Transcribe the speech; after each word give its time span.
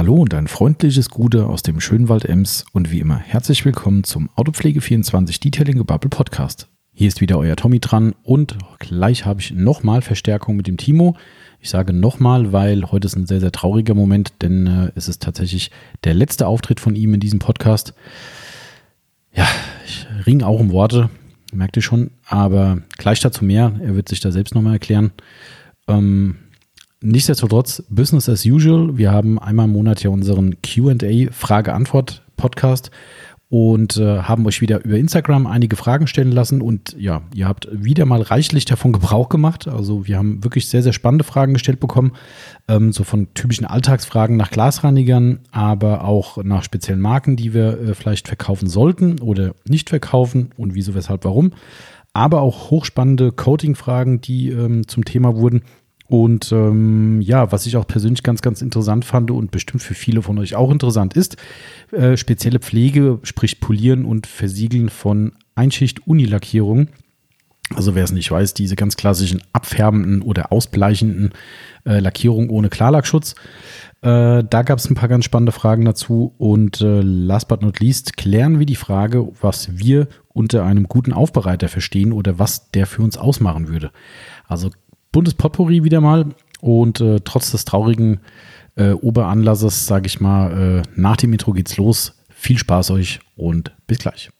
Hallo 0.00 0.14
und 0.14 0.32
ein 0.32 0.48
freundliches 0.48 1.10
Gute 1.10 1.44
aus 1.44 1.62
dem 1.62 1.78
schönen 1.78 2.08
Wald 2.08 2.24
Ems 2.24 2.64
und 2.72 2.90
wie 2.90 3.00
immer 3.00 3.18
herzlich 3.18 3.66
willkommen 3.66 4.02
zum 4.02 4.30
Autopflege24 4.30 5.42
Detailing 5.42 5.76
Gebubble 5.76 6.08
Podcast. 6.08 6.68
Hier 6.94 7.06
ist 7.06 7.20
wieder 7.20 7.36
euer 7.36 7.54
Tommy 7.54 7.80
dran 7.80 8.14
und 8.22 8.56
gleich 8.78 9.26
habe 9.26 9.40
ich 9.42 9.52
nochmal 9.52 10.00
Verstärkung 10.00 10.56
mit 10.56 10.66
dem 10.66 10.78
Timo. 10.78 11.18
Ich 11.60 11.68
sage 11.68 11.92
nochmal, 11.92 12.50
weil 12.50 12.90
heute 12.90 13.08
ist 13.08 13.14
ein 13.14 13.26
sehr, 13.26 13.40
sehr 13.40 13.52
trauriger 13.52 13.92
Moment, 13.92 14.32
denn 14.40 14.66
äh, 14.66 14.90
es 14.94 15.06
ist 15.06 15.22
tatsächlich 15.22 15.70
der 16.02 16.14
letzte 16.14 16.46
Auftritt 16.46 16.80
von 16.80 16.96
ihm 16.96 17.12
in 17.12 17.20
diesem 17.20 17.38
Podcast. 17.38 17.92
Ja, 19.34 19.46
ich 19.84 20.06
ringe 20.24 20.46
auch 20.46 20.60
um 20.60 20.72
Worte, 20.72 21.10
merkt 21.52 21.76
ihr 21.76 21.82
schon, 21.82 22.12
aber 22.24 22.78
gleich 22.96 23.20
dazu 23.20 23.44
mehr. 23.44 23.78
Er 23.82 23.94
wird 23.96 24.08
sich 24.08 24.20
da 24.20 24.32
selbst 24.32 24.54
nochmal 24.54 24.72
erklären. 24.72 25.12
Ähm, 25.88 26.36
Nichtsdestotrotz, 27.02 27.82
Business 27.88 28.28
as 28.28 28.44
usual. 28.44 28.98
Wir 28.98 29.10
haben 29.10 29.38
einmal 29.38 29.64
im 29.64 29.72
Monat 29.72 30.02
ja 30.02 30.10
unseren 30.10 30.60
QA 30.60 31.32
Frage-Antwort-Podcast 31.32 32.90
und 33.48 33.96
äh, 33.96 34.18
haben 34.18 34.44
euch 34.44 34.60
wieder 34.60 34.84
über 34.84 34.98
Instagram 34.98 35.46
einige 35.46 35.76
Fragen 35.76 36.06
stellen 36.06 36.30
lassen. 36.30 36.60
Und 36.60 36.94
ja, 36.98 37.22
ihr 37.34 37.48
habt 37.48 37.68
wieder 37.72 38.04
mal 38.04 38.20
reichlich 38.20 38.66
davon 38.66 38.92
Gebrauch 38.92 39.30
gemacht. 39.30 39.66
Also, 39.66 40.06
wir 40.06 40.18
haben 40.18 40.44
wirklich 40.44 40.68
sehr, 40.68 40.82
sehr 40.82 40.92
spannende 40.92 41.24
Fragen 41.24 41.54
gestellt 41.54 41.80
bekommen. 41.80 42.12
Ähm, 42.68 42.92
so 42.92 43.02
von 43.02 43.32
typischen 43.32 43.64
Alltagsfragen 43.64 44.36
nach 44.36 44.50
Glasreinigern, 44.50 45.40
aber 45.52 46.04
auch 46.04 46.44
nach 46.44 46.64
speziellen 46.64 47.00
Marken, 47.00 47.36
die 47.36 47.54
wir 47.54 47.80
äh, 47.80 47.94
vielleicht 47.94 48.28
verkaufen 48.28 48.68
sollten 48.68 49.20
oder 49.20 49.54
nicht 49.66 49.88
verkaufen 49.88 50.50
und 50.58 50.74
wieso, 50.74 50.94
weshalb, 50.94 51.24
warum. 51.24 51.52
Aber 52.12 52.42
auch 52.42 52.70
hochspannende 52.70 53.32
Coating-Fragen, 53.32 54.20
die 54.20 54.50
ähm, 54.50 54.86
zum 54.86 55.06
Thema 55.06 55.36
wurden. 55.36 55.62
Und 56.10 56.50
ähm, 56.50 57.20
ja, 57.20 57.52
was 57.52 57.66
ich 57.66 57.76
auch 57.76 57.86
persönlich 57.86 58.24
ganz, 58.24 58.42
ganz 58.42 58.62
interessant 58.62 59.04
fand 59.04 59.30
und 59.30 59.52
bestimmt 59.52 59.80
für 59.80 59.94
viele 59.94 60.22
von 60.22 60.40
euch 60.40 60.56
auch 60.56 60.72
interessant 60.72 61.14
ist, 61.14 61.36
äh, 61.92 62.16
spezielle 62.16 62.58
Pflege, 62.58 63.20
sprich 63.22 63.60
Polieren 63.60 64.04
und 64.04 64.26
Versiegeln 64.26 64.88
von 64.88 65.34
Einschicht-Unilackierungen. 65.54 66.88
Also 67.76 67.94
wer 67.94 68.02
es 68.02 68.10
nicht 68.10 68.28
weiß, 68.28 68.54
diese 68.54 68.74
ganz 68.74 68.96
klassischen 68.96 69.40
abfärbenden 69.52 70.22
oder 70.22 70.50
ausbleichenden 70.50 71.30
äh, 71.86 72.00
Lackierungen 72.00 72.50
ohne 72.50 72.70
Klarlackschutz. 72.70 73.36
Äh, 74.02 74.42
da 74.42 74.62
gab 74.62 74.80
es 74.80 74.90
ein 74.90 74.96
paar 74.96 75.08
ganz 75.08 75.24
spannende 75.24 75.52
Fragen 75.52 75.84
dazu. 75.84 76.34
Und 76.38 76.80
äh, 76.80 77.02
last 77.02 77.46
but 77.46 77.62
not 77.62 77.78
least 77.78 78.16
klären 78.16 78.58
wir 78.58 78.66
die 78.66 78.74
Frage, 78.74 79.28
was 79.40 79.78
wir 79.78 80.08
unter 80.26 80.64
einem 80.64 80.88
guten 80.88 81.12
Aufbereiter 81.12 81.68
verstehen 81.68 82.12
oder 82.12 82.40
was 82.40 82.72
der 82.72 82.88
für 82.88 83.02
uns 83.02 83.16
ausmachen 83.16 83.68
würde. 83.68 83.92
Also 84.48 84.70
buntes 85.12 85.34
Potpourri 85.34 85.84
wieder 85.84 86.00
mal. 86.00 86.26
Und 86.60 87.00
äh, 87.00 87.20
trotz 87.24 87.52
des 87.52 87.64
traurigen 87.64 88.20
äh, 88.76 88.90
Oberanlasses, 88.92 89.86
sage 89.86 90.06
ich 90.06 90.20
mal, 90.20 90.80
äh, 90.80 90.82
nach 90.94 91.16
dem 91.16 91.32
Intro 91.32 91.52
geht's 91.52 91.76
los. 91.76 92.14
Viel 92.28 92.58
Spaß 92.58 92.90
euch 92.90 93.20
und 93.36 93.72
bis 93.86 93.98
gleich. 93.98 94.30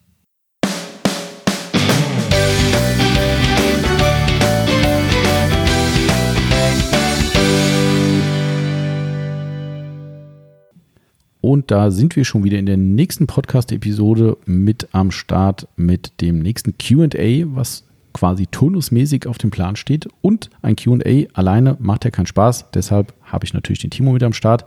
Und 11.42 11.70
da 11.70 11.90
sind 11.90 12.16
wir 12.16 12.24
schon 12.24 12.44
wieder 12.44 12.58
in 12.58 12.66
der 12.66 12.76
nächsten 12.76 13.26
Podcast-Episode 13.26 14.36
mit 14.44 14.88
am 14.92 15.10
Start 15.10 15.68
mit 15.74 16.20
dem 16.20 16.38
nächsten 16.40 16.76
QA, 16.76 17.46
was 17.54 17.84
quasi 18.12 18.46
turnusmäßig 18.46 19.26
auf 19.26 19.38
dem 19.38 19.50
Plan 19.50 19.76
steht. 19.76 20.08
Und 20.20 20.50
ein 20.62 20.76
QA 20.76 21.26
alleine 21.34 21.76
macht 21.80 22.04
ja 22.04 22.10
keinen 22.10 22.26
Spaß. 22.26 22.66
Deshalb 22.74 23.14
habe 23.24 23.44
ich 23.44 23.54
natürlich 23.54 23.80
den 23.80 23.90
Timo 23.90 24.12
mit 24.12 24.22
am 24.22 24.32
Start. 24.32 24.64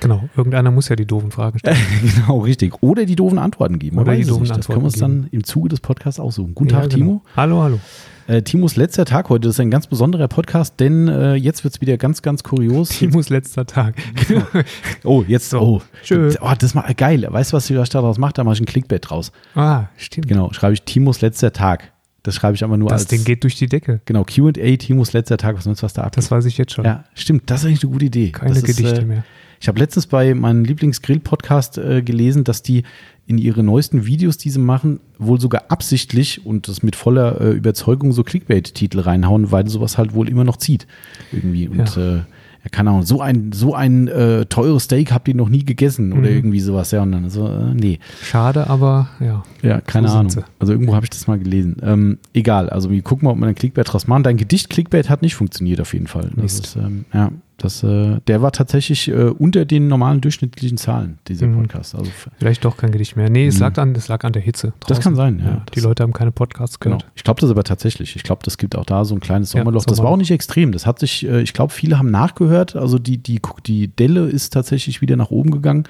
Genau, 0.00 0.28
irgendeiner 0.36 0.70
muss 0.70 0.88
ja 0.88 0.96
die 0.96 1.06
doofen 1.06 1.30
Fragen 1.32 1.58
stellen. 1.58 1.76
genau, 2.14 2.38
richtig. 2.38 2.82
Oder 2.82 3.04
die 3.04 3.16
doofen 3.16 3.38
Antworten 3.38 3.78
geben. 3.78 3.98
Oder 3.98 4.14
die 4.14 4.24
doofen 4.24 4.42
nicht. 4.42 4.56
Das 4.56 4.66
können 4.66 4.82
wir 4.82 4.84
uns 4.86 4.94
Antworten 5.02 5.22
dann 5.22 5.30
im 5.32 5.44
Zuge 5.44 5.68
des 5.70 5.80
Podcasts 5.80 6.20
aussuchen. 6.20 6.54
Guten 6.54 6.70
Ja, 6.70 6.80
Tag, 6.82 6.90
genau. 6.90 7.04
Timo. 7.04 7.22
Hallo, 7.36 7.62
hallo. 7.62 7.80
Äh, 8.28 8.42
Timos 8.42 8.76
letzter 8.76 9.06
Tag 9.06 9.30
heute. 9.30 9.48
Das 9.48 9.56
ist 9.56 9.60
ein 9.60 9.70
ganz 9.70 9.86
besonderer 9.86 10.28
Podcast, 10.28 10.78
denn 10.78 11.08
äh, 11.08 11.34
jetzt 11.34 11.64
wird 11.64 11.74
es 11.74 11.80
wieder 11.80 11.96
ganz, 11.96 12.20
ganz 12.22 12.44
kurios. 12.44 12.88
Timos 12.98 13.28
letzter 13.30 13.66
Tag. 13.66 13.96
Oh, 15.04 15.24
jetzt. 15.26 15.50
So, 15.50 15.60
oh, 15.60 15.82
schön. 16.04 16.34
Oh, 16.40 16.50
das 16.56 16.70
ist 16.70 16.74
mal 16.74 16.92
geil. 16.94 17.26
Weißt 17.28 17.52
du, 17.52 17.56
was 17.56 17.68
ich 17.70 17.88
daraus 17.88 18.18
mache? 18.18 18.34
Da 18.34 18.44
mache 18.44 18.54
ich 18.54 18.60
ein 18.60 18.66
Clickbait 18.66 19.08
draus. 19.08 19.32
ah, 19.54 19.86
stimmt. 19.96 20.28
Genau, 20.28 20.52
schreibe 20.52 20.74
ich 20.74 20.82
Timos 20.82 21.22
letzter 21.22 21.52
Tag. 21.52 21.92
Das 22.28 22.34
schreibe 22.34 22.54
ich 22.56 22.62
aber 22.62 22.76
nur 22.76 22.90
Das 22.90 23.04
als. 23.04 23.08
Ding 23.08 23.24
geht 23.24 23.42
durch 23.42 23.56
die 23.56 23.68
Decke. 23.68 24.02
Genau, 24.04 24.22
QA, 24.22 24.52
Timos 24.76 25.14
letzter 25.14 25.38
Tag. 25.38 25.56
Was 25.56 25.64
du, 25.64 25.70
was 25.70 25.94
da 25.94 26.02
abgeht? 26.02 26.18
Das 26.18 26.30
weiß 26.30 26.44
ich 26.44 26.58
jetzt 26.58 26.72
schon. 26.72 26.84
Ja, 26.84 27.04
stimmt. 27.14 27.44
Das 27.46 27.60
ist 27.60 27.66
eigentlich 27.68 27.82
eine 27.84 27.92
gute 27.92 28.04
Idee. 28.04 28.32
Keine 28.32 28.50
das 28.50 28.58
ist, 28.58 28.76
Gedichte 28.76 29.00
äh, 29.00 29.04
mehr. 29.06 29.24
Ich 29.62 29.66
habe 29.66 29.78
letztens 29.78 30.06
bei 30.06 30.34
meinem 30.34 30.62
Lieblingsgrill-Podcast 30.62 31.78
äh, 31.78 32.02
gelesen, 32.02 32.44
dass 32.44 32.62
die 32.62 32.82
in 33.26 33.38
ihre 33.38 33.62
neuesten 33.62 34.04
Videos, 34.04 34.36
die 34.36 34.50
sie 34.50 34.58
machen, 34.58 35.00
wohl 35.16 35.40
sogar 35.40 35.64
absichtlich 35.70 36.44
und 36.44 36.68
das 36.68 36.82
mit 36.82 36.96
voller 36.96 37.40
äh, 37.40 37.52
Überzeugung 37.52 38.12
so 38.12 38.22
Clickbait-Titel 38.24 39.00
reinhauen, 39.00 39.50
weil 39.50 39.66
sowas 39.66 39.96
halt 39.96 40.12
wohl 40.12 40.28
immer 40.28 40.44
noch 40.44 40.58
zieht. 40.58 40.86
Irgendwie. 41.32 41.66
Und 41.66 41.96
Ja. 41.96 42.26
Ja, 42.64 42.70
keine 42.70 42.90
Ahnung, 42.90 43.02
so 43.04 43.20
ein, 43.20 43.52
so 43.52 43.74
ein 43.74 44.08
äh, 44.08 44.46
teures 44.46 44.84
Steak 44.84 45.12
habt 45.12 45.28
ihr 45.28 45.34
noch 45.34 45.48
nie 45.48 45.64
gegessen 45.64 46.12
oder 46.12 46.28
Mhm. 46.30 46.36
irgendwie 46.36 46.60
sowas. 46.60 46.90
Ja, 46.90 47.02
und 47.02 47.12
dann 47.12 47.30
so, 47.30 47.46
äh, 47.48 47.74
nee. 47.74 47.98
Schade, 48.22 48.68
aber 48.68 49.08
ja. 49.20 49.42
Ja, 49.62 49.80
keine 49.80 50.08
So 50.08 50.16
Ahnung. 50.16 50.32
Also 50.58 50.72
irgendwo 50.72 50.94
habe 50.94 51.04
ich 51.06 51.10
das 51.10 51.26
mal 51.26 51.38
gelesen. 51.38 51.76
Ähm, 51.82 52.18
egal, 52.34 52.68
also 52.70 52.90
wir 52.90 53.00
gucken 53.02 53.26
mal, 53.26 53.32
ob 53.32 53.38
wir 53.38 53.46
ein 53.46 53.54
Clickbait 53.54 53.92
draus 53.92 54.06
machen. 54.06 54.22
Dein 54.24 54.36
Gedicht 54.36 54.70
Clickbait 54.70 55.08
hat 55.08 55.22
nicht 55.22 55.34
funktioniert 55.36 55.80
auf 55.80 55.92
jeden 55.94 56.06
Fall. 56.08 56.30
Das 56.34 56.42
Mist. 56.42 56.64
ist, 56.66 56.76
ähm, 56.76 57.04
ja, 57.12 57.30
das, 57.58 57.82
äh, 57.82 58.20
der 58.26 58.40
war 58.40 58.52
tatsächlich 58.52 59.08
äh, 59.08 59.24
unter 59.30 59.64
den 59.64 59.88
normalen 59.88 60.20
durchschnittlichen 60.20 60.78
Zahlen, 60.78 61.18
dieser 61.28 61.46
Mhm. 61.46 61.56
Podcast. 61.62 61.94
Also 61.94 62.10
Vielleicht 62.38 62.64
doch 62.64 62.76
kein 62.76 62.92
Gedicht 62.92 63.16
mehr. 63.16 63.28
Nee, 63.28 63.48
es 63.48 63.56
Mhm. 63.56 63.60
lag 63.62 63.78
an, 63.78 63.94
das 63.94 64.08
lag 64.08 64.24
an 64.24 64.32
der 64.32 64.40
Hitze. 64.42 64.72
Das 64.80 64.86
draußen. 64.98 65.02
kann 65.02 65.16
sein, 65.16 65.42
ja. 65.44 65.62
die 65.72 65.74
Das- 65.76 65.84
Leute 65.84 66.02
haben 66.04 66.12
keine 66.12 66.30
Podcasts 66.32 66.78
genau. 66.80 66.98
gehört. 66.98 67.12
Ich 67.16 67.24
glaube 67.24 67.40
das 67.40 67.50
aber 67.50 67.64
tatsächlich. 67.64 68.14
Ich 68.16 68.22
glaube, 68.22 68.42
das 68.44 68.58
gibt 68.58 68.76
auch 68.76 68.84
da 68.86 69.04
so 69.04 69.14
ein 69.14 69.20
kleines 69.20 69.52
Ja, 69.52 69.60
Sommerloch. 69.60 69.84
das 69.84 69.98
war 69.98 70.06
auch 70.06 70.16
nicht 70.16 70.30
extrem. 70.30 70.72
Das 70.72 70.86
hat 70.86 70.98
sich, 71.00 71.26
äh, 71.26 71.40
ich 71.42 71.52
glaube, 71.52 71.72
viele 71.72 71.98
haben 71.98 72.10
nachgehört. 72.10 72.76
Also 72.76 72.98
die, 72.98 73.18
die, 73.18 73.40
die 73.66 73.88
Delle 73.88 74.26
ist 74.28 74.52
tatsächlich 74.52 75.00
wieder 75.00 75.16
nach 75.16 75.30
oben 75.30 75.50
gegangen 75.50 75.84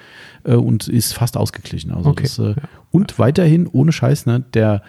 äh, 0.45 0.55
und 0.55 0.89
ist 0.89 1.13
fast 1.15 1.37
ausgeglichen. 1.37 1.93
Also 1.93 2.11
Okay. 2.11 2.23
das, 2.25 2.39
äh, 2.39 2.49
Ja. 2.51 2.55
Und 2.91 3.19
weiterhin, 3.19 3.67
ohne 3.67 3.93
Scheiß, 3.93 4.25
ne, 4.25 4.43
der, 4.55 4.83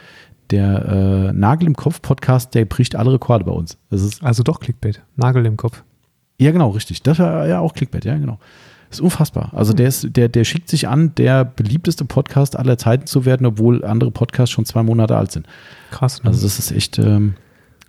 der 0.51 0.85
äh, 1.29 1.33
Nagel 1.33 1.67
im 1.67 1.75
Kopf-Podcast, 1.75 2.55
der 2.55 2.65
bricht 2.65 2.95
alle 2.95 3.11
Rekorde 3.13 3.43
bei 3.45 3.51
uns. 3.51 3.77
Das 3.89 4.01
ist, 4.01 4.23
Also 4.23 4.41
doch 4.43 4.59
Clickbait. 4.61 5.01
Nagel 5.17 5.45
im 5.45 5.57
Kopf. 5.57 5.83
Ja, 6.39 6.51
genau, 6.51 6.69
richtig. 6.69 7.03
Das 7.03 7.19
war 7.19 7.47
ja 7.47 7.59
auch 7.59 7.73
Clickbait, 7.73 8.05
ja, 8.05 8.17
genau. 8.17 8.39
Das 8.89 8.99
ist 8.99 9.03
unfassbar. 9.03 9.51
Also 9.53 9.73
der, 9.73 9.87
ist, 9.87 10.15
der, 10.15 10.29
der 10.29 10.43
schickt 10.43 10.67
sich 10.67 10.87
an, 10.87 11.13
der 11.15 11.45
beliebteste 11.45 12.05
Podcast 12.05 12.57
aller 12.57 12.77
Zeiten 12.77 13.05
zu 13.05 13.23
werden, 13.25 13.45
obwohl 13.45 13.85
andere 13.85 14.09
Podcasts 14.09 14.51
schon 14.51 14.65
zwei 14.65 14.81
Monate 14.81 15.15
alt 15.15 15.31
sind. 15.31 15.45
Krass. 15.91 16.23
Ne? 16.23 16.29
Also 16.29 16.41
das 16.43 16.57
ist 16.57 16.71
echt, 16.71 16.97
ähm, 16.97 17.35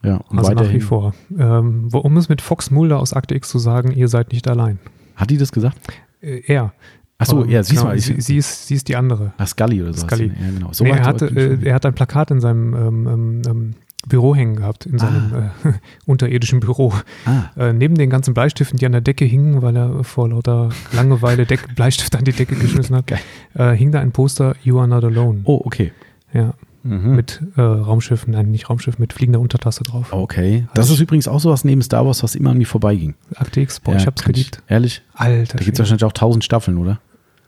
ja, 0.03 0.16
und 0.28 0.38
also 0.38 0.53
nach 0.53 0.71
wie 0.71 0.81
vor. 0.81 1.15
Ähm, 1.38 1.88
um 1.93 2.16
es 2.19 2.28
mit 2.28 2.43
Fox 2.43 2.71
Mulder 2.71 2.99
aus 2.99 3.15
Akte 3.15 3.34
X 3.34 3.49
zu 3.49 3.59
sagen, 3.59 3.93
ihr 3.93 4.09
seid 4.09 4.33
nicht 4.33 4.47
allein. 4.47 4.78
Hat 5.17 5.31
die 5.31 5.38
das 5.38 5.53
gesagt? 5.53 5.78
Äh, 6.21 6.43
er. 6.47 6.75
Achso, 7.17 7.44
ja, 7.44 7.62
siehst 7.62 7.81
genau, 7.81 7.91
mal. 7.91 7.99
sie, 7.99 8.21
sie, 8.21 8.37
ist, 8.38 8.67
sie 8.67 8.75
ist 8.75 8.88
die 8.88 8.97
andere. 8.97 9.32
Ach, 9.37 9.47
Scully 9.47 9.82
oder 9.82 9.93
so. 9.93 10.06
Scully. 10.06 10.28
Ja, 10.28 10.50
genau. 10.50 10.72
So 10.72 10.84
nee, 10.84 10.91
er, 10.91 11.05
hatte, 11.05 11.27
äh, 11.27 11.59
er 11.62 11.75
hat 11.75 11.84
ein 11.84 11.94
Plakat 11.94 12.31
in 12.31 12.41
seinem 12.41 12.75
ähm, 12.75 13.06
ähm, 13.06 13.43
ähm, 13.47 13.75
Büro 14.09 14.34
hängen 14.34 14.56
gehabt, 14.56 14.87
in 14.87 14.99
seinem 14.99 15.50
äh, 15.65 15.72
unterirdischen 16.06 16.61
Büro. 16.61 16.93
ah, 17.27 17.44
Äh, 17.56 17.72
neben 17.72 17.97
den 17.97 18.09
ganzen 18.11 18.33
Bleistiften, 18.34 18.78
die 18.78 18.87
an 18.87 18.93
der 18.93 19.00
Decke 19.00 19.25
hingen, 19.25 19.62
weil 19.62 19.77
er 19.77 20.05
vor 20.05 20.28
lauter 20.28 20.71
Langeweile 20.93 21.47
Deck 21.47 21.75
Bleistift 21.77 22.16
an 22.16 22.25
die 22.25 22.33
Decke 22.33 22.55
geschmissen 22.56 22.97
hat, 22.97 23.11
äh, 23.55 23.72
hing 23.72 23.93
da 23.93 24.00
ein 24.00 24.12
Poster 24.12 24.55
You 24.62 24.78
Are 24.78 24.88
Not 24.88 25.05
Alone. 25.05 25.41
oh, 25.44 25.61
okay. 25.65 25.93
Ja, 26.33 26.55
Mhm. 26.83 27.15
mit 27.15 27.43
äh, 27.56 27.61
Raumschiffen, 27.61 28.33
nein, 28.33 28.50
nicht 28.50 28.71
Raumschiff, 28.71 28.99
mit 28.99 29.12
fliegender 29.12 29.38
Untertasse 29.38 29.84
drauf. 29.84 30.15
Okay. 30.15 30.67
Das 30.72 30.88
ist 30.88 30.99
übrigens 30.99 31.28
auch 31.28 31.38
sowas 31.38 31.62
neben 31.62 31.82
Star 31.82 32.06
Wars, 32.06 32.22
was 32.22 32.34
immer 32.34 32.53
an 32.53 32.56
mir 32.56 32.67
vorbeiging. 32.67 33.17
Akte 33.34 33.61
X, 33.61 33.81
boah, 33.81 33.93
Ja, 33.93 33.99
ich 34.00 34.06
hab's 34.06 34.25
geliebt. 34.25 34.62
Ehrlich? 34.67 35.03
Alter, 35.12 35.28
Da 35.28 35.43
gibt 35.43 35.53
es 35.53 35.65
Schwede. 35.67 35.78
wahrscheinlich 35.81 36.05
auch 36.05 36.12
tausend 36.15 36.43
Staffeln, 36.43 36.78
oder? 36.78 36.99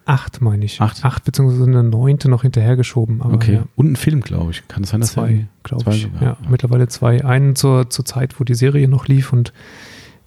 Acht, 0.05 0.41
meine 0.41 0.65
ich. 0.65 0.81
Acht? 0.81 1.05
Acht, 1.05 1.25
beziehungsweise 1.25 1.65
eine 1.65 1.83
neunte 1.83 2.29
noch 2.29 2.43
hinterhergeschoben. 2.43 3.23
Aber 3.23 3.35
Okay. 3.35 3.55
ja, 3.55 3.65
Und 3.77 3.93
ein 3.93 3.97
Film, 3.97 4.21
glaube 4.21 4.51
ich. 4.51 4.67
Kann 4.69 4.83
es 4.85 4.91
sein, 4.91 5.01
dass 5.01 5.13
zwei, 5.13 5.47
glaube 5.63 5.91
ich. 5.95 6.03
sogar, 6.03 6.23
ja, 6.23 6.29
ja. 6.41 6.49
mittlerweile 6.49 6.89
zwei. 6.89 7.25
Einen 7.25 7.57
zur, 7.57 7.91
zur 7.91 8.05
Zeit, 8.05 8.39
wo 8.41 8.45
die 8.45 8.55
Serie 8.55 8.89
noch 8.89 9.07
lief 9.09 9.33
und 9.33 9.53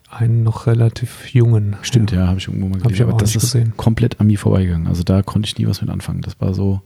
einen 0.09 0.43
noch 0.43 0.65
relativ 0.67 1.33
jungen. 1.33 1.75
Stimmt, 1.81 2.11
ja, 2.11 2.27
habe 2.27 2.37
ich 2.39 2.47
irgendwo 2.47 2.69
mal 2.69 2.81
Hab 2.83 2.91
ich 2.91 3.01
aber 3.01 3.11
Aber 3.13 3.19
das 3.19 3.35
ist 3.35 3.41
gesehen. 3.51 3.73
komplett 3.75 4.19
an 4.21 4.27
mir 4.27 4.39
vorbeigegangen. 4.39 4.87
Also 4.87 5.03
da 5.03 5.21
konnte 5.23 5.47
ich 5.47 5.57
nie 5.57 5.67
was 5.67 5.81
mit 5.81 5.89
anfangen. 5.89 6.21
Das 6.21 6.39
war 6.39 6.53
so. 6.53 6.81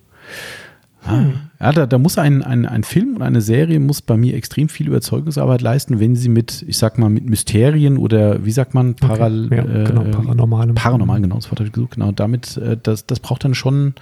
Hm. 1.03 1.33
Ja, 1.61 1.71
da, 1.71 1.85
da 1.85 1.97
muss 1.97 2.17
ein, 2.17 2.43
ein, 2.43 2.65
ein 2.65 2.83
Film 2.83 3.15
und 3.15 3.21
eine 3.21 3.41
Serie 3.41 3.79
muss 3.79 4.01
bei 4.01 4.17
mir 4.17 4.35
extrem 4.35 4.69
viel 4.69 4.87
Überzeugungsarbeit 4.87 5.61
leisten, 5.61 5.99
wenn 5.99 6.15
sie 6.15 6.29
mit, 6.29 6.63
ich 6.67 6.77
sag 6.77 6.97
mal, 6.97 7.09
mit 7.09 7.25
Mysterien 7.29 7.97
oder 7.97 8.43
wie 8.45 8.51
sagt 8.51 8.73
man, 8.73 8.95
paral, 8.95 9.45
Okay, 9.45 9.55
ja, 9.55 9.83
genau, 9.85 10.03
äh, 10.03 10.11
paranormalem. 10.11 10.75
paranormal, 10.75 11.21
genau, 11.21 11.35
das 11.35 11.45
Wort 11.51 11.59
habe 11.59 11.67
ich 11.67 11.73
gesucht, 11.73 11.91
genau, 11.95 12.11
damit, 12.11 12.57
äh, 12.57 12.77
das, 12.81 13.05
das 13.05 13.19
braucht 13.21 13.43
dann 13.43 13.55
schon, 13.55 13.93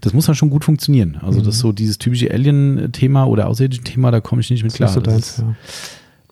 das 0.00 0.14
muss 0.14 0.26
dann 0.26 0.34
schon 0.36 0.50
gut 0.50 0.64
funktionieren. 0.64 1.18
Also 1.20 1.38
das 1.38 1.46
Mhm. 1.46 1.50
ist 1.50 1.58
so 1.58 1.72
dieses 1.72 1.98
typische 1.98 2.30
Alien-Thema 2.32 3.24
oder 3.26 3.48
außerirdische 3.48 3.82
Thema, 3.82 4.10
da 4.10 4.20
komme 4.20 4.40
ich 4.40 4.50
nicht 4.50 4.62
mit 4.62 4.72
Das 4.72 4.76
klar. 4.76 4.88
ist 4.88 4.94
so 4.94 5.00
Das 5.00 5.18
ist- 5.18 5.38
ja. 5.38 5.54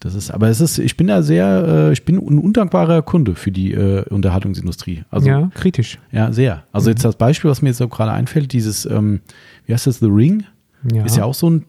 Das 0.00 0.14
ist, 0.14 0.30
aber 0.30 0.48
es 0.48 0.60
ist, 0.60 0.78
ich 0.78 0.98
bin 0.98 1.06
da 1.06 1.22
sehr, 1.22 1.86
äh, 1.88 1.92
ich 1.94 2.04
bin 2.04 2.16
ein 2.18 2.38
undankbarer 2.38 3.00
Kunde 3.00 3.34
für 3.36 3.50
die 3.50 3.72
äh, 3.72 4.04
Unterhaltungsindustrie. 4.10 5.04
Also, 5.10 5.26
ja, 5.28 5.50
kritisch. 5.54 5.98
Ja, 6.12 6.30
sehr. 6.30 6.64
Also 6.72 6.90
jetzt 6.90 7.06
das 7.06 7.16
Beispiel, 7.16 7.50
was 7.50 7.62
mir 7.62 7.70
jetzt 7.70 7.78
so 7.78 7.88
gerade 7.88 8.12
einfällt, 8.12 8.52
dieses, 8.52 8.84
ähm, 8.84 9.20
wie 9.66 9.72
heißt 9.72 9.86
das, 9.86 9.98
The 9.98 10.06
Ring, 10.06 10.44
Ja, 10.92 11.04
ist 11.04 11.16
ja 11.16 11.24
auch 11.24 11.34
so 11.34 11.50
ein, 11.50 11.64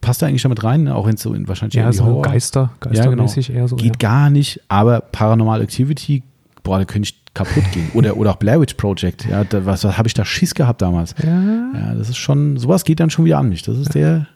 passt 0.00 0.22
da 0.22 0.26
eigentlich 0.26 0.42
damit 0.42 0.62
rein, 0.64 0.88
auch 0.88 1.08
es 1.08 1.20
so 1.22 1.34
in 1.34 1.46
wahrscheinlich 1.48 1.74
ja 1.74 1.92
so 1.92 2.04
Horror- 2.04 2.22
Geister, 2.22 2.72
geistermäßig 2.80 3.52
eher 3.52 3.68
so. 3.68 3.76
Geht 3.76 3.98
gar 3.98 4.30
nicht, 4.30 4.60
aber 4.68 5.00
Paranormal 5.00 5.60
Activity, 5.62 6.22
boah, 6.62 6.78
da 6.78 6.84
könnte 6.84 7.08
ich 7.10 7.20
kaputt 7.34 7.64
gehen. 7.72 7.90
Oder, 7.94 8.16
oder 8.16 8.32
auch 8.32 8.36
Blair 8.36 8.60
Witch 8.60 8.74
Project, 8.74 9.26
ja, 9.26 9.44
da, 9.44 9.64
was, 9.64 9.84
was 9.84 9.96
habe 9.96 10.08
ich 10.08 10.14
da 10.14 10.24
Schiss 10.24 10.54
gehabt 10.54 10.82
damals? 10.82 11.14
Ja, 11.22 11.28
ja 11.28 11.70
Ja, 11.74 11.94
das 11.94 12.08
ist 12.08 12.16
schon, 12.16 12.56
sowas 12.56 12.84
geht 12.84 12.98
dann 13.00 13.10
schon 13.10 13.24
wieder 13.24 13.38
an 13.38 13.48
mich. 13.48 13.62
Das 13.62 13.78
ist 13.78 13.94
der, 13.94 14.26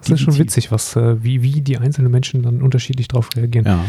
das 0.00 0.10
ist 0.10 0.20
schon 0.20 0.38
witzig, 0.38 0.70
was, 0.70 0.96
äh, 0.96 1.22
wie, 1.24 1.42
wie 1.42 1.60
die 1.62 1.78
einzelnen 1.78 2.10
Menschen 2.10 2.42
dann 2.42 2.62
unterschiedlich 2.62 3.08
darauf 3.08 3.28
reagieren. 3.36 3.66
ja. 3.66 3.84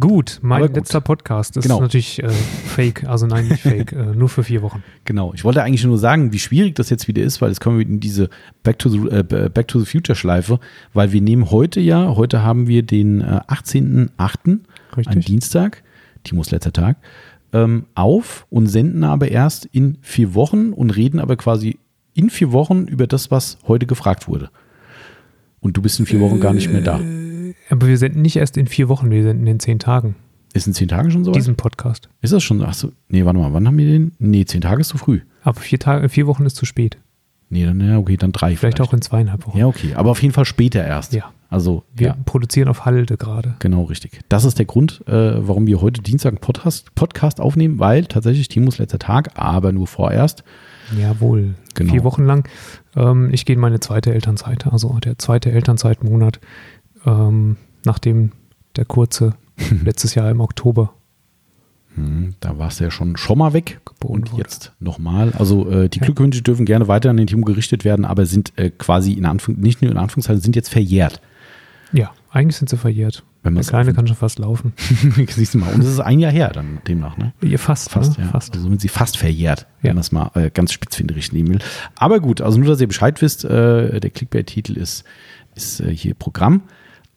Gut, 0.00 0.40
mein 0.42 0.62
gut. 0.62 0.76
letzter 0.76 1.00
Podcast. 1.00 1.56
Das 1.56 1.62
Genau. 1.62 1.76
ist 1.76 1.80
natürlich 1.82 2.22
äh, 2.22 2.28
fake, 2.28 3.04
also 3.04 3.26
nein, 3.26 3.48
nicht 3.48 3.62
fake, 3.62 3.92
äh, 3.92 4.14
nur 4.14 4.28
für 4.28 4.42
vier 4.42 4.62
Wochen. 4.62 4.82
Genau. 5.04 5.32
Ich 5.34 5.44
wollte 5.44 5.62
eigentlich 5.62 5.84
nur 5.84 5.98
sagen, 5.98 6.32
wie 6.32 6.38
schwierig 6.38 6.74
das 6.74 6.90
jetzt 6.90 7.06
wieder 7.08 7.22
ist, 7.22 7.40
weil 7.40 7.50
jetzt 7.50 7.60
kommen 7.60 7.78
wir 7.78 7.86
in 7.86 8.00
diese 8.00 8.28
Back 8.62 8.78
to 8.80 8.88
the, 8.88 8.98
äh, 9.08 9.22
Back 9.48 9.68
to 9.68 9.78
the 9.80 9.86
Future 9.86 10.16
Schleife, 10.16 10.58
weil 10.94 11.12
wir 11.12 11.20
nehmen 11.20 11.50
heute 11.50 11.80
ja, 11.80 12.16
heute 12.16 12.42
haben 12.42 12.66
wir 12.66 12.82
den 12.82 13.20
äh, 13.20 13.40
18.08., 13.48 14.60
einen? 15.06 15.20
Dienstag, 15.20 15.82
Timos 16.24 16.50
letzter 16.50 16.72
Tag, 16.72 16.96
ähm, 17.52 17.86
auf 17.94 18.46
und 18.50 18.66
senden 18.66 19.04
aber 19.04 19.28
erst 19.30 19.64
in 19.66 19.98
vier 20.02 20.34
Wochen 20.34 20.72
und 20.72 20.90
reden 20.90 21.20
aber 21.20 21.36
quasi 21.36 21.78
in 22.14 22.30
vier 22.30 22.50
Wochen 22.52 22.86
über 22.88 23.06
das, 23.06 23.30
was 23.30 23.58
heute 23.66 23.86
gefragt 23.86 24.26
wurde. 24.28 24.50
Und 25.60 25.76
du 25.76 25.82
bist 25.82 25.98
in 26.00 26.06
vier 26.06 26.20
Wochen 26.20 26.40
gar 26.40 26.52
nicht 26.52 26.70
mehr 26.70 26.82
da. 26.82 27.00
Aber 27.70 27.86
wir 27.86 27.98
senden 27.98 28.22
nicht 28.22 28.36
erst 28.36 28.56
in 28.56 28.66
vier 28.66 28.88
Wochen, 28.88 29.10
wir 29.10 29.22
senden 29.22 29.46
in 29.46 29.60
zehn 29.60 29.78
Tagen 29.78 30.14
Ist 30.54 30.66
in 30.66 30.74
zehn 30.74 30.88
Tagen 30.88 31.10
schon 31.10 31.24
so? 31.24 31.32
diesen 31.32 31.56
Podcast. 31.56 32.08
Ist 32.20 32.32
das 32.32 32.42
schon? 32.42 32.62
Achso, 32.62 32.92
nee, 33.08 33.24
warte 33.24 33.38
mal, 33.38 33.52
wann 33.52 33.66
haben 33.66 33.76
wir 33.78 33.86
den? 33.86 34.12
Nee, 34.18 34.44
zehn 34.44 34.60
Tage 34.60 34.80
ist 34.80 34.88
zu 34.88 34.98
früh. 34.98 35.20
Aber 35.42 35.60
vier, 35.60 35.78
Tage, 35.78 36.08
vier 36.08 36.26
Wochen 36.26 36.46
ist 36.46 36.56
zu 36.56 36.64
spät. 36.66 36.98
Nee, 37.50 37.64
dann, 37.64 37.80
ja, 37.80 37.96
okay, 37.98 38.16
dann 38.18 38.32
drei. 38.32 38.56
Vielleicht, 38.56 38.80
auch 38.80 38.92
in 38.92 39.00
zweieinhalb 39.00 39.46
Wochen. 39.46 39.56
Ja, 39.56 39.66
okay, 39.66 39.94
aber 39.94 40.10
auf 40.10 40.20
jeden 40.22 40.34
Fall 40.34 40.44
später 40.44 40.84
erst. 40.84 41.14
Ja. 41.14 41.32
Also, 41.50 41.84
Wir 41.94 42.08
ja, 42.08 42.16
produzieren 42.26 42.68
auf 42.68 42.84
Halde 42.84 43.16
gerade. 43.16 43.54
genau 43.58 43.84
richtig. 43.84 44.20
Das 44.28 44.44
ist 44.44 44.58
der 44.58 44.66
Grund, 44.66 45.02
äh, 45.06 45.12
warum 45.48 45.66
wir 45.66 45.80
heute 45.80 46.02
Dienstag 46.02 46.32
einen 46.32 46.40
Podcast, 46.40 46.94
Podcast 46.94 47.40
aufnehmen, 47.40 47.78
weil 47.78 48.04
tatsächlich 48.04 48.48
Timos 48.48 48.76
letzter 48.76 48.98
Tag, 48.98 49.30
aber 49.36 49.72
nur 49.72 49.86
vorerst. 49.86 50.44
Jawohl. 51.00 51.54
Genau. 51.74 51.92
Vier 51.92 52.04
Wochen 52.04 52.24
lang. 52.26 52.46
Ähm, 52.96 53.30
ich 53.32 53.46
gehe 53.46 53.54
in 53.54 53.60
meine 53.60 53.80
zweite 53.80 54.12
Elternzeit, 54.12 54.66
also 54.66 54.98
der 54.98 55.16
zweite 55.18 55.50
Elternzeitmonat, 55.50 56.40
ähm, 57.06 57.56
nachdem 57.84 58.32
der 58.76 58.84
kurze 58.84 59.34
letztes 59.84 60.14
Jahr 60.14 60.30
im 60.30 60.40
Oktober 60.40 60.92
Hm, 61.94 62.34
da 62.40 62.58
warst 62.58 62.78
du 62.78 62.84
ja 62.84 62.90
schon, 62.90 63.16
schon 63.16 63.38
mal 63.38 63.52
weg. 63.54 63.80
Geboren 63.84 64.20
Und 64.20 64.32
wurde. 64.32 64.42
jetzt 64.42 64.72
nochmal. 64.78 65.32
Also 65.36 65.68
äh, 65.70 65.88
die 65.88 65.98
Glückwünsche 65.98 66.42
dürfen 66.42 66.64
gerne 66.64 66.86
weiter 66.86 67.10
an 67.10 67.16
den 67.16 67.26
Timo 67.26 67.44
gerichtet 67.44 67.84
werden, 67.84 68.04
aber 68.04 68.24
sind 68.26 68.52
äh, 68.56 68.70
quasi 68.70 69.14
in 69.14 69.24
Anführungszeichen, 69.24 69.62
nicht 69.66 69.82
nur 69.82 69.90
in 69.90 69.96
Anführungszeichen, 69.98 70.40
sind 70.40 70.54
jetzt 70.54 70.68
verjährt. 70.68 71.20
Ja, 71.92 72.12
eigentlich 72.30 72.56
sind 72.56 72.68
sie 72.68 72.76
verjährt. 72.76 73.24
Wenn 73.42 73.54
Der 73.54 73.64
Kleine 73.64 73.94
kann 73.94 74.06
schon 74.06 74.16
fast 74.16 74.38
laufen. 74.38 74.74
Siehst 75.28 75.54
du 75.54 75.58
mal. 75.58 75.72
Und 75.72 75.80
es 75.82 75.88
ist 75.88 76.00
ein 76.00 76.18
Jahr 76.18 76.30
her 76.30 76.50
dann 76.52 76.80
demnach, 76.86 77.16
ne? 77.16 77.32
Ihr 77.40 77.58
fast, 77.58 77.90
Fast, 77.90 78.18
ne? 78.18 78.24
ja. 78.26 78.30
Fast. 78.30 78.54
Also 78.54 78.68
sind 78.68 78.80
sie 78.80 78.88
fast 78.88 79.16
verjährt, 79.16 79.66
wenn 79.80 79.88
Ja. 79.90 79.94
man 79.94 80.00
es 80.02 80.12
mal 80.12 80.30
äh, 80.34 80.50
ganz 80.50 80.72
nehmen 81.32 81.48
will. 81.54 81.58
Aber 81.96 82.20
gut, 82.20 82.40
also 82.42 82.58
nur, 82.58 82.68
dass 82.68 82.80
ihr 82.80 82.88
Bescheid 82.88 83.20
wisst, 83.22 83.44
äh, 83.44 83.98
der 84.00 84.10
Clickbait-Titel 84.10 84.76
ist, 84.76 85.04
ist 85.54 85.80
äh, 85.80 85.94
hier 85.94 86.14
Programm. 86.14 86.62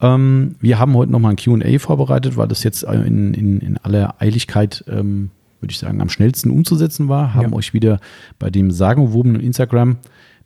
Ähm, 0.02 0.56
wir 0.60 0.80
haben 0.80 0.94
heute 0.96 1.12
nochmal 1.12 1.34
ein 1.34 1.38
Q&A 1.38 1.80
vorbereitet, 1.80 2.38
weil 2.38 2.48
das 2.48 2.64
jetzt 2.64 2.84
äh, 2.84 2.94
in, 2.94 3.34
in, 3.34 3.60
in 3.60 3.78
aller 3.78 4.16
Eiligkeit, 4.20 4.84
ähm, 4.88 5.30
würde 5.60 5.72
ich 5.72 5.80
sagen, 5.80 6.02
am 6.02 6.10
schnellsten 6.10 6.50
umzusetzen 6.50 7.08
war. 7.08 7.34
Haben 7.36 7.52
Ja. 7.52 7.54
euch 7.56 7.74
wieder 7.74 8.00
bei 8.40 8.50
dem 8.50 8.72
sagenumwobenen 8.72 9.42
Instagram, 9.42 9.98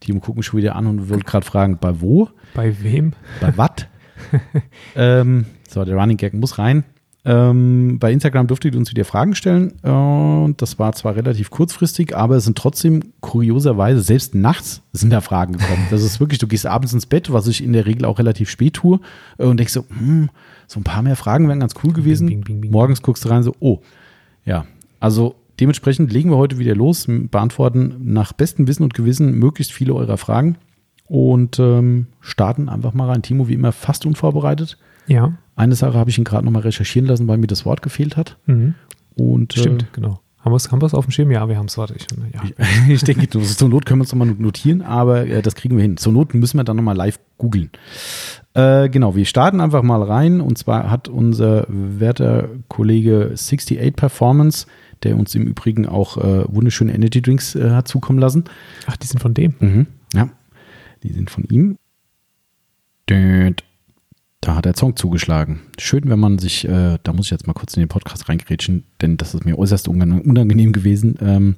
die 0.04 0.12
gucken 0.20 0.44
schon 0.44 0.60
wieder 0.60 0.76
an 0.76 0.88
und 0.88 1.10
wollte 1.10 1.24
gerade 1.24 1.46
fragen, 1.46 1.78
bei 1.80 2.02
wo? 2.02 2.30
Bei 2.54 2.76
wem? 2.84 3.14
Bei 3.40 3.58
Watt. 3.58 3.88
ähm, 4.96 5.46
so, 5.70 5.84
der 5.86 5.96
Running 5.96 6.18
Gag 6.18 6.34
muss 6.34 6.58
rein. 6.58 6.84
Ähm, 7.28 7.98
bei 8.00 8.12
Instagram 8.12 8.46
dürftet 8.46 8.76
ihr 8.76 8.80
uns 8.80 8.92
wieder 8.92 9.04
Fragen 9.04 9.34
stellen. 9.34 9.74
Äh, 9.82 9.90
Und 9.90 10.62
das 10.62 10.78
war 10.78 10.94
zwar 10.94 11.16
relativ 11.16 11.50
kurzfristig, 11.50 12.16
aber 12.16 12.36
es 12.36 12.44
sind 12.46 12.56
trotzdem 12.58 13.02
kurioserweise, 13.20 14.02
selbst 14.02 14.36
nachts 14.36 14.84
sind 14.94 15.10
da 15.12 15.22
Fragen 15.22 15.54
gekommen. 15.54 15.88
Das 15.90 16.04
ist 16.04 16.20
wirklich, 16.20 16.38
du 16.38 16.48
gehst 16.48 16.68
abends 16.68 16.94
ins 16.94 17.08
Bett, 17.08 17.34
was 17.34 17.48
ich 17.48 17.64
in 17.64 17.74
der 17.74 17.88
Regel 17.88 18.06
auch 18.06 18.20
relativ 18.20 18.50
spät 18.50 18.76
tue, 18.76 19.00
äh, 19.40 19.46
und 19.46 19.58
denkst 19.58 19.74
so, 19.74 19.86
hm, 19.90 20.30
so 20.68 20.80
ein 20.80 20.84
paar 20.84 21.02
mehr 21.02 21.16
Fragen 21.16 21.48
wären 21.48 21.60
ganz 21.60 21.74
cool 21.84 21.94
gewesen. 21.94 22.28
bing, 22.28 22.42
bing, 22.42 22.62
bing. 22.62 22.72
Morgens 22.72 23.02
guckst 23.02 23.26
du 23.26 23.30
rein, 23.30 23.42
so, 23.42 23.56
oh, 23.60 23.80
ja. 24.46 24.66
Also 25.00 25.36
dementsprechend 25.60 26.12
legen 26.14 26.30
wir 26.30 26.38
heute 26.38 26.60
wieder 26.60 26.76
los, 26.76 27.08
beantworten 27.08 27.96
nach 28.02 28.34
bestem 28.34 28.68
Wissen 28.68 28.84
und 28.84 28.94
Gewissen 28.94 29.34
möglichst 29.40 29.74
viele 29.74 29.94
eurer 29.96 30.18
Fragen 30.18 30.58
und 31.08 31.60
ähm, 31.60 32.08
starten 32.22 32.70
einfach 32.70 32.94
mal 32.94 33.10
rein. 33.10 33.22
Timo, 33.24 33.48
wie 33.48 33.54
immer, 33.54 33.72
fast 33.72 34.06
unvorbereitet. 34.06 34.78
Ja. 35.08 35.34
Eine 35.56 35.76
Sache 35.76 35.98
habe 35.98 36.10
ich 36.10 36.18
ihn 36.18 36.24
gerade 36.24 36.46
nochmal 36.46 36.64
recherchieren 36.64 37.08
lassen, 37.08 37.28
weil 37.28 37.38
mir 37.38 37.48
das 37.48 37.66
Wort 37.66 37.82
gefehlt 37.82 38.18
hat. 38.18 38.38
Mhm. 38.46 38.76
Und 39.16 39.54
Stimmt, 39.54 39.92
genau. 39.94 40.20
Haben 40.46 40.52
wir 40.52 40.58
es 40.58 40.72
haben 40.72 40.80
wir's 40.80 40.94
auf 40.94 41.06
dem 41.06 41.12
Schirm? 41.12 41.32
Ja, 41.32 41.50
wir 41.50 41.58
haben 41.58 41.66
es, 41.66 41.76
warte. 41.76 41.96
Ich, 41.96 42.06
ja. 42.34 42.44
äh, 42.58 42.94
ich 42.94 43.04
denke, 43.04 43.28
zur 43.28 43.68
Not 43.68 43.88
können 43.88 44.00
wir 44.00 44.04
es 44.04 44.12
nochmal 44.12 44.28
notieren, 44.28 44.84
aber 44.84 45.26
äh, 45.26 45.42
das 45.42 45.56
kriegen 45.56 45.76
wir 45.76 45.82
hin. 45.82 45.98
Zur 45.98 46.14
Not 46.14 46.36
müssen 46.36 46.58
wir 46.58 46.64
dann 46.64 46.76
nochmal 46.76 46.96
live 46.96 47.20
googeln. 47.40 47.72
Äh, 48.54 48.90
genau, 48.90 49.16
wir 49.16 49.26
starten 49.26 49.60
einfach 49.60 49.82
mal 49.82 50.04
rein. 50.04 50.42
Und 50.42 50.60
zwar 50.60 50.92
hat 50.92 51.08
unser 51.08 51.66
werter 51.68 52.50
Kollege 52.68 53.32
68 53.34 53.96
Performance, 53.96 54.68
der 55.02 55.18
uns 55.18 55.34
im 55.34 55.48
Übrigen 55.48 55.88
auch 55.88 56.18
äh, 56.18 56.46
wunderschöne 56.48 56.94
Energy 56.94 57.24
Drinks 57.24 57.56
äh, 57.56 57.72
hat 57.72 57.88
zukommen 57.88 58.20
lassen, 58.20 58.44
Ach, 58.86 58.98
die 58.98 59.08
sind 59.08 59.20
von 59.20 59.34
dem. 59.34 59.56
Mhm. 59.60 59.88
Ja, 60.14 60.30
die 61.02 61.12
sind 61.12 61.32
von 61.32 61.46
ihm. 61.46 61.78
Död. 63.10 63.64
Da 64.46 64.54
hat 64.54 64.66
der 64.66 64.76
Song 64.78 64.96
zugeschlagen. 64.96 65.62
Schön, 65.80 66.04
wenn 66.08 66.20
man 66.20 66.38
sich, 66.38 66.68
äh, 66.68 67.00
da 67.02 67.14
muss 67.14 67.26
ich 67.26 67.32
jetzt 67.32 67.48
mal 67.48 67.54
kurz 67.54 67.74
in 67.76 67.80
den 67.80 67.90
Podcast 67.90 68.30
reingrätschen, 68.30 68.84
denn 69.02 69.18
das 69.18 69.34
ist 69.34 69.44
mir 69.44 69.58
äußerst 69.58 69.88
unang- 69.88 70.22
unangenehm 70.22 70.72
gewesen. 70.72 71.16
Ähm, 71.20 71.56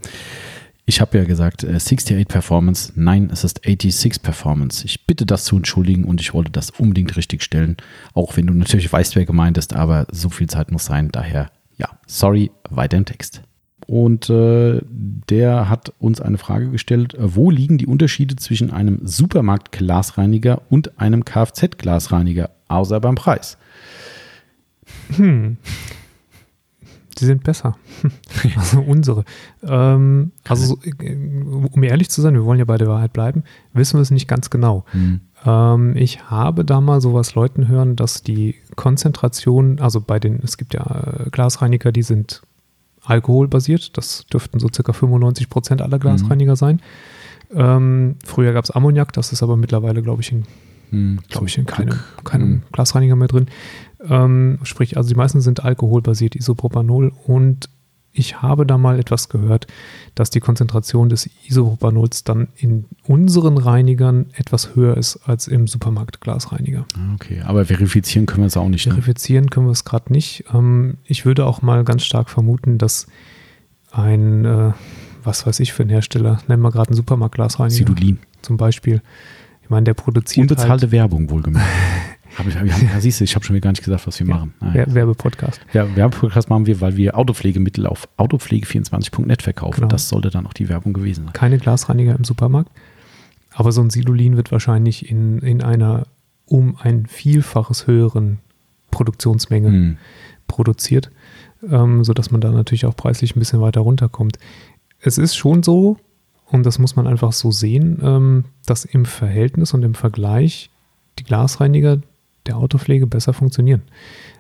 ich 0.86 1.02
habe 1.02 1.18
ja 1.18 1.26
gesagt, 1.26 1.66
äh, 1.66 1.76
68 1.76 2.30
Performance. 2.30 2.94
Nein, 2.96 3.30
es 3.30 3.44
ist 3.44 3.60
86 3.66 4.22
Performance. 4.22 4.86
Ich 4.86 5.06
bitte 5.06 5.26
das 5.26 5.44
zu 5.44 5.58
entschuldigen 5.58 6.06
und 6.06 6.22
ich 6.22 6.34
wollte 6.34 6.50
das 6.54 6.70
unbedingt 6.70 7.18
richtig 7.18 7.44
stellen. 7.44 7.76
Auch 8.14 8.38
wenn 8.38 8.48
du 8.48 8.54
natürlich 8.54 8.90
weißt, 8.94 9.18
wer 9.18 9.26
gemeint 9.26 9.58
ist, 9.58 9.76
aber 9.76 10.08
so 10.14 10.30
viel 10.30 10.48
Zeit 10.48 10.72
muss 10.72 10.86
sein. 10.86 11.10
Daher, 11.12 11.52
ja, 11.78 11.90
sorry, 12.06 12.52
weiter 12.70 12.96
im 12.96 13.04
Text. 13.04 13.42
Und 13.88 14.30
äh, 14.30 14.82
der 14.90 15.70
hat 15.70 15.94
uns 16.00 16.20
eine 16.20 16.38
Frage 16.38 16.70
gestellt, 16.70 17.14
äh, 17.14 17.36
wo 17.36 17.50
liegen 17.50 17.78
die 17.78 17.88
Unterschiede 17.88 18.36
zwischen 18.36 18.70
einem 18.72 19.00
Supermarkt-Glasreiniger 19.04 20.62
und 20.70 21.00
einem 21.00 21.24
Kfz-Glasreiniger, 21.24 22.50
außer 22.68 23.00
beim 23.00 23.16
Preis? 23.16 23.58
Hm. 25.16 25.58
Die 27.18 27.26
sind 27.26 27.44
besser. 27.44 27.78
Also 28.58 28.82
unsere. 28.82 29.24
Ähm, 29.64 30.32
also, 30.48 30.76
so, 30.76 30.80
äh, 30.84 31.16
um 31.72 31.82
ehrlich 31.84 32.10
zu 32.10 32.22
sein, 32.22 32.34
wir 32.34 32.44
wollen 32.44 32.60
ja 32.60 32.66
bei 32.66 32.78
der 32.78 32.88
Wahrheit 32.88 33.14
bleiben, 33.14 33.44
wissen 33.74 33.98
wir 33.98 34.02
es 34.02 34.12
nicht 34.12 34.28
ganz 34.28 34.50
genau. 34.50 34.86
Ähm, 35.46 35.96
ich 35.96 36.30
habe 36.30 36.66
da 36.66 36.82
mal 36.82 37.02
sowas 37.02 37.36
Leuten 37.36 37.68
hören, 37.68 37.96
dass 37.96 38.22
die 38.22 38.56
Konzentration, 38.76 39.80
also 39.80 40.02
bei 40.02 40.20
den, 40.20 40.40
es 40.44 40.58
gibt 40.58 40.74
ja 40.74 41.26
äh, 41.26 41.30
Glasreiniger, 41.32 41.92
die 41.92 42.04
sind 42.04 42.42
alkoholbasiert, 43.10 43.98
das 43.98 44.26
dürften 44.32 44.60
so 44.60 44.68
circa 44.74 44.94
95 44.94 45.50
Prozent 45.50 45.82
aller 45.82 46.00
Glasreiniger 46.00 46.56
sein. 46.56 46.82
Ähm, 47.54 48.16
früher 48.26 48.54
gab 48.54 48.66
es 48.66 48.72
Ammoniak, 48.72 49.14
das 49.14 49.32
ist 49.32 49.42
aber 49.44 49.58
mittlerweile, 49.58 50.02
glaube 50.02 50.22
ich, 50.22 50.32
in 50.32 50.44
Hm, 50.90 51.20
glaube 51.28 51.48
ich, 51.48 51.58
in 51.58 51.66
keinem, 51.66 52.00
keinem 52.24 52.48
Hm. 52.48 52.62
Glasreiniger 52.72 53.16
mehr 53.16 53.28
drin. 53.28 53.48
Ähm, 54.10 54.60
sprich, 54.64 54.96
also 54.96 55.10
die 55.10 55.16
meisten 55.16 55.42
sind 55.42 55.64
alkoholbasiert, 55.64 56.36
Isopropanol. 56.36 57.12
Und 57.26 57.70
ich 58.18 58.42
habe 58.42 58.66
da 58.66 58.78
mal 58.78 59.00
etwas 59.00 59.30
gehört, 59.30 59.68
dass 60.16 60.30
die 60.30 60.40
Konzentration 60.40 61.10
des 61.10 61.30
Isopropanols 61.48 62.24
dann 62.24 62.48
in 62.58 62.86
unseren 63.04 63.58
Reinigern 63.58 64.28
etwas 64.34 64.76
höher 64.76 64.98
ist 64.98 65.18
als 65.26 65.48
im 65.48 65.68
Supermarkt-Glasreiniger. 65.68 66.86
Okay, 67.16 67.42
aber 67.46 67.66
verifizieren 67.66 68.26
können 68.26 68.42
wir 68.44 68.48
es 68.48 68.58
auch 68.58 68.70
nicht. 68.70 68.88
Ne? 68.88 68.94
Verifizieren 68.94 69.50
können 69.50 69.68
wir 69.68 69.72
es 69.72 69.86
gerade 69.86 70.12
nicht. 70.12 70.46
Ähm, 70.54 70.98
ich 71.06 71.26
würde 71.26 71.46
auch 71.46 71.62
mal 71.62 71.84
ganz 71.84 72.04
stark 72.04 72.30
vermuten, 72.30 72.78
dass 72.78 73.08
ein, 73.92 74.46
äh, 74.46 74.72
was 75.24 75.46
weiß 75.46 75.60
ich 75.60 75.74
für 75.74 75.84
ein 75.84 75.90
Hersteller, 75.90 76.40
nennen 76.48 76.64
wir 76.64 76.72
gerade 76.72 76.90
einen 76.90 76.98
Supermarkt-Glasreiniger 76.98 77.76
Sidulin. 77.76 78.20
zum 78.42 78.58
Beispiel. 78.58 79.02
Ich 79.62 79.70
meine, 79.70 79.84
der 79.84 79.94
produziert 79.94 80.50
halt 80.50 80.52
Unbezahlte 80.52 80.92
Werbung, 80.92 81.30
wohlgemerkt. 81.30 81.68
hab 82.38 82.48
ich, 82.48 82.56
hab 82.58 82.66
ich, 82.66 82.82
ja, 82.82 83.00
siehst 83.02 83.20
du, 83.20 83.24
ich 83.24 83.36
habe 83.36 83.44
schon 83.46 83.56
wieder 83.56 83.64
gar 83.64 83.72
nicht 83.72 83.84
gesagt, 83.84 84.06
was 84.08 84.20
wir 84.20 84.28
machen. 84.28 84.54
Naja. 84.60 84.74
Wer- 84.86 84.94
Werbepodcast. 84.94 85.60
Ja, 85.74 85.96
Werbepodcast 85.96 86.50
machen 86.50 86.66
wir, 86.66 86.80
weil 86.82 86.96
wir 86.98 87.18
Autopflegemittel 87.18 87.86
auf 87.88 88.08
autopflege24.net 88.18 89.42
verkaufen. 89.42 89.76
Genau. 89.82 89.88
Das 89.88 90.10
sollte 90.10 90.30
dann 90.30 90.46
auch 90.46 90.54
die 90.54 90.70
Werbung 90.70 90.94
gewesen 90.94 91.26
sein. 91.26 91.34
keine 91.34 91.58
Glasreiniger 91.58 92.16
im 92.16 92.24
Supermarkt. 92.24 92.72
Aber 93.54 93.72
so 93.72 93.82
ein 93.82 93.90
Silulin 93.90 94.38
wird 94.38 94.52
wahrscheinlich 94.52 95.10
in, 95.10 95.40
in 95.40 95.62
einer 95.64 96.06
um 96.46 96.78
ein 96.80 97.08
Vielfaches 97.08 97.88
höheren 97.88 98.40
Produktionsmenge 98.92 99.68
Hm. 99.70 99.98
produziert, 100.48 101.12
ähm, 101.70 102.04
sodass 102.04 102.32
man 102.32 102.42
da 102.42 102.52
natürlich 102.52 102.86
auch 102.86 102.96
preislich 102.96 103.36
ein 103.36 103.40
bisschen 103.40 103.62
weiter 103.62 103.82
runterkommt. 103.82 104.38
Es 105.00 105.18
ist 105.18 105.36
schon 105.36 105.64
so, 105.64 105.98
und 106.46 106.66
das 106.66 106.80
muss 106.80 106.96
man 106.96 107.06
einfach 107.08 107.34
so 107.34 107.52
sehen, 107.52 108.00
ähm, 108.02 108.46
dass 108.66 108.86
im 108.86 109.06
Verhältnis 109.06 109.74
und 109.74 109.84
im 109.84 109.94
Vergleich 109.94 110.70
die 111.20 111.24
Glasreiniger 111.24 112.00
der 112.48 112.58
Autopflege 112.58 113.08
besser 113.08 113.34
funktionieren. 113.34 113.82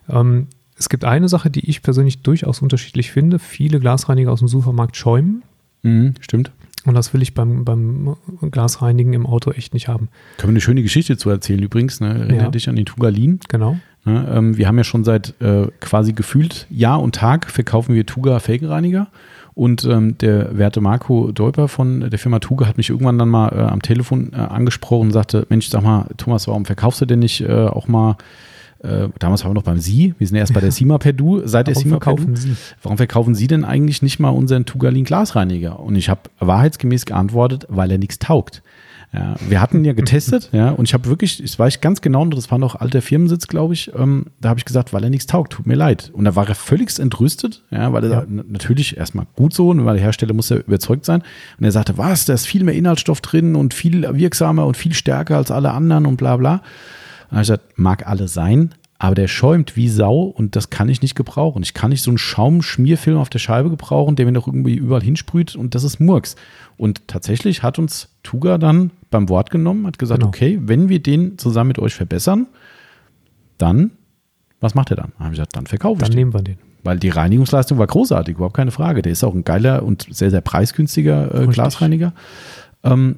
Ähm, 0.09 0.47
es 0.77 0.89
gibt 0.89 1.05
eine 1.05 1.27
Sache, 1.27 1.49
die 1.49 1.67
ich 1.69 1.81
persönlich 1.81 2.21
durchaus 2.21 2.61
unterschiedlich 2.61 3.11
finde. 3.11 3.39
Viele 3.39 3.79
Glasreiniger 3.79 4.31
aus 4.31 4.39
dem 4.39 4.47
Supermarkt 4.47 4.95
schäumen. 4.95 5.43
Mhm, 5.83 6.13
stimmt. 6.19 6.51
Und 6.85 6.93
das 6.93 7.13
will 7.13 7.21
ich 7.21 7.33
beim, 7.33 7.65
beim 7.65 8.15
Glasreinigen 8.51 9.13
im 9.13 9.25
Auto 9.25 9.51
echt 9.51 9.73
nicht 9.73 9.87
haben. 9.87 10.07
Können 10.37 10.49
wir 10.49 10.53
eine 10.53 10.61
schöne 10.61 10.83
Geschichte 10.83 11.17
zu 11.17 11.29
erzählen 11.29 11.61
übrigens. 11.61 11.99
Ne? 11.99 12.07
Erinnere 12.09 12.43
Ja. 12.43 12.49
dich 12.49 12.69
an 12.69 12.75
den 12.77 12.85
Tugalin. 12.85 13.39
Genau. 13.49 13.77
Ne? 14.05 14.25
Ähm, 14.31 14.57
wir 14.57 14.67
haben 14.67 14.77
ja 14.77 14.85
schon 14.85 15.03
seit 15.03 15.33
äh, 15.41 15.67
quasi 15.81 16.13
gefühlt 16.13 16.65
Jahr 16.69 17.01
und 17.01 17.15
Tag 17.15 17.49
verkaufen 17.51 17.93
wir 17.93 18.05
Tuga 18.05 18.39
Felgenreiniger. 18.39 19.07
Und 19.57 19.85
ähm, 19.85 20.19
der 20.19 20.55
werte 20.55 20.81
Marco 20.81 21.31
Deuper 21.31 21.67
von 21.67 22.11
der 22.11 22.19
Firma 22.19 22.37
Tuga 22.37 22.67
hat 22.67 22.77
mich 22.77 22.91
irgendwann 22.91 23.17
dann 23.17 23.29
mal 23.29 23.49
äh, 23.49 23.61
am 23.61 23.81
Telefon 23.81 24.31
äh, 24.31 24.35
angesprochen 24.35 25.07
und 25.07 25.13
sagte, 25.13 25.47
Mensch, 25.49 25.67
sag 25.69 25.81
mal, 25.81 26.05
Thomas, 26.17 26.47
warum 26.47 26.63
verkaufst 26.63 27.01
du 27.01 27.07
denn 27.07 27.17
nicht 27.17 27.41
äh, 27.41 27.65
auch 27.65 27.87
mal, 27.87 28.17
äh, 28.83 29.07
damals 29.17 29.43
waren 29.43 29.49
wir 29.49 29.55
noch 29.55 29.63
beim 29.63 29.79
Sie, 29.79 30.13
wir 30.19 30.27
sind 30.27 30.35
ja 30.35 30.41
erst 30.41 30.53
bei 30.53 30.59
der 30.59 30.71
Sima 30.71 30.99
per 30.99 31.11
Du, 31.11 31.41
seit 31.43 31.65
der 31.65 31.73
Sima 31.73 31.95
verkaufen 31.95 32.35
Sie? 32.35 32.55
Warum 32.83 32.97
verkaufen 32.97 33.33
Sie 33.33 33.47
denn 33.47 33.65
eigentlich 33.65 34.03
nicht 34.03 34.19
mal 34.19 34.29
unseren 34.29 34.65
Tugalin 34.65 35.05
Glasreiniger? 35.05 35.79
Und 35.79 35.95
ich 35.95 36.09
habe 36.09 36.21
wahrheitsgemäß 36.37 37.07
geantwortet, 37.07 37.65
weil 37.67 37.89
er 37.89 37.97
nichts 37.97 38.19
taugt. 38.19 38.61
Ja, 39.13 39.35
wir 39.47 39.61
hatten 39.61 39.85
ja 39.85 39.93
getestet, 39.93 40.49
ja, 40.51 40.69
und 40.71 40.83
ich 40.85 40.93
habe 40.93 41.05
wirklich, 41.05 41.41
das 41.41 41.57
weiß 41.57 41.75
ich 41.75 41.81
ganz 41.81 42.01
genau, 42.01 42.23
und 42.23 42.35
das 42.35 42.51
war 42.51 42.57
noch 42.57 42.75
alter 42.75 43.01
Firmensitz, 43.01 43.47
glaube 43.47 43.73
ich, 43.73 43.89
ähm, 43.97 44.25
da 44.41 44.49
habe 44.49 44.59
ich 44.59 44.65
gesagt, 44.65 44.91
weil 44.91 45.01
er 45.03 45.09
nichts 45.09 45.27
taugt, 45.27 45.53
tut 45.53 45.65
mir 45.65 45.75
leid. 45.75 46.11
Und 46.13 46.25
da 46.25 46.35
war 46.35 46.47
er 46.47 46.55
völlig 46.55 46.99
entrüstet, 46.99 47.63
ja, 47.71 47.93
weil 47.93 48.03
er 48.03 48.09
Ja. 48.09 48.25
natürlich 48.27 48.97
erstmal 48.97 49.25
gut 49.35 49.53
so, 49.53 49.69
weil 49.85 49.95
der 49.95 50.03
Hersteller 50.03 50.33
muss 50.33 50.49
ja 50.49 50.57
überzeugt 50.57 51.05
sein. 51.05 51.23
Und 51.57 51.63
er 51.65 51.71
sagte, 51.71 51.97
was, 51.97 52.25
da 52.25 52.33
ist 52.33 52.45
viel 52.47 52.65
mehr 52.65 52.75
Inhaltsstoff 52.75 53.21
drin 53.21 53.55
und 53.55 53.73
viel 53.73 54.01
wirksamer 54.17 54.65
und 54.65 54.75
viel 54.75 54.93
stärker 54.93 55.37
als 55.37 55.51
alle 55.51 55.71
anderen 55.71 56.05
und 56.05 56.17
bla 56.17 56.35
bla. 56.35 56.61
Und 57.31 57.37
ich 57.37 57.47
gesagt, 57.47 57.77
mag 57.79 58.05
alle 58.07 58.27
sein, 58.27 58.73
aber 58.99 59.13
der 59.15 59.27
schäumt 59.27 59.75
wie 59.75 59.89
Sau 59.89 60.21
und 60.23 60.55
das 60.55 60.69
kann 60.69 60.89
ich 60.89 61.01
nicht 61.01 61.15
gebrauchen. 61.15 61.61
Ich 61.61 61.73
kann 61.73 61.91
nicht 61.91 62.01
so 62.01 62.09
einen 62.09 62.17
Schaumschmierfilm 62.17 63.17
auf 63.17 63.29
der 63.29 63.39
Scheibe 63.39 63.69
gebrauchen, 63.69 64.15
der 64.15 64.25
mir 64.25 64.31
noch 64.31 64.47
irgendwie 64.47 64.75
überall 64.75 65.03
hinsprüht 65.03 65.55
und 65.55 65.75
das 65.75 65.83
ist 65.83 65.99
Murks. 65.99 66.35
Und 66.77 67.07
tatsächlich 67.07 67.61
hat 67.61 67.77
uns 67.77 68.09
Tuga 68.23 68.57
dann 68.57 68.91
beim 69.11 69.29
Wort 69.29 69.51
genommen, 69.51 69.85
hat 69.85 69.99
gesagt, 69.99 70.21
Genau. 70.21 70.29
okay, 70.29 70.59
wenn 70.63 70.89
wir 70.89 71.01
den 71.01 71.37
zusammen 71.37 71.69
mit 71.69 71.79
euch 71.79 71.93
verbessern, 71.93 72.47
dann, 73.57 73.91
was 74.59 74.73
macht 74.73 74.89
er 74.91 74.97
dann? 74.97 75.11
Dann 75.17 75.25
habe 75.25 75.33
ich 75.33 75.39
gesagt, 75.39 75.55
dann 75.55 75.67
verkaufe 75.67 76.01
ich 76.01 76.07
Dann 76.07 76.15
nehmen 76.17 76.33
wir 76.33 76.41
den. 76.41 76.57
Weil 76.83 76.97
die 76.99 77.09
Reinigungsleistung 77.09 77.77
war 77.77 77.87
großartig, 77.87 78.35
überhaupt 78.35 78.55
keine 78.55 78.71
Frage. 78.71 79.01
Der 79.01 79.11
ist 79.11 79.23
auch 79.23 79.33
ein 79.35 79.43
geiler 79.43 79.83
und 79.83 80.07
sehr, 80.09 80.31
sehr 80.31 80.41
preisgünstiger 80.41 81.43
äh. 81.43 81.47
Glasreiniger. 81.47 82.13
Ähm, 82.83 83.17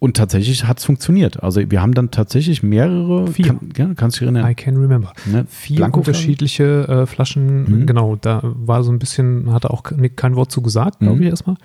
und 0.00 0.16
tatsächlich 0.16 0.64
hat 0.66 0.78
es 0.80 0.84
funktioniert. 0.84 1.40
Also 1.42 1.60
wir 1.70 1.80
haben 1.80 1.94
dann 1.94 2.10
tatsächlich 2.10 2.62
mehrere, 2.64 3.28
Vier. 3.28 3.44
Kann, 3.46 3.58
ja, 3.76 3.90
kannst 3.94 4.16
du 4.16 4.24
dich 4.24 4.34
erinnern? 4.34 4.50
I 4.50 4.54
can 4.56 4.76
remember. 4.76 5.12
Ne? 5.26 5.44
Vier 5.48 5.76
Blankoflaschen? 5.76 6.22
unterschiedliche 6.22 6.88
äh, 6.88 7.06
Flaschen, 7.06 7.82
Mhm. 7.82 7.86
genau, 7.86 8.16
da 8.20 8.40
war 8.42 8.82
so 8.82 8.90
ein 8.90 8.98
bisschen, 8.98 9.52
hatte 9.52 9.70
auch 9.70 9.84
ke- 9.84 10.10
kein 10.10 10.34
Wort 10.34 10.50
zu 10.50 10.62
gesagt, 10.62 10.98
glaube 10.98 11.16
Mhm. 11.16 11.22
ich 11.22 11.28
erstmal. 11.28 11.56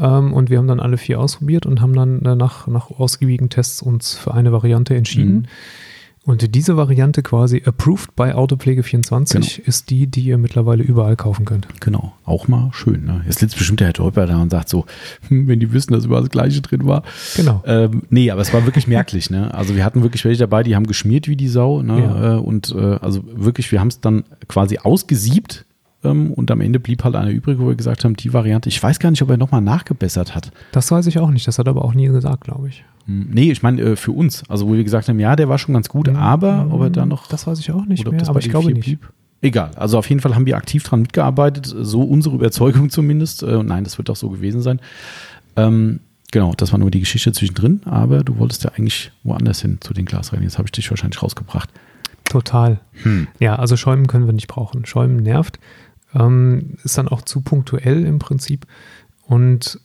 Ähm, 0.00 0.32
und 0.32 0.48
wir 0.48 0.56
haben 0.58 0.68
dann 0.68 0.80
alle 0.80 0.96
vier 0.96 1.20
ausprobiert 1.20 1.66
und 1.66 1.80
haben 1.82 1.92
dann 1.92 2.22
äh, 2.24 2.34
nach, 2.36 2.66
nach 2.68 2.90
ausgiebigen 2.90 3.50
Tests 3.50 3.82
uns 3.82 4.14
für 4.14 4.32
eine 4.32 4.52
Variante 4.52 4.94
entschieden. 4.94 5.34
Mhm. 5.34 5.44
Und 6.24 6.54
diese 6.54 6.76
Variante 6.76 7.22
quasi 7.22 7.62
approved 7.66 8.14
bei 8.14 8.34
Autopflege24 8.34 9.32
Genau. 9.32 9.46
ist 9.66 9.90
die, 9.90 10.06
die 10.06 10.20
ihr 10.20 10.38
mittlerweile 10.38 10.84
überall 10.84 11.16
kaufen 11.16 11.44
könnt. 11.44 11.66
Genau, 11.80 12.12
auch 12.24 12.46
mal 12.46 12.70
schön. 12.72 13.04
Ne? 13.04 13.22
Jetzt 13.26 13.40
sitzt 13.40 13.58
bestimmt 13.58 13.80
der 13.80 13.88
Herr 13.88 13.94
Teuper 13.94 14.26
da 14.26 14.40
und 14.40 14.50
sagt 14.50 14.68
so, 14.68 14.86
wenn 15.30 15.58
die 15.58 15.72
wissen, 15.72 15.92
dass 15.92 16.04
überall 16.04 16.22
das 16.22 16.30
Gleiche 16.30 16.60
drin 16.60 16.86
war. 16.86 17.02
Genau. 17.34 17.62
Ähm, 17.66 18.02
nee, 18.08 18.30
aber 18.30 18.40
es 18.40 18.52
war 18.54 18.64
wirklich 18.66 18.86
merklich. 18.86 19.30
Ne? 19.30 19.52
Also 19.52 19.74
wir 19.74 19.84
hatten 19.84 20.02
wirklich 20.02 20.24
welche 20.24 20.38
dabei, 20.40 20.62
die 20.62 20.76
haben 20.76 20.86
geschmiert 20.86 21.26
wie 21.26 21.36
die 21.36 21.48
Sau. 21.48 21.82
Ne? 21.82 21.98
Ja. 22.00 22.34
Äh, 22.36 22.38
und 22.38 22.72
äh, 22.72 22.98
also 23.00 23.24
wirklich, 23.34 23.72
wir 23.72 23.80
haben 23.80 23.88
es 23.88 24.00
dann 24.00 24.22
quasi 24.46 24.78
ausgesiebt. 24.78 25.64
Ähm, 26.04 26.32
und 26.32 26.50
am 26.50 26.60
Ende 26.60 26.80
blieb 26.80 27.04
halt 27.04 27.14
eine 27.14 27.30
übrig, 27.30 27.58
wo 27.58 27.68
wir 27.68 27.74
gesagt 27.74 28.04
haben, 28.04 28.14
die 28.16 28.32
Variante, 28.32 28.68
ich 28.68 28.82
weiß 28.82 28.98
gar 28.98 29.10
nicht, 29.10 29.22
ob 29.22 29.30
er 29.30 29.36
nochmal 29.36 29.60
nachgebessert 29.60 30.34
hat. 30.34 30.50
Das 30.72 30.90
weiß 30.90 31.06
ich 31.06 31.18
auch 31.18 31.30
nicht. 31.30 31.46
Das 31.46 31.58
hat 31.58 31.66
er 31.66 31.70
aber 31.70 31.84
auch 31.84 31.94
nie 31.94 32.06
gesagt, 32.08 32.44
glaube 32.44 32.68
ich. 32.68 32.84
Hm, 33.06 33.28
Nee, 33.32 33.50
ich 33.52 33.62
meine 33.62 33.80
äh, 33.82 33.96
für 33.96 34.12
uns. 34.12 34.42
Also 34.48 34.68
wo 34.68 34.74
wir 34.74 34.84
gesagt 34.84 35.08
haben, 35.08 35.20
ja, 35.20 35.36
der 35.36 35.48
war 35.48 35.58
schon 35.58 35.74
ganz 35.74 35.88
gut, 35.88 36.08
aber 36.08 36.66
ob 36.70 36.80
er 36.82 36.90
da 36.90 37.06
noch 37.06 37.26
Das 37.28 37.46
weiß 37.46 37.58
ich 37.60 37.70
auch 37.72 37.86
nicht 37.86 38.08
mehr, 38.10 38.28
aber 38.28 38.38
ich 38.40 38.50
glaube 38.50 38.72
nicht. 38.72 38.84
blieb? 38.84 39.08
Egal. 39.40 39.72
Also 39.74 39.98
auf 39.98 40.08
jeden 40.08 40.20
Fall 40.20 40.36
haben 40.36 40.46
wir 40.46 40.56
aktiv 40.56 40.84
dran 40.84 41.02
mitgearbeitet, 41.02 41.66
so 41.66 42.02
unsere 42.02 42.34
Überzeugung 42.36 42.90
zumindest. 42.90 43.42
Äh, 43.42 43.62
nein, 43.62 43.84
das 43.84 43.98
wird 43.98 44.08
auch 44.08 44.16
so 44.16 44.28
gewesen 44.30 44.62
sein. 44.62 44.80
Ähm, 45.56 45.98
genau, 46.30 46.52
das 46.56 46.70
war 46.72 46.78
nur 46.78 46.90
die 46.92 47.00
Geschichte 47.00 47.32
zwischendrin, 47.32 47.82
aber 47.84 48.22
du 48.22 48.38
wolltest 48.38 48.62
ja 48.64 48.70
eigentlich 48.70 49.10
woanders 49.24 49.60
hin 49.62 49.78
zu 49.80 49.94
den 49.94 50.04
Glasreinigern. 50.04 50.48
Jetzt 50.48 50.58
habe 50.58 50.66
ich 50.68 50.72
dich 50.72 50.88
wahrscheinlich 50.90 51.22
rausgebracht. 51.22 51.70
Total. 52.24 52.80
Hm. 53.02 53.26
Ja, 53.40 53.56
also 53.56 53.76
Schäumen 53.76 54.06
können 54.06 54.26
wir 54.26 54.32
nicht 54.32 54.46
brauchen. 54.46 54.86
Schäumen 54.86 55.16
nervt. 55.16 55.58
Ähm, 56.14 56.76
ist 56.84 56.98
dann 56.98 57.08
auch 57.08 57.22
zu 57.22 57.40
punktuell 57.40 58.04
im 58.04 58.18
Prinzip. 58.18 58.66
Und 59.26 59.80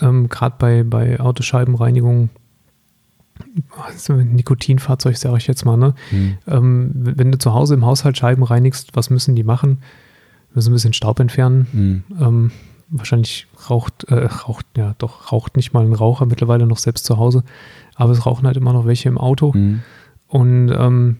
ähm, 0.00 0.28
gerade 0.28 0.56
bei, 0.58 0.82
bei 0.82 1.20
Autoscheibenreinigung, 1.20 2.30
also 3.86 4.14
Nikotinfahrzeug 4.14 5.16
sage 5.16 5.38
ich 5.38 5.46
jetzt 5.46 5.64
mal, 5.64 5.76
ne? 5.76 5.94
Hm. 6.10 6.38
Ähm, 6.46 6.90
wenn 6.94 7.32
du 7.32 7.38
zu 7.38 7.54
Hause 7.54 7.74
im 7.74 7.86
Haushalt 7.86 8.18
Scheiben 8.18 8.42
reinigst, 8.42 8.94
was 8.94 9.10
müssen 9.10 9.34
die 9.34 9.44
machen? 9.44 9.78
Müssen 10.54 10.70
ein 10.70 10.74
bisschen 10.74 10.92
Staub 10.92 11.18
entfernen. 11.20 11.66
Hm. 11.72 12.04
Ähm, 12.20 12.50
wahrscheinlich 12.88 13.46
raucht, 13.70 14.04
äh, 14.04 14.26
raucht, 14.26 14.66
ja 14.76 14.94
doch, 14.98 15.32
raucht 15.32 15.56
nicht 15.56 15.72
mal 15.72 15.84
ein 15.84 15.94
Raucher 15.94 16.26
mittlerweile 16.26 16.66
noch 16.66 16.78
selbst 16.78 17.04
zu 17.06 17.16
Hause. 17.16 17.42
Aber 17.94 18.12
es 18.12 18.26
rauchen 18.26 18.46
halt 18.46 18.56
immer 18.56 18.72
noch 18.72 18.86
welche 18.86 19.08
im 19.08 19.18
Auto. 19.18 19.54
Hm. 19.54 19.82
Und 20.28 20.70
ähm, 20.70 21.18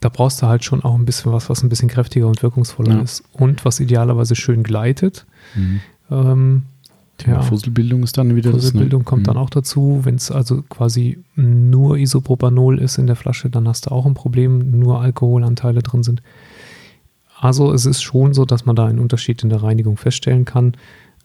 da 0.00 0.08
brauchst 0.08 0.40
du 0.42 0.46
halt 0.46 0.64
schon 0.64 0.82
auch 0.82 0.94
ein 0.94 1.04
bisschen 1.04 1.32
was, 1.32 1.50
was 1.50 1.62
ein 1.62 1.68
bisschen 1.68 1.88
kräftiger 1.88 2.26
und 2.26 2.42
wirkungsvoller 2.42 2.96
Ja. 2.96 3.00
ist. 3.02 3.22
Und 3.32 3.64
was 3.64 3.80
idealerweise 3.80 4.34
schön 4.34 4.62
gleitet. 4.62 5.26
Hm. 5.54 5.80
Ähm, 6.10 6.62
Thema 7.18 7.36
Ja. 7.36 7.42
Fusselbildung 7.42 8.02
ist 8.02 8.16
dann 8.16 8.34
wieder 8.34 8.50
Fusselbildung 8.50 9.00
das. 9.00 9.04
Ne? 9.06 9.10
kommt 9.10 9.28
dann 9.28 9.34
Hm. 9.36 9.42
auch 9.42 9.50
dazu. 9.50 10.00
Wenn 10.04 10.14
es 10.14 10.30
also 10.30 10.62
quasi 10.62 11.18
nur 11.36 11.98
Isopropanol 11.98 12.78
ist 12.78 12.96
in 12.96 13.06
der 13.06 13.16
Flasche, 13.16 13.50
dann 13.50 13.68
hast 13.68 13.86
du 13.86 13.90
auch 13.90 14.06
ein 14.06 14.14
Problem, 14.14 14.78
nur 14.78 15.00
Alkoholanteile 15.02 15.82
drin 15.82 16.02
sind. 16.02 16.22
Also 17.38 17.72
es 17.72 17.86
ist 17.86 18.02
schon 18.02 18.32
so, 18.34 18.44
dass 18.44 18.66
man 18.66 18.76
da 18.76 18.86
einen 18.86 18.98
Unterschied 18.98 19.42
in 19.42 19.48
der 19.50 19.62
Reinigung 19.62 19.96
feststellen 19.96 20.44
kann. 20.44 20.74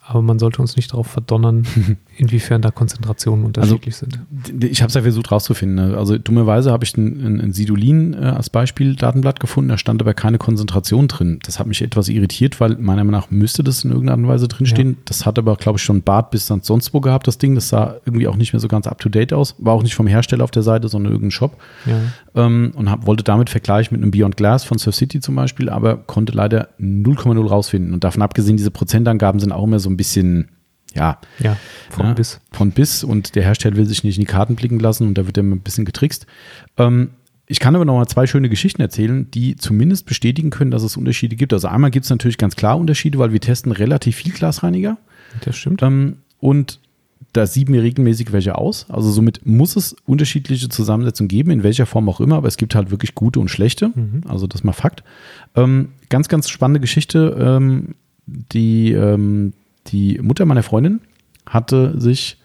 Aber 0.08 0.22
man 0.22 0.38
sollte 0.38 0.62
uns 0.62 0.76
nicht 0.76 0.94
darauf 0.94 1.08
verdonnern, 1.08 1.66
inwiefern 2.18 2.62
da 2.62 2.70
Konzentrationen 2.70 3.44
unterschiedlich 3.44 3.96
sind. 3.96 4.20
Ich 4.62 4.82
habe 4.82 4.90
es 4.90 4.94
ja 4.94 5.02
versucht 5.02 5.32
rauszufinden. 5.32 5.90
ne? 5.90 5.98
Also 5.98 6.20
dummerweise 6.20 6.72
habe 6.72 6.84
ich 6.84 6.96
ein, 6.96 7.40
ein, 7.40 7.54
Sidolin 7.54 8.14
äh, 8.14 8.18
als 8.18 8.52
Beispiel 8.52 8.96
Datenblatt 8.96 9.40
gefunden, 9.40 9.70
da 9.70 9.80
stand 9.80 10.02
aber 10.02 10.14
keine 10.14 10.38
Konzentration 10.38 11.08
drin. 11.08 11.40
Das 11.44 11.58
hat 11.60 11.66
mich 11.66 11.82
etwas 11.82 12.08
irritiert, 12.08 12.60
weil 12.60 12.78
meiner 12.78 13.04
Meinung 13.04 13.20
nach 13.20 13.32
müsste 13.32 13.64
das 13.64 13.84
in 13.84 13.90
irgendeiner 13.90 14.12
Art 14.12 14.20
und 14.20 14.28
Weise 14.28 14.48
drinstehen. 14.48 14.90
Ja. 14.92 14.98
Das 15.06 15.26
hat 15.26 15.40
aber, 15.40 15.56
glaube 15.56 15.78
ich, 15.80 15.84
schon 15.84 16.04
Bart 16.04 16.30
bis 16.30 16.46
dann 16.46 16.62
sonst 16.62 16.94
wo 16.94 17.02
gehabt, 17.02 17.28
das 17.28 17.40
Ding. 17.40 17.56
Das 17.56 17.70
sah 17.70 17.96
irgendwie 18.06 18.28
auch 18.28 18.36
nicht 18.36 18.54
mehr 18.54 18.60
so 18.60 18.68
ganz 18.68 18.86
up-to-date 18.86 19.34
aus. 19.34 19.56
War 19.58 19.74
auch 19.74 19.84
nicht 19.84 19.96
vom 19.96 20.06
Hersteller 20.06 20.44
auf 20.44 20.52
der 20.52 20.64
Seite, 20.64 20.88
sondern 20.88 21.14
irgendein 21.14 21.32
Shop. 21.32 21.58
Ja. 21.88 22.46
Ähm, 22.46 22.74
und 22.76 22.92
hab, 22.92 23.08
wollte 23.08 23.24
damit 23.24 23.50
vergleichen 23.50 23.96
mit 23.96 24.04
einem 24.04 24.12
Beyond 24.12 24.38
Glass 24.38 24.66
von 24.66 24.78
Surf 24.78 24.96
City 24.96 25.20
zum 25.20 25.36
Beispiel, 25.36 25.70
aber 25.70 25.98
konnte 25.98 26.34
leider 26.34 26.70
0,0 26.80 27.48
rausfinden. 27.48 27.94
Und 27.94 28.04
davon 28.04 28.22
abgesehen, 28.22 28.58
diese 28.58 28.72
Prozentangaben 28.72 29.40
sind 29.40 29.52
auch 29.52 29.64
immer 29.64 29.80
so 29.80 29.90
ein 29.90 29.95
bisschen, 29.98 30.50
ja, 30.94 31.20
ja, 31.40 31.58
von 31.90 32.06
ja, 32.06 32.14
bis. 32.14 32.40
Von 32.52 32.72
bis 32.72 33.04
und 33.04 33.36
der 33.36 33.44
Hersteller 33.44 33.76
will 33.76 33.86
sich 33.86 34.04
nicht 34.04 34.18
in 34.18 34.22
die 34.22 34.32
Karten 34.32 34.56
blicken 34.56 34.80
lassen 34.80 35.08
und 35.08 35.18
da 35.18 35.26
wird 35.26 35.38
er 35.38 35.44
ein 35.44 35.60
bisschen 35.60 35.86
getrickst. 35.86 36.26
Ähm, 36.78 37.12
ich 37.48 37.60
kann 37.60 37.76
aber 37.76 37.86
noch 37.86 37.96
mal 37.96 38.08
zwei 38.08 38.26
schöne 38.26 38.50
Geschichten 38.50 38.82
erzählen, 38.82 39.30
die 39.30 39.56
zumindest 39.56 40.08
bestätigen 40.08 40.50
können, 40.50 40.72
dass 40.72 40.84
es 40.84 40.98
Unterschiede 40.98 41.36
gibt. 41.36 41.54
Also 41.54 41.68
einmal 41.68 41.92
gibt 41.92 42.06
es 42.06 42.10
natürlich 42.10 42.38
ganz 42.38 42.56
klar 42.56 42.78
Unterschiede, 42.78 43.20
weil 43.20 43.34
wir 43.34 43.40
testen 43.40 43.72
relativ 43.72 44.16
viel 44.16 44.32
Glasreiniger 44.32 44.98
Das 45.42 45.56
stimmt. 45.56 45.84
ähm, 45.84 46.18
und 46.40 46.80
da 47.34 47.46
sieben 47.46 47.74
wir 47.74 47.84
regelmäßig 47.84 48.32
welche 48.32 48.58
aus. 48.58 48.86
Also 48.90 49.12
somit 49.12 49.46
muss 49.46 49.76
es 49.76 49.96
unterschiedliche 50.06 50.70
Zusammensetzungen 50.70 51.28
geben, 51.28 51.52
in 51.52 51.64
welcher 51.64 51.86
Form 51.86 52.08
auch 52.08 52.22
immer, 52.22 52.38
aber 52.38 52.48
es 52.48 52.58
gibt 52.58 52.76
halt 52.76 52.92
wirklich 52.92 53.14
gute 53.14 53.40
und 53.40 53.50
schlechte. 53.50 53.92
Mhm. 53.94 54.22
Also 54.28 54.48
das 54.48 54.62
ist 54.62 54.64
mal 54.64 54.74
Fakt. 54.74 55.04
Ähm, 55.56 55.90
ganz, 56.10 56.30
ganz 56.30 56.50
spannende 56.50 56.80
Geschichte. 56.80 57.36
Ähm, 57.40 57.96
die, 58.26 58.94
ähm, 58.94 59.54
die 59.88 60.20
Mutter 60.22 60.46
meiner 60.46 60.64
Freundin 60.64 61.02
hatte 61.46 62.00
sich, 62.00 62.38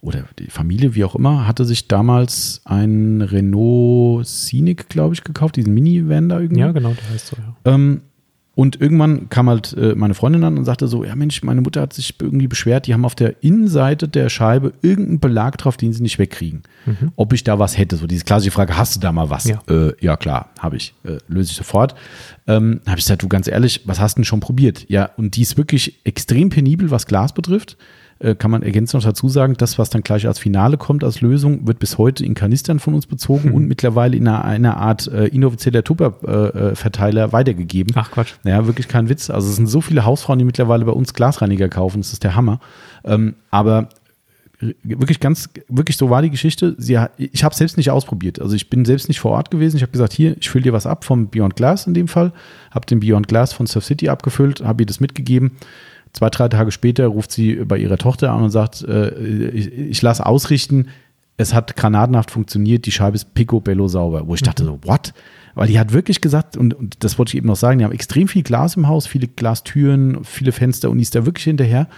oder 0.00 0.24
die 0.38 0.50
Familie, 0.50 0.94
wie 0.94 1.04
auch 1.04 1.14
immer, 1.14 1.46
hatte 1.46 1.64
sich 1.64 1.88
damals 1.88 2.60
ein 2.64 3.22
Renault 3.22 4.26
Scenic, 4.26 4.88
glaube 4.88 5.14
ich, 5.14 5.24
gekauft, 5.24 5.56
diesen 5.56 5.74
Minivan 5.74 6.28
da 6.28 6.40
irgendwie. 6.40 6.60
Ja, 6.60 6.72
genau, 6.72 6.92
der 6.92 7.10
heißt 7.10 7.26
so, 7.28 7.36
ja. 7.36 7.72
Ähm, 7.72 8.02
Und 8.54 8.80
irgendwann 8.80 9.28
kam 9.30 9.48
halt 9.48 9.72
äh, 9.76 9.94
meine 9.96 10.14
Freundin 10.14 10.44
an 10.44 10.56
und 10.56 10.64
sagte 10.64 10.86
so, 10.86 11.04
ja 11.04 11.16
Mensch, 11.16 11.42
meine 11.42 11.60
Mutter 11.60 11.80
hat 11.80 11.92
sich 11.92 12.14
irgendwie 12.20 12.46
beschwert, 12.46 12.86
die 12.86 12.94
haben 12.94 13.04
auf 13.04 13.16
der 13.16 13.42
Innenseite 13.42 14.06
der 14.06 14.28
Scheibe 14.28 14.72
irgendeinen 14.80 15.18
Belag 15.18 15.58
drauf, 15.58 15.76
den 15.76 15.92
sie 15.92 16.02
nicht 16.02 16.18
wegkriegen. 16.18 16.62
Mhm. 16.86 17.12
Ob 17.16 17.32
ich 17.32 17.42
da 17.42 17.58
was 17.58 17.76
hätte. 17.76 17.96
So 17.96 18.06
diese 18.06 18.24
klassische 18.24 18.52
Frage, 18.52 18.76
hast 18.76 18.94
du 18.94 19.00
da 19.00 19.10
mal 19.10 19.28
was? 19.28 19.44
Ja, 19.44 19.60
äh, 19.68 19.92
ja 20.00 20.16
klar, 20.16 20.50
habe 20.60 20.76
ich. 20.76 20.94
Äh, 21.04 21.18
löse 21.26 21.50
ich 21.50 21.56
sofort. 21.56 21.94
Ähm, 22.46 22.80
habe 22.86 22.98
ich 22.98 23.04
gesagt, 23.04 23.22
du 23.22 23.28
ganz 23.28 23.48
ehrlich, 23.48 23.82
was 23.86 23.98
hast 23.98 24.14
du 24.14 24.20
denn 24.20 24.24
schon 24.24 24.40
probiert? 24.40 24.88
Ja, 24.88 25.10
und 25.16 25.36
die 25.36 25.42
ist 25.42 25.56
wirklich 25.56 26.00
extrem 26.04 26.50
penibel, 26.50 26.90
was 26.90 27.06
Glas 27.06 27.32
betrifft. 27.32 27.76
Äh, 28.24 28.34
kann 28.34 28.50
man 28.50 28.62
ergänzend 28.62 29.02
noch 29.02 29.10
dazu 29.10 29.28
sagen, 29.28 29.54
das, 29.58 29.78
was 29.78 29.90
dann 29.90 30.02
gleich 30.02 30.26
als 30.26 30.38
Finale 30.38 30.78
kommt 30.78 31.04
als 31.04 31.20
Lösung, 31.20 31.66
wird 31.66 31.78
bis 31.78 31.98
heute 31.98 32.24
in 32.24 32.32
Kanistern 32.32 32.80
von 32.80 32.94
uns 32.94 33.06
bezogen 33.06 33.50
mhm. 33.50 33.54
und 33.54 33.68
mittlerweile 33.68 34.16
in 34.16 34.26
einer, 34.26 34.44
einer 34.44 34.76
Art 34.78 35.08
äh, 35.08 35.26
inoffizieller 35.26 35.84
Tupper-Verteiler 35.84 37.24
äh, 37.24 37.28
äh 37.28 37.32
weitergegeben. 37.32 37.94
Ach 37.98 38.10
Quatsch. 38.10 38.32
Ja, 38.44 38.66
wirklich 38.66 38.88
kein 38.88 39.10
Witz. 39.10 39.28
Also 39.28 39.50
es 39.50 39.56
sind 39.56 39.66
so 39.66 39.82
viele 39.82 40.06
Hausfrauen, 40.06 40.38
die 40.38 40.46
mittlerweile 40.46 40.86
bei 40.86 40.92
uns 40.92 41.12
Glasreiniger 41.12 41.68
kaufen. 41.68 42.00
Das 42.00 42.14
ist 42.14 42.24
der 42.24 42.34
Hammer. 42.34 42.60
Ähm, 43.04 43.34
aber 43.50 43.90
wirklich 44.82 45.20
ganz, 45.20 45.50
wirklich 45.68 45.98
so 45.98 46.08
war 46.08 46.22
die 46.22 46.30
Geschichte. 46.30 46.74
Sie, 46.78 46.98
ich 47.18 47.44
habe 47.44 47.54
selbst 47.54 47.76
nicht 47.76 47.90
ausprobiert. 47.90 48.40
Also 48.40 48.56
ich 48.56 48.70
bin 48.70 48.86
selbst 48.86 49.08
nicht 49.08 49.20
vor 49.20 49.32
Ort 49.32 49.50
gewesen. 49.50 49.76
Ich 49.76 49.82
habe 49.82 49.92
gesagt, 49.92 50.14
hier, 50.14 50.34
ich 50.38 50.48
fülle 50.48 50.64
dir 50.64 50.72
was 50.72 50.86
ab 50.86 51.04
vom 51.04 51.28
Beyond 51.28 51.56
Glass 51.56 51.86
in 51.86 51.92
dem 51.92 52.08
Fall. 52.08 52.32
Habe 52.70 52.86
den 52.86 53.00
Beyond 53.00 53.28
Glass 53.28 53.52
von 53.52 53.66
Surf 53.66 53.84
City 53.84 54.08
abgefüllt, 54.08 54.62
habe 54.62 54.82
ihr 54.82 54.86
das 54.86 55.00
mitgegeben. 55.00 55.52
Zwei, 56.14 56.30
drei 56.30 56.48
Tage 56.48 56.70
später 56.70 57.08
ruft 57.08 57.32
sie 57.32 57.56
bei 57.64 57.76
ihrer 57.76 57.98
Tochter 57.98 58.32
an 58.32 58.44
und 58.44 58.50
sagt, 58.50 58.82
äh, 58.82 59.10
ich, 59.50 59.72
ich 59.72 60.00
lasse 60.00 60.24
ausrichten, 60.24 60.88
es 61.36 61.52
hat 61.52 61.74
granatenhaft 61.76 62.30
funktioniert, 62.30 62.86
die 62.86 62.92
Scheibe 62.92 63.16
ist 63.16 63.34
picobello 63.34 63.88
sauber. 63.88 64.26
Wo 64.26 64.34
ich 64.34 64.42
dachte 64.42 64.64
so, 64.64 64.78
what? 64.84 65.12
Weil 65.56 65.66
die 65.66 65.78
hat 65.78 65.92
wirklich 65.92 66.20
gesagt, 66.20 66.56
und, 66.56 66.72
und, 66.74 67.02
das 67.02 67.18
wollte 67.18 67.30
ich 67.30 67.36
eben 67.36 67.48
noch 67.48 67.56
sagen, 67.56 67.78
die 67.78 67.84
haben 67.84 67.92
extrem 67.92 68.28
viel 68.28 68.44
Glas 68.44 68.76
im 68.76 68.86
Haus, 68.86 69.08
viele 69.08 69.26
Glastüren, 69.26 70.24
viele 70.24 70.52
Fenster 70.52 70.90
und 70.90 70.98
die 70.98 71.02
ist 71.02 71.16
da 71.16 71.26
wirklich 71.26 71.44
hinterher. 71.44 71.88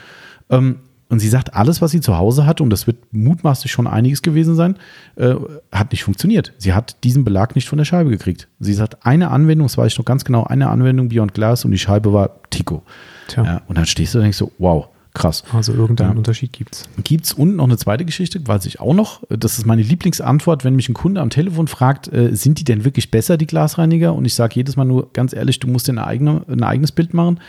Ähm, 0.49 0.77
und 1.09 1.21
sie 1.21 1.29
sagt, 1.29 1.55
alles, 1.55 1.81
was 1.81 1.93
sie 1.93 2.01
zu 2.01 2.19
Hause 2.19 2.47
hat, 2.47 2.61
und 2.61 2.71
das 2.71 2.87
wird 2.87 3.13
mutmaßlich 3.13 3.71
schon 3.71 3.87
einiges 3.87 4.23
gewesen 4.23 4.57
sein, 4.57 4.77
äh, 5.17 5.35
hat 5.71 5.93
nicht 5.93 6.03
funktioniert. 6.05 6.53
Sie 6.59 6.73
hat 6.73 6.97
diesen 7.05 7.25
Belag 7.25 7.55
nicht 7.55 7.69
von 7.69 7.79
der 7.79 7.85
Scheibe 7.85 8.11
gekriegt. 8.11 8.49
Sie 8.59 8.75
sagt, 8.75 9.07
eine 9.07 9.31
Anwendung, 9.31 9.67
das 9.67 9.79
weiß 9.79 9.93
ich 9.93 9.99
noch 9.99 10.05
ganz 10.05 10.25
genau, 10.25 10.45
eine 10.45 10.69
Anwendung 10.69 11.09
Beyond 11.09 11.35
Glass 11.35 11.65
und 11.65 11.71
die 11.71 11.79
Scheibe 11.79 12.13
war 12.13 12.41
Tico. 12.51 12.83
Tja. 13.29 13.45
Ja, 13.45 13.63
und 13.69 13.79
dann 13.79 13.87
stehst 13.87 14.15
du 14.15 14.19
und 14.19 14.25
denkst 14.25 14.39
so, 14.39 14.51
wow, 14.59 14.89
krass. 15.17 15.45
Also 15.53 15.73
irgendeinen 15.73 16.13
ja. 16.13 16.17
Unterschied 16.17 16.53
gibt's. 16.53 16.89
Gibt's 17.03 17.33
und 17.33 17.57
noch 17.57 17.65
eine 17.65 17.77
zweite 17.77 18.05
Geschichte, 18.05 18.47
weiß 18.47 18.67
ich 18.67 18.81
auch 18.81 18.95
noch. 18.95 19.23
Das 19.29 19.59
ist 19.59 19.67
meine 19.67 19.83
Lieblingsantwort, 19.83 20.65
wenn 20.65 20.77
mich 20.77 20.89
ein 20.89 20.95
Kunde 20.95 21.21
am 21.21 21.31
Telefon 21.31 21.69
fragt, 21.69 22.13
äh, 22.13 22.35
sind 22.35 22.59
die 22.59 22.65
denn 22.65 22.85
wirklich 22.85 23.11
besser, 23.11 23.37
die 23.37 23.47
Glasreiniger? 23.47 24.13
Und 24.15 24.25
ich 24.25 24.35
sage 24.35 24.55
jedes 24.57 24.77
Mal 24.77 24.85
nur 24.85 25.13
ganz 25.13 25.33
ehrlich, 25.33 25.59
du 25.61 25.69
musst 25.69 25.89
dir 25.89 25.93
eine 25.93 26.07
eigene, 26.07 26.43
ein 26.49 26.63
eigenes 26.63 26.93
Bild 26.93 27.15
machen. 27.15 27.41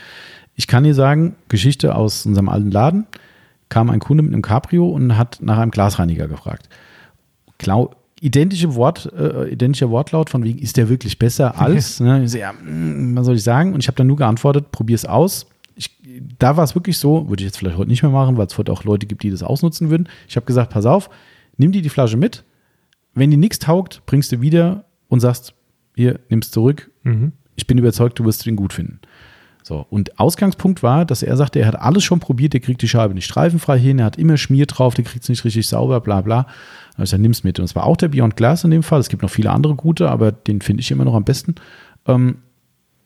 Ich 0.54 0.66
kann 0.66 0.84
dir 0.84 0.94
sagen, 0.94 1.36
Geschichte 1.48 1.94
aus 1.94 2.26
unserem 2.26 2.48
alten 2.48 2.70
Laden, 2.70 3.06
kam 3.68 3.90
ein 3.90 4.00
Kunde 4.00 4.22
mit 4.22 4.32
einem 4.32 4.42
Cabrio 4.42 4.88
und 4.88 5.16
hat 5.16 5.38
nach 5.40 5.58
einem 5.58 5.70
Glasreiniger 5.70 6.28
gefragt. 6.28 6.68
Klau 7.58 7.94
identische 8.20 8.74
Wort, 8.74 9.12
äh, 9.16 9.48
identischer 9.48 9.90
Wortlaut 9.90 10.28
von 10.28 10.42
wegen, 10.42 10.58
ist 10.58 10.76
der 10.76 10.88
wirklich 10.88 11.18
besser 11.18 11.60
als? 11.60 12.00
ne? 12.00 12.26
so, 12.26 12.38
ja, 12.38 12.50
hm, 12.50 13.14
was 13.14 13.26
soll 13.26 13.36
ich 13.36 13.44
sagen? 13.44 13.74
Und 13.74 13.80
ich 13.80 13.86
habe 13.86 13.96
dann 13.96 14.08
nur 14.08 14.16
geantwortet, 14.16 14.72
probier 14.72 14.96
es 14.96 15.04
aus 15.04 15.46
ich, 15.78 15.96
da 16.38 16.56
war 16.56 16.64
es 16.64 16.74
wirklich 16.74 16.98
so, 16.98 17.28
würde 17.28 17.42
ich 17.42 17.46
jetzt 17.46 17.58
vielleicht 17.58 17.78
heute 17.78 17.88
nicht 17.88 18.02
mehr 18.02 18.10
machen, 18.10 18.36
weil 18.36 18.46
es 18.46 18.58
heute 18.58 18.72
auch 18.72 18.84
Leute 18.84 19.06
gibt, 19.06 19.22
die 19.22 19.30
das 19.30 19.42
ausnutzen 19.42 19.90
würden. 19.90 20.08
Ich 20.28 20.36
habe 20.36 20.44
gesagt, 20.44 20.72
pass 20.72 20.84
auf, 20.84 21.08
nimm 21.56 21.72
dir 21.72 21.82
die 21.82 21.88
Flasche 21.88 22.16
mit. 22.16 22.44
Wenn 23.14 23.30
die 23.30 23.36
nichts 23.36 23.60
taugt, 23.60 24.02
bringst 24.04 24.32
du 24.32 24.40
wieder 24.40 24.84
und 25.08 25.20
sagst, 25.20 25.54
hier, 25.94 26.18
nimm's 26.28 26.50
zurück. 26.50 26.90
Mhm. 27.04 27.32
Ich 27.54 27.66
bin 27.66 27.78
überzeugt, 27.78 28.18
du 28.18 28.24
wirst 28.24 28.44
den 28.44 28.56
gut 28.56 28.72
finden. 28.72 29.00
So, 29.68 29.84
und 29.90 30.18
Ausgangspunkt 30.18 30.82
war, 30.82 31.04
dass 31.04 31.22
er 31.22 31.36
sagte, 31.36 31.60
er 31.60 31.66
hat 31.66 31.78
alles 31.78 32.02
schon 32.02 32.20
probiert, 32.20 32.54
der 32.54 32.60
kriegt 32.60 32.80
die 32.80 32.88
Scheibe 32.88 33.12
nicht 33.12 33.26
streifenfrei 33.26 33.78
hin, 33.78 33.98
er 33.98 34.06
hat 34.06 34.16
immer 34.16 34.38
Schmier 34.38 34.64
drauf, 34.64 34.94
der 34.94 35.04
kriegt 35.04 35.24
es 35.24 35.28
nicht 35.28 35.44
richtig 35.44 35.68
sauber, 35.68 36.00
bla 36.00 36.22
bla. 36.22 36.46
Also 36.92 37.02
gesagt, 37.02 37.20
nimm's 37.20 37.44
mit. 37.44 37.58
Und 37.58 37.66
es 37.66 37.76
war 37.76 37.84
auch 37.84 37.98
der 37.98 38.08
Beyond 38.08 38.34
Glass 38.34 38.64
in 38.64 38.70
dem 38.70 38.82
Fall. 38.82 38.98
Es 38.98 39.10
gibt 39.10 39.22
noch 39.22 39.28
viele 39.28 39.50
andere 39.50 39.74
gute, 39.74 40.08
aber 40.08 40.32
den 40.32 40.62
finde 40.62 40.80
ich 40.80 40.90
immer 40.90 41.04
noch 41.04 41.12
am 41.12 41.24
besten. 41.24 41.56
Ähm, 42.06 42.38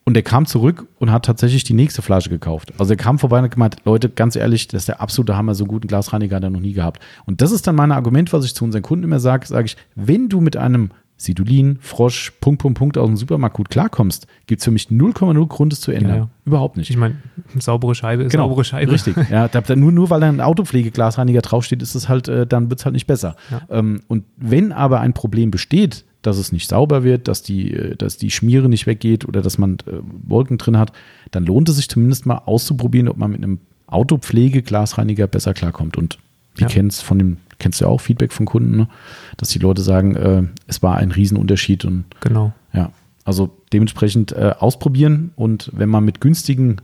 und 0.04 0.16
er 0.16 0.22
kam 0.22 0.46
zurück 0.46 0.86
und 1.00 1.10
hat 1.10 1.24
tatsächlich 1.24 1.64
die 1.64 1.74
nächste 1.74 2.00
Flasche 2.00 2.30
gekauft. 2.30 2.72
Also 2.78 2.92
er 2.92 2.96
kam 2.96 3.18
vorbei 3.18 3.38
und 3.38 3.44
hat 3.44 3.50
gemeint, 3.50 3.76
Leute, 3.84 4.08
ganz 4.08 4.36
ehrlich, 4.36 4.68
das 4.68 4.82
ist 4.82 4.88
der 4.88 5.00
absolute 5.00 5.36
Hammer, 5.36 5.56
so 5.56 5.64
guten 5.64 5.88
Glasreiniger 5.88 6.36
hat 6.36 6.44
er 6.44 6.50
noch 6.50 6.60
nie 6.60 6.74
gehabt. 6.74 7.02
Und 7.26 7.40
das 7.40 7.50
ist 7.50 7.66
dann 7.66 7.74
mein 7.74 7.90
Argument, 7.90 8.32
was 8.32 8.44
ich 8.44 8.54
zu 8.54 8.64
unseren 8.64 8.82
Kunden 8.82 9.02
immer 9.02 9.18
sage, 9.18 9.48
sage 9.48 9.66
ich, 9.66 9.76
wenn 9.96 10.28
du 10.28 10.40
mit 10.40 10.56
einem 10.56 10.90
Sidulin, 11.22 11.78
Frosch, 11.80 12.32
Punkt, 12.40 12.60
Punkt, 12.60 12.78
Punkt 12.78 12.98
aus 12.98 13.06
dem 13.06 13.16
Supermarkt 13.16 13.56
gut 13.56 13.70
klarkommst, 13.70 14.26
gibt 14.46 14.60
es 14.60 14.64
für 14.64 14.70
mich 14.70 14.88
0,0 14.88 15.46
Grund, 15.46 15.72
es 15.72 15.80
zu 15.80 15.92
ändern. 15.92 16.10
Ja, 16.10 16.16
ja. 16.16 16.28
Überhaupt 16.44 16.76
nicht. 16.76 16.90
Ich 16.90 16.96
meine, 16.96 17.16
saubere 17.58 17.94
Scheibe 17.94 18.24
ist 18.24 18.32
genau, 18.32 18.44
saubere 18.44 18.64
Scheibe. 18.64 18.92
Richtig. 18.92 19.16
Ja, 19.30 19.48
da, 19.48 19.76
nur, 19.76 19.92
nur 19.92 20.10
weil 20.10 20.20
da 20.20 20.28
ein 20.28 20.40
Autopflegeglasreiniger 20.40 21.40
draufsteht, 21.40 21.82
ist 21.82 21.94
es 21.94 22.08
halt, 22.08 22.28
äh, 22.28 22.46
dann 22.46 22.70
wird 22.70 22.80
es 22.80 22.84
halt 22.84 22.94
nicht 22.94 23.06
besser. 23.06 23.36
Ja. 23.50 23.62
Ähm, 23.70 24.00
und 24.08 24.24
wenn 24.36 24.72
aber 24.72 25.00
ein 25.00 25.12
Problem 25.12 25.50
besteht, 25.50 26.04
dass 26.22 26.38
es 26.38 26.52
nicht 26.52 26.68
sauber 26.68 27.04
wird, 27.04 27.28
dass 27.28 27.42
die, 27.42 27.72
äh, 27.72 27.96
dass 27.96 28.16
die 28.16 28.30
Schmiere 28.30 28.68
nicht 28.68 28.86
weggeht 28.86 29.26
oder 29.26 29.42
dass 29.42 29.58
man 29.58 29.74
äh, 29.86 29.98
Wolken 30.24 30.58
drin 30.58 30.78
hat, 30.78 30.92
dann 31.30 31.44
lohnt 31.44 31.68
es 31.68 31.76
sich 31.76 31.88
zumindest 31.88 32.26
mal 32.26 32.38
auszuprobieren, 32.46 33.08
ob 33.08 33.16
man 33.16 33.30
mit 33.30 33.42
einem 33.42 33.60
Autopflege-Glasreiniger 33.86 35.26
besser 35.26 35.54
klarkommt. 35.54 35.96
Und 35.96 36.18
wir 36.56 36.66
kennen 36.66 36.88
es 36.88 37.00
von 37.00 37.18
dem, 37.18 37.36
kennst 37.62 37.80
du 37.80 37.84
ja 37.84 37.90
auch 37.90 38.00
Feedback 38.00 38.32
von 38.32 38.44
Kunden, 38.44 38.76
ne? 38.76 38.88
dass 39.36 39.48
die 39.48 39.58
Leute 39.58 39.80
sagen, 39.80 40.16
äh, 40.16 40.42
es 40.66 40.82
war 40.82 40.96
ein 40.96 41.10
Riesenunterschied 41.10 41.84
und 41.84 42.04
genau. 42.20 42.52
Ja, 42.72 42.90
also 43.24 43.50
dementsprechend 43.72 44.32
äh, 44.32 44.54
ausprobieren 44.58 45.30
und 45.36 45.70
wenn 45.72 45.88
man 45.88 46.04
mit 46.04 46.20
günstigen 46.20 46.76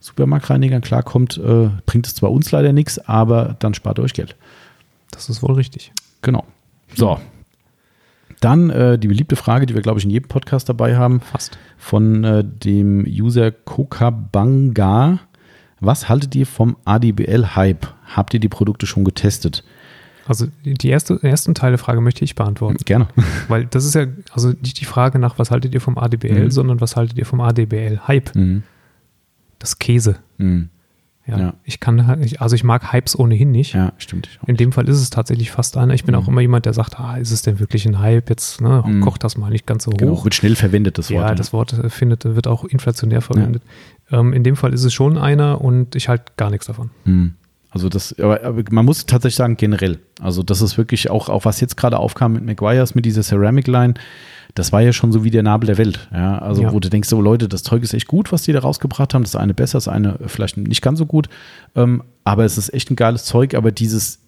Supermarktreinigern 0.00 0.82
klarkommt, 0.82 1.38
äh, 1.38 1.70
bringt 1.86 2.06
es 2.06 2.14
zwar 2.14 2.30
uns 2.30 2.52
leider 2.52 2.72
nichts, 2.72 2.98
aber 2.98 3.56
dann 3.58 3.74
spart 3.74 3.98
ihr 3.98 4.04
euch 4.04 4.12
Geld. 4.12 4.36
Das 5.10 5.28
ist 5.28 5.42
wohl 5.42 5.54
richtig. 5.54 5.92
Genau. 6.22 6.44
So, 6.94 7.18
dann 8.40 8.70
äh, 8.70 8.98
die 8.98 9.08
beliebte 9.08 9.36
Frage, 9.36 9.66
die 9.66 9.74
wir, 9.74 9.82
glaube 9.82 9.98
ich, 9.98 10.04
in 10.04 10.10
jedem 10.10 10.28
Podcast 10.28 10.68
dabei 10.68 10.96
haben. 10.96 11.20
Fast. 11.20 11.58
Von 11.76 12.24
äh, 12.24 12.44
dem 12.44 13.04
User 13.06 13.50
Kokabanga. 13.50 15.20
Was 15.80 16.08
haltet 16.08 16.34
ihr 16.34 16.46
vom 16.46 16.76
ADBL-Hype? 16.84 17.86
Habt 18.14 18.34
ihr 18.34 18.40
die 18.40 18.48
Produkte 18.48 18.86
schon 18.86 19.04
getestet? 19.04 19.64
Also 20.28 20.46
die 20.62 20.88
erste, 20.88 21.18
ersten 21.22 21.54
Teil 21.54 21.70
der 21.70 21.78
Frage 21.78 22.00
möchte 22.00 22.24
ich 22.24 22.34
beantworten. 22.34 22.76
Gerne. 22.84 23.08
Weil 23.48 23.64
das 23.66 23.84
ist 23.84 23.94
ja 23.94 24.06
also 24.32 24.50
nicht 24.50 24.80
die 24.80 24.84
Frage 24.84 25.18
nach, 25.18 25.38
was 25.38 25.50
haltet 25.50 25.74
ihr 25.74 25.80
vom 25.80 25.96
ADBL, 25.96 26.44
mhm. 26.44 26.50
sondern 26.50 26.80
was 26.80 26.96
haltet 26.96 27.16
ihr 27.16 27.26
vom 27.26 27.40
ADBL-Hype? 27.40 28.36
Mhm. 28.36 28.62
Das 29.58 29.78
Käse. 29.78 30.16
Mhm. 30.36 30.68
Ja, 31.26 31.38
ja, 31.38 31.54
ich 31.64 31.78
kann 31.78 32.00
also 32.38 32.56
ich 32.56 32.64
mag 32.64 32.90
Hypes 32.90 33.18
ohnehin 33.18 33.50
nicht. 33.50 33.74
Ja, 33.74 33.92
stimmt. 33.98 34.30
In 34.46 34.56
dem 34.56 34.72
Fall 34.72 34.88
ist 34.88 34.96
es 34.96 35.10
tatsächlich 35.10 35.50
fast 35.50 35.76
einer. 35.76 35.92
Ich 35.92 36.04
bin 36.04 36.14
mhm. 36.14 36.22
auch 36.22 36.28
immer 36.28 36.40
jemand, 36.40 36.64
der 36.64 36.72
sagt, 36.72 36.98
ah, 36.98 37.18
ist 37.18 37.32
es 37.32 37.42
denn 37.42 37.60
wirklich 37.60 37.84
ein 37.84 37.98
Hype 37.98 38.30
jetzt? 38.30 38.62
Ne? 38.62 38.82
Mhm. 38.86 39.02
Kocht 39.02 39.24
das 39.24 39.36
mal 39.36 39.50
nicht 39.50 39.66
ganz 39.66 39.84
so 39.84 39.90
genau, 39.90 40.12
hoch. 40.12 40.16
Genau, 40.16 40.24
wird 40.24 40.34
schnell 40.34 40.56
verwendet, 40.56 40.96
das 40.96 41.10
Wort. 41.10 41.22
Ja, 41.22 41.34
das 41.34 41.52
Wort 41.52 41.74
äh, 41.74 41.90
findet, 41.90 42.24
wird 42.24 42.46
auch 42.46 42.64
inflationär 42.64 43.20
verwendet. 43.20 43.62
Ja. 44.10 44.20
Ähm, 44.20 44.32
in 44.32 44.42
dem 44.42 44.56
Fall 44.56 44.72
ist 44.72 44.84
es 44.84 44.94
schon 44.94 45.18
einer 45.18 45.60
und 45.60 45.96
ich 45.96 46.08
halte 46.08 46.32
gar 46.38 46.48
nichts 46.48 46.66
davon. 46.66 46.90
Mhm. 47.04 47.34
Also 47.70 47.88
das, 47.88 48.18
aber, 48.18 48.42
aber, 48.42 48.62
man 48.70 48.84
muss 48.84 49.04
tatsächlich 49.06 49.36
sagen, 49.36 49.56
generell. 49.56 49.98
Also 50.20 50.42
das 50.42 50.62
ist 50.62 50.78
wirklich 50.78 51.10
auch, 51.10 51.28
auch 51.28 51.44
was 51.44 51.60
jetzt 51.60 51.76
gerade 51.76 51.98
aufkam 51.98 52.32
mit 52.32 52.44
McGuire's, 52.44 52.94
mit 52.94 53.04
dieser 53.04 53.22
Ceramic 53.22 53.66
Line 53.66 53.94
das 54.54 54.72
war 54.72 54.80
ja 54.80 54.92
schon 54.92 55.12
so 55.12 55.24
wie 55.24 55.30
der 55.30 55.42
Nabel 55.42 55.66
der 55.66 55.78
Welt. 55.78 56.08
Ja, 56.12 56.38
also 56.38 56.62
ja. 56.62 56.72
wo 56.72 56.80
du 56.80 56.88
denkst, 56.88 57.08
so 57.08 57.20
Leute, 57.20 57.48
das 57.48 57.62
Zeug 57.62 57.82
ist 57.82 57.94
echt 57.94 58.08
gut, 58.08 58.32
was 58.32 58.42
die 58.42 58.52
da 58.52 58.60
rausgebracht 58.60 59.14
haben. 59.14 59.22
Das 59.22 59.36
eine 59.36 59.54
besser, 59.54 59.76
das 59.76 59.88
eine 59.88 60.18
vielleicht 60.26 60.56
nicht 60.56 60.82
ganz 60.82 60.98
so 60.98 61.06
gut. 61.06 61.28
Ähm, 61.74 62.02
aber 62.24 62.44
es 62.44 62.58
ist 62.58 62.72
echt 62.72 62.90
ein 62.90 62.96
geiles 62.96 63.24
Zeug. 63.24 63.54
Aber 63.54 63.70
dieses 63.70 64.20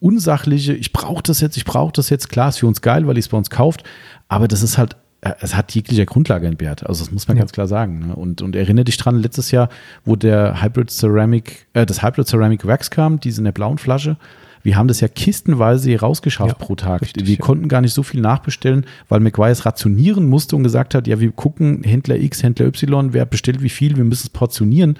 unsachliche, 0.00 0.72
ich 0.74 0.92
brauche 0.92 1.22
das 1.22 1.40
jetzt, 1.40 1.56
ich 1.56 1.64
brauche 1.64 1.92
das 1.92 2.10
jetzt, 2.10 2.28
klar, 2.28 2.48
ist 2.48 2.58
für 2.58 2.66
uns 2.66 2.80
geil, 2.80 3.06
weil 3.06 3.18
ich 3.18 3.26
es 3.26 3.28
bei 3.28 3.36
uns 3.36 3.50
kauft. 3.50 3.82
Aber 4.28 4.48
das 4.48 4.62
ist 4.62 4.78
halt 4.78 4.96
es 5.40 5.54
hat 5.56 5.74
jeglicher 5.74 6.06
Grundlage 6.06 6.46
entbehrt. 6.46 6.86
Also 6.86 7.04
das 7.04 7.12
muss 7.12 7.28
man 7.28 7.36
ja. 7.36 7.42
ganz 7.42 7.52
klar 7.52 7.66
sagen. 7.66 8.08
Ne? 8.08 8.16
Und, 8.16 8.42
und 8.42 8.56
erinnere 8.56 8.84
dich 8.84 8.96
dran, 8.96 9.16
letztes 9.16 9.50
Jahr, 9.50 9.68
wo 10.04 10.16
der 10.16 10.62
Hybrid 10.62 10.90
Ceramic, 10.90 11.66
äh, 11.72 11.86
das 11.86 12.02
Hybrid 12.02 12.26
Ceramic 12.26 12.66
Wax 12.66 12.90
kam, 12.90 13.20
diese 13.20 13.40
in 13.40 13.44
der 13.44 13.52
blauen 13.52 13.78
Flasche, 13.78 14.16
wir 14.62 14.76
haben 14.76 14.88
das 14.88 15.00
ja 15.00 15.06
kistenweise 15.06 15.96
rausgeschafft 16.00 16.58
ja, 16.58 16.66
pro 16.66 16.74
Tag. 16.74 17.00
Richtig, 17.00 17.26
wir 17.26 17.36
ja. 17.36 17.40
konnten 17.40 17.68
gar 17.68 17.80
nicht 17.80 17.94
so 17.94 18.02
viel 18.02 18.20
nachbestellen, 18.20 18.84
weil 19.08 19.20
McGuire 19.20 19.64
rationieren 19.64 20.28
musste 20.28 20.56
und 20.56 20.64
gesagt 20.64 20.94
hat, 20.94 21.06
ja, 21.06 21.20
wir 21.20 21.30
gucken 21.30 21.84
Händler 21.84 22.16
X, 22.16 22.42
Händler 22.42 22.66
Y, 22.66 23.12
wer 23.12 23.26
bestellt 23.26 23.62
wie 23.62 23.68
viel, 23.68 23.96
wir 23.96 24.02
müssen 24.02 24.26
es 24.26 24.30
portionieren. 24.30 24.98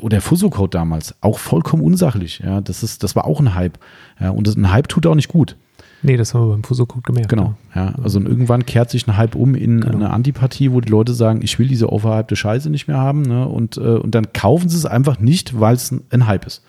Oder 0.00 0.20
Fuso-Code 0.20 0.70
damals, 0.70 1.14
auch 1.20 1.38
vollkommen 1.38 1.84
unsachlich. 1.84 2.40
Ja, 2.44 2.60
das, 2.60 2.82
ist, 2.82 3.04
das 3.04 3.14
war 3.14 3.24
auch 3.24 3.38
ein 3.38 3.54
Hype. 3.54 3.78
Ja, 4.18 4.30
und 4.30 4.48
das, 4.48 4.56
ein 4.56 4.72
Hype 4.72 4.88
tut 4.88 5.06
auch 5.06 5.14
nicht 5.14 5.28
gut. 5.28 5.54
Nee, 6.02 6.16
das 6.16 6.34
haben 6.34 6.46
wir 6.46 6.52
beim 6.52 6.64
Fuso-Code 6.64 7.02
gemerkt. 7.02 7.28
Genau, 7.28 7.54
ja. 7.74 7.94
Also 8.02 8.20
irgendwann 8.20 8.66
kehrt 8.66 8.90
sich 8.90 9.06
ein 9.06 9.16
Hype 9.16 9.36
um 9.36 9.54
in 9.54 9.80
genau. 9.80 9.94
eine 9.94 10.10
Antipathie, 10.10 10.72
wo 10.72 10.80
die 10.80 10.90
Leute 10.90 11.14
sagen, 11.14 11.40
ich 11.42 11.58
will 11.58 11.68
diese 11.68 11.92
overhypte 11.92 12.34
Scheiße 12.34 12.70
nicht 12.70 12.88
mehr 12.88 12.98
haben. 12.98 13.22
Ne? 13.22 13.46
Und, 13.46 13.76
äh, 13.76 13.80
und 13.80 14.14
dann 14.14 14.32
kaufen 14.32 14.68
sie 14.68 14.76
es 14.76 14.84
einfach 14.84 15.20
nicht, 15.20 15.58
weil 15.60 15.74
es 15.74 15.92
ein, 15.92 16.02
ein 16.10 16.26
Hype 16.26 16.46
ist. 16.46 16.64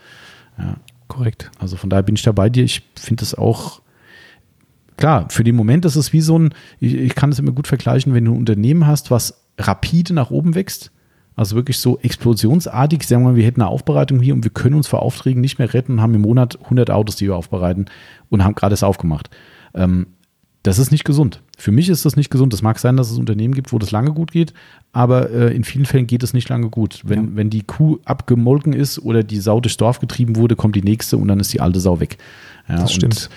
Ja. 0.58 0.78
Korrekt. 1.08 1.52
Also 1.60 1.78
von 1.78 1.90
daher 1.90 2.04
bin 2.04 2.16
ich 2.16 2.22
da 2.22 2.32
bei 2.32 2.50
dir. 2.50 2.64
Ich 2.64 2.84
finde 2.96 3.24
es 3.24 3.36
auch, 3.36 3.82
klar, 4.98 5.28
für 5.30 5.44
den 5.44 5.56
Moment 5.56 5.86
ist 5.86 5.96
es 5.96 6.14
wie 6.14 6.22
so 6.22 6.38
ein, 6.38 6.54
ich, 6.80 6.94
ich 6.94 7.16
kann 7.16 7.32
es 7.32 7.40
immer 7.40 7.52
gut 7.52 7.68
vergleichen, 7.68 8.14
wenn 8.14 8.26
du 8.26 8.34
ein 8.34 8.38
Unternehmen 8.38 8.86
hast, 8.86 9.10
was 9.10 9.46
rapide 9.58 10.14
nach 10.14 10.32
oben 10.32 10.56
wächst 10.56 10.92
Also 11.36 11.56
wirklich 11.56 11.80
so 11.80 11.98
explosionsartig. 12.00 13.04
Sagen 13.04 13.24
wir 13.24 13.32
mal, 13.32 13.36
wir 13.36 13.46
hätten 13.46 13.62
eine 13.62 13.70
Aufbereitung 13.70 14.20
hier 14.22 14.34
und 14.34 14.44
wir 14.44 14.52
können 14.52 14.76
uns 14.76 14.88
vor 14.88 15.02
Aufträgen 15.02 15.42
nicht 15.42 15.60
mehr 15.60 15.74
retten 15.74 15.94
und 15.94 16.02
haben 16.02 16.14
im 16.14 16.22
Monat 16.22 16.60
100 16.64 16.92
Autos, 16.92 17.16
die 17.16 17.28
wir 17.28 17.36
aufbereiten 17.36 17.86
und 18.30 18.44
haben 18.44 18.56
gerade 18.56 18.74
es 18.74 18.84
aufgemacht. 18.84 19.30
Ähm, 19.74 20.08
das 20.64 20.80
ist 20.80 20.92
nicht 20.92 21.04
gesund. 21.04 21.42
Für 21.58 21.72
mich 21.72 21.90
ist 21.90 22.06
das 22.06 22.16
nicht 22.16 22.30
gesund. 22.30 22.54
Es 22.54 22.62
mag 22.62 22.80
sein, 22.80 22.96
dass 22.96 23.12
es 23.12 23.18
Unternehmen 23.18 23.54
gibt, 23.54 23.74
wo 23.74 23.80
das 23.80 23.92
lange 23.92 24.14
gut 24.14 24.32
geht, 24.32 24.54
aber 24.94 25.30
äh, 25.30 25.54
in 25.54 25.66
vielen 25.66 25.86
Fällen 25.86 26.08
geht 26.08 26.24
es 26.24 26.34
nicht 26.34 26.48
lange 26.48 26.70
gut. 26.70 27.02
Wenn, 27.04 27.24
ja. 27.24 27.30
wenn 27.34 27.50
die 27.50 27.64
Kuh 27.64 28.00
abgemolken 28.06 28.72
ist 28.72 28.98
oder 29.00 29.24
die 29.24 29.40
Sau 29.40 29.60
durchs 29.60 29.76
Dorf 29.76 30.00
getrieben 30.00 30.38
wurde, 30.38 30.56
kommt 30.56 30.78
die 30.78 30.82
nächste 30.82 31.18
und 31.18 31.28
dann 31.28 31.42
ist 31.42 31.52
die 31.52 31.60
alte 31.60 31.82
Sau 31.82 32.00
weg. 32.00 32.18
Ja, 32.70 32.78
das 32.78 32.94
stimmt. 32.94 33.30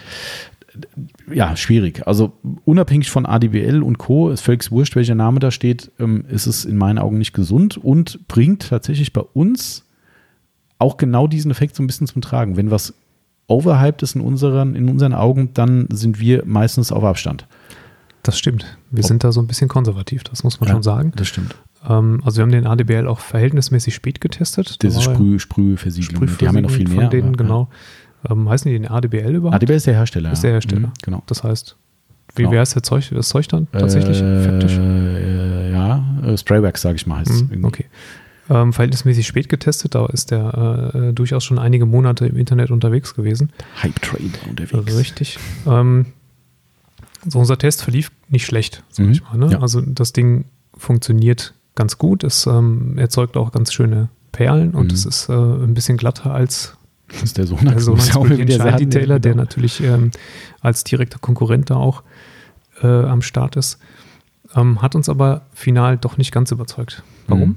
Ja, 1.32 1.56
schwierig. 1.56 2.06
Also 2.06 2.32
unabhängig 2.64 3.10
von 3.10 3.26
ADBL 3.26 3.82
und 3.82 3.98
Co., 3.98 4.30
ist 4.30 4.40
völlig 4.42 4.70
wurscht, 4.70 4.96
welcher 4.96 5.14
Name 5.14 5.40
da 5.40 5.50
steht, 5.50 5.90
ähm, 5.98 6.24
ist 6.28 6.46
es 6.46 6.64
in 6.64 6.76
meinen 6.76 6.98
Augen 6.98 7.18
nicht 7.18 7.32
gesund 7.32 7.76
und 7.76 8.26
bringt 8.28 8.68
tatsächlich 8.68 9.12
bei 9.12 9.20
uns 9.20 9.84
auch 10.78 10.96
genau 10.96 11.26
diesen 11.26 11.50
Effekt 11.50 11.76
so 11.76 11.82
ein 11.82 11.86
bisschen 11.86 12.06
zum 12.06 12.22
Tragen. 12.22 12.56
Wenn 12.56 12.70
was 12.70 12.94
overhyped 13.48 14.02
ist 14.02 14.14
in 14.14 14.20
unseren, 14.20 14.74
in 14.74 14.88
unseren 14.88 15.14
Augen, 15.14 15.50
dann 15.54 15.86
sind 15.90 16.20
wir 16.20 16.44
meistens 16.44 16.92
auf 16.92 17.04
Abstand. 17.04 17.46
Das 18.22 18.38
stimmt. 18.38 18.76
Wir 18.90 19.04
sind 19.04 19.22
da 19.22 19.30
so 19.30 19.40
ein 19.40 19.46
bisschen 19.46 19.68
konservativ, 19.68 20.24
das 20.24 20.42
muss 20.42 20.60
man 20.60 20.68
ja, 20.68 20.74
schon 20.74 20.82
sagen. 20.82 21.12
Das 21.14 21.28
stimmt. 21.28 21.54
Ähm, 21.88 22.20
also 22.24 22.38
wir 22.38 22.42
haben 22.42 22.50
den 22.50 22.66
ADBL 22.66 23.06
auch 23.06 23.20
verhältnismäßig 23.20 23.94
spät 23.94 24.20
getestet. 24.20 24.82
Diese 24.82 25.00
Sprüh, 25.00 25.38
Sprühversiegelung, 25.38 26.28
die 26.40 26.48
haben 26.48 26.56
ja 26.56 26.62
noch 26.62 26.70
viel 26.70 26.88
mehr. 26.88 27.02
Von 27.02 27.10
denen, 27.10 27.28
aber, 27.28 27.36
genau. 27.36 27.68
Ähm, 28.30 28.48
heißen 28.48 28.70
die 28.70 28.78
den 28.78 28.88
ADBL 28.88 29.34
überhaupt? 29.34 29.54
ADBL 29.54 29.74
ist 29.74 29.86
der 29.86 29.94
Hersteller. 29.94 30.32
Ist 30.32 30.42
der 30.42 30.52
Hersteller. 30.52 30.88
Mhm, 30.88 30.92
genau. 31.02 31.22
Das 31.26 31.44
heißt, 31.44 31.76
wie 32.34 32.42
genau. 32.42 32.52
wäre 32.52 32.62
es 32.62 32.70
Zeug, 32.70 33.10
das 33.12 33.28
Zeug 33.28 33.48
dann 33.48 33.68
tatsächlich? 33.72 34.20
Äh, 34.20 35.72
ja, 35.72 36.04
äh, 36.24 36.36
Spraywax, 36.36 36.82
sage 36.82 36.96
ich 36.96 37.06
mal, 37.06 37.20
heißt 37.20 37.50
mhm, 37.50 37.64
Okay 37.64 37.86
ähm, 38.48 38.72
verhältnismäßig 38.72 39.26
spät 39.26 39.48
getestet. 39.48 39.94
Da 39.94 40.06
ist 40.06 40.30
der 40.30 40.92
äh, 40.94 41.12
durchaus 41.12 41.44
schon 41.44 41.58
einige 41.58 41.86
Monate 41.86 42.26
im 42.26 42.36
Internet 42.36 42.70
unterwegs 42.70 43.14
gewesen. 43.14 43.52
Hype 43.82 44.00
Trader 44.00 44.48
unterwegs. 44.48 44.96
Richtig. 44.96 45.38
Ähm, 45.66 46.06
so 47.26 47.38
unser 47.38 47.58
Test 47.58 47.82
verlief 47.82 48.12
nicht 48.28 48.46
schlecht, 48.46 48.82
sag 48.90 49.06
mhm. 49.06 49.12
ich 49.12 49.22
mal. 49.22 49.36
Ne? 49.36 49.52
Ja. 49.52 49.60
Also 49.60 49.80
das 49.80 50.12
Ding 50.12 50.44
funktioniert 50.76 51.54
ganz 51.74 51.98
gut. 51.98 52.22
Es 52.22 52.46
ähm, 52.46 52.98
erzeugt 52.98 53.36
auch 53.36 53.52
ganz 53.52 53.72
schöne 53.72 54.08
Perlen 54.32 54.72
und 54.72 54.88
mhm. 54.88 54.94
es 54.94 55.06
ist 55.06 55.28
äh, 55.28 55.32
ein 55.32 55.74
bisschen 55.74 55.96
glatter 55.96 56.32
als 56.32 56.76
das 57.08 57.22
ist 57.22 57.38
der 57.38 57.46
Sonax, 57.46 57.70
der 57.70 57.80
Sonax 57.80 58.10
Brilliant 58.18 58.80
Detailer, 58.80 59.20
der 59.20 59.34
natürlich 59.34 59.82
ähm, 59.82 60.10
als 60.60 60.84
direkter 60.84 61.18
Konkurrent 61.18 61.70
da 61.70 61.76
auch 61.76 62.02
äh, 62.82 62.86
am 62.86 63.22
Start 63.22 63.56
ist. 63.56 63.78
Ähm, 64.54 64.82
hat 64.82 64.94
uns 64.94 65.08
aber 65.08 65.42
final 65.52 65.98
doch 65.98 66.16
nicht 66.16 66.32
ganz 66.32 66.50
überzeugt. 66.50 67.02
Warum? 67.28 67.50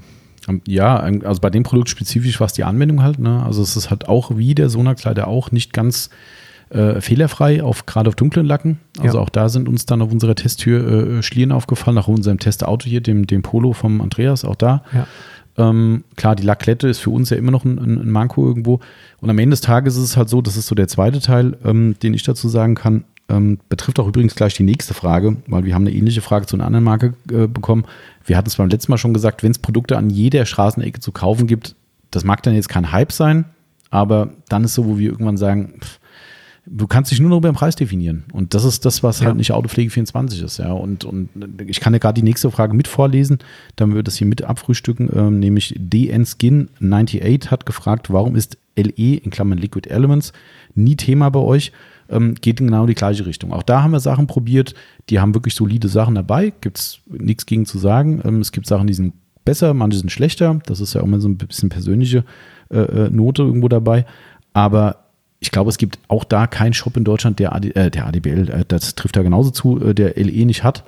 Mhm. 0.46 0.62
Ja, 0.66 0.96
also 0.96 1.40
bei 1.40 1.50
dem 1.50 1.62
Produkt 1.62 1.90
spezifisch 1.90 2.40
war 2.40 2.46
es 2.46 2.52
die 2.52 2.64
Anwendung 2.64 3.02
halt. 3.02 3.18
Ne? 3.18 3.42
Also 3.44 3.62
es 3.62 3.76
ist 3.76 3.90
halt 3.90 4.08
auch 4.08 4.36
wie 4.36 4.54
der 4.54 4.68
Sonax-Kleider 4.68 5.28
auch 5.28 5.52
nicht 5.52 5.72
ganz 5.72 6.10
äh, 6.70 7.00
fehlerfrei, 7.00 7.62
auf, 7.62 7.86
gerade 7.86 8.08
auf 8.08 8.16
dunklen 8.16 8.46
Lacken. 8.46 8.78
Also 8.98 9.18
ja. 9.18 9.22
auch 9.22 9.28
da 9.28 9.48
sind 9.48 9.68
uns 9.68 9.86
dann 9.86 10.02
auf 10.02 10.10
unserer 10.10 10.34
Testtür 10.34 11.18
äh, 11.18 11.22
Schlieren 11.22 11.52
aufgefallen, 11.52 11.94
nach 11.94 12.08
unserem 12.08 12.38
Testauto 12.38 12.86
hier, 12.86 13.00
dem, 13.00 13.26
dem 13.26 13.42
Polo 13.42 13.72
vom 13.72 14.00
Andreas, 14.00 14.44
auch 14.44 14.56
da. 14.56 14.82
Ja. 14.92 15.06
Ähm, 15.60 16.04
klar, 16.16 16.36
die 16.36 16.42
Lacklette 16.42 16.88
ist 16.88 17.00
für 17.00 17.10
uns 17.10 17.28
ja 17.28 17.36
immer 17.36 17.50
noch 17.50 17.66
ein, 17.66 17.78
ein, 17.78 18.10
Manko 18.10 18.46
irgendwo. 18.46 18.80
Und 19.20 19.28
am 19.28 19.38
Ende 19.38 19.52
des 19.52 19.60
Tages 19.60 19.96
ist 19.96 20.04
es 20.04 20.16
halt 20.16 20.30
so, 20.30 20.40
das 20.40 20.56
ist 20.56 20.66
so 20.66 20.74
der 20.74 20.88
zweite 20.88 21.20
Teil, 21.20 21.58
ähm, 21.64 21.96
den 22.02 22.14
ich 22.14 22.22
dazu 22.22 22.48
sagen 22.48 22.74
kann, 22.74 23.04
ähm, 23.28 23.58
betrifft 23.68 24.00
auch 24.00 24.08
übrigens 24.08 24.34
gleich 24.34 24.54
die 24.54 24.62
nächste 24.62 24.94
Frage, 24.94 25.36
weil 25.46 25.64
wir 25.64 25.74
haben 25.74 25.86
eine 25.86 25.94
ähnliche 25.94 26.22
Frage 26.22 26.46
zu 26.46 26.56
einer 26.56 26.64
anderen 26.64 26.84
Marke 26.84 27.12
äh, 27.30 27.46
bekommen. 27.46 27.84
Wir 28.24 28.38
hatten 28.38 28.48
es 28.48 28.56
beim 28.56 28.70
letzten 28.70 28.90
Mal 28.90 28.98
schon 28.98 29.12
gesagt, 29.12 29.42
wenn 29.42 29.50
es 29.50 29.58
Produkte 29.58 29.98
an 29.98 30.08
jeder 30.08 30.46
Straßenecke 30.46 31.00
zu 31.00 31.12
kaufen 31.12 31.46
gibt, 31.46 31.76
das 32.10 32.24
mag 32.24 32.42
dann 32.42 32.54
jetzt 32.54 32.70
kein 32.70 32.90
Hype 32.90 33.12
sein, 33.12 33.44
aber 33.90 34.30
dann 34.48 34.64
ist 34.64 34.74
so, 34.74 34.86
wo 34.86 34.98
wir 34.98 35.10
irgendwann 35.10 35.36
sagen, 35.36 35.74
pff, 35.80 35.99
du 36.72 36.86
kannst 36.86 37.10
dich 37.10 37.20
nur 37.20 37.30
noch 37.30 37.38
über 37.38 37.50
den 37.50 37.56
Preis 37.56 37.74
definieren. 37.74 38.24
Und 38.32 38.54
das 38.54 38.64
ist 38.64 38.84
das, 38.84 39.02
was 39.02 39.20
ja. 39.20 39.26
halt 39.26 39.36
nicht 39.36 39.52
Autopflege 39.52 39.90
24 39.90 40.42
ist. 40.42 40.58
Ja. 40.58 40.72
Und, 40.72 41.04
und 41.04 41.28
ich 41.66 41.80
kann 41.80 41.92
ja 41.92 41.98
gerade 41.98 42.14
die 42.14 42.22
nächste 42.22 42.50
Frage 42.50 42.74
mit 42.74 42.88
vorlesen, 42.88 43.38
damit 43.76 43.96
wir 43.96 44.02
das 44.02 44.16
hier 44.16 44.26
mit 44.26 44.42
abfrühstücken. 44.42 45.10
Ähm, 45.14 45.38
nämlich 45.40 45.74
DN 45.76 46.24
Skin 46.24 46.68
98 46.80 47.50
hat 47.50 47.66
gefragt, 47.66 48.10
warum 48.10 48.36
ist 48.36 48.56
LE 48.76 49.16
in 49.16 49.30
Klammern 49.30 49.58
Liquid 49.58 49.90
Elements 49.90 50.32
nie 50.74 50.96
Thema 50.96 51.28
bei 51.30 51.40
euch? 51.40 51.72
ähm, 52.10 52.34
geht 52.34 52.60
in 52.60 52.66
genau 52.66 52.86
die 52.86 52.94
gleiche 52.94 53.24
Richtung. 53.24 53.52
Auch 53.52 53.62
da 53.62 53.82
haben 53.82 53.92
wir 53.92 54.00
Sachen 54.00 54.26
probiert, 54.26 54.74
die 55.08 55.20
haben 55.20 55.34
wirklich 55.34 55.54
solide 55.54 55.88
Sachen 55.88 56.16
dabei, 56.16 56.52
gibt 56.60 56.78
es 56.78 57.00
nichts 57.06 57.46
gegen 57.46 57.66
zu 57.66 57.78
sagen. 57.78 58.20
Ähm, 58.24 58.40
es 58.40 58.52
gibt 58.52 58.66
Sachen, 58.66 58.86
die 58.86 58.94
sind 58.94 59.14
besser, 59.44 59.72
manche 59.74 59.98
sind 59.98 60.10
schlechter. 60.10 60.58
Das 60.66 60.80
ist 60.80 60.94
ja 60.94 61.00
auch 61.00 61.04
immer 61.04 61.20
so 61.20 61.28
ein 61.28 61.38
bisschen 61.38 61.68
persönliche 61.68 62.24
äh, 62.70 62.78
äh 62.78 63.10
Note 63.10 63.42
irgendwo 63.42 63.68
dabei. 63.68 64.04
Aber 64.52 65.09
ich 65.40 65.50
glaube, 65.50 65.70
es 65.70 65.78
gibt 65.78 65.98
auch 66.08 66.24
da 66.24 66.46
keinen 66.46 66.74
Shop 66.74 66.96
in 66.96 67.04
Deutschland, 67.04 67.38
der, 67.38 67.54
AD, 67.54 67.70
äh, 67.70 67.90
der 67.90 68.06
ADBL, 68.06 68.50
äh, 68.50 68.64
das 68.68 68.94
trifft 68.94 69.16
da 69.16 69.22
genauso 69.22 69.50
zu, 69.50 69.80
äh, 69.80 69.94
der 69.94 70.16
LE 70.16 70.44
nicht 70.46 70.62
hat. 70.62 70.84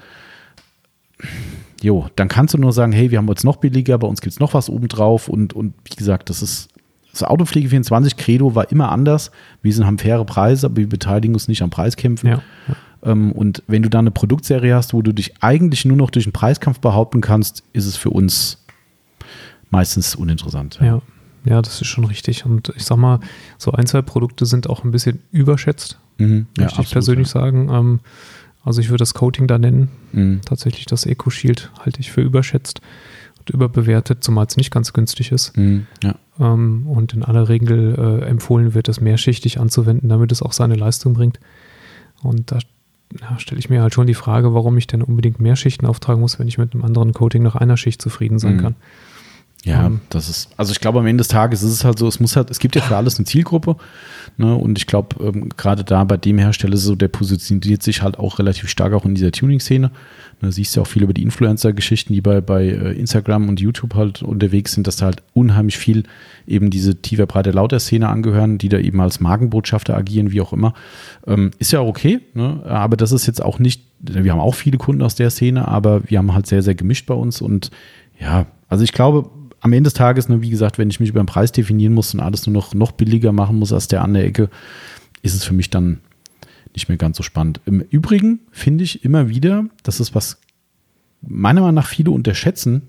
Jo, 1.80 2.08
dann 2.16 2.28
kannst 2.28 2.54
du 2.54 2.58
nur 2.58 2.72
sagen, 2.72 2.92
hey, 2.92 3.10
wir 3.10 3.18
haben 3.18 3.28
jetzt 3.28 3.44
noch 3.44 3.56
billiger, 3.56 3.98
bei 3.98 4.06
uns 4.06 4.20
gibt 4.20 4.34
es 4.34 4.40
noch 4.40 4.54
was 4.54 4.68
obendrauf 4.68 5.28
und, 5.28 5.54
und 5.54 5.74
wie 5.84 5.96
gesagt, 5.96 6.30
das 6.30 6.42
ist 6.42 6.68
das 7.12 7.22
Autopflege 7.22 7.68
24 7.68 8.16
Credo 8.16 8.54
war 8.54 8.70
immer 8.72 8.90
anders. 8.90 9.30
Wir 9.60 9.72
sind, 9.72 9.84
haben 9.84 9.98
faire 9.98 10.24
Preise, 10.24 10.66
aber 10.66 10.76
wir 10.78 10.88
beteiligen 10.88 11.34
uns 11.34 11.46
nicht 11.46 11.60
am 11.62 11.68
Preiskämpfen. 11.68 12.30
Ja, 12.30 12.42
ja. 12.68 12.76
Ähm, 13.10 13.32
und 13.32 13.62
wenn 13.66 13.82
du 13.82 13.90
da 13.90 13.98
eine 13.98 14.10
Produktserie 14.10 14.74
hast, 14.74 14.94
wo 14.94 15.02
du 15.02 15.12
dich 15.12 15.42
eigentlich 15.42 15.84
nur 15.84 15.96
noch 15.96 16.10
durch 16.10 16.24
einen 16.24 16.32
Preiskampf 16.32 16.80
behaupten 16.80 17.20
kannst, 17.20 17.64
ist 17.74 17.84
es 17.84 17.96
für 17.96 18.10
uns 18.10 18.64
meistens 19.70 20.14
uninteressant. 20.14 20.78
Ja. 20.80 21.02
Ja. 21.44 21.62
Das 21.62 21.80
ist 21.80 21.88
schon 21.88 22.04
richtig. 22.04 22.44
Und 22.44 22.72
ich 22.76 22.84
sag 22.84 22.96
mal, 22.98 23.20
so 23.58 23.72
ein, 23.72 23.86
zwei 23.86 24.02
Produkte 24.02 24.46
sind 24.46 24.68
auch 24.68 24.84
ein 24.84 24.90
bisschen 24.90 25.20
überschätzt, 25.32 25.98
mhm. 26.18 26.46
ja, 26.56 26.64
möchte 26.64 26.82
ich 26.82 26.90
persönlich 26.90 27.28
ja. 27.28 27.40
sagen. 27.40 27.68
Ähm, 27.70 28.00
also 28.64 28.80
ich 28.80 28.88
würde 28.88 28.98
das 28.98 29.14
Coating 29.14 29.46
da 29.46 29.58
nennen. 29.58 29.88
Mhm. 30.12 30.40
Tatsächlich 30.44 30.86
das 30.86 31.06
Eco 31.06 31.30
Shield 31.30 31.70
halte 31.84 32.00
ich 32.00 32.12
für 32.12 32.20
überschätzt 32.20 32.80
überbewertet, 33.50 34.22
zumal 34.22 34.46
es 34.46 34.56
nicht 34.56 34.70
ganz 34.70 34.92
günstig 34.92 35.32
ist. 35.32 35.56
Mhm, 35.56 35.86
ja. 36.02 36.14
ähm, 36.38 36.86
und 36.86 37.14
in 37.14 37.24
aller 37.24 37.48
Regel 37.48 37.94
äh, 37.98 38.24
empfohlen 38.26 38.74
wird, 38.74 38.88
das 38.88 39.00
mehrschichtig 39.00 39.58
anzuwenden, 39.58 40.08
damit 40.08 40.32
es 40.32 40.42
auch 40.42 40.52
seine 40.52 40.74
Leistung 40.74 41.14
bringt. 41.14 41.40
Und 42.22 42.52
da 42.52 42.58
ja, 43.20 43.38
stelle 43.38 43.58
ich 43.58 43.68
mir 43.68 43.82
halt 43.82 43.94
schon 43.94 44.06
die 44.06 44.14
Frage, 44.14 44.54
warum 44.54 44.78
ich 44.78 44.86
denn 44.86 45.02
unbedingt 45.02 45.40
mehr 45.40 45.56
Schichten 45.56 45.86
auftragen 45.86 46.20
muss, 46.20 46.38
wenn 46.38 46.48
ich 46.48 46.58
mit 46.58 46.72
einem 46.74 46.84
anderen 46.84 47.12
Coating 47.12 47.42
nach 47.42 47.56
einer 47.56 47.76
Schicht 47.76 48.00
zufrieden 48.00 48.38
sein 48.38 48.56
mhm. 48.56 48.60
kann. 48.60 48.74
Ja, 49.64 49.86
um, 49.86 49.92
ähm, 49.92 50.00
das 50.08 50.28
ist, 50.28 50.48
also 50.56 50.72
ich 50.72 50.80
glaube, 50.80 50.98
am 50.98 51.06
Ende 51.06 51.20
des 51.20 51.28
Tages 51.28 51.62
ist 51.62 51.70
es 51.72 51.84
halt 51.84 51.98
so, 51.98 52.08
es 52.08 52.18
muss 52.18 52.34
halt, 52.34 52.50
es 52.50 52.58
gibt 52.58 52.74
ja 52.74 52.82
für 52.82 52.96
alles 52.96 53.18
eine 53.18 53.26
Zielgruppe. 53.26 53.76
Ne, 54.36 54.54
und 54.54 54.78
ich 54.78 54.86
glaube, 54.86 55.22
ähm, 55.22 55.50
gerade 55.56 55.84
da 55.84 56.02
bei 56.04 56.16
dem 56.16 56.38
Hersteller 56.38 56.76
so, 56.76 56.96
der 56.96 57.08
positioniert 57.08 57.82
sich 57.82 58.02
halt 58.02 58.18
auch 58.18 58.38
relativ 58.38 58.68
stark 58.68 58.92
auch 58.92 59.04
in 59.04 59.14
dieser 59.14 59.30
Tuning-Szene. 59.30 59.90
Da 60.40 60.50
siehst 60.50 60.74
du 60.74 60.80
ja 60.80 60.82
auch 60.82 60.88
viel 60.88 61.02
über 61.02 61.12
die 61.12 61.22
Influencer-Geschichten, 61.22 62.12
die 62.12 62.20
bei, 62.20 62.40
bei 62.40 62.64
äh, 62.64 62.92
Instagram 62.92 63.48
und 63.48 63.60
YouTube 63.60 63.94
halt 63.94 64.22
unterwegs 64.22 64.72
sind, 64.72 64.86
dass 64.86 64.96
da 64.96 65.06
halt 65.06 65.22
unheimlich 65.34 65.78
viel 65.78 66.04
eben 66.46 66.70
diese 66.70 67.00
tiefer, 67.00 67.26
breite, 67.26 67.52
lauter 67.52 67.78
Szene 67.78 68.08
angehören, 68.08 68.58
die 68.58 68.68
da 68.68 68.78
eben 68.78 69.00
als 69.00 69.20
Markenbotschafter 69.20 69.96
agieren, 69.96 70.32
wie 70.32 70.40
auch 70.40 70.52
immer. 70.52 70.74
Ähm, 71.26 71.52
ist 71.58 71.72
ja 71.72 71.80
auch 71.80 71.88
okay, 71.88 72.20
ne? 72.34 72.62
aber 72.64 72.96
das 72.96 73.12
ist 73.12 73.26
jetzt 73.26 73.42
auch 73.42 73.60
nicht, 73.60 73.84
wir 74.00 74.32
haben 74.32 74.40
auch 74.40 74.56
viele 74.56 74.78
Kunden 74.78 75.02
aus 75.02 75.14
der 75.14 75.30
Szene, 75.30 75.68
aber 75.68 76.02
wir 76.10 76.18
haben 76.18 76.34
halt 76.34 76.48
sehr, 76.48 76.62
sehr 76.62 76.74
gemischt 76.74 77.06
bei 77.06 77.14
uns 77.14 77.40
und 77.40 77.70
ja, 78.18 78.46
also 78.68 78.84
ich 78.84 78.92
glaube, 78.92 79.30
am 79.62 79.72
Ende 79.72 79.88
des 79.88 79.94
Tages, 79.94 80.28
ne, 80.28 80.42
wie 80.42 80.50
gesagt, 80.50 80.76
wenn 80.76 80.90
ich 80.90 81.00
mich 81.00 81.08
über 81.08 81.22
den 81.22 81.26
Preis 81.26 81.52
definieren 81.52 81.94
muss 81.94 82.12
und 82.12 82.20
alles 82.20 82.46
nur 82.46 82.52
noch, 82.52 82.74
noch 82.74 82.92
billiger 82.92 83.32
machen 83.32 83.58
muss 83.58 83.72
als 83.72 83.86
der 83.86 84.02
an 84.02 84.12
der 84.12 84.24
Ecke, 84.24 84.50
ist 85.22 85.34
es 85.34 85.44
für 85.44 85.54
mich 85.54 85.70
dann 85.70 86.00
nicht 86.74 86.88
mehr 86.88 86.98
ganz 86.98 87.16
so 87.16 87.22
spannend. 87.22 87.60
Im 87.64 87.80
Übrigen 87.80 88.40
finde 88.50 88.82
ich 88.82 89.04
immer 89.04 89.28
wieder, 89.28 89.66
das 89.84 90.00
ist 90.00 90.14
was 90.16 90.38
meiner 91.20 91.60
Meinung 91.60 91.76
nach 91.76 91.86
viele 91.86 92.10
unterschätzen, 92.10 92.82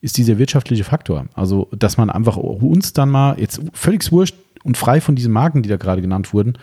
ist 0.00 0.16
dieser 0.16 0.38
wirtschaftliche 0.38 0.84
Faktor. 0.84 1.26
Also, 1.34 1.68
dass 1.76 1.98
man 1.98 2.08
einfach 2.08 2.38
uns 2.38 2.94
dann 2.94 3.10
mal, 3.10 3.38
jetzt 3.38 3.60
völlig 3.74 4.10
wurscht 4.10 4.36
und 4.64 4.78
frei 4.78 5.02
von 5.02 5.16
diesen 5.16 5.32
Marken, 5.32 5.62
die 5.62 5.68
da 5.68 5.76
gerade 5.76 6.00
genannt 6.00 6.32
wurden, 6.32 6.54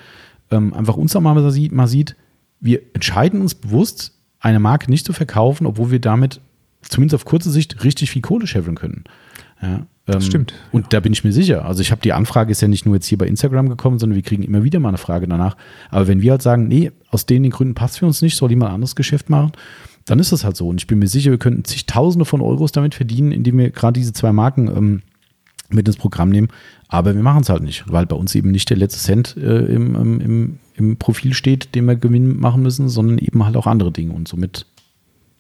ähm, 0.49 0.73
einfach 0.73 0.97
uns 0.97 1.13
dann 1.13 1.21
mal 1.21 1.35
mal 1.35 1.87
sieht, 1.87 2.15
wir 2.59 2.81
entscheiden 2.93 3.41
uns 3.41 3.53
bewusst, 3.53 4.13
eine 4.39 4.59
Marke 4.59 4.89
nicht 4.89 5.05
zu 5.05 5.13
verkaufen, 5.13 5.67
obwohl 5.67 5.91
wir 5.91 5.99
damit 5.99 6.41
zumindest 6.81 7.15
auf 7.15 7.25
kurze 7.25 7.51
Sicht 7.51 7.83
richtig 7.83 8.09
viel 8.09 8.23
Kohle 8.23 8.47
scheffeln 8.47 8.75
können. 8.75 9.03
Ja, 9.61 9.85
das 10.05 10.15
ähm, 10.15 10.21
stimmt. 10.21 10.53
Und 10.71 10.83
ja. 10.83 10.87
da 10.89 10.99
bin 11.01 11.13
ich 11.13 11.23
mir 11.23 11.33
sicher. 11.33 11.65
Also 11.65 11.81
ich 11.81 11.91
habe 11.91 12.01
die 12.01 12.13
Anfrage 12.13 12.51
ist 12.51 12.61
ja 12.61 12.67
nicht 12.67 12.85
nur 12.85 12.95
jetzt 12.95 13.07
hier 13.07 13.17
bei 13.17 13.27
Instagram 13.27 13.69
gekommen, 13.69 13.99
sondern 13.99 14.15
wir 14.15 14.23
kriegen 14.23 14.43
immer 14.43 14.63
wieder 14.63 14.79
mal 14.79 14.89
eine 14.89 14.97
Frage 14.97 15.27
danach. 15.27 15.57
Aber 15.89 16.07
wenn 16.07 16.21
wir 16.21 16.31
halt 16.31 16.41
sagen, 16.41 16.67
nee, 16.67 16.91
aus 17.09 17.25
den, 17.25 17.43
den 17.43 17.51
Gründen 17.51 17.75
passt 17.75 17.99
für 17.99 18.05
uns 18.05 18.21
nicht, 18.21 18.37
soll 18.37 18.49
jemand 18.49 18.71
anderes 18.71 18.95
Geschäft 18.95 19.29
machen, 19.29 19.51
dann 20.05 20.19
ist 20.19 20.31
das 20.31 20.45
halt 20.45 20.55
so. 20.55 20.67
Und 20.69 20.81
ich 20.81 20.87
bin 20.87 20.99
mir 20.99 21.07
sicher, 21.07 21.31
wir 21.31 21.37
könnten 21.37 21.65
zigtausende 21.65 22.25
von 22.25 22.41
Euros 22.41 22.71
damit 22.71 22.95
verdienen, 22.95 23.31
indem 23.31 23.57
wir 23.57 23.69
gerade 23.71 23.99
diese 23.99 24.13
zwei 24.13 24.31
Marken 24.31 24.67
ähm, 24.67 25.01
mit 25.69 25.87
ins 25.87 25.97
Programm 25.97 26.29
nehmen. 26.29 26.47
Aber 26.87 27.13
wir 27.13 27.23
machen 27.23 27.41
es 27.41 27.49
halt 27.49 27.63
nicht, 27.63 27.83
weil 27.87 28.05
bei 28.05 28.15
uns 28.15 28.33
eben 28.35 28.51
nicht 28.51 28.69
der 28.69 28.77
letzte 28.77 28.99
Cent 28.99 29.35
äh, 29.35 29.65
im, 29.65 29.95
im, 30.21 30.59
im 30.75 30.97
Profil 30.97 31.33
steht, 31.33 31.75
den 31.75 31.85
wir 31.85 31.97
Gewinn 31.97 32.39
machen 32.39 32.63
müssen, 32.63 32.87
sondern 32.87 33.17
eben 33.17 33.45
halt 33.45 33.57
auch 33.57 33.67
andere 33.67 33.91
Dinge. 33.91 34.13
Und 34.13 34.29
somit 34.29 34.65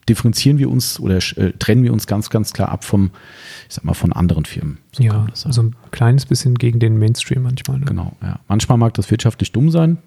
differenzieren 0.09 0.57
wir 0.57 0.69
uns 0.69 0.99
oder 0.99 1.17
äh, 1.17 1.51
trennen 1.59 1.83
wir 1.83 1.93
uns 1.93 2.07
ganz, 2.07 2.29
ganz 2.29 2.53
klar 2.53 2.69
ab 2.69 2.83
vom, 2.83 3.11
ich 3.67 3.75
sag 3.75 3.83
mal, 3.83 3.93
von 3.93 4.13
anderen 4.13 4.45
Firmen. 4.45 4.79
So 4.91 5.03
ja, 5.03 5.27
also 5.43 5.61
ein 5.61 5.75
kleines 5.91 6.25
bisschen 6.25 6.55
gegen 6.55 6.79
den 6.79 6.97
Mainstream 6.97 7.43
manchmal. 7.43 7.79
Ne? 7.79 7.85
Genau, 7.85 8.15
ja. 8.21 8.39
Manchmal 8.47 8.77
mag 8.77 8.93
das 8.93 9.11
wirtschaftlich 9.11 9.51
dumm 9.51 9.69
sein, 9.69 9.97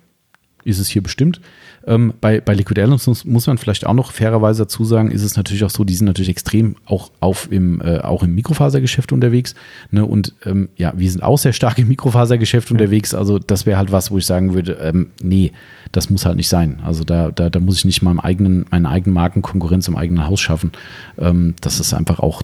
ist 0.64 0.78
es 0.78 0.88
hier 0.88 1.02
bestimmt. 1.02 1.40
Ähm, 1.86 2.12
bei, 2.20 2.40
bei 2.40 2.54
Liquid 2.54 2.78
Elements 2.78 3.06
muss, 3.06 3.24
muss, 3.24 3.46
man 3.46 3.56
vielleicht 3.58 3.86
auch 3.86 3.94
noch 3.94 4.12
fairerweise 4.12 4.62
dazu 4.62 4.84
sagen, 4.84 5.10
ist 5.10 5.22
es 5.22 5.36
natürlich 5.36 5.64
auch 5.64 5.70
so, 5.70 5.84
die 5.84 5.94
sind 5.94 6.06
natürlich 6.06 6.28
extrem 6.28 6.76
auch, 6.84 7.10
auf 7.20 7.50
im, 7.50 7.80
äh, 7.80 7.98
auch 7.98 8.22
im 8.22 8.34
Mikrofasergeschäft 8.34 9.12
unterwegs. 9.12 9.54
Ne? 9.90 10.04
Und 10.04 10.34
ähm, 10.44 10.68
ja, 10.76 10.92
wir 10.96 11.10
sind 11.10 11.22
auch 11.22 11.38
sehr 11.38 11.52
stark 11.52 11.78
im 11.78 11.88
Mikrofasergeschäft 11.88 12.68
ja. 12.68 12.74
unterwegs. 12.74 13.14
Also 13.14 13.38
das 13.38 13.64
wäre 13.64 13.78
halt 13.78 13.92
was, 13.92 14.10
wo 14.10 14.18
ich 14.18 14.26
sagen 14.26 14.54
würde, 14.54 14.72
ähm, 14.82 15.10
nee, 15.22 15.52
das 15.92 16.10
muss 16.10 16.26
halt 16.26 16.36
nicht 16.36 16.48
sein. 16.48 16.80
Also 16.84 17.04
da, 17.04 17.30
da, 17.30 17.50
da 17.50 17.60
muss 17.60 17.78
ich 17.78 17.84
nicht 17.84 18.02
meinem 18.02 18.20
eigenen, 18.20 18.66
meine 18.70 18.88
eigenen 18.88 19.14
Markenkonkurrenz 19.14 19.88
im 19.88 19.96
eigenen 19.96 20.26
Haus 20.26 20.40
schaffen. 20.40 20.72
Ähm, 21.18 21.54
das 21.60 21.80
ist 21.80 21.94
einfach 21.94 22.20
auch 22.20 22.42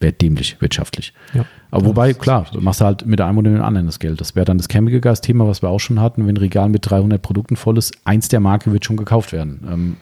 wäre 0.00 0.12
dämlich 0.12 0.60
wirtschaftlich. 0.60 1.12
Ja. 1.34 1.44
Aber 1.70 1.86
wobei, 1.86 2.14
klar, 2.14 2.46
du 2.52 2.60
machst 2.60 2.80
halt 2.80 3.06
mit 3.06 3.20
einem 3.20 3.38
oder 3.38 3.50
dem 3.50 3.62
anderen 3.62 3.86
das 3.86 3.98
Geld. 3.98 4.20
Das 4.20 4.34
wäre 4.34 4.46
dann 4.46 4.58
das 4.58 4.68
Chemical 4.68 5.00
Gas 5.00 5.20
Thema, 5.20 5.46
was 5.46 5.62
wir 5.62 5.68
auch 5.68 5.78
schon 5.78 6.00
hatten. 6.00 6.26
Wenn 6.26 6.34
ein 6.34 6.38
Regal 6.38 6.68
mit 6.68 6.90
300 6.90 7.20
Produkten 7.20 7.56
voll 7.56 7.78
ist, 7.78 7.94
eins 8.04 8.28
der 8.28 8.40
Marke 8.40 8.72
wird 8.72 8.84
schon 8.84 8.96
gekauft 8.96 9.32
werden. 9.32 9.60
Ähm, 9.70 9.96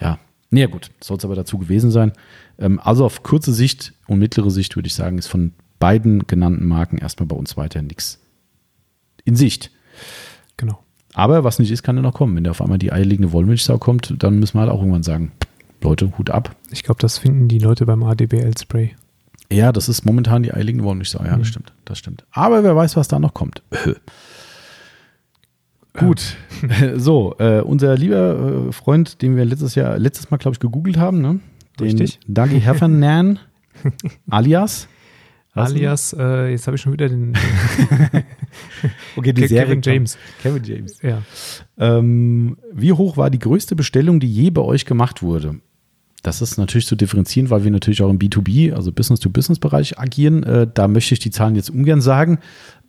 ja, 0.00 0.18
naja 0.50 0.66
gut, 0.66 0.90
soll 1.00 1.16
es 1.16 1.24
aber 1.24 1.34
dazu 1.34 1.58
gewesen 1.58 1.90
sein. 1.90 2.12
Ähm, 2.58 2.78
also 2.82 3.04
auf 3.04 3.22
kurze 3.22 3.52
Sicht 3.52 3.94
und 4.06 4.18
mittlere 4.18 4.50
Sicht 4.50 4.76
würde 4.76 4.86
ich 4.86 4.94
sagen, 4.94 5.18
ist 5.18 5.28
von 5.28 5.52
beiden 5.78 6.26
genannten 6.26 6.66
Marken 6.66 6.98
erstmal 6.98 7.26
bei 7.26 7.36
uns 7.36 7.56
weiter 7.56 7.82
nichts 7.82 8.20
in 9.24 9.34
Sicht. 9.34 9.70
Genau. 10.56 10.78
Aber 11.14 11.42
was 11.42 11.58
nicht 11.58 11.70
ist, 11.70 11.82
kann 11.82 11.96
ja 11.96 12.02
noch 12.02 12.14
kommen. 12.14 12.36
Wenn 12.36 12.44
da 12.44 12.50
auf 12.50 12.62
einmal 12.62 12.78
die 12.78 12.92
eierlegende 12.92 13.32
Wollmilchsau 13.32 13.78
kommt, 13.78 14.14
dann 14.18 14.38
müssen 14.38 14.56
wir 14.56 14.60
halt 14.62 14.70
auch 14.70 14.80
irgendwann 14.80 15.02
sagen, 15.02 15.32
Leute, 15.82 16.16
Hut 16.18 16.30
ab. 16.30 16.54
Ich 16.70 16.82
glaube, 16.82 17.00
das 17.00 17.18
finden 17.18 17.48
die 17.48 17.58
Leute 17.58 17.86
beim 17.86 18.02
ADBL-Spray. 18.02 18.94
Ja, 19.52 19.72
das 19.72 19.88
ist 19.88 20.04
momentan 20.04 20.42
die 20.42 20.52
eiligen 20.52 20.84
Wollmilchsau. 20.84 21.24
Ja, 21.24 21.34
mhm. 21.34 21.40
das 21.40 21.48
stimmt. 21.48 21.72
Das 21.84 21.98
stimmt. 21.98 22.24
Aber 22.30 22.62
wer 22.62 22.76
weiß, 22.76 22.96
was 22.96 23.08
da 23.08 23.18
noch 23.18 23.34
kommt. 23.34 23.62
Gut. 25.92 26.36
so, 26.96 27.34
äh, 27.38 27.60
unser 27.60 27.96
lieber 27.96 28.68
äh, 28.68 28.72
Freund, 28.72 29.22
den 29.22 29.36
wir 29.36 29.44
letztes 29.44 29.74
Jahr, 29.74 29.98
letztes 29.98 30.30
Mal, 30.30 30.36
glaube 30.36 30.54
ich, 30.54 30.60
gegoogelt 30.60 30.96
haben, 30.98 31.20
ne? 31.20 31.40
Den 31.78 31.86
Richtig. 31.98 32.20
Dougie 32.28 32.58
Heffernan, 32.58 33.38
alias. 34.28 34.88
Alias, 35.52 36.14
äh, 36.16 36.52
jetzt 36.52 36.68
habe 36.68 36.76
ich 36.76 36.80
schon 36.80 36.92
wieder 36.92 37.08
den. 37.08 37.36
okay, 39.16 39.32
die 39.32 39.48
Serie 39.48 39.66
Kevin 39.66 39.82
James. 39.82 40.18
Kevin 40.42 40.62
James. 40.62 41.02
Ja. 41.02 41.22
Ähm, 41.76 42.56
wie 42.72 42.92
hoch 42.92 43.16
war 43.16 43.30
die 43.30 43.40
größte 43.40 43.74
Bestellung, 43.74 44.20
die 44.20 44.32
je 44.32 44.50
bei 44.50 44.62
euch 44.62 44.86
gemacht 44.86 45.22
wurde? 45.22 45.56
Das 46.22 46.42
ist 46.42 46.58
natürlich 46.58 46.86
zu 46.86 46.96
differenzieren, 46.96 47.48
weil 47.48 47.64
wir 47.64 47.70
natürlich 47.70 48.02
auch 48.02 48.10
im 48.10 48.18
B2B, 48.18 48.74
also 48.74 48.92
Business-to-Business-Bereich 48.92 49.98
agieren. 49.98 50.42
Äh, 50.42 50.66
da 50.72 50.86
möchte 50.86 51.14
ich 51.14 51.20
die 51.20 51.30
Zahlen 51.30 51.54
jetzt 51.54 51.70
ungern 51.70 52.02
sagen. 52.02 52.38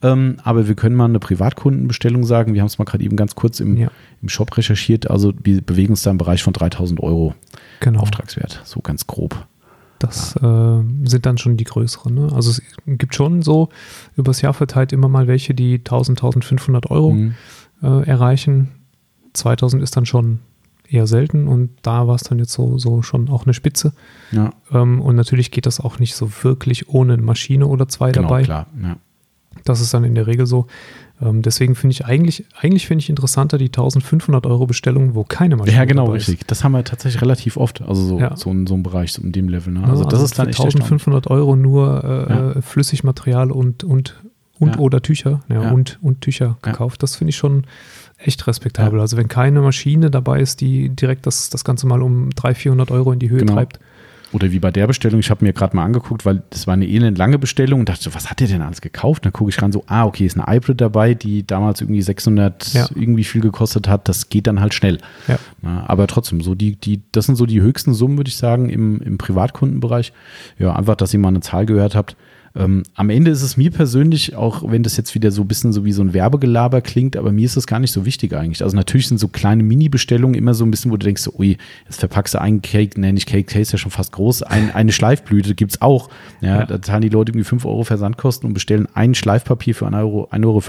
Ähm, 0.02 0.38
aber 0.44 0.68
wir 0.68 0.76
können 0.76 0.96
mal 0.96 1.06
eine 1.06 1.20
Privatkundenbestellung 1.20 2.26
sagen. 2.26 2.54
Wir 2.54 2.62
haben 2.62 2.68
es 2.68 2.78
mal 2.78 2.86
gerade 2.86 3.04
eben 3.04 3.16
ganz 3.16 3.36
kurz 3.36 3.60
im, 3.60 3.78
ja. 3.78 3.92
im 4.22 4.30
Shop 4.30 4.58
recherchiert. 4.58 5.10
Also 5.10 5.34
wir 5.42 5.62
bewegen 5.62 5.94
uns 5.94 6.02
da 6.02 6.12
im 6.12 6.18
Bereich 6.18 6.44
von 6.44 6.54
3000 6.54 7.00
Euro 7.00 7.36
genau. 7.80 8.02
Auftragswert. 8.02 8.62
So 8.66 8.82
ganz 8.82 9.08
grob. 9.08 9.48
Das 10.00 10.36
äh, 10.38 10.40
sind 11.04 11.26
dann 11.26 11.38
schon 11.38 11.58
die 11.58 11.64
größeren. 11.64 12.14
Ne? 12.14 12.30
Also 12.34 12.50
es 12.50 12.62
gibt 12.86 13.14
schon 13.14 13.44
so 13.44 13.70
übers 14.18 14.42
Jahr 14.42 14.54
verteilt 14.54 14.92
immer 14.92 15.08
mal 15.08 15.28
welche, 15.28 15.54
die 15.54 15.76
1000, 15.76 16.20
1500 16.20 16.90
Euro 16.90 17.12
mhm. 17.12 17.36
äh, 17.84 18.08
erreichen. 18.08 18.72
2000 19.34 19.82
ist 19.84 19.96
dann 19.96 20.08
schon 20.08 20.40
eher 20.92 21.08
selten 21.08 21.48
und 21.48 21.72
da 21.82 22.08
war 22.08 22.16
es 22.16 22.24
dann 22.24 22.40
jetzt 22.40 22.52
so, 22.52 22.78
so 22.78 23.02
schon 23.02 23.30
auch 23.30 23.46
eine 23.46 23.54
Spitze. 23.54 23.94
Ja. 24.32 24.52
Ähm, 24.72 25.02
und 25.02 25.16
natürlich 25.16 25.52
geht 25.52 25.66
das 25.66 25.80
auch 25.80 26.00
nicht 26.00 26.16
so 26.16 26.30
wirklich 26.44 26.90
ohne 26.90 27.18
Maschine 27.18 27.68
oder 27.68 27.88
zwei 27.88 28.12
genau, 28.12 28.28
dabei. 28.28 28.44
Klar, 28.44 28.68
ja. 28.82 28.98
Das 29.66 29.82
ist 29.82 29.94
dann 29.94 30.04
in 30.04 30.16
der 30.16 30.28
Regel 30.28 30.48
so. 30.48 30.68
Ähm, 31.22 31.42
deswegen 31.42 31.76
finde 31.76 31.94
ich 31.94 32.06
eigentlich, 32.06 32.46
eigentlich 32.58 32.88
finde 32.88 33.04
ich 33.04 33.10
interessanter 33.10 33.58
die 33.58 33.66
1500 33.66 34.46
Euro 34.46 34.66
Bestellung, 34.66 35.14
wo 35.14 35.24
keine 35.24 35.56
Maschine 35.56 35.78
Ja, 35.78 35.86
genau, 35.86 36.06
richtig. 36.12 36.48
Das 36.48 36.64
haben 36.64 36.72
wir 36.72 36.84
tatsächlich 36.84 37.22
relativ 37.22 37.58
oft. 37.58 37.82
Also 37.82 38.02
so, 38.02 38.20
ja. 38.20 38.36
so 38.36 38.50
in 38.50 38.66
so 38.66 38.74
einem 38.74 38.84
Bereich, 38.84 39.14
so 39.14 39.22
in 39.22 39.32
dem 39.32 39.50
Level. 39.50 39.74
Ne? 39.74 39.82
Also, 39.82 40.06
also, 40.06 40.06
das 40.06 40.24
ist 40.24 40.40
dann 40.40 40.48
1500 40.48 41.28
Euro 41.28 41.56
nur 41.56 42.04
äh, 42.04 42.34
ja. 42.34 42.62
Flüssigmaterial 42.62 43.52
und, 43.52 43.84
und, 43.84 44.16
und 44.58 44.80
oder 44.80 45.02
Tücher. 45.02 45.42
Ja, 45.50 45.72
Und, 45.72 46.00
und 46.02 46.22
Tücher 46.22 46.58
gekauft. 46.62 47.04
Das 47.04 47.18
finde 47.18 47.30
ich 47.30 47.38
schon 47.38 47.66
echt 48.24 48.48
respektabel. 48.48 48.98
Ja. 49.00 49.02
Also 49.02 49.18
wenn 49.18 49.28
keine 49.28 49.62
Maschine 49.62 50.12
dabei 50.12 50.40
ist, 50.40 50.62
die 50.62 50.90
direkt 50.90 51.26
das, 51.26 51.50
das 51.50 51.64
Ganze 51.64 51.88
mal 51.88 52.02
um 52.02 52.30
300, 52.32 52.58
400 52.58 52.92
Euro 52.92 53.12
in 53.12 53.20
die 53.20 53.30
Höhe 53.30 53.40
genau. 53.40 53.54
treibt. 53.54 53.80
Oder 54.34 54.52
wie 54.52 54.60
bei 54.60 54.72
der 54.72 54.88
Bestellung, 54.88 55.20
ich 55.20 55.30
habe 55.30 55.44
mir 55.44 55.52
gerade 55.52 55.76
mal 55.76 55.84
angeguckt, 55.84 56.26
weil 56.26 56.42
das 56.52 56.66
war 56.66 56.74
eine 56.74 56.88
elend 56.88 57.18
lange 57.18 57.38
Bestellung 57.38 57.82
und 57.82 57.90
dachte 57.90 58.04
so, 58.04 58.16
was 58.16 58.30
hat 58.30 58.40
der 58.40 58.48
denn 58.48 58.62
alles 58.62 58.80
gekauft? 58.80 59.26
Dann 59.26 59.34
gucke 59.34 59.50
ich 59.50 59.62
ran 59.62 59.74
so, 59.74 59.84
ah, 59.88 60.06
okay, 60.06 60.26
ist 60.26 60.38
eine 60.38 60.48
Hybrid 60.48 60.80
dabei, 60.80 61.14
die 61.14 61.46
damals 61.46 61.82
irgendwie 61.82 62.02
600 62.02 62.74
ja. 62.74 62.88
irgendwie 62.96 63.26
viel 63.26 63.42
gekostet 63.42 63.90
hat. 63.90 64.08
Das 64.08 64.30
geht 64.30 64.48
dann 64.48 64.62
halt 64.62 64.74
schnell. 64.74 65.00
Ja. 65.28 65.38
Na, 65.62 65.84
aber 65.88 66.08
trotzdem, 66.08 66.40
so 66.42 66.56
die, 66.56 66.78
die, 66.78 67.02
das 67.12 67.26
sind 67.26 67.36
so 67.36 67.46
die 67.46 67.62
höchsten 67.62 67.94
Summen, 67.94 68.18
würde 68.18 68.30
ich 68.30 68.38
sagen, 68.38 68.70
im, 68.70 69.02
im 69.02 69.18
Privatkundenbereich. 69.18 70.14
Ja, 70.58 70.74
einfach, 70.76 70.96
dass 70.96 71.14
ihr 71.14 71.20
mal 71.20 71.30
eine 71.30 71.42
Zahl 71.42 71.66
gehört 71.66 71.96
habt. 71.96 72.16
Ähm, 72.56 72.84
am 72.96 73.10
Ende 73.10 73.32
ist 73.32 73.42
es 73.42 73.56
mir 73.58 73.72
persönlich, 73.72 74.36
auch 74.36 74.70
wenn 74.70 74.84
das 74.84 74.98
jetzt 74.98 75.16
wieder 75.16 75.32
so 75.32 75.42
ein 75.42 75.48
bisschen 75.48 75.72
so 75.72 75.86
wie 75.86 75.94
so 75.94 76.02
ein 76.02 76.14
Werbegelaber 76.14 76.82
klingt, 76.82 77.16
aber 77.16 77.32
mir 77.32 77.46
ist 77.46 77.58
das 77.58 77.68
gar 77.68 77.80
nicht 77.80 77.92
so 77.92 78.06
wichtig 78.06 78.34
eigentlich. 78.34 78.64
Also 78.64 78.76
natürlich 78.76 79.08
sind 79.08 79.20
so 79.20 79.28
kleine 79.28 79.64
Mini-Bestellungen 79.64 80.36
immer 80.36 80.54
so 80.54 80.66
ein 80.66 80.72
bisschen, 80.72 80.92
wo 80.92 80.98
du 80.98 81.06
denkst, 81.06 81.22
so, 81.22 81.34
ui, 81.38 81.58
jetzt 81.86 82.00
verpackst 82.00 82.34
du 82.34 82.42
einen 82.42 82.62
Cake, 82.62 83.00
nenne 83.00 83.18
ich 83.18 83.26
Cake, 83.26 83.46
Cake 83.46 83.62
ist 83.62 83.72
ja 83.72 83.78
schon 83.78 83.92
fast 83.92 84.12
groß, 84.12 84.44
ein, 84.44 84.74
eine 84.74 84.92
Schleifblüte 84.92 85.56
gibt 85.56 85.72
es 85.72 85.82
auch. 85.82 86.10
Ja, 86.42 86.60
ja, 86.60 86.66
Da 86.66 86.82
zahlen 86.82 87.02
die 87.02 87.10
Leute 87.10 87.32
irgendwie 87.32 87.46
5 87.46 87.66
Euro 87.66 87.84
Versandkosten 87.84 88.48
und 88.48 88.54
bestellen 88.54 88.88
ein 88.94 89.16
Schleifpapier 89.16 89.76
für 89.76 89.88
1,50 89.88 90.00
Euro. 90.00 90.30
1,50 90.32 90.46
Euro. 90.46 90.62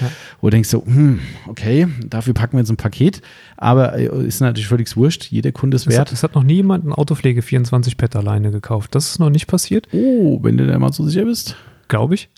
Ja. 0.00 0.10
Wo 0.40 0.46
du 0.46 0.50
denkst 0.52 0.68
so, 0.68 0.84
hm, 0.84 1.20
okay, 1.48 1.88
dafür 2.06 2.34
packen 2.34 2.54
wir 2.54 2.60
jetzt 2.60 2.70
ein 2.70 2.76
Paket. 2.76 3.20
Aber 3.56 3.98
äh, 3.98 4.26
ist 4.26 4.40
natürlich 4.40 4.68
völlig 4.68 4.96
wurscht, 4.96 5.26
jeder 5.30 5.52
Kunde 5.52 5.76
ist 5.76 5.86
wert. 5.86 6.10
Es 6.12 6.22
hat, 6.22 6.30
hat 6.30 6.34
noch 6.34 6.44
nie 6.44 6.54
jemand 6.54 6.86
ein 6.86 6.92
Autopflege 6.94 7.42
24 7.42 7.98
Pet 7.98 8.16
alleine 8.16 8.50
gekauft. 8.50 8.94
Das 8.94 9.10
ist 9.10 9.18
noch 9.18 9.28
nicht 9.28 9.46
passiert. 9.46 9.86
Oh, 9.92 10.38
wenn 10.42 10.56
du 10.56 10.66
da 10.66 10.78
mal 10.78 10.92
so 10.92 11.09
sicher 11.10 11.24
bist. 11.24 11.56
Glaube 11.88 12.14
ich. 12.14 12.30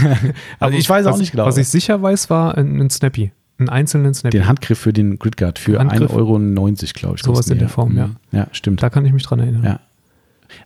also 0.60 0.76
ich 0.76 0.88
weiß 0.88 1.06
auch 1.06 1.18
nicht 1.18 1.32
genau. 1.32 1.46
Was 1.46 1.58
ich 1.58 1.68
sicher 1.68 2.00
weiß, 2.00 2.30
war 2.30 2.56
ein, 2.56 2.80
ein 2.80 2.90
Snappy. 2.90 3.32
Einen 3.58 3.68
einzelnen 3.68 4.14
Snappy. 4.14 4.36
Den 4.36 4.48
Handgriff 4.48 4.78
für 4.78 4.92
den 4.92 5.18
Gridguard 5.18 5.58
für 5.58 5.80
1,90 5.80 6.10
Euro, 6.10 6.38
glaube 6.38 7.16
ich. 7.16 7.22
Sowas 7.22 7.48
in 7.48 7.58
der 7.58 7.68
Form, 7.68 7.96
ja. 7.96 8.10
Ja, 8.32 8.48
stimmt. 8.52 8.82
Da 8.82 8.90
kann 8.90 9.04
ich 9.06 9.12
mich 9.12 9.22
dran 9.22 9.40
erinnern. 9.40 9.62
Ja. 9.62 9.80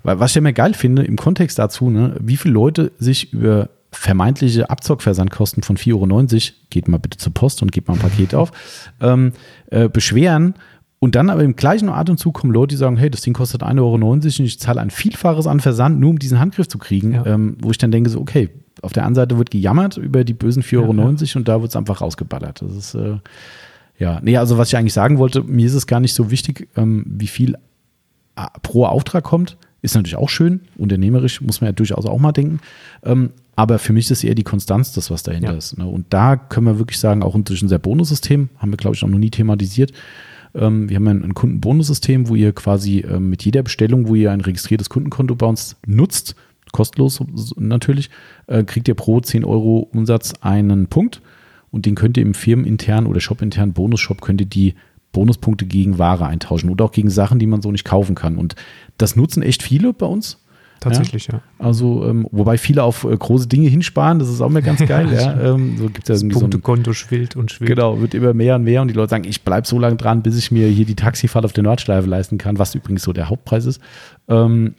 Weil, 0.03 0.21
was 0.21 0.31
ich 0.31 0.37
ja 0.37 0.41
immer 0.41 0.53
geil 0.53 0.75
finde, 0.75 1.03
im 1.03 1.17
Kontext 1.17 1.59
dazu, 1.59 1.91
ne, 1.91 2.17
wie 2.21 2.37
viele 2.37 2.55
Leute 2.55 2.93
sich 2.99 3.33
über 3.33 3.71
vermeintliche 3.91 4.69
Abzockversandkosten 4.71 5.63
von 5.63 5.77
4,90 5.77 5.93
Euro, 5.95 6.57
geht 6.71 6.89
mal 6.89 6.99
bitte 6.99 7.19
zur 7.19 7.33
Post 7.33 7.63
und 7.63 7.73
gebt 7.73 7.89
mal 7.89 7.95
ein 7.95 8.01
Paket 8.01 8.35
auf, 8.35 8.53
ähm, 9.01 9.33
äh, 9.71 9.89
beschweren 9.89 10.55
und 11.01 11.15
dann 11.15 11.31
aber 11.31 11.45
im 11.45 11.55
gleichen 11.55 11.89
Atemzug 11.89 12.35
kommen 12.35 12.53
Leute, 12.53 12.75
die 12.75 12.77
sagen, 12.77 12.97
hey, 12.97 13.09
das 13.09 13.21
Ding 13.21 13.33
kostet 13.33 13.63
1,90 13.63 13.79
Euro 13.79 13.95
und 13.95 14.25
ich 14.25 14.59
zahle 14.59 14.81
ein 14.81 14.91
Vielfaches 14.91 15.47
an 15.47 15.61
Versand, 15.61 16.01
nur 16.01 16.11
um 16.11 16.19
diesen 16.19 16.41
Handgriff 16.41 16.69
zu 16.69 16.79
kriegen, 16.79 17.13
ja. 17.13 17.27
ähm, 17.27 17.57
wo 17.61 17.71
ich 17.71 17.79
dann 17.79 17.93
denke, 17.93 18.11
so, 18.11 18.21
okay, 18.21 18.51
auf 18.83 18.93
der 18.93 19.07
einen 19.07 19.15
Seite 19.15 19.39
wird 19.39 19.51
gejammert 19.51 19.97
über 19.97 20.25
die 20.25 20.35
bösen 20.35 20.63
4,90 20.63 20.77
Euro 20.79 20.93
ja, 20.95 21.11
ja. 21.11 21.37
und 21.37 21.49
da 21.49 21.61
wird 21.61 21.71
es 21.71 21.77
einfach 21.77 22.01
rausgeballert. 22.01 22.63
Das 22.63 22.73
ist, 22.73 22.95
äh, 22.95 23.17
ja, 23.99 24.21
nee, 24.23 24.37
also 24.37 24.59
was 24.59 24.69
ich 24.69 24.77
eigentlich 24.77 24.93
sagen 24.93 25.19
wollte, 25.19 25.43
mir 25.43 25.67
ist 25.67 25.75
es 25.75 25.87
gar 25.87 26.01
nicht 26.01 26.15
so 26.15 26.31
wichtig, 26.31 26.69
ähm, 26.77 27.05
wie 27.07 27.27
viel 27.27 27.55
äh, 28.37 28.47
pro 28.63 28.85
Auftrag 28.85 29.25
kommt. 29.25 29.57
Ist 29.81 29.95
natürlich 29.95 30.17
auch 30.17 30.29
schön, 30.29 30.63
unternehmerisch 30.77 31.41
muss 31.41 31.61
man 31.61 31.69
ja 31.69 31.73
durchaus 31.73 32.05
auch 32.05 32.19
mal 32.19 32.33
denken. 32.33 32.59
Ähm, 33.05 33.31
aber 33.55 33.79
für 33.79 33.93
mich 33.93 34.11
ist 34.11 34.25
eher 34.25 34.35
die 34.35 34.43
Konstanz 34.43 34.93
das, 34.93 35.11
was 35.11 35.23
dahinter 35.23 35.53
ja. 35.53 35.57
ist. 35.57 35.79
Ne? 35.79 35.87
Und 35.87 36.07
da 36.11 36.37
können 36.37 36.67
wir 36.67 36.79
wirklich 36.79 36.99
sagen, 36.99 37.23
auch 37.23 37.37
durch 37.41 37.63
unser 37.63 37.79
Bonussystem, 37.79 38.49
haben 38.59 38.71
wir, 38.71 38.77
glaube 38.77 38.97
ich, 38.97 39.05
auch 39.05 39.09
noch 39.09 39.19
nie 39.19 39.31
thematisiert. 39.31 39.93
Ähm, 40.59 40.89
wir 40.89 40.97
haben 40.97 41.09
ein, 41.09 41.25
ein 41.25 41.35
Kundenbonussystem, 41.35 42.29
wo 42.29 42.35
ihr 42.35 42.53
quasi 42.53 43.01
ähm, 43.01 43.31
mit 43.31 43.45
jeder 43.45 43.63
Bestellung, 43.63 44.09
wo 44.09 44.15
ihr 44.15 44.33
ein 44.33 44.41
registriertes 44.41 44.91
Kundenkonto 44.91 45.35
bei 45.35 45.47
uns 45.47 45.77
nutzt, 45.87 46.35
kostenlos 46.73 47.23
natürlich, 47.57 48.11
äh, 48.47 48.65
kriegt 48.65 48.89
ihr 48.89 48.95
pro 48.95 49.21
10 49.21 49.45
Euro 49.45 49.89
Umsatz 49.93 50.35
einen 50.41 50.89
Punkt. 50.89 51.23
Und 51.71 51.87
den 51.87 51.95
könnt 51.95 52.17
ihr 52.17 52.23
im 52.23 52.35
firmenintern 52.35 53.07
oder 53.07 53.21
shopintern 53.21 53.75
Bonusshop 53.75 54.23
könnt 54.23 54.41
ihr 54.41 54.47
die 54.47 54.75
Bonuspunkte 55.13 55.67
gegen 55.67 55.99
Ware 55.99 56.27
eintauschen 56.27 56.71
oder 56.71 56.87
auch 56.87 56.93
gegen 56.93 57.11
Sachen, 57.11 57.39
die 57.39 57.47
man 57.47 57.63
so 57.63 57.71
nicht 57.71 57.85
kaufen 57.85 58.15
kann. 58.15 58.37
Und 58.37 58.55
das 58.97 59.17
nutzen 59.17 59.43
echt 59.43 59.63
viele 59.63 59.93
bei 59.93 60.07
uns. 60.07 60.39
Tatsächlich, 60.81 61.27
ja. 61.27 61.35
ja. 61.35 61.43
Also, 61.59 62.07
ähm, 62.07 62.27
wobei 62.31 62.59
viele 62.59 62.83
auf 62.83 63.05
äh, 63.05 63.17
große 63.17 63.49
Dinge 63.49 63.69
hinsparen, 63.69 64.19
das 64.19 64.29
ist 64.29 64.41
auch 64.41 64.49
mal 64.49 64.63
ganz 64.63 64.79
geil. 64.87 65.09
ja. 65.13 65.55
Ähm, 65.55 65.77
so 65.79 65.87
gibt 65.87 66.09
es 66.09 66.21
ja 66.21 66.27
das 66.27 66.39
Punktekonto 66.39 66.91
so 66.91 66.95
schwillt 66.95 67.37
und 67.37 67.51
schwillt. 67.51 67.69
Genau, 67.71 68.01
wird 68.01 68.15
immer 68.15 68.35
mehr 68.35 68.57
und 68.57 68.65
mehr 68.65 68.83
und 68.83 68.89
die 68.89 68.95
Leute 68.95 69.11
sagen, 69.11 69.25
ich 69.25 69.43
bleibe 69.43 69.67
so 69.67 69.79
lange 69.79 69.97
dran, 69.97 70.23
bis 70.23 70.39
ich 70.39 70.51
mir 70.51 70.69
hier 70.69 70.85
die 70.85 70.95
Taxifahrt 70.97 71.45
auf 71.45 71.53
der 71.53 71.65
Nordschleife 71.65 72.09
leisten 72.09 72.39
kann, 72.39 72.59
was 72.59 72.75
übrigens 72.75 73.03
so 73.03 73.13
der 73.13 73.29
Hauptpreis 73.29 73.67
ist. 73.67 73.81
Ähm, 74.29 74.75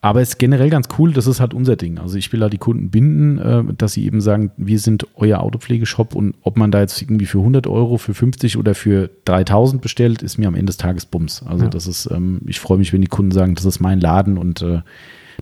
Aber 0.00 0.20
es 0.20 0.30
ist 0.30 0.38
generell 0.38 0.68
ganz 0.68 0.88
cool, 0.98 1.14
das 1.14 1.26
ist 1.26 1.40
halt 1.40 1.54
unser 1.54 1.76
Ding. 1.76 1.98
Also 1.98 2.18
ich 2.18 2.30
will 2.30 2.40
da 2.40 2.50
die 2.50 2.58
Kunden 2.58 2.90
binden, 2.90 3.38
äh, 3.38 3.62
dass 3.72 3.94
sie 3.94 4.04
eben 4.04 4.20
sagen, 4.20 4.50
wir 4.58 4.78
sind 4.78 5.06
euer 5.14 5.40
Autopflegeshop 5.40 6.14
und 6.14 6.34
ob 6.42 6.58
man 6.58 6.70
da 6.70 6.80
jetzt 6.80 7.00
irgendwie 7.00 7.24
für 7.24 7.38
100 7.38 7.66
Euro, 7.66 7.96
für 7.96 8.12
50 8.12 8.58
oder 8.58 8.74
für 8.74 9.08
3000 9.24 9.80
bestellt, 9.80 10.22
ist 10.22 10.36
mir 10.36 10.48
am 10.48 10.54
Ende 10.54 10.66
des 10.66 10.76
Tages 10.76 11.06
Bums. 11.06 11.42
Also 11.46 11.64
ja. 11.64 11.70
das 11.70 11.86
ist, 11.86 12.10
ähm, 12.10 12.42
ich 12.46 12.60
freue 12.60 12.76
mich, 12.76 12.92
wenn 12.92 13.00
die 13.00 13.06
Kunden 13.06 13.30
sagen, 13.30 13.54
das 13.54 13.64
ist 13.64 13.80
mein 13.80 13.98
Laden 13.98 14.36
und 14.36 14.60
äh, 14.60 14.82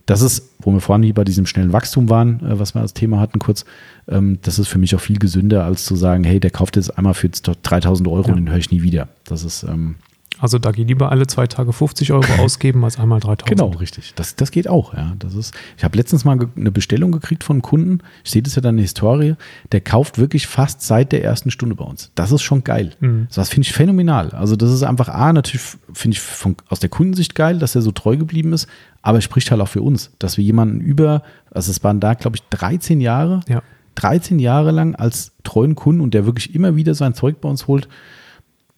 das 0.06 0.22
ist, 0.22 0.54
wo 0.60 0.72
wir 0.72 0.80
vorhin 0.80 1.02
hier 1.02 1.14
bei 1.14 1.24
diesem 1.24 1.46
schnellen 1.46 1.72
Wachstum 1.72 2.08
waren, 2.08 2.40
äh, 2.40 2.58
was 2.58 2.74
wir 2.74 2.80
als 2.80 2.94
Thema 2.94 3.20
hatten 3.20 3.38
kurz, 3.38 3.64
ähm, 4.08 4.38
das 4.42 4.58
ist 4.58 4.68
für 4.68 4.78
mich 4.78 4.94
auch 4.94 5.00
viel 5.00 5.18
gesünder, 5.18 5.64
als 5.64 5.84
zu 5.84 5.96
sagen, 5.96 6.24
hey, 6.24 6.40
der 6.40 6.50
kauft 6.50 6.76
jetzt 6.76 6.96
einmal 6.96 7.14
für 7.14 7.28
3000 7.28 8.08
Euro 8.08 8.28
ja. 8.28 8.34
und 8.34 8.36
den 8.36 8.50
höre 8.50 8.58
ich 8.58 8.70
nie 8.70 8.82
wieder. 8.82 9.08
Das 9.24 9.44
ist, 9.44 9.62
ähm, 9.64 9.96
also 10.38 10.58
da 10.58 10.72
geht 10.72 10.88
lieber 10.88 11.10
alle 11.12 11.26
zwei 11.26 11.46
Tage 11.46 11.72
50 11.72 12.12
Euro 12.12 12.26
ausgeben 12.38 12.84
als 12.84 12.98
einmal 12.98 13.20
3000. 13.20 13.48
Genau, 13.48 13.68
richtig. 13.78 14.14
Das, 14.14 14.34
das 14.34 14.50
geht 14.50 14.68
auch. 14.68 14.94
Ja. 14.94 15.14
Das 15.18 15.34
ist, 15.34 15.54
ich 15.76 15.84
habe 15.84 15.96
letztens 15.96 16.24
mal 16.24 16.38
eine 16.56 16.70
Bestellung 16.70 17.12
gekriegt 17.12 17.44
von 17.44 17.56
einem 17.56 17.62
Kunden. 17.62 17.98
Ich 18.24 18.30
sehe 18.30 18.42
das 18.42 18.54
ja 18.54 18.62
dann 18.62 18.74
in 18.74 18.78
der 18.78 18.84
Historie. 18.84 19.34
Der 19.70 19.80
kauft 19.80 20.18
wirklich 20.18 20.46
fast 20.46 20.82
seit 20.82 21.12
der 21.12 21.22
ersten 21.22 21.50
Stunde 21.50 21.74
bei 21.74 21.84
uns. 21.84 22.10
Das 22.14 22.32
ist 22.32 22.42
schon 22.42 22.64
geil. 22.64 22.92
Mhm. 23.00 23.28
Das 23.34 23.50
finde 23.50 23.66
ich 23.66 23.72
phänomenal. 23.72 24.30
Also 24.30 24.56
das 24.56 24.70
ist 24.72 24.82
einfach 24.82 25.08
A, 25.08 25.32
natürlich 25.32 25.66
finde 25.92 26.16
ich 26.16 26.20
von, 26.20 26.56
aus 26.68 26.80
der 26.80 26.90
Kundensicht 26.90 27.34
geil, 27.34 27.58
dass 27.58 27.74
er 27.74 27.82
so 27.82 27.92
treu 27.92 28.16
geblieben 28.16 28.52
ist. 28.52 28.66
Aber 29.02 29.18
es 29.18 29.24
spricht 29.24 29.50
halt 29.50 29.60
auch 29.60 29.68
für 29.68 29.82
uns, 29.82 30.10
dass 30.18 30.36
wir 30.36 30.44
jemanden 30.44 30.80
über, 30.80 31.22
also 31.50 31.70
es 31.70 31.82
waren 31.84 32.00
da, 32.00 32.14
glaube 32.14 32.36
ich, 32.36 32.42
13 32.50 33.00
Jahre, 33.00 33.40
ja. 33.48 33.62
13 33.96 34.38
Jahre 34.38 34.70
lang 34.70 34.94
als 34.94 35.32
treuen 35.44 35.74
Kunden 35.74 36.00
und 36.00 36.14
der 36.14 36.24
wirklich 36.24 36.54
immer 36.54 36.76
wieder 36.76 36.94
sein 36.94 37.14
Zeug 37.14 37.40
bei 37.40 37.48
uns 37.48 37.66
holt. 37.66 37.88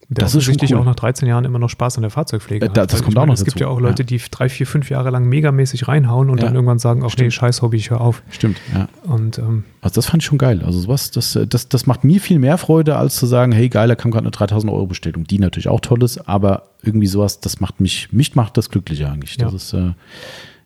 Der 0.07 0.23
das 0.23 0.35
ist 0.35 0.47
richtig 0.47 0.71
cool. 0.71 0.79
auch 0.79 0.85
nach 0.85 0.95
13 0.95 1.27
Jahren 1.27 1.45
immer 1.45 1.57
noch 1.57 1.69
Spaß 1.69 1.97
an 1.97 2.03
der 2.03 2.11
Fahrzeugpflege. 2.11 2.67
Äh, 2.67 2.69
da, 2.69 2.85
das 2.85 3.01
kommt 3.01 3.17
auch 3.17 3.25
noch 3.25 3.33
Es 3.33 3.43
gibt 3.43 3.59
ja 3.59 3.67
auch 3.67 3.79
Leute, 3.79 4.03
ja. 4.03 4.07
die 4.07 4.21
drei, 4.29 4.49
vier, 4.49 4.67
fünf 4.67 4.89
Jahre 4.89 5.09
lang 5.09 5.25
megamäßig 5.25 5.87
reinhauen 5.87 6.29
und 6.29 6.37
ja. 6.37 6.45
dann 6.45 6.55
irgendwann 6.55 6.77
sagen, 6.77 7.03
ach 7.03 7.15
nee, 7.17 7.31
scheiß 7.31 7.63
Hobby, 7.63 7.77
ich 7.77 7.89
höre 7.89 8.01
auf. 8.01 8.21
Stimmt, 8.29 8.57
ja. 8.73 8.87
Und, 9.03 9.39
ähm, 9.39 9.63
also 9.81 9.95
das 9.95 10.05
fand 10.05 10.21
ich 10.21 10.27
schon 10.27 10.37
geil. 10.37 10.61
Also 10.63 10.79
sowas, 10.79 11.09
das, 11.09 11.39
das, 11.49 11.69
das 11.69 11.87
macht 11.87 12.03
mir 12.03 12.21
viel 12.21 12.37
mehr 12.37 12.57
Freude, 12.57 12.97
als 12.97 13.15
zu 13.15 13.25
sagen, 13.25 13.51
hey 13.51 13.67
geil, 13.67 13.87
da 13.87 13.95
kam 13.95 14.11
gerade 14.11 14.25
eine 14.25 14.31
3000 14.31 14.71
Euro 14.71 14.85
Bestellung, 14.85 15.25
die 15.25 15.39
natürlich 15.39 15.69
auch 15.69 15.79
toll 15.79 16.03
ist, 16.03 16.29
aber 16.29 16.69
irgendwie 16.83 17.07
sowas, 17.07 17.39
das 17.39 17.59
macht 17.59 17.81
mich, 17.81 18.11
mich 18.11 18.35
macht 18.35 18.57
das 18.57 18.69
glücklicher 18.69 19.11
eigentlich. 19.11 19.37
Das 19.37 19.53
ist, 19.53 19.73
äh, 19.73 19.93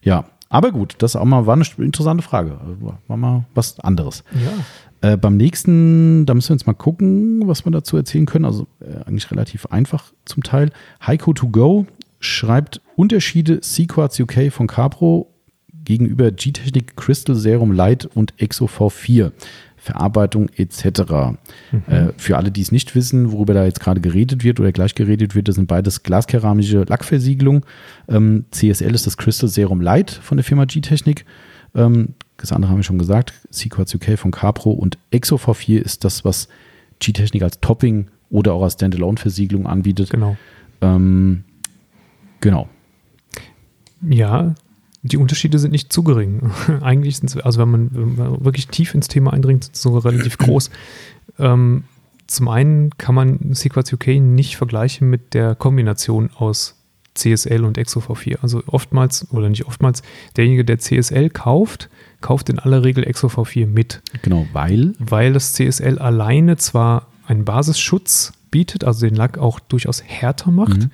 ja. 0.02 0.26
Aber 0.52 0.72
gut, 0.72 0.96
das 0.98 1.16
auch 1.16 1.26
mal 1.26 1.46
war 1.46 1.54
eine 1.54 1.66
interessante 1.78 2.24
Frage. 2.24 2.58
War 3.08 3.18
mal 3.18 3.46
was 3.54 3.80
anderes. 3.80 4.24
Ja. 4.34 4.52
Äh, 5.02 5.18
beim 5.18 5.38
nächsten, 5.38 6.26
da 6.26 6.34
müssen 6.34 6.50
wir 6.50 6.56
jetzt 6.56 6.68
mal 6.68 6.74
gucken, 6.74 7.48
was 7.48 7.66
wir 7.66 7.72
dazu 7.72 7.96
erzählen 7.96 8.26
können. 8.26 8.46
Also 8.46 8.68
äh, 8.80 9.06
eigentlich 9.06 9.32
relativ 9.32 9.66
einfach 9.68 10.12
zum 10.26 10.44
Teil. 10.44 10.72
Heiko 11.06 11.34
to 11.34 11.48
go 11.48 11.86
schreibt 12.20 12.82
Unterschiede 12.96 13.60
Sequartz 13.62 14.20
UK 14.20 14.52
von 14.52 14.68
Capro 14.68 15.34
gegenüber 15.86 16.32
G-Technik 16.32 16.98
Crystal 16.98 17.36
Serum 17.36 17.72
Light 17.72 18.06
und 18.06 18.34
Exo 18.38 18.66
V4. 18.66 19.32
Verarbeitung 19.80 20.50
etc. 20.58 20.84
Mhm. 21.72 21.84
Äh, 21.88 22.08
für 22.18 22.38
alle, 22.38 22.52
die 22.52 22.62
es 22.62 22.72
nicht 22.72 22.96
wissen, 22.96 23.32
worüber 23.32 23.54
da 23.54 23.66
jetzt 23.66 23.80
gerade 23.80 24.02
geredet 24.02 24.44
wird 24.44 24.60
oder 24.60 24.72
gleich 24.72 24.94
geredet 24.94 25.36
wird, 25.36 25.48
das 25.48 25.56
sind 25.56 25.68
beides 25.68 26.04
glaskeramische 26.04 26.84
Lackversiegelungen. 26.84 27.64
Ähm, 28.08 28.46
CSL 28.52 28.94
ist 28.94 29.08
das 29.08 29.18
Crystal 29.18 29.50
Serum 29.50 29.80
Light 29.82 30.12
von 30.12 30.38
der 30.38 30.44
Firma 30.44 30.66
G-Technik. 30.66 31.26
Ähm, 31.76 32.16
das 32.38 32.52
andere 32.52 32.72
haben 32.72 32.78
wir 32.78 32.84
schon 32.84 32.98
gesagt, 32.98 33.34
Sequats 33.50 33.94
UK 33.94 34.18
von 34.18 34.32
Capro 34.32 34.72
und 34.72 34.98
Exo 35.12 35.36
V4 35.36 35.80
ist 35.80 36.06
das, 36.06 36.24
was 36.24 36.48
G-Technik 37.00 37.44
als 37.44 37.60
Topping 37.60 38.08
oder 38.30 38.54
auch 38.54 38.64
als 38.64 38.74
Standalone-Versiegelung 38.74 39.68
anbietet. 39.68 40.10
Genau. 40.12 40.38
Ähm, 40.82 41.44
genau. 42.40 42.70
Ja, 44.02 44.56
die 45.02 45.18
Unterschiede 45.18 45.60
sind 45.60 45.72
nicht 45.72 45.92
zu 45.92 46.04
gering. 46.04 46.52
Eigentlich 46.82 47.18
sind 47.18 47.30
sie, 47.30 47.44
also 47.44 47.60
wenn 47.60 47.70
man, 47.70 47.90
wenn 47.92 48.16
man, 48.16 48.46
wirklich 48.46 48.68
tief 48.68 48.94
ins 48.94 49.08
Thema 49.08 49.34
eindringt, 49.34 49.66
sind 49.66 49.76
sie 49.76 49.82
sogar 49.82 50.06
relativ 50.06 50.38
groß. 50.38 50.70
Ähm, 51.40 51.84
zum 52.28 52.48
einen 52.48 52.92
kann 52.98 53.16
man 53.16 53.54
Sequats 53.54 53.92
UK 53.92 54.08
nicht 54.20 54.56
vergleichen 54.56 55.10
mit 55.10 55.34
der 55.34 55.56
Kombination 55.56 56.30
aus 56.36 56.79
CSL 57.16 57.66
und 57.66 57.78
Exo 57.78 58.00
V4. 58.00 58.38
Also 58.42 58.64
oftmals, 58.68 59.28
oder 59.32 59.50
nicht 59.50 59.66
oftmals, 59.66 60.04
derjenige, 60.38 60.66
der 60.66 60.80
CSL 60.80 61.30
kauft, 61.30 61.90
kauft 62.22 62.50
in 62.50 62.60
aller 62.60 62.84
Regel 62.84 63.06
Exo 63.06 63.28
V4 63.28 63.68
mit. 63.68 64.02
Genau, 64.22 64.48
weil? 64.54 64.94
Weil 65.00 65.34
das 65.34 65.54
CSL 65.54 66.00
alleine 66.00 66.58
zwar 66.58 67.08
einen 67.28 67.46
Basisschutz 67.46 68.34
bietet, 68.52 68.84
also 68.84 69.06
den 69.06 69.16
Lack 69.16 69.38
auch 69.38 69.60
durchaus 69.60 70.04
härter 70.04 70.52
macht, 70.52 70.80
mhm. 70.80 70.92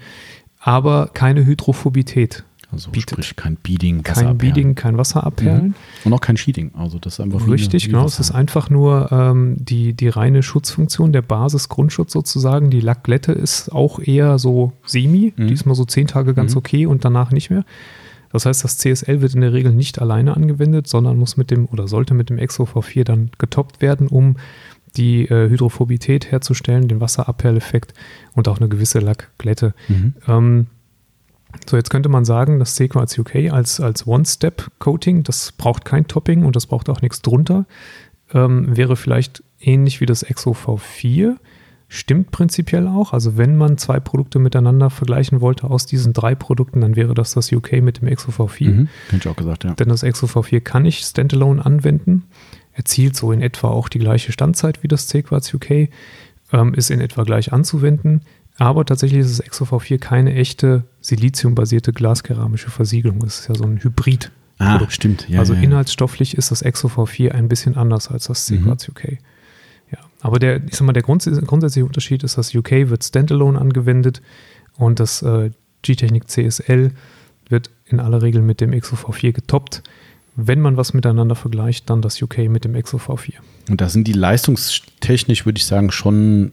aber 0.59 1.09
keine 1.13 1.45
Hydrophobität. 1.45 2.43
Also 2.75 2.91
bietet. 2.91 3.11
sprich 3.11 3.35
kein 3.35 3.55
Beading, 3.55 4.05
Wasser 4.05 4.25
Kein 4.25 4.37
Beading, 4.37 4.75
kein 4.75 4.97
Wasser 4.97 5.25
abperlen. 5.25 5.67
Mhm. 5.67 5.73
Und 6.03 6.13
auch 6.13 6.21
kein 6.21 6.35
Sheeting. 6.35 6.71
Also 6.75 6.99
das 6.99 7.13
ist 7.13 7.19
einfach 7.21 7.47
Richtig, 7.47 7.85
genau. 7.85 8.05
Es 8.05 8.19
ist 8.19 8.31
einfach 8.31 8.69
nur 8.69 9.11
ähm, 9.11 9.55
die, 9.57 9.93
die 9.93 10.09
reine 10.09 10.43
Schutzfunktion, 10.43 11.13
der 11.13 11.21
Basis-Grundschutz 11.21 12.11
sozusagen. 12.11 12.69
Die 12.69 12.81
Lackglätte 12.81 13.31
ist 13.31 13.69
auch 13.69 13.99
eher 13.99 14.37
so 14.37 14.73
semi. 14.85 15.33
Mhm. 15.35 15.47
Die 15.47 15.53
ist 15.53 15.65
mal 15.65 15.75
so 15.75 15.85
zehn 15.85 16.07
Tage 16.07 16.33
ganz 16.33 16.53
mhm. 16.53 16.59
okay 16.59 16.85
und 16.85 17.05
danach 17.05 17.31
nicht 17.31 17.49
mehr. 17.49 17.63
Das 18.31 18.45
heißt, 18.45 18.65
das 18.65 18.77
CSL 18.77 19.21
wird 19.21 19.33
in 19.33 19.41
der 19.41 19.53
Regel 19.53 19.71
nicht 19.71 20.01
alleine 20.01 20.35
angewendet, 20.35 20.87
sondern 20.87 21.17
muss 21.17 21.37
mit 21.37 21.51
dem 21.51 21.67
oder 21.67 21.87
sollte 21.87 22.13
mit 22.13 22.29
dem 22.29 22.37
Exo 22.37 22.63
V4 22.65 23.05
dann 23.05 23.31
getoppt 23.37 23.81
werden, 23.81 24.07
um 24.07 24.35
die 24.97 25.23
äh, 25.25 25.49
Hydrophobität 25.49 26.31
herzustellen, 26.31 26.87
den 26.87 26.99
Wasserabperleffekt 26.99 27.93
und 28.33 28.47
auch 28.47 28.59
eine 28.59 28.69
gewisse 28.69 28.99
Lackglätte. 28.99 29.73
Mhm. 29.87 30.13
Ähm, 30.27 30.67
so, 31.67 31.77
jetzt 31.77 31.89
könnte 31.89 32.09
man 32.09 32.25
sagen, 32.25 32.59
das 32.59 32.75
Sequence 32.75 33.17
UK 33.17 33.51
als, 33.51 33.79
als 33.79 34.05
One-Step-Coating, 34.07 35.23
das 35.23 35.51
braucht 35.51 35.85
kein 35.85 36.07
Topping 36.07 36.43
und 36.45 36.55
das 36.55 36.65
braucht 36.65 36.89
auch 36.89 37.01
nichts 37.01 37.21
drunter, 37.21 37.65
ähm, 38.33 38.75
wäre 38.75 38.95
vielleicht 38.95 39.43
ähnlich 39.59 40.01
wie 40.01 40.05
das 40.05 40.23
Exo 40.23 40.51
V4. 40.51 41.35
Stimmt 41.87 42.31
prinzipiell 42.31 42.87
auch. 42.87 43.13
Also 43.13 43.37
wenn 43.37 43.55
man 43.55 43.77
zwei 43.77 43.99
Produkte 43.99 44.39
miteinander 44.39 44.89
vergleichen 44.89 45.39
wollte 45.39 45.69
aus 45.69 45.85
diesen 45.85 46.13
drei 46.13 46.33
Produkten, 46.33 46.81
dann 46.81 46.95
wäre 46.95 47.13
das 47.13 47.33
das 47.33 47.51
UK 47.51 47.73
mit 47.81 48.01
dem 48.01 48.07
Exo 48.07 48.31
V4. 48.31 48.69
Mhm, 48.69 48.87
hätte 49.09 49.17
ich 49.17 49.27
auch 49.27 49.35
gesagt, 49.35 49.63
ja. 49.63 49.73
Denn 49.75 49.89
das 49.89 50.03
Exo 50.03 50.25
V4 50.25 50.61
kann 50.61 50.85
ich 50.85 50.99
standalone 50.99 51.63
anwenden. 51.63 52.23
Erzielt 52.73 53.15
so 53.15 53.31
in 53.31 53.41
etwa 53.41 53.69
auch 53.69 53.87
die 53.87 53.99
gleiche 53.99 54.31
Standzeit 54.31 54.83
wie 54.83 54.87
das 54.87 55.07
C-Quartz 55.07 55.53
UK. 55.53 55.89
Ähm, 56.51 56.73
ist 56.73 56.91
in 56.91 57.01
etwa 57.01 57.23
gleich 57.23 57.53
anzuwenden. 57.53 58.21
Aber 58.57 58.85
tatsächlich 58.85 59.19
ist 59.21 59.39
das 59.39 59.45
Exo 59.45 59.65
V4 59.65 59.97
keine 59.97 60.33
echte 60.33 60.85
siliziumbasierte 61.01 61.91
glaskeramische 61.91 62.69
Versiegelung. 62.69 63.21
Es 63.23 63.41
ist 63.41 63.49
ja 63.49 63.55
so 63.55 63.65
ein 63.65 63.83
Hybrid. 63.83 64.31
Ah, 64.57 64.79
stimmt. 64.89 65.27
Ja, 65.27 65.39
also 65.39 65.53
ja, 65.53 65.61
inhaltsstofflich 65.61 66.37
ist 66.37 66.51
das 66.51 66.61
Exo 66.61 66.87
V4 66.87 67.31
ein 67.31 67.49
bisschen 67.49 67.75
anders 67.75 68.09
als 68.09 68.27
das 68.27 68.45
C-Quartz 68.45 68.87
mhm. 68.87 68.93
UK. 68.93 69.17
Ja, 69.91 69.99
aber 70.21 70.39
der, 70.39 70.63
ich 70.65 70.75
sag 70.75 70.85
mal, 70.85 70.93
der 70.93 71.03
grunds 71.03 71.29
grundsätzliche 71.45 71.85
Unterschied 71.85 72.23
ist, 72.23 72.37
dass 72.37 72.55
UK 72.55 72.71
wird 72.89 73.03
standalone 73.03 73.59
angewendet 73.59 74.21
und 74.77 75.01
das 75.01 75.21
äh, 75.21 75.51
G-Technik 75.81 76.29
CSL 76.29 76.91
wird 77.49 77.69
in 77.85 77.99
aller 77.99 78.21
Regel 78.21 78.41
mit 78.41 78.61
dem 78.61 78.71
Exo 78.71 78.95
V4 78.95 79.33
getoppt. 79.33 79.83
Wenn 80.37 80.61
man 80.61 80.77
was 80.77 80.93
miteinander 80.93 81.35
vergleicht, 81.35 81.89
dann 81.89 82.01
das 82.01 82.21
UK 82.21 82.49
mit 82.49 82.65
dem 82.65 82.75
Exo 82.75 82.97
V4. 82.97 83.33
Und 83.69 83.81
da 83.81 83.89
sind 83.89 84.07
die 84.07 84.13
leistungstechnisch, 84.13 85.45
würde 85.45 85.57
ich 85.57 85.65
sagen, 85.65 85.91
schon 85.91 86.51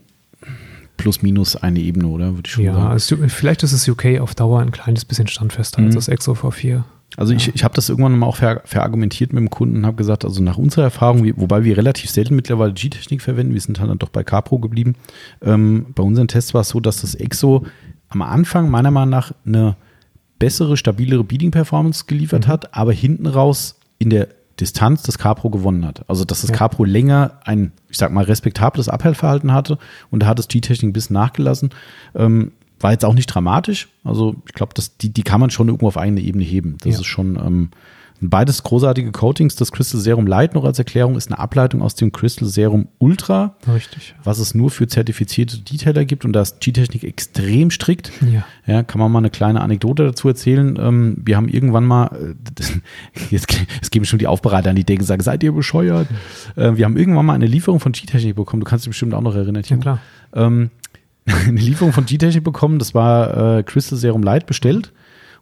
plus 1.03 1.21
minus 1.21 1.57
eine 1.57 1.81
Ebene, 1.81 2.07
oder? 2.07 2.37
Würde 2.37 2.47
ich 2.47 2.53
schon 2.53 2.65
ja, 2.65 2.75
sagen. 2.75 2.87
Also, 2.87 3.17
vielleicht 3.27 3.65
ist 3.65 3.75
das 3.75 3.89
UK 3.89 4.21
auf 4.21 4.37
Dauer 4.37 4.61
ein 4.61 4.71
kleines 4.71 5.05
bisschen 5.05 5.27
standfester 5.27 5.81
mhm. 5.81 5.89
als 5.89 5.97
das 5.97 6.09
Exo 6.09 6.33
V4. 6.33 6.85
Also 7.17 7.35
ich, 7.35 7.55
ich 7.55 7.65
habe 7.65 7.75
das 7.75 7.89
irgendwann 7.89 8.19
mal 8.19 8.27
auch 8.27 8.37
ver, 8.37 8.63
verargumentiert 8.65 9.33
mit 9.33 9.41
dem 9.41 9.51
Kunden 9.51 9.79
und 9.79 9.87
habe 9.87 9.97
gesagt, 9.97 10.25
also 10.25 10.43
nach 10.43 10.57
unserer 10.57 10.85
Erfahrung, 10.85 11.31
wobei 11.37 11.63
wir 11.65 11.77
relativ 11.77 12.09
selten 12.09 12.37
mittlerweile 12.37 12.73
G-Technik 12.73 13.21
verwenden, 13.21 13.53
wir 13.53 13.61
sind 13.61 13.79
dann 13.81 13.99
doch 13.99 14.09
bei 14.09 14.23
Capro 14.23 14.61
geblieben. 14.61 14.95
Ähm, 15.43 15.87
bei 15.95 16.03
unseren 16.05 16.29
Tests 16.29 16.55
war 16.55 16.63
es 16.63 16.69
so, 16.69 16.81
dass 16.81 17.03
das 17.03 17.15
Exo 17.15 17.67
am 18.09 18.23
Anfang 18.23 18.71
meiner 18.71 18.91
Meinung 18.91 19.11
nach 19.11 19.33
eine 19.45 19.77
bessere, 20.39 20.77
stabilere 20.77 21.25
Beading-Performance 21.25 22.05
geliefert 22.07 22.47
mhm. 22.47 22.51
hat, 22.51 22.75
aber 22.75 22.93
hinten 22.93 23.27
raus 23.27 23.79
in 23.99 24.09
der 24.09 24.29
Distanz 24.61 25.03
das 25.03 25.19
Capro 25.19 25.51
gewonnen 25.51 25.87
hat. 25.87 26.09
Also 26.09 26.25
dass 26.25 26.43
das 26.43 26.51
ja. 26.51 26.57
Capro 26.57 26.85
länger 26.85 27.41
ein, 27.45 27.73
ich 27.89 27.99
sag 27.99 28.13
mal, 28.13 28.25
respektables 28.25 28.89
Abhellverhalten 28.89 29.53
hatte 29.53 29.79
und 30.11 30.23
da 30.23 30.27
hat 30.27 30.39
das 30.39 30.49
G-Technik 30.49 30.91
ein 30.91 30.93
bisschen 30.93 31.15
nachgelassen. 31.15 31.71
Ähm, 32.15 32.53
war 32.81 32.93
jetzt 32.93 33.05
auch 33.05 33.15
nicht 33.15 33.27
dramatisch. 33.27 33.89
Also 34.05 34.37
ich 34.47 34.55
glaube, 34.55 34.75
die, 35.01 35.13
die 35.13 35.23
kann 35.23 35.41
man 35.41 35.51
schon 35.51 35.69
irgendwo 35.69 35.89
auf 35.89 35.97
eigene 35.97 36.21
Ebene 36.21 36.45
heben. 36.45 36.77
Das 36.83 36.95
ja. 36.95 37.01
ist 37.01 37.07
schon 37.07 37.37
ähm, 37.37 37.71
beides 38.29 38.63
großartige 38.63 39.11
Coatings. 39.13 39.57
Das 39.57 39.73
Crystal 39.73 40.01
Serum 40.01 40.27
Light 40.27 40.55
noch 40.55 40.65
als 40.65 40.79
Erklärung 40.79 41.17
ist 41.17 41.31
eine 41.31 41.39
Ableitung 41.39 41.83
aus 41.83 41.95
dem 41.95 42.13
Crystal 42.13 42.49
Serum 42.49 42.89
Ultra. 42.99 43.57
Richtig. 43.67 44.15
Was 44.23 44.39
es 44.39 44.55
nur 44.55 44.71
für 44.71 44.87
zertifizierte 44.87 45.59
Detailer 45.59 46.05
gibt 46.05 46.25
und 46.25 46.33
da 46.33 46.43
ist 46.43 46.61
G-Technik 46.61 47.05
extrem 47.05 47.71
strikt. 47.71 48.13
Ja. 48.33 48.45
ja. 48.67 48.83
Kann 48.83 49.01
man 49.01 49.11
mal 49.11 49.19
eine 49.19 49.31
kleine 49.31 49.61
Anekdote 49.61 50.05
dazu 50.05 50.29
erzählen. 50.29 50.79
Ähm, 50.81 51.17
wir 51.25 51.37
haben 51.37 51.49
irgendwann 51.49 51.85
mal, 51.85 52.07
äh, 52.07 52.63
jetzt, 53.31 53.53
jetzt 53.53 53.91
geben 53.91 54.05
schon 54.05 54.19
die 54.19 54.27
Aufbereiter 54.27 54.71
an 54.71 54.77
die 54.77 54.85
Decke 54.85 55.01
und 55.01 55.07
sagen, 55.07 55.23
seid 55.23 55.43
ihr 55.43 55.53
bescheuert? 55.53 56.09
Äh, 56.57 56.77
wir 56.77 56.85
haben 56.85 56.97
irgendwann 56.97 57.27
mal 57.27 57.35
eine 57.35 57.47
Lieferung 57.47 57.81
von 57.81 57.93
G-Technik 57.93 58.37
bekommen. 58.37 58.61
Du 58.61 58.67
kannst 58.67 58.85
dich 58.85 58.91
bestimmt 58.91 59.15
auch 59.15 59.21
noch 59.21 59.35
erinnern. 59.35 59.63
Ja, 59.67 59.77
klar. 59.77 60.01
Ähm, 60.35 60.71
eine 61.27 61.61
Lieferung 61.61 61.93
von 61.93 62.07
G-Technik 62.07 62.45
bekommen. 62.45 62.79
Das 62.79 62.95
war 62.95 63.59
äh, 63.59 63.63
Crystal 63.63 63.99
Serum 63.99 64.23
Light 64.23 64.47
bestellt. 64.47 64.93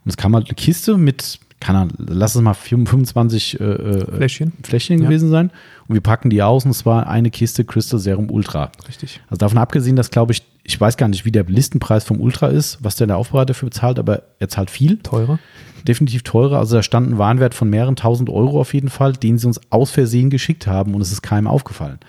Und 0.03 0.09
es 0.09 0.17
kam 0.17 0.35
halt 0.35 0.47
eine 0.47 0.55
Kiste 0.55 0.97
mit 0.97 1.39
kann 1.61 1.75
er, 1.75 1.87
lass 1.97 2.35
es 2.35 2.41
mal 2.41 2.53
25 2.53 3.59
äh, 3.59 3.63
äh, 3.63 4.15
Fläschchen. 4.17 4.51
Fläschchen 4.63 4.99
Ja. 4.99 5.05
gewesen 5.05 5.29
sein. 5.29 5.51
Und 5.87 5.93
wir 5.93 6.01
packen 6.01 6.29
die 6.29 6.41
aus 6.43 6.65
und 6.65 6.71
es 6.71 6.85
war 6.85 7.07
eine 7.07 7.29
Kiste 7.31 7.63
Crystal 7.63 7.99
Serum 7.99 8.29
Ultra. 8.29 8.71
Richtig. 8.87 9.21
Also 9.29 9.37
davon 9.37 9.57
abgesehen, 9.59 9.95
dass, 9.95 10.11
glaube 10.11 10.33
ich, 10.33 10.43
ich 10.63 10.79
weiß 10.79 10.97
gar 10.97 11.07
nicht, 11.07 11.23
wie 11.23 11.31
der 11.31 11.43
Listenpreis 11.45 12.03
vom 12.03 12.19
Ultra 12.19 12.47
ist, 12.47 12.79
was 12.81 12.95
der, 12.95 13.07
der 13.07 13.17
Aufbereiter 13.17 13.47
dafür 13.47 13.69
bezahlt, 13.69 13.99
aber 13.99 14.23
er 14.39 14.49
zahlt 14.49 14.69
viel, 14.69 14.97
Teurer. 14.97 15.39
definitiv 15.87 16.23
teurer. 16.23 16.57
Also 16.59 16.75
da 16.75 16.83
stand 16.83 17.09
ein 17.09 17.17
Warenwert 17.17 17.53
von 17.53 17.69
mehreren 17.69 17.95
tausend 17.95 18.29
Euro 18.29 18.59
auf 18.59 18.73
jeden 18.73 18.89
Fall, 18.89 19.13
den 19.13 19.37
sie 19.37 19.47
uns 19.47 19.59
aus 19.69 19.91
Versehen 19.91 20.29
geschickt 20.29 20.67
haben 20.67 20.93
und 20.95 21.01
es 21.01 21.11
ist 21.11 21.21
keinem 21.21 21.47
aufgefallen. 21.47 21.99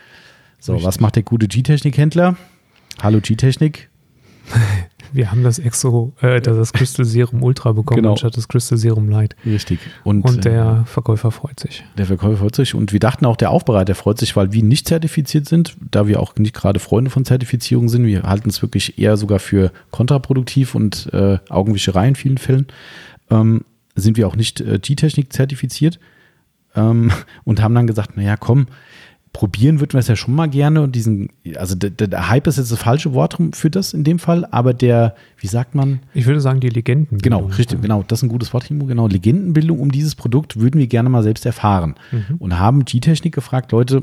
So, 0.60 0.72
Richtig. 0.72 0.86
was 0.88 1.00
macht 1.00 1.16
der 1.16 1.22
gute 1.24 1.46
G-Technik-Händler? 1.48 2.36
Hallo 3.02 3.20
G-Technik. 3.20 3.88
Wir 5.12 5.30
haben 5.30 5.42
das 5.42 5.58
Exo, 5.58 6.12
äh, 6.20 6.40
das 6.40 6.72
Crystal 6.72 7.04
Serum 7.04 7.42
Ultra 7.42 7.72
bekommen, 7.72 7.98
Genau. 8.02 8.12
anstatt 8.12 8.36
das 8.36 8.48
Crystal 8.48 8.78
Serum 8.78 9.08
Light. 9.08 9.36
Richtig. 9.44 9.78
Und, 10.04 10.22
Und 10.22 10.38
äh, 10.38 10.50
der 10.50 10.84
Verkäufer 10.86 11.30
freut 11.30 11.60
sich. 11.60 11.84
Der 11.98 12.06
Verkäufer 12.06 12.38
freut 12.38 12.56
sich 12.56 12.74
und 12.74 12.92
wir 12.92 13.00
dachten 13.00 13.26
auch, 13.26 13.36
der 13.36 13.50
Aufbereiter 13.50 13.94
freut 13.94 14.18
sich, 14.18 14.34
weil 14.36 14.52
wir 14.52 14.62
nicht 14.62 14.88
zertifiziert 14.88 15.48
sind, 15.48 15.76
da 15.90 16.06
wir 16.06 16.20
auch 16.20 16.34
nicht 16.36 16.54
gerade 16.54 16.80
Freunde 16.80 17.10
von 17.10 17.24
Zertifizierung 17.24 17.88
sind. 17.88 18.06
Wir 18.06 18.22
halten 18.22 18.48
es 18.48 18.62
wirklich 18.62 18.98
eher 18.98 19.16
sogar 19.16 19.38
für 19.38 19.72
kontraproduktiv 19.90 20.74
und 20.74 21.12
äh, 21.12 21.38
Augenwischerei 21.48 22.08
in 22.08 22.14
vielen 22.16 22.38
Fällen. 22.38 22.66
Ähm, 23.30 23.64
sind 23.94 24.16
wir 24.16 24.26
auch 24.26 24.36
nicht 24.36 24.60
äh, 24.60 24.78
G-Technik 24.78 25.32
zertifiziert 25.32 25.98
ähm, 26.74 27.10
und 27.44 27.60
haben 27.62 27.74
dann 27.74 27.86
gesagt, 27.86 28.16
naja, 28.16 28.36
komm, 28.36 28.66
probieren 29.32 29.80
würden 29.80 29.94
wir 29.94 30.00
es 30.00 30.08
ja 30.08 30.16
schon 30.16 30.34
mal 30.34 30.46
gerne 30.48 30.82
und 30.82 30.94
diesen, 30.94 31.30
also 31.56 31.74
der, 31.74 31.88
der- 31.90 32.28
Hype 32.28 32.46
ist 32.46 32.58
jetzt 32.58 32.70
das 32.70 32.78
falsche 32.78 33.14
Wort 33.14 33.38
für 33.52 33.70
das 33.70 33.94
in 33.94 34.04
dem 34.04 34.18
Fall, 34.18 34.44
aber 34.50 34.74
der, 34.74 35.14
wie 35.38 35.46
sagt 35.46 35.74
man, 35.74 36.00
Ich 36.12 36.26
würde 36.26 36.40
sagen, 36.42 36.60
die 36.60 36.68
Legenden. 36.68 37.16
Genau, 37.18 37.46
richtig, 37.46 37.80
genau. 37.80 38.04
Das 38.06 38.18
ist 38.18 38.24
ein 38.24 38.28
gutes 38.28 38.52
Wort, 38.52 38.66
Timo. 38.66 38.84
Genau, 38.84 39.08
Legendenbildung 39.08 39.80
um 39.80 39.90
dieses 39.90 40.14
Produkt 40.14 40.60
würden 40.60 40.78
wir 40.78 40.86
gerne 40.86 41.08
mal 41.08 41.22
selbst 41.22 41.46
erfahren. 41.46 41.94
Und 42.38 42.58
haben 42.58 42.84
G-Technik 42.84 43.34
gefragt, 43.34 43.72
Leute, 43.72 44.02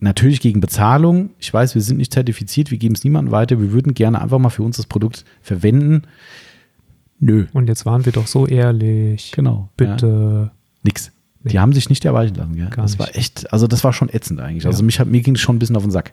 natürlich 0.00 0.40
gegen 0.40 0.60
Bezahlung. 0.60 1.30
Ich 1.38 1.52
weiß, 1.52 1.74
wir 1.74 1.82
sind 1.82 1.98
nicht 1.98 2.14
zertifiziert, 2.14 2.70
wir 2.70 2.78
geben 2.78 2.94
es 2.94 3.04
niemandem 3.04 3.32
weiter. 3.32 3.60
Wir 3.60 3.72
würden 3.72 3.92
gerne 3.94 4.20
einfach 4.22 4.38
mal 4.38 4.48
für 4.50 4.62
uns 4.62 4.76
das 4.78 4.86
Produkt 4.86 5.24
verwenden. 5.42 6.02
Nö, 7.20 7.46
Und 7.52 7.68
jetzt 7.68 7.84
waren 7.84 8.04
wir 8.06 8.12
doch 8.12 8.26
so 8.28 8.46
ehrlich. 8.46 9.32
genau. 9.32 9.68
Ja, 9.80 9.92
Bitte. 9.92 10.50
nix. 10.84 11.10
Die 11.44 11.54
Nee. 11.54 11.58
haben 11.60 11.72
sich 11.72 11.88
nicht 11.88 12.04
erweichen 12.04 12.34
lassen. 12.34 12.54
Ja. 12.56 12.68
Gar 12.68 12.82
das 12.84 12.98
war 12.98 13.06
nicht. 13.06 13.16
echt, 13.16 13.52
also 13.52 13.66
das 13.68 13.84
war 13.84 13.92
schon 13.92 14.08
ätzend 14.08 14.40
eigentlich. 14.40 14.66
Also 14.66 14.80
Ja. 14.82 14.86
mich 14.86 14.98
hat, 14.98 15.06
mir 15.06 15.20
ging 15.20 15.36
es 15.36 15.40
schon 15.40 15.56
ein 15.56 15.58
bisschen 15.60 15.76
auf 15.76 15.82
den 15.82 15.92
Sack. 15.92 16.12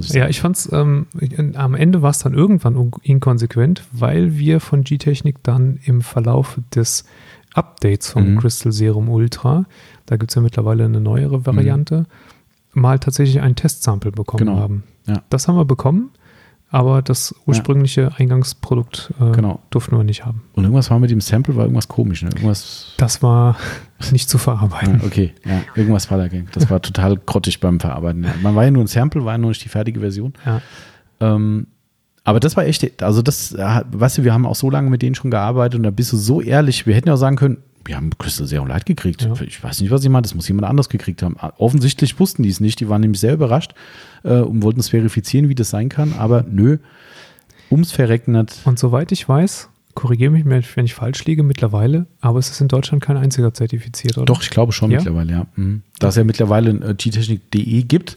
Ich. 0.00 0.08
Ja, 0.10 0.28
ich 0.28 0.40
fand's, 0.40 0.68
ähm, 0.72 1.06
am 1.54 1.74
Ende 1.74 2.02
war 2.02 2.10
es 2.10 2.18
dann 2.18 2.34
irgendwann 2.34 2.90
inkonsequent, 3.02 3.84
weil 3.92 4.36
wir 4.36 4.58
von 4.58 4.82
G-Technik 4.82 5.42
dann 5.44 5.78
im 5.84 6.02
Verlauf 6.02 6.58
des 6.74 7.04
Updates 7.54 8.10
vom 8.10 8.32
Mhm. 8.34 8.38
Crystal 8.40 8.72
Serum 8.72 9.08
Ultra, 9.08 9.64
da 10.06 10.16
gibt 10.16 10.32
es 10.32 10.34
ja 10.34 10.42
mittlerweile 10.42 10.84
eine 10.86 11.00
neuere 11.00 11.46
Variante, 11.46 12.06
mal 12.72 12.98
tatsächlich 12.98 13.40
ein 13.40 13.54
Testsample 13.54 14.10
bekommen 14.10 14.46
Genau. 14.46 14.58
haben. 14.58 14.82
Ja. 15.06 15.22
Das 15.30 15.46
haben 15.46 15.54
wir 15.56 15.64
bekommen, 15.64 16.10
aber 16.68 17.00
das 17.00 17.32
ursprüngliche 17.46 18.10
Eingangsprodukt 18.18 19.12
äh, 19.20 19.30
Genau. 19.30 19.60
durften 19.70 19.96
wir 19.96 20.02
nicht 20.02 20.26
haben. 20.26 20.42
Und 20.54 20.64
irgendwas 20.64 20.90
war 20.90 20.98
mit 20.98 21.12
dem 21.12 21.20
Sample, 21.20 21.54
war 21.54 21.62
irgendwas 21.62 21.86
komisch. 21.86 22.22
Ne? 22.24 22.30
Irgendwas 22.30 22.92
Das 22.96 23.22
war 23.22 23.56
nicht 24.12 24.28
zu 24.28 24.38
verarbeiten. 24.38 25.00
Ja, 25.00 25.06
okay, 25.06 25.32
ja, 25.44 25.62
irgendwas 25.74 26.10
war 26.10 26.18
dagegen. 26.18 26.48
Das 26.52 26.70
war 26.70 26.80
total 26.82 27.16
grottig 27.16 27.60
beim 27.60 27.80
Verarbeiten. 27.80 28.26
Man 28.42 28.54
war 28.54 28.64
ja 28.64 28.70
nur 28.70 28.84
ein 28.84 28.86
Sample, 28.88 29.24
war 29.24 29.32
ja 29.32 29.38
nur 29.38 29.50
nicht 29.50 29.64
die 29.64 29.68
fertige 29.68 30.00
Version. 30.00 30.34
Ja. 30.44 30.60
Ähm, 31.20 31.66
aber 32.24 32.40
das 32.40 32.56
war 32.56 32.64
echt, 32.64 33.02
also 33.02 33.20
das, 33.20 33.54
weißt 33.56 34.18
du, 34.18 34.24
wir 34.24 34.32
haben 34.32 34.46
auch 34.46 34.54
so 34.54 34.70
lange 34.70 34.88
mit 34.88 35.02
denen 35.02 35.14
schon 35.14 35.30
gearbeitet 35.30 35.76
und 35.76 35.82
da 35.82 35.90
bist 35.90 36.12
du 36.12 36.16
so 36.16 36.40
ehrlich, 36.40 36.86
wir 36.86 36.94
hätten 36.94 37.08
ja 37.08 37.14
auch 37.14 37.18
sagen 37.18 37.36
können, 37.36 37.58
wir 37.84 37.96
haben 37.96 38.10
Crystal 38.18 38.46
Serum 38.46 38.66
Light 38.66 38.86
gekriegt. 38.86 39.22
Ja. 39.22 39.34
Ich 39.42 39.62
weiß 39.62 39.82
nicht, 39.82 39.90
was 39.90 40.02
ich 40.02 40.08
meine, 40.08 40.22
das 40.22 40.34
muss 40.34 40.48
jemand 40.48 40.66
anders 40.66 40.88
gekriegt 40.88 41.22
haben. 41.22 41.36
Offensichtlich 41.58 42.18
wussten 42.18 42.42
die 42.42 42.48
es 42.48 42.60
nicht, 42.60 42.80
die 42.80 42.88
waren 42.88 43.02
nämlich 43.02 43.20
sehr 43.20 43.34
überrascht 43.34 43.74
äh, 44.22 44.38
und 44.38 44.62
wollten 44.62 44.80
es 44.80 44.88
verifizieren, 44.88 45.50
wie 45.50 45.54
das 45.54 45.68
sein 45.68 45.90
kann, 45.90 46.14
aber 46.18 46.46
nö, 46.48 46.78
ums 47.70 47.92
Verrecken 47.92 48.32
nicht. 48.32 48.60
Und 48.64 48.78
soweit 48.78 49.12
ich 49.12 49.28
weiß, 49.28 49.68
korrigiere 49.94 50.30
mich, 50.30 50.44
wenn 50.46 50.84
ich 50.84 50.94
falsch 50.94 51.24
liege 51.24 51.42
mittlerweile, 51.42 52.06
aber 52.20 52.38
es 52.38 52.50
ist 52.50 52.60
in 52.60 52.68
Deutschland 52.68 53.02
kein 53.02 53.16
einziger 53.16 53.54
zertifiziert, 53.54 54.16
oder? 54.18 54.26
Doch, 54.26 54.42
ich 54.42 54.50
glaube 54.50 54.72
schon 54.72 54.90
Ja? 54.90 54.98
mittlerweile, 54.98 55.32
ja. 55.32 55.46
Mhm. 55.56 55.82
Da 55.98 56.08
es 56.08 56.16
ja 56.16 56.24
mittlerweile 56.24 56.70
äh, 56.70 56.94
gtechnik.de 56.94 57.82
gibt, 57.84 58.16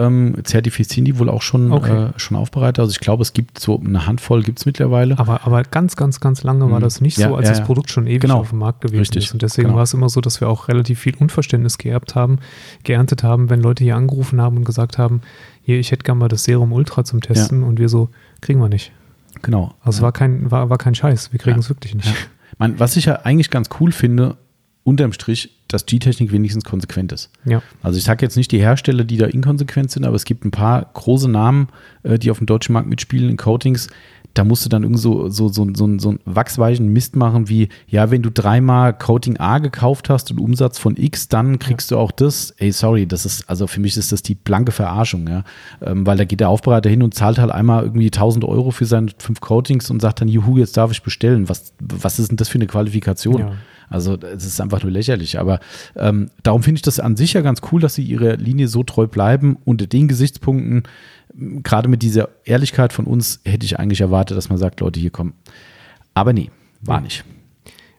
ähm, 0.00 0.36
zertifizieren 0.44 1.04
die 1.06 1.18
wohl 1.18 1.28
auch 1.28 1.42
schon, 1.42 1.72
Okay. 1.72 2.06
äh, 2.06 2.12
schon 2.18 2.36
Aufbereiter. 2.36 2.82
Also 2.82 2.92
ich 2.92 3.00
glaube, 3.00 3.22
es 3.22 3.32
gibt 3.32 3.58
so 3.58 3.80
eine 3.84 4.06
Handvoll 4.06 4.44
gibt 4.44 4.60
es 4.60 4.64
mittlerweile. 4.66 5.18
Aber, 5.18 5.44
aber 5.44 5.64
ganz, 5.64 5.96
ganz, 5.96 6.20
ganz 6.20 6.44
lange 6.44 6.70
war 6.70 6.78
Mhm. 6.78 6.82
das 6.84 7.00
nicht 7.00 7.18
Ja, 7.18 7.30
so, 7.30 7.34
als 7.34 7.48
ja, 7.48 7.54
das. 7.56 7.64
Produkt 7.64 7.90
schon 7.90 8.06
ewig 8.06 8.20
Genau. 8.20 8.38
auf 8.38 8.50
dem 8.50 8.60
Markt 8.60 8.82
gewesen 8.82 9.00
Richtig. 9.00 9.24
ist. 9.24 9.32
Und 9.32 9.42
deswegen 9.42 9.66
Genau. 9.68 9.78
war 9.78 9.82
es 9.82 9.94
immer 9.94 10.08
so, 10.08 10.20
dass 10.20 10.40
wir 10.40 10.48
auch 10.48 10.68
relativ 10.68 11.00
viel 11.00 11.16
Unverständnis 11.16 11.78
geerbt 11.78 12.14
haben, 12.14 12.38
geerntet 12.84 13.24
haben, 13.24 13.50
wenn 13.50 13.60
Leute 13.60 13.82
hier 13.82 13.96
angerufen 13.96 14.40
haben 14.40 14.58
und 14.58 14.64
gesagt 14.64 14.98
haben, 14.98 15.20
hier, 15.62 15.80
ich 15.80 15.90
hätte 15.90 16.04
gerne 16.04 16.20
mal 16.20 16.28
das 16.28 16.44
Serum 16.44 16.70
Ultra 16.72 17.02
zum 17.02 17.20
Testen 17.20 17.64
und 17.64 17.80
wir 17.80 17.88
so, 17.88 18.08
kriegen 18.40 18.60
wir 18.60 18.68
nicht. 18.68 18.92
Genau. 19.42 19.74
Also 19.80 19.98
es 19.98 20.02
war 20.02 20.12
kein, 20.12 20.50
war, 20.50 20.70
war 20.70 20.78
kein 20.78 20.94
Scheiß, 20.94 21.32
wir 21.32 21.38
kriegen 21.38 21.56
Ja. 21.56 21.60
es 21.60 21.68
wirklich 21.68 21.94
nicht. 21.94 22.08
Ja. 22.08 22.14
Man, 22.58 22.78
was 22.80 22.96
ich 22.96 23.04
ja 23.04 23.20
eigentlich 23.22 23.50
ganz 23.50 23.68
cool 23.80 23.92
finde, 23.92 24.36
unterm 24.88 25.12
Strich, 25.12 25.50
dass 25.68 25.84
G-Technik 25.84 26.32
wenigstens 26.32 26.64
konsequent 26.64 27.12
ist. 27.12 27.30
Ja. 27.44 27.62
Also 27.82 27.98
ich 27.98 28.04
sage 28.04 28.24
jetzt 28.24 28.36
nicht 28.36 28.50
die 28.52 28.58
Hersteller, 28.58 29.04
die 29.04 29.18
da 29.18 29.26
inkonsequent 29.26 29.90
sind, 29.90 30.06
aber 30.06 30.16
es 30.16 30.24
gibt 30.24 30.46
ein 30.46 30.50
paar 30.50 30.90
große 30.94 31.28
Namen, 31.28 31.68
äh, 32.04 32.18
die 32.18 32.30
auf 32.30 32.38
dem 32.38 32.46
deutschen 32.46 32.72
Markt 32.72 32.88
mitspielen 32.88 33.28
in 33.28 33.36
Coatings. 33.36 33.88
Da 34.32 34.44
musst 34.44 34.64
du 34.64 34.70
dann 34.70 34.82
irgend 34.82 34.98
so, 34.98 35.28
so, 35.28 35.48
so, 35.48 35.66
so, 35.74 35.98
so 35.98 36.08
einen 36.08 36.20
wachsweichen 36.24 36.88
Mist 36.88 37.16
machen 37.16 37.48
wie, 37.50 37.68
ja, 37.86 38.10
wenn 38.10 38.22
du 38.22 38.30
dreimal 38.30 38.96
Coating 38.96 39.36
A 39.38 39.58
gekauft 39.58 40.08
hast 40.08 40.30
und 40.30 40.38
Umsatz 40.38 40.78
von 40.78 40.96
X, 40.96 41.28
dann 41.28 41.58
kriegst 41.58 41.90
du 41.90 41.98
auch 41.98 42.12
das. 42.12 42.52
Ey, 42.52 42.72
sorry, 42.72 43.06
das 43.06 43.26
ist, 43.26 43.50
also 43.50 43.66
für 43.66 43.80
mich 43.80 43.96
ist 43.96 44.12
das 44.12 44.22
die 44.22 44.36
blanke 44.36 44.72
Verarschung, 44.72 45.28
ja. 45.28 45.44
Ähm, 45.82 46.06
weil 46.06 46.16
da 46.16 46.24
geht 46.24 46.40
der 46.40 46.48
Aufbereiter 46.48 46.88
hin 46.88 47.02
und 47.02 47.14
zahlt 47.14 47.38
halt 47.38 47.50
einmal 47.50 47.84
irgendwie 47.84 48.06
1000 48.06 48.44
Euro 48.44 48.70
für 48.70 48.86
seine 48.86 49.10
fünf 49.18 49.40
Coatings 49.40 49.90
und 49.90 50.00
sagt 50.00 50.20
dann, 50.22 50.28
juhu, 50.28 50.56
jetzt 50.56 50.76
darf 50.76 50.92
ich 50.92 51.02
bestellen. 51.02 51.48
Was, 51.48 51.74
was 51.80 52.18
ist 52.18 52.30
denn 52.30 52.36
das 52.36 52.48
für 52.48 52.58
eine 52.58 52.66
Qualifikation? 52.66 53.40
Ja. 53.40 53.52
Also 53.90 54.18
es 54.20 54.44
ist 54.44 54.60
einfach 54.60 54.82
nur 54.82 54.92
lächerlich. 54.92 55.38
Aber 55.38 55.60
ähm, 55.96 56.30
darum 56.42 56.62
finde 56.62 56.76
ich 56.76 56.82
das 56.82 57.00
an 57.00 57.16
sich 57.16 57.32
ja 57.32 57.40
ganz 57.40 57.60
cool, 57.72 57.80
dass 57.80 57.94
sie 57.94 58.02
ihrer 58.02 58.36
Linie 58.36 58.68
so 58.68 58.82
treu 58.82 59.06
bleiben. 59.06 59.56
Unter 59.64 59.86
den 59.86 60.08
Gesichtspunkten, 60.08 60.82
gerade 61.62 61.88
mit 61.88 62.02
dieser 62.02 62.28
Ehrlichkeit 62.44 62.92
von 62.92 63.06
uns, 63.06 63.40
hätte 63.44 63.64
ich 63.64 63.78
eigentlich 63.78 64.00
erwartet, 64.00 64.36
dass 64.36 64.48
man 64.48 64.58
sagt, 64.58 64.80
Leute, 64.80 65.00
hier 65.00 65.10
kommen. 65.10 65.34
Aber 66.14 66.32
nee, 66.32 66.50
war 66.80 67.00
nicht. 67.00 67.24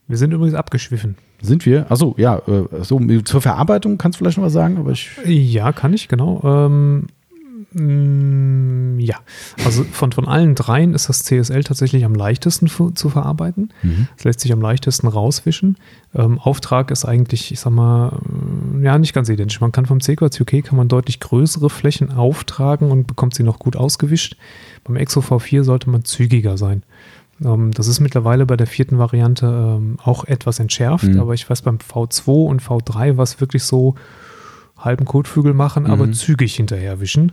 Wir 0.07 0.17
sind 0.17 0.33
übrigens 0.33 0.55
abgeschwiffen. 0.55 1.15
Sind 1.41 1.65
wir? 1.65 1.89
Achso, 1.89 2.15
ja, 2.17 2.39
äh, 2.47 2.83
so, 2.83 2.99
zur 3.23 3.41
Verarbeitung 3.41 3.97
kannst 3.97 4.19
du 4.19 4.23
vielleicht 4.23 4.37
noch 4.37 4.45
was 4.45 4.53
sagen, 4.53 4.77
aber 4.77 4.91
ich. 4.91 5.09
Ja, 5.25 5.71
kann 5.71 5.93
ich, 5.93 6.07
genau. 6.07 6.41
Ähm, 6.43 7.07
ja, 7.71 9.17
also 9.63 9.83
von, 9.83 10.11
von 10.11 10.27
allen 10.27 10.55
dreien 10.55 10.93
ist 10.93 11.07
das 11.07 11.23
CSL 11.23 11.63
tatsächlich 11.63 12.03
am 12.03 12.15
leichtesten 12.15 12.67
zu 12.67 13.09
verarbeiten. 13.09 13.71
Es 14.17 14.23
lässt 14.23 14.39
sich 14.39 14.51
am 14.51 14.61
leichtesten 14.61 15.07
rauswischen. 15.07 15.77
Ähm, 16.15 16.39
Auftrag 16.39 16.89
ist 16.89 17.05
eigentlich, 17.05 17.51
ich 17.51 17.59
sag 17.59 17.71
mal, 17.71 18.19
äh, 18.79 18.85
ja, 18.85 18.97
nicht 18.97 19.13
ganz 19.13 19.29
identisch. 19.29 19.61
Man 19.61 19.71
kann 19.71 19.85
vom 19.85 19.99
CQC 20.01 20.41
UK 20.41 20.63
kann 20.63 20.77
man 20.77 20.87
deutlich 20.87 21.19
größere 21.19 21.69
Flächen 21.69 22.11
auftragen 22.11 22.91
und 22.91 23.05
bekommt 23.07 23.35
sie 23.35 23.43
noch 23.43 23.59
gut 23.59 23.75
ausgewischt. 23.75 24.35
Beim 24.83 24.95
Exo 24.95 25.19
V4 25.19 25.63
sollte 25.63 25.89
man 25.89 26.03
zügiger 26.03 26.57
sein. 26.57 26.81
Ähm, 27.43 27.71
das 27.71 27.87
ist 27.87 27.99
mittlerweile 27.99 28.45
bei 28.45 28.57
der 28.57 28.67
vierten 28.67 28.97
Variante 28.97 29.45
ähm, 29.45 29.97
auch 30.03 30.23
etwas 30.25 30.59
entschärft, 30.59 31.05
Mhm. 31.05 31.19
aber 31.19 31.33
ich 31.35 31.47
weiß, 31.49 31.61
beim 31.61 31.77
V2 31.77 32.47
und 32.47 32.61
V3 32.63 33.17
war 33.17 33.23
es 33.23 33.39
wirklich 33.39 33.63
so, 33.63 33.95
halben 34.79 35.05
Kotflügel 35.05 35.53
machen, 35.53 35.85
aber 35.87 36.07
Mhm. 36.07 36.13
zügig 36.13 36.55
hinterherwischen. 36.55 37.31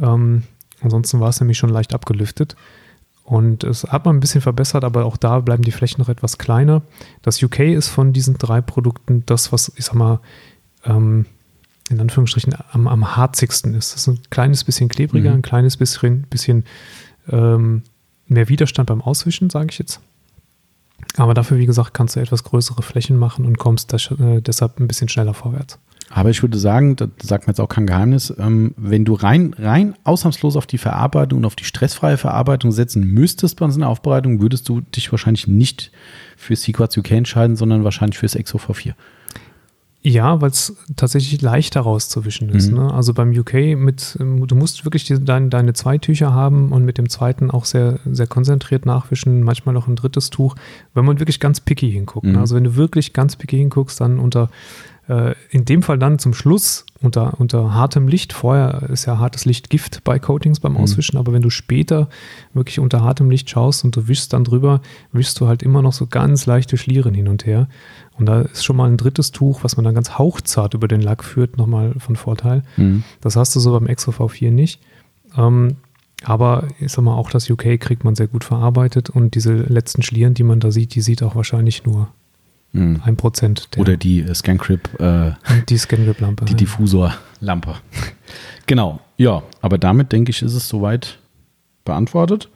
Ähm, 0.00 0.42
ansonsten 0.80 1.20
war 1.20 1.28
es 1.28 1.40
nämlich 1.40 1.58
schon 1.58 1.70
leicht 1.70 1.94
abgelüftet. 1.94 2.56
Und 3.24 3.62
es 3.64 3.84
hat 3.84 4.04
man 4.04 4.16
ein 4.16 4.20
bisschen 4.20 4.40
verbessert, 4.40 4.82
aber 4.84 5.04
auch 5.04 5.16
da 5.16 5.38
bleiben 5.40 5.62
die 5.62 5.70
Flächen 5.70 6.00
noch 6.00 6.08
etwas 6.08 6.38
kleiner. 6.38 6.82
Das 7.22 7.40
UK 7.42 7.60
ist 7.72 7.88
von 7.88 8.12
diesen 8.12 8.36
drei 8.36 8.60
Produkten 8.60 9.22
das, 9.26 9.52
was, 9.52 9.70
ich 9.76 9.84
sag 9.84 9.94
mal, 9.94 10.18
ähm, 10.84 11.26
in 11.88 12.00
Anführungsstrichen 12.00 12.54
am, 12.72 12.88
am 12.88 13.16
harzigsten 13.16 13.74
ist. 13.74 13.92
Das 13.94 14.02
ist 14.02 14.06
ein 14.08 14.18
kleines 14.30 14.64
bisschen 14.64 14.88
klebriger, 14.88 15.30
Mhm. 15.30 15.36
ein 15.36 15.42
kleines 15.42 15.76
bisschen, 15.76 16.22
bisschen 16.30 16.64
ähm, 17.28 17.82
mehr 18.26 18.48
Widerstand 18.48 18.88
beim 18.88 19.00
Auswischen, 19.02 19.50
sage 19.50 19.68
ich 19.70 19.78
jetzt. 19.78 20.00
Aber 21.16 21.34
dafür, 21.34 21.58
wie 21.58 21.66
gesagt, 21.66 21.94
kannst 21.94 22.16
du 22.16 22.20
etwas 22.20 22.42
größere 22.44 22.82
Flächen 22.82 23.16
machen 23.18 23.44
und 23.44 23.58
kommst 23.58 23.92
das, 23.92 24.10
äh, 24.10 24.40
deshalb 24.40 24.80
ein 24.80 24.88
bisschen 24.88 25.08
schneller 25.08 25.34
vorwärts. 25.34 25.78
Aber 26.14 26.28
ich 26.28 26.42
würde 26.42 26.58
sagen, 26.58 26.94
das 26.96 27.08
sagt 27.22 27.46
mir 27.46 27.52
jetzt 27.52 27.60
auch 27.60 27.70
kein 27.70 27.86
Geheimnis, 27.86 28.34
ähm, 28.38 28.74
wenn 28.76 29.06
du 29.06 29.14
rein, 29.14 29.54
rein 29.58 29.94
ausnahmslos 30.04 30.56
auf 30.56 30.66
die 30.66 30.76
Verarbeitung 30.76 31.38
und 31.38 31.44
auf 31.46 31.56
die 31.56 31.64
stressfreie 31.64 32.18
Verarbeitung 32.18 32.70
setzen 32.70 33.02
müsstest 33.02 33.58
bei 33.58 33.64
einer 33.64 33.88
Aufbereitung, 33.88 34.40
würdest 34.42 34.68
du 34.68 34.82
dich 34.82 35.10
wahrscheinlich 35.10 35.48
nicht 35.48 35.90
für 36.36 36.54
Sequats 36.54 36.98
UK 36.98 37.12
entscheiden, 37.12 37.56
sondern 37.56 37.82
wahrscheinlich 37.82 38.18
fürs 38.18 38.34
Exo 38.34 38.58
V4. 38.58 38.92
Ja, 40.04 40.40
weil 40.40 40.50
es 40.50 40.76
tatsächlich 40.96 41.40
leichter 41.40 41.80
rauszuwischen 41.80 42.48
ist. 42.50 42.70
Mhm. 42.70 42.78
Ne? 42.78 42.92
Also 42.92 43.14
beim 43.14 43.30
UK 43.30 43.76
mit, 43.76 44.18
ähm, 44.20 44.46
du 44.46 44.54
musst 44.56 44.84
wirklich 44.84 45.04
die, 45.04 45.24
dein, 45.24 45.48
deine 45.48 45.72
zwei 45.74 45.96
Tücher 45.96 46.34
haben 46.34 46.72
und 46.72 46.84
mit 46.84 46.98
dem 46.98 47.08
zweiten 47.08 47.52
auch 47.52 47.64
sehr, 47.64 48.00
sehr 48.04 48.26
konzentriert 48.26 48.84
nachwischen, 48.84 49.44
manchmal 49.44 49.74
noch 49.74 49.86
ein 49.86 49.94
drittes 49.94 50.30
Tuch, 50.30 50.56
wenn 50.92 51.04
man 51.04 51.20
wirklich 51.20 51.38
ganz 51.38 51.60
picky 51.60 51.90
hinguckt. 51.90 52.26
Mhm. 52.26 52.32
Ne? 52.32 52.40
Also 52.40 52.56
wenn 52.56 52.64
du 52.64 52.74
wirklich 52.74 53.12
ganz 53.12 53.36
picky 53.36 53.56
hinguckst, 53.58 54.00
dann 54.00 54.18
unter, 54.18 54.50
äh, 55.08 55.34
in 55.50 55.64
dem 55.64 55.82
Fall 55.82 55.98
dann 55.98 56.18
zum 56.18 56.32
Schluss 56.34 56.86
unter, 57.00 57.40
unter 57.40 57.74
hartem 57.74 58.06
Licht. 58.06 58.32
Vorher 58.32 58.84
ist 58.90 59.06
ja 59.06 59.18
hartes 59.18 59.44
Licht 59.44 59.70
Gift 59.70 60.04
bei 60.04 60.18
Coatings 60.18 60.60
beim 60.60 60.72
Mhm. 60.72 60.78
Auswischen, 60.78 61.16
aber 61.16 61.32
wenn 61.32 61.42
du 61.42 61.50
später 61.50 62.08
wirklich 62.54 62.78
unter 62.78 63.02
hartem 63.02 63.30
Licht 63.30 63.50
schaust 63.50 63.84
und 63.84 63.96
du 63.96 64.06
wischst 64.08 64.32
dann 64.32 64.44
drüber, 64.44 64.80
wischst 65.10 65.40
du 65.40 65.48
halt 65.48 65.62
immer 65.62 65.82
noch 65.82 65.92
so 65.92 66.06
ganz 66.06 66.46
leichte 66.46 66.76
Schlieren 66.76 67.14
hin 67.14 67.28
und 67.28 67.44
her. 67.46 67.68
Und 68.18 68.26
da 68.26 68.42
ist 68.42 68.64
schon 68.64 68.76
mal 68.76 68.88
ein 68.88 68.96
drittes 68.96 69.32
Tuch, 69.32 69.64
was 69.64 69.76
man 69.76 69.84
dann 69.84 69.94
ganz 69.94 70.18
hauchzart 70.18 70.74
über 70.74 70.86
den 70.86 71.00
Lack 71.00 71.24
führt, 71.24 71.56
nochmal 71.58 71.94
von 71.98 72.14
Vorteil. 72.16 72.62
Mhm. 72.76 73.02
Das 73.20 73.36
hast 73.36 73.56
du 73.56 73.60
so 73.60 73.72
beim 73.72 73.86
Exo 73.86 74.12
V4 74.12 74.50
nicht. 74.50 74.80
Ähm, 75.36 75.76
aber 76.24 76.68
ich 76.78 76.92
sag 76.92 77.02
mal, 77.02 77.14
auch 77.16 77.30
das 77.30 77.50
UK 77.50 77.80
kriegt 77.80 78.04
man 78.04 78.14
sehr 78.14 78.28
gut 78.28 78.44
verarbeitet 78.44 79.10
und 79.10 79.34
diese 79.34 79.54
letzten 79.54 80.02
Schlieren, 80.02 80.34
die 80.34 80.44
man 80.44 80.60
da 80.60 80.70
sieht, 80.70 80.94
die 80.94 81.00
sieht 81.00 81.22
auch 81.24 81.34
wahrscheinlich 81.34 81.84
nur 81.84 82.08
Mhm. 82.72 83.02
ein 83.04 83.16
Prozent 83.16 83.74
der 83.74 83.82
Oder 83.82 83.96
die 83.96 84.20
äh, 84.20 84.34
Scancrip, 84.34 84.98
äh, 85.00 85.32
die 85.68 85.76
Scangrip-Lampe. 85.76 86.46
die 86.46 86.54
Diffusorlampe. 86.54 87.76
genau, 88.66 89.00
ja, 89.16 89.42
aber 89.60 89.78
damit 89.78 90.12
denke 90.12 90.30
ich, 90.30 90.42
ist 90.42 90.54
es 90.54 90.68
soweit 90.68 91.18
beantwortet. 91.84 92.48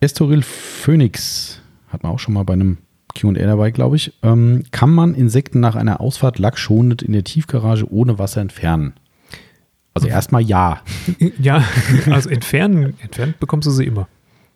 Estoril 0.00 0.42
Phoenix 0.42 1.60
hat 1.88 2.02
man 2.02 2.12
auch 2.12 2.18
schon 2.18 2.34
mal 2.34 2.44
bei 2.44 2.54
einem 2.54 2.78
QA 3.14 3.32
dabei, 3.32 3.70
glaube 3.70 3.96
ich. 3.96 4.12
Ähm, 4.22 4.64
kann 4.70 4.90
man 4.90 5.14
Insekten 5.14 5.60
nach 5.60 5.74
einer 5.76 6.00
Ausfahrt 6.00 6.38
lackschonend 6.38 7.02
in 7.02 7.12
der 7.12 7.24
Tiefgarage 7.24 7.90
ohne 7.92 8.18
Wasser 8.18 8.40
entfernen? 8.40 8.94
Also 9.92 10.06
erstmal 10.08 10.42
ja, 10.42 10.80
Ja, 11.40 11.64
also 12.10 12.30
entfernen, 12.30 12.94
entfernt 13.02 13.40
bekommst 13.40 13.66
du 13.66 13.72
sie 13.72 13.84
immer, 13.84 14.08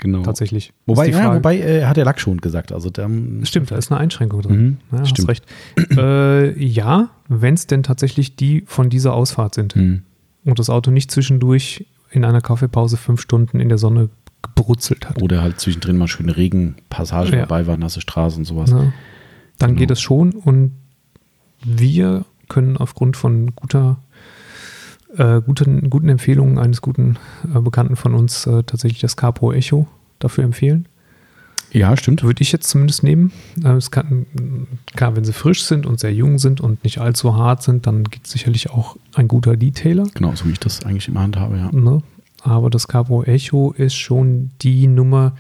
genau. 0.05 0.23
tatsächlich. 0.23 0.73
Wobei, 0.87 1.09
ja, 1.09 1.35
wobei 1.35 1.59
äh, 1.59 1.85
hat 1.87 1.99
er 1.99 2.05
lackschonend 2.05 2.43
gesagt. 2.43 2.71
Also 2.73 2.91
der, 2.91 3.11
Stimmt, 3.43 3.71
da 3.71 3.77
ist 3.77 3.91
eine 3.91 4.01
Einschränkung 4.01 4.43
drin. 4.43 4.63
Mhm, 4.63 4.77
ja, 4.93 4.99
hast 5.01 5.09
stimmt. 5.11 5.29
recht. 5.29 5.45
äh, 5.97 6.57
ja, 6.65 7.11
wenn 7.29 7.55
es 7.55 7.67
denn 7.67 7.83
tatsächlich 7.83 8.37
die 8.37 8.63
von 8.67 8.89
dieser 8.91 9.15
Ausfahrt 9.15 9.55
sind 9.55 9.75
Hm. 9.75 10.03
und 10.45 10.59
das 10.59 10.71
Auto 10.71 10.91
nicht 10.91 11.11
zwischendurch 11.11 11.87
in 12.11 12.25
einer 12.25 12.41
Kaffeepause 12.41 12.97
fünf 12.97 13.21
Stunden 13.21 13.59
in 13.59 13.69
der 13.69 13.79
Sonne 13.79 14.09
gebrutzelt 14.43 15.09
hat. 15.09 15.21
Oder 15.23 15.43
halt 15.43 15.59
zwischendrin 15.59 15.97
mal 15.97 16.07
schöne 16.07 16.37
Regenpassage 16.37 17.31
Ja. 17.33 17.39
dabei 17.41 17.67
war, 17.67 17.77
nasse 17.77 18.01
Straße 18.01 18.39
und 18.39 18.45
sowas. 18.45 18.71
Ne? 18.71 18.93
Dann 19.59 19.71
Genau. 19.71 19.79
geht 19.81 19.91
es 19.91 20.01
schon 20.01 20.33
und 20.33 20.73
wir 21.65 22.25
können 22.49 22.77
aufgrund 22.77 23.17
von 23.17 23.55
guter, 23.57 23.99
äh, 25.17 25.41
guten, 25.45 25.91
guten 25.91 26.09
Empfehlungen 26.09 26.59
eines 26.59 26.81
guten 26.81 27.17
äh, 27.55 27.61
Bekannten 27.61 27.97
von 27.97 28.15
uns 28.15 28.47
äh, 28.47 28.63
tatsächlich 28.65 29.01
das 29.01 29.17
Capro 29.17 29.53
Echo 29.53 29.87
dafür 30.19 30.45
empfehlen. 30.45 30.89
Ja, 31.75 31.97
stimmt. 31.97 32.23
Würde 32.23 32.41
ich 32.41 32.53
jetzt 32.53 32.69
zumindest 32.69 33.03
nehmen. 33.03 33.33
Äh, 33.63 33.71
es 33.73 33.91
kann, 33.91 34.27
klar, 34.95 35.17
wenn 35.17 35.25
sie 35.25 35.33
frisch 35.33 35.65
sind 35.65 35.87
und 35.87 35.99
sehr 35.99 36.15
jung 36.15 36.39
sind 36.39 36.61
und 36.61 36.85
nicht 36.85 36.99
allzu 36.99 37.37
hart 37.37 37.63
sind, 37.63 37.87
dann 37.87 38.05
gibt 38.05 38.27
es 38.27 38.33
sicherlich 38.33 38.71
auch 38.71 38.97
ein 39.15 39.27
guter 39.27 39.57
Detailer. 39.57 40.05
Genau, 40.15 40.35
so 40.37 40.47
wie 40.47 40.53
ich 40.53 40.61
das 40.61 40.85
eigentlich 40.85 41.09
immer 41.09 41.21
handhabe, 41.23 41.59
ja. 41.59 41.71
Ne? 41.73 42.01
Aber 42.43 42.71
das 42.71 42.87
Cabro 42.87 43.25
Echo 43.25 43.73
ist 43.73 43.97
schon 43.97 44.51
die 44.63 44.87
Nummer, 44.87 45.35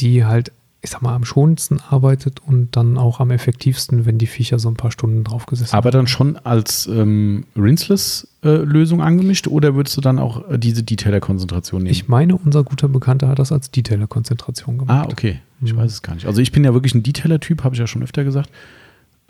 die 0.00 0.24
halt, 0.26 0.52
ich 0.84 0.90
sag 0.90 1.00
mal, 1.02 1.14
am 1.14 1.24
schonendsten 1.24 1.80
arbeitet 1.80 2.40
und 2.46 2.76
dann 2.76 2.98
auch 2.98 3.18
am 3.18 3.30
effektivsten, 3.30 4.04
wenn 4.06 4.18
die 4.18 4.26
Viecher 4.26 4.58
so 4.58 4.68
ein 4.68 4.74
paar 4.76 4.90
Stunden 4.92 5.24
draufgesessen 5.24 5.74
Aber 5.76 5.90
dann 5.90 6.06
schon 6.06 6.36
als 6.36 6.86
ähm, 6.86 7.46
Rinseless-Lösung 7.56 9.00
angemischt 9.02 9.48
oder 9.48 9.74
würdest 9.74 9.96
du 9.96 10.00
dann 10.00 10.18
auch 10.18 10.48
äh, 10.50 10.58
diese 10.58 10.82
Detailer-Konzentration 10.82 11.82
nehmen? 11.82 11.90
Ich 11.92 12.08
meine, 12.08 12.36
unser 12.36 12.64
guter 12.64 12.88
Bekannter 12.88 13.28
hat 13.28 13.38
das 13.38 13.50
als 13.52 13.70
Detailer-Konzentration 13.70 14.78
gemacht. 14.78 15.06
ah, 15.08 15.10
okay. 15.10 15.40
Ich 15.62 15.72
Mhm. 15.72 15.78
weiß 15.78 15.90
es 15.92 16.02
gar 16.02 16.14
nicht. 16.14 16.26
Also 16.26 16.40
ich 16.42 16.52
bin 16.52 16.64
ja 16.64 16.74
wirklich 16.74 16.94
ein 16.94 17.02
Detailer-Typ, 17.02 17.64
habe 17.64 17.74
ich 17.74 17.78
ja 17.80 17.86
schon 17.86 18.02
öfter 18.02 18.22
gesagt. 18.24 18.50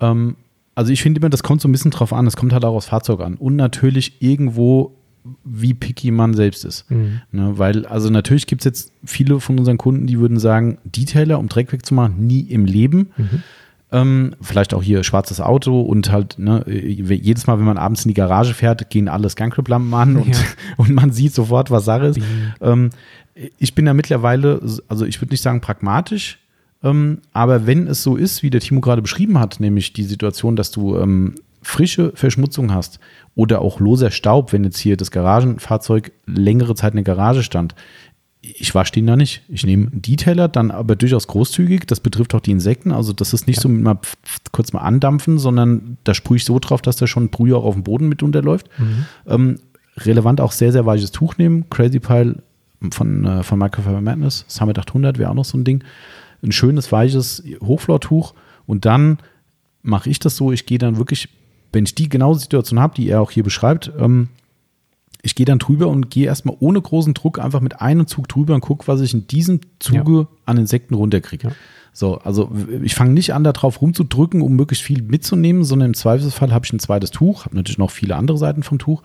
Ähm, 0.01 0.35
also 0.75 0.91
ich 0.91 1.01
finde 1.01 1.19
immer, 1.21 1.29
das 1.29 1.43
kommt 1.43 1.61
so 1.61 1.69
ein 1.69 1.71
bisschen 1.71 1.91
drauf 1.91 2.11
an. 2.11 2.27
Es 2.27 2.35
kommt 2.35 2.51
halt 2.51 2.65
auch 2.65 2.75
aufs 2.75 2.87
Fahrzeug 2.87 3.21
an. 3.21 3.35
Und 3.35 3.55
natürlich 3.55 4.21
irgendwo, 4.21 4.91
wie 5.43 5.73
picky 5.73 6.11
man 6.11 6.33
selbst 6.33 6.65
ist. 6.65 6.89
Mhm. 6.89 7.21
Ne, 7.31 7.57
weil, 7.57 7.85
also 7.85 8.09
natürlich 8.09 8.47
gibt 8.47 8.61
es 8.61 8.65
jetzt 8.65 8.91
viele 9.03 9.39
von 9.39 9.57
unseren 9.57 9.77
Kunden, 9.77 10.07
die 10.07 10.19
würden 10.19 10.39
sagen, 10.39 10.77
Detailer, 10.83 11.39
um 11.39 11.49
Dreck 11.49 11.71
wegzumachen, 11.71 12.25
nie 12.25 12.41
im 12.41 12.65
Leben. 12.65 13.09
Mhm. 13.17 13.43
Ähm, 13.91 14.35
vielleicht 14.41 14.73
auch 14.73 14.83
hier 14.83 15.03
schwarzes 15.03 15.39
Auto 15.39 15.81
und 15.81 16.11
halt, 16.11 16.37
ne, 16.39 16.63
jedes 16.67 17.47
Mal, 17.47 17.59
wenn 17.59 17.65
man 17.65 17.77
abends 17.77 18.03
in 18.03 18.09
die 18.09 18.15
Garage 18.15 18.53
fährt, 18.53 18.89
gehen 18.89 19.07
alle 19.07 19.29
Scancrip-Lampen 19.29 19.93
an 19.93 20.15
und, 20.17 20.27
Ja. 20.27 20.43
und 20.77 20.93
man 20.93 21.11
sieht 21.11 21.33
sofort, 21.33 21.71
was 21.71 21.85
Sache 21.85 22.07
ist. 22.07 22.15
Bing. 22.15 22.25
Ähm, 22.61 22.89
ich 23.57 23.75
bin 23.75 23.85
da 23.85 23.93
mittlerweile, 23.93 24.61
also 24.87 25.05
ich 25.05 25.21
würde 25.21 25.33
nicht 25.33 25.41
sagen 25.41 25.61
pragmatisch, 25.61 26.39
ähm, 26.83 27.19
aber 27.33 27.65
wenn 27.67 27.87
es 27.87 28.03
so 28.03 28.15
ist, 28.15 28.43
wie 28.43 28.49
der 28.49 28.61
Timo 28.61 28.81
gerade 28.81 29.01
beschrieben 29.01 29.39
hat, 29.39 29.59
nämlich 29.59 29.93
die 29.93 30.03
Situation, 30.03 30.55
dass 30.55 30.71
du 30.71 30.97
ähm, 30.97 31.35
frische 31.65 32.11
Verschmutzung 32.15 32.73
hast 32.73 32.99
oder 33.33 33.61
auch 33.61 33.79
loser 33.79 34.11
Staub, 34.11 34.53
wenn 34.53 34.63
jetzt 34.63 34.77
hier 34.77 34.97
das 34.97 35.09
Garagenfahrzeug 35.09 36.11
längere 36.27 36.75
Zeit 36.75 36.93
in 36.93 36.97
der 36.97 37.03
Garage 37.03 37.41
stand, 37.43 37.73
ich 38.41 38.75
wasche 38.75 38.91
den 38.91 39.07
da 39.07 39.15
nicht. 39.15 39.41
Ich 39.49 39.65
nehme 39.65 39.87
einen 39.91 40.03
Detailer, 40.03 40.47
dann 40.47 40.69
aber 40.69 40.95
durchaus 40.95 41.25
großzügig. 41.25 41.87
Das 41.87 41.99
betrifft 41.99 42.35
auch 42.35 42.41
die 42.41 42.51
Insekten. 42.51 42.91
Also 42.91 43.11
das 43.11 43.33
ist 43.33 43.47
nicht 43.47 43.57
Ja. 43.57 43.61
so 43.63 43.69
mit 43.69 43.81
mal 43.83 43.97
kurz 44.51 44.71
mal 44.71 44.81
andampfen, 44.81 45.39
sondern 45.39 45.97
da 46.03 46.13
sprühe 46.13 46.37
ich 46.37 46.45
so 46.45 46.59
drauf, 46.59 46.83
dass 46.83 46.95
da 46.97 47.07
schon 47.07 47.29
Brühe 47.29 47.57
auch 47.57 47.63
auf 47.65 47.73
dem 47.73 47.81
Boden 47.83 48.07
mit 48.07 48.21
unterläuft. 48.21 48.69
Mhm. 48.77 49.05
Ähm, 49.25 49.59
relevant 49.97 50.41
auch 50.41 50.51
sehr, 50.51 50.71
sehr 50.71 50.85
weiches 50.85 51.11
Tuch 51.11 51.37
nehmen. 51.39 51.67
Crazy 51.71 51.99
Pile 51.99 52.43
von, 52.91 53.25
äh, 53.25 53.41
von 53.41 53.57
Microfiber 53.57 54.01
Madness, 54.01 54.45
Summit 54.47 54.77
800 54.77 55.17
wäre 55.17 55.31
auch 55.31 55.35
noch 55.35 55.45
so 55.45 55.57
ein 55.57 55.63
Ding. 55.63 55.83
Ein 56.43 56.51
schönes, 56.51 56.91
weiches 56.91 57.41
Hochflortuch. 57.63 58.35
Und 58.67 58.85
dann 58.85 59.17
mache 59.81 60.11
ich 60.11 60.19
das 60.19 60.35
so, 60.35 60.51
ich 60.51 60.67
gehe 60.67 60.77
dann 60.77 60.97
wirklich, 60.97 61.29
wenn 61.75 61.83
ich 61.83 61.93
die 61.93 62.09
genaue 62.09 62.35
Situation 62.35 62.79
habe, 62.79 62.95
die 62.95 63.09
er 63.09 63.21
auch 63.21 63.29
hier 63.29 63.43
beschreibt, 63.43 63.91
ähm, 63.99 64.29
ich 65.21 65.35
gehe 65.35 65.45
dann 65.45 65.59
drüber 65.59 65.87
und 65.87 66.09
gehe 66.09 66.27
erstmal 66.27 66.55
ohne 66.59 66.81
großen 66.81 67.13
Druck 67.13 67.39
einfach 67.39 67.59
mit 67.59 67.81
einem 67.81 68.07
Zug 68.07 68.27
drüber 68.27 68.53
und 68.53 68.61
gucke, 68.61 68.87
was 68.87 69.01
ich 69.01 69.13
in 69.13 69.27
diesem 69.27 69.59
Zuge 69.79 70.27
an 70.45 70.57
Insekten 70.57 70.93
runterkriege. 70.93 71.47
Ja. 71.49 71.53
So, 71.93 72.19
also 72.19 72.51
ich 72.83 72.93
fange 72.93 73.13
nicht 73.13 73.33
an, 73.33 73.43
da 73.43 73.51
drauf 73.51 73.81
rumzudrücken, 73.81 74.41
um 74.41 74.55
möglichst 74.55 74.83
viel 74.83 75.01
mitzunehmen, 75.01 75.63
sondern 75.63 75.91
im 75.91 75.93
Zweifelsfall 75.93 76.53
habe 76.53 76.65
ich 76.65 76.73
ein 76.73 76.79
zweites 76.79 77.09
Tuch, 77.09 77.45
habe 77.45 77.55
natürlich 77.55 77.77
noch 77.77 77.89
viele 77.89 78.15
andere 78.17 78.37
Seiten 78.37 78.63
vom 78.63 78.79
Tuch 78.79 79.01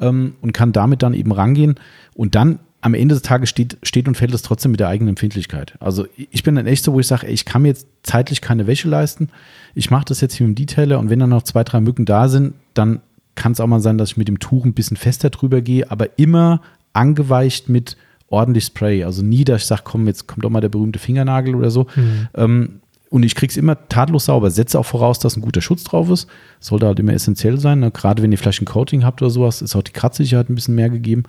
ähm, 0.00 0.34
und 0.40 0.52
kann 0.52 0.72
damit 0.72 1.02
dann 1.02 1.14
eben 1.14 1.32
rangehen 1.32 1.74
und 2.14 2.34
dann 2.34 2.60
am 2.80 2.94
Ende 2.94 3.14
des 3.14 3.22
Tages 3.22 3.48
steht, 3.50 3.76
steht 3.82 4.08
und 4.08 4.16
fällt 4.16 4.32
es 4.32 4.42
trotzdem 4.42 4.70
mit 4.70 4.80
der 4.80 4.88
eigenen 4.88 5.10
Empfindlichkeit. 5.10 5.74
Also 5.80 6.06
ich 6.16 6.44
bin 6.44 6.54
dann 6.54 6.66
echt 6.66 6.84
so, 6.84 6.92
wo 6.92 7.00
ich 7.00 7.08
sage, 7.08 7.26
ich 7.26 7.44
kann 7.44 7.62
mir 7.62 7.68
jetzt 7.68 7.88
zeitlich 8.04 8.40
keine 8.40 8.66
Wäsche 8.66 8.88
leisten. 8.88 9.30
Ich 9.74 9.90
mache 9.90 10.06
das 10.06 10.20
jetzt 10.20 10.34
hier 10.34 10.46
mit 10.46 10.58
dem 10.58 10.66
Detailer 10.66 10.98
und 10.98 11.10
wenn 11.10 11.18
dann 11.18 11.30
noch 11.30 11.42
zwei, 11.42 11.64
drei 11.64 11.80
Mücken 11.80 12.04
da 12.04 12.28
sind, 12.28 12.54
dann 12.74 13.00
kann 13.34 13.52
es 13.52 13.60
auch 13.60 13.66
mal 13.66 13.80
sein, 13.80 13.98
dass 13.98 14.10
ich 14.10 14.16
mit 14.16 14.28
dem 14.28 14.40
Tuch 14.40 14.64
ein 14.64 14.74
bisschen 14.74 14.96
fester 14.96 15.30
drüber 15.30 15.60
gehe, 15.60 15.90
aber 15.90 16.18
immer 16.18 16.60
angeweicht 16.92 17.68
mit 17.68 17.96
ordentlich 18.28 18.64
Spray. 18.64 19.04
Also 19.04 19.22
nie, 19.22 19.44
dass 19.44 19.62
ich 19.62 19.66
sage, 19.66 19.82
komm, 19.84 20.06
jetzt 20.06 20.26
kommt 20.26 20.44
doch 20.44 20.50
mal 20.50 20.60
der 20.60 20.68
berühmte 20.68 20.98
Fingernagel 20.98 21.54
oder 21.54 21.70
so. 21.70 21.86
Mhm. 21.94 22.28
Ähm, 22.34 22.80
und 23.10 23.22
ich 23.22 23.34
krieg's 23.34 23.56
immer 23.56 23.88
tatlos 23.88 24.26
sauber. 24.26 24.50
Setze 24.50 24.78
auch 24.78 24.84
voraus, 24.84 25.18
dass 25.18 25.36
ein 25.36 25.40
guter 25.40 25.62
Schutz 25.62 25.84
drauf 25.84 26.10
ist. 26.10 26.28
Sollte 26.60 26.86
halt 26.86 27.00
immer 27.00 27.14
essentiell 27.14 27.58
sein. 27.58 27.80
Ne? 27.80 27.90
Gerade 27.90 28.22
wenn 28.22 28.32
ihr 28.32 28.38
vielleicht 28.38 28.60
ein 28.60 28.66
Coating 28.66 29.04
habt 29.04 29.22
oder 29.22 29.30
sowas, 29.30 29.62
ist 29.62 29.74
auch 29.76 29.82
die 29.82 29.92
Kratzsicherheit 29.92 30.50
ein 30.50 30.54
bisschen 30.54 30.74
mehr 30.74 30.90
gegeben. 30.90 31.22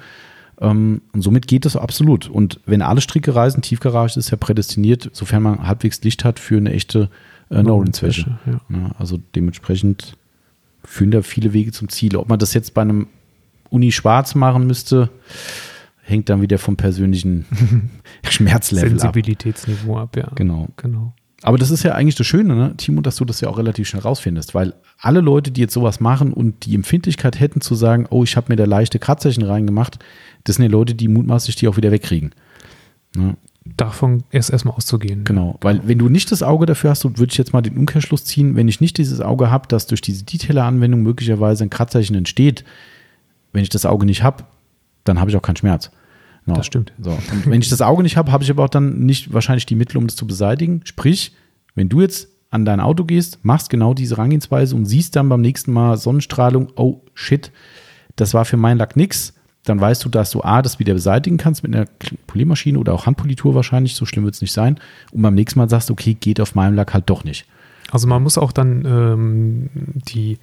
Ähm, 0.60 1.02
und 1.14 1.22
somit 1.22 1.48
geht 1.48 1.66
das 1.66 1.78
absolut. 1.78 2.28
Und 2.28 2.60
wenn 2.66 2.82
alle 2.82 3.00
Stricke 3.02 3.34
reisen, 3.34 3.62
Tiefgarage 3.62 4.20
ist 4.20 4.30
ja 4.30 4.38
prädestiniert, 4.38 5.10
sofern 5.14 5.44
man 5.44 5.68
halbwegs 5.68 6.02
Licht 6.04 6.26
hat 6.26 6.40
für 6.40 6.58
eine 6.58 6.74
echte 6.74 7.10
äh, 7.50 7.64
No-Rinse-Wäsche. 7.64 8.38
Ja. 8.45 8.62
Ja, 8.70 8.91
also 8.97 9.20
dementsprechend 9.36 10.18
führen 10.84 11.12
da 11.12 11.22
viele 11.22 11.54
Wege 11.54 11.72
zum 11.72 11.89
Ziel. 11.89 12.16
Ob 12.16 12.30
man 12.30 12.39
das 12.39 12.54
jetzt 12.54 12.74
bei 12.74 12.82
einem 12.82 13.08
Uni 13.70 13.91
schwarz 13.91 14.36
machen 14.36 14.66
müsste, 14.68 15.10
hängt 16.02 16.30
dann 16.30 16.41
wieder 16.41 16.58
vom 16.58 16.76
persönlichen 16.76 17.45
Schmerzlevel 18.30 18.93
ab. 18.93 19.00
Sensibilitätsniveau 19.00 19.97
ab, 19.97 20.16
ja. 20.16 20.32
Genau. 20.36 20.68
genau. 20.78 21.14
Aber 21.41 21.58
das 21.58 21.72
ist 21.72 21.84
ja 21.84 21.93
eigentlich 21.93 22.16
das 22.16 22.28
Schöne, 22.28 22.54
ne, 22.56 22.74
Timo, 22.76 23.02
dass 23.02 23.16
du 23.16 23.24
das 23.24 23.39
ja 23.39 23.47
auch 23.47 23.58
relativ 23.58 23.88
schnell 23.88 24.02
rausfindest, 24.02 24.54
weil 24.54 24.74
alle 24.97 25.22
Leute, 25.22 25.52
die 25.52 25.62
jetzt 25.62 25.74
sowas 25.74 26.02
machen 26.02 26.34
und 26.34 26.66
die 26.66 26.76
Empfindlichkeit 26.76 27.39
hätten 27.39 27.62
zu 27.62 27.76
sagen, 27.76 28.08
oh, 28.10 28.24
ich 28.24 28.36
habe 28.36 28.47
mir 28.50 28.58
da 28.58 28.66
leichte 28.66 29.00
Kratzerchen 29.00 29.43
reingemacht, 29.43 30.00
das 30.43 30.58
sind 30.58 30.64
ja 30.66 30.72
Leute, 30.72 30.95
die 30.95 31.08
mutmaßlich 31.08 31.56
die 31.56 31.70
auch 31.70 31.78
wieder 31.78 31.91
wegkriegen. 31.91 32.32
Ne? 33.16 33.38
Davon 33.78 34.24
erst 34.32 34.49
erstmal 34.49 34.76
auszugehen. 34.76 35.24
Genau, 35.24 35.57
weil 35.61 35.82
wenn 35.88 35.97
du 35.97 36.09
nicht 36.09 36.32
das 36.32 36.43
Auge 36.43 36.65
dafür 36.65 36.91
hast, 36.91 37.03
würde 37.03 37.32
ich 37.32 37.38
jetzt 37.38 37.53
mal 37.53 37.61
den 37.61 37.78
Umkehrschluss 37.78 38.26
ziehen, 38.26 38.55
wenn 38.55 38.67
ich 38.67 38.82
nicht 38.82 38.97
dieses 38.97 39.22
Auge 39.22 39.49
habe, 39.51 39.67
dass 39.67 39.88
durch 39.88 40.01
diese 40.01 40.24
Detailer-Anwendung 40.24 41.01
möglicherweise 41.01 41.63
ein 41.63 41.70
Kratzerchen 41.70 42.15
entsteht, 42.15 42.63
wenn 43.53 43.63
ich 43.63 43.70
das 43.70 43.86
Auge 43.86 44.05
nicht 44.05 44.24
habe, 44.24 44.43
dann 45.03 45.20
habe 45.20 45.30
ich 45.30 45.38
auch 45.38 45.41
keinen 45.41 45.55
Schmerz. 45.55 45.91
Genau. 46.45 46.57
Das 46.57 46.65
stimmt. 46.65 46.93
So. 47.01 47.17
Wenn 47.45 47.61
ich 47.61 47.70
das 47.70 47.82
Auge 47.82 48.03
nicht 48.03 48.17
habe, 48.17 48.32
habe 48.32 48.43
ich 48.43 48.49
aber 48.49 48.65
auch 48.65 48.70
dann 48.70 49.05
nicht 49.05 49.34
wahrscheinlich 49.34 49.65
die 49.65 49.76
Mittel, 49.76 49.97
um 49.97 50.07
das 50.07 50.15
zu 50.15 50.26
beseitigen. 50.26 50.82
Sprich, 50.84 51.34
wenn 51.76 51.89
du 51.89 52.01
jetzt 52.01 52.30
an 52.49 52.65
dein 52.65 52.80
Auto 52.80 53.03
gehst, 53.03 53.39
machst 53.43 53.70
genau 53.70 53.93
diese 53.93 54.17
Herangehensweise 54.17 54.76
und 54.76 54.86
siehst 54.86 55.15
dann 55.15 55.30
beim 55.30 55.41
nächsten 55.41 55.72
Mal 55.72 55.97
Sonnenstrahlung, 55.97 56.70
oh 56.76 57.01
shit, 57.13 57.51
das 58.15 58.34
war 58.34 58.45
für 58.45 58.57
meinen 58.57 58.78
Lack 58.78 58.95
nix, 58.95 59.34
dann 59.70 59.80
weißt 59.80 60.03
du, 60.03 60.09
dass 60.09 60.32
du 60.32 60.41
A, 60.43 60.61
das 60.61 60.80
wieder 60.80 60.93
beseitigen 60.93 61.38
kannst 61.38 61.63
mit 61.63 61.76
einer 61.76 61.86
Poliermaschine 62.28 62.80
oder 62.80 62.93
auch 62.93 63.05
Handpolitur 63.05 63.55
wahrscheinlich, 63.55 63.95
so 63.95 64.05
schlimm 64.05 64.26
wird 64.26 64.36
es 64.36 64.41
nicht 64.41 64.51
sein. 64.51 64.80
Und 65.11 65.22
beim 65.22 65.36
nächsten 65.36 65.59
Mal 65.59 65.70
sagst 65.70 65.89
du, 65.89 65.93
okay, 65.93 66.15
geht 66.15 66.41
auf 66.41 66.55
meinem 66.55 66.74
Lack 66.76 66.93
halt 66.93 67.09
doch 67.09 67.24
nicht. 67.24 67.45
Also 67.91 68.07
man 68.07 68.24
muss 68.24 68.38
auch 68.38 68.51
dann 68.51 68.86
ähm, 68.86 69.70
die 69.93 70.38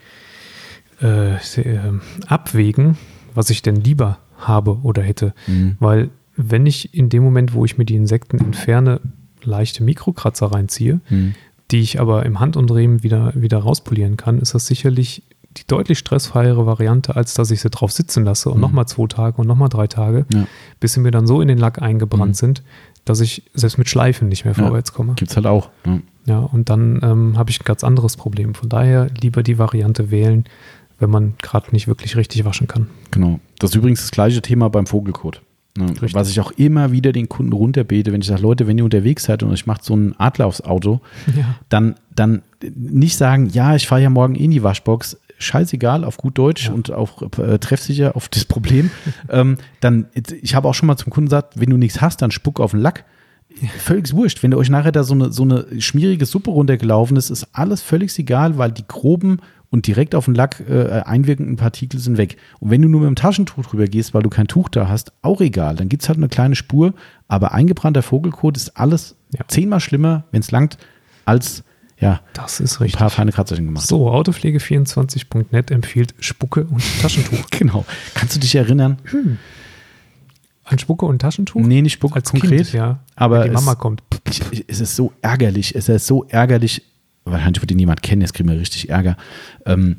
äh, 1.03 1.35
äh, 1.35 1.93
abwägen, 2.27 2.97
was 3.35 3.51
ich 3.51 3.63
denn 3.63 3.77
lieber 3.77 4.19
habe 4.39 4.79
oder 4.83 5.03
hätte. 5.03 5.35
Mhm. 5.47 5.77
Weil 5.79 6.11
wenn 6.37 6.67
ich 6.67 6.95
in 6.95 7.09
dem 7.09 7.23
Moment, 7.23 7.55
wo 7.55 7.65
ich 7.65 7.79
mir 7.79 7.85
die 7.85 7.97
Insekten 7.97 8.39
entferne, 8.39 9.01
leichte 9.43 9.83
Mikrokratzer 9.83 10.47
reinziehe, 10.47 11.01
mhm. 11.09 11.35
die 11.71 11.81
ich 11.81 12.01
aber 12.01 12.27
im 12.27 12.41
Handumdrehen 12.41 13.03
wieder, 13.03 13.33
wieder 13.35 13.59
rauspolieren 13.59 14.17
kann, 14.17 14.39
ist 14.39 14.55
das 14.55 14.67
sicherlich 14.67 15.23
die 15.57 15.67
deutlich 15.67 15.99
stressfreiere 15.99 16.67
Variante, 16.67 17.17
als 17.17 17.35
dass 17.35 17.51
ich 17.51 17.61
sie 17.61 17.71
drauf 17.71 17.93
sitzen 17.93 18.25
lasse 18.25 18.51
und 18.51 18.57
mhm. 18.57 18.63
nochmal 18.63 18.87
zwei 18.87 19.07
Tage 19.07 19.39
und 19.39 19.47
nochmal 19.47 19.69
drei 19.69 19.87
Tage, 19.87 20.27
ja. 20.33 20.47
bis 20.81 20.95
sie 20.95 21.01
mir 21.01 21.11
dann 21.11 21.27
so 21.27 21.41
in 21.41 21.49
den 21.49 21.59
Lack 21.59 21.81
eingebrannt 21.81 22.33
mhm. 22.33 22.35
sind, 22.35 22.63
dass 23.05 23.21
ich 23.21 23.45
selbst 23.55 23.79
mit 23.79 23.89
Schleifen 23.89 24.29
nicht 24.29 24.45
mehr 24.45 24.55
vorwärts 24.55 24.93
komme. 24.93 25.15
Gibt 25.15 25.31
es 25.31 25.37
halt 25.37 25.47
auch. 25.47 25.71
Ja, 25.85 26.01
ja 26.27 26.39
und 26.41 26.69
dann 26.69 27.01
ähm, 27.03 27.39
habe 27.39 27.51
ich 27.51 27.61
ein 27.61 27.65
ganz 27.65 27.85
anderes 27.85 28.17
Problem. 28.17 28.55
Von 28.55 28.69
daher 28.69 29.09
lieber 29.21 29.43
die 29.43 29.59
Variante 29.59 30.11
wählen, 30.11 30.45
wenn 30.99 31.11
man 31.11 31.35
gerade 31.41 31.71
nicht 31.73 31.87
wirklich 31.87 32.17
richtig 32.17 32.45
waschen 32.45 32.67
kann. 32.67 32.89
Genau. 33.13 33.39
Das 33.59 33.71
ist 33.71 33.77
übrigens 33.77 34.01
das 34.01 34.11
gleiche 34.11 34.43
Thema 34.43 34.69
beim 34.71 34.87
Vogelkot. 34.87 35.41
Ne? 35.77 35.95
Was 36.13 36.31
ich 36.31 36.41
auch 36.41 36.51
immer 36.53 36.91
wieder 36.91 37.13
den 37.13 37.29
Kunden 37.29 37.53
runterbete, 37.53 38.13
wenn 38.13 38.21
ich 38.21 38.27
sage, 38.27 38.43
Leute, 38.43 38.67
wenn 38.67 38.79
ihr 38.79 38.85
unterwegs 38.85 39.25
seid 39.25 39.43
und 39.43 39.53
ich 39.53 39.67
mache 39.67 39.81
so 39.83 39.93
einen 39.93 40.15
Adler 40.19 40.47
aufs 40.47 40.63
Auto, 40.63 41.01
ja. 41.37 41.57
dann, 41.69 41.97
dann 42.15 42.43
nicht 42.75 43.17
sagen, 43.17 43.51
ja, 43.53 43.77
ich 43.77 43.87
fahre 43.87 44.03
ja 44.03 44.11
morgen 44.11 44.35
in 44.35 44.51
die 44.51 44.63
Waschbox, 44.63 45.19
scheißegal, 45.39 46.05
auf 46.05 46.17
gut 46.17 46.39
Deutsch 46.39 46.67
ja. 46.67 46.73
und 46.73 46.91
auch 46.93 47.23
äh, 47.39 47.59
treffsicher 47.59 48.17
auf 48.17 48.29
das 48.29 48.45
Problem. 48.45 48.91
ähm, 49.29 49.59
dann, 49.81 50.07
ich 50.41 50.55
habe 50.55 50.69
auch 50.69 50.75
schon 50.75 50.87
mal 50.87 50.97
zum 50.97 51.13
Kunden 51.13 51.29
gesagt, 51.29 51.61
wenn 51.61 51.71
du 51.71 51.77
nichts 51.77 52.01
hast, 52.01 52.23
dann 52.23 52.31
spuck 52.31 52.61
auf 52.61 52.73
den 52.73 52.81
Lack. 52.81 53.05
Völlig 53.79 54.13
wurscht. 54.13 54.43
Wenn 54.43 54.53
euch 54.53 54.69
nachher 54.69 54.93
da 54.93 55.03
so 55.03 55.15
eine, 55.15 55.33
so 55.33 55.43
eine 55.43 55.81
schmierige 55.81 56.27
Suppe 56.27 56.51
runtergelaufen 56.51 57.17
ist, 57.17 57.31
ist 57.31 57.49
alles 57.53 57.81
völlig 57.81 58.19
egal, 58.19 58.59
weil 58.59 58.71
die 58.71 58.87
groben 58.87 59.41
und 59.71 59.87
direkt 59.87 60.15
auf 60.15 60.27
den 60.27 60.35
Lack 60.35 60.63
äh, 60.69 61.03
einwirkenden 61.05 61.57
Partikel 61.57 61.99
sind 61.99 62.19
weg. 62.19 62.37
Und 62.61 62.71
wenn 62.71 62.83
du 62.83 62.89
nur 62.89 63.01
mit 63.01 63.09
dem 63.09 63.17
Taschentuch 63.17 63.65
drüber 63.67 63.87
gehst, 63.87 64.15
weil 64.15 64.23
du 64.23 64.31
kein 64.31 64.47
Tuch 64.47 64.69
da 64.69 64.89
hast, 64.89 65.13
auch 65.23 65.41
egal. 65.41 65.77
Dann 65.77 65.89
gibt 65.89 66.03
es 66.03 66.09
halt 66.09 66.19
eine 66.19 66.29
kleine 66.29 66.55
Spur. 66.55 66.95
Aber 67.29 67.53
eingebrannter 67.53 68.03
Vogelkot 68.03 68.57
ist 68.57 68.77
alles 68.77 69.17
ja. 69.37 69.45
zehnmal 69.49 69.81
schlimmer, 69.81 70.25
wenn 70.31 70.41
es 70.41 70.51
langt, 70.51 70.79
als 71.25 71.65
ja, 71.99 72.21
das 72.35 72.61
ist 72.61 72.81
richtig. 72.81 72.97
ein 72.97 72.99
paar 72.99 73.11
feine 73.11 73.33
Kratzerchen 73.33 73.65
gemacht. 73.65 73.87
So, 73.87 74.11
Autopflege24.net 74.11 75.71
empfiehlt 75.71 76.15
Spucke 76.19 76.65
und 76.65 76.83
Taschentuch. 77.01 77.47
genau. 77.51 77.87
Kannst 78.15 78.37
du 78.37 78.41
dich 78.41 78.55
erinnern? 78.55 78.99
Hm. 79.05 79.39
An 80.65 80.79
Spucke 80.79 81.07
und 81.07 81.21
Taschentuch? 81.21 81.61
Nee, 81.63 81.81
nicht 81.81 81.95
Spucke 81.95 82.17
Als 82.17 82.31
konkret. 82.31 82.51
Kind, 82.51 82.73
ja. 82.73 82.99
Aber 83.15 83.45
die 83.45 83.51
Mama 83.51 83.73
es, 83.73 83.79
kommt. 83.79 84.03
Ich, 84.29 84.43
ich, 84.51 84.65
es 84.69 84.81
ist 84.81 84.97
so 84.97 85.13
ärgerlich. 85.23 85.75
Es 85.75 85.89
ist 85.89 86.07
so 86.07 86.25
ärgerlich. 86.25 86.83
Wahrscheinlich 87.25 87.63
würde 87.63 87.75
niemand 87.75 88.03
kennen, 88.03 88.21
jetzt 88.21 88.35
kriegen 88.35 88.49
wir 88.49 88.59
richtig 88.59 88.91
Ärger. 88.91 89.17
Ähm, 89.65 89.97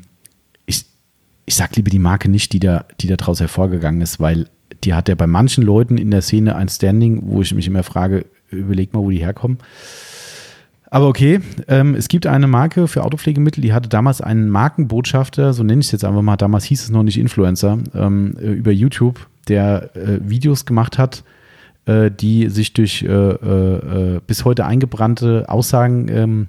ich, 0.66 0.84
ich 1.46 1.56
sag 1.56 1.74
lieber 1.76 1.90
die 1.90 1.98
Marke 1.98 2.30
nicht, 2.30 2.52
die 2.52 2.60
da, 2.60 2.84
die 3.00 3.06
da 3.06 3.16
draus 3.16 3.40
hervorgegangen 3.40 4.00
ist, 4.02 4.20
weil 4.20 4.48
die 4.84 4.94
hat 4.94 5.08
ja 5.08 5.14
bei 5.14 5.26
manchen 5.26 5.64
Leuten 5.64 5.98
in 5.98 6.10
der 6.10 6.22
Szene 6.22 6.54
ein 6.54 6.68
Standing, 6.68 7.22
wo 7.24 7.42
ich 7.42 7.52
mich 7.54 7.66
immer 7.66 7.82
frage, 7.82 8.26
überleg 8.50 8.94
mal, 8.94 9.00
wo 9.00 9.10
die 9.10 9.18
herkommen. 9.18 9.58
Aber 10.90 11.08
okay, 11.08 11.40
ähm, 11.66 11.94
es 11.94 12.08
gibt 12.08 12.26
eine 12.26 12.46
Marke 12.46 12.88
für 12.88 13.04
Autopflegemittel, 13.04 13.60
die 13.60 13.72
hatte 13.72 13.88
damals 13.88 14.20
einen 14.20 14.48
Markenbotschafter, 14.48 15.52
so 15.52 15.62
nenne 15.62 15.80
ich 15.80 15.86
es 15.86 15.92
jetzt 15.92 16.04
einfach 16.04 16.22
mal, 16.22 16.36
damals 16.36 16.64
hieß 16.64 16.84
es 16.84 16.90
noch 16.90 17.02
nicht 17.02 17.18
Influencer, 17.18 17.78
ähm, 17.94 18.36
äh, 18.40 18.52
über 18.52 18.72
YouTube, 18.72 19.26
der 19.48 19.94
äh, 19.94 20.18
Videos 20.22 20.64
gemacht 20.64 20.96
hat, 20.96 21.24
äh, 21.84 22.10
die 22.10 22.48
sich 22.48 22.72
durch 22.72 23.02
äh, 23.02 23.06
äh, 23.06 24.16
äh 24.16 24.20
bis 24.26 24.44
heute 24.44 24.64
eingebrannte 24.64 25.46
Aussagen 25.48 26.08
ähm, 26.08 26.48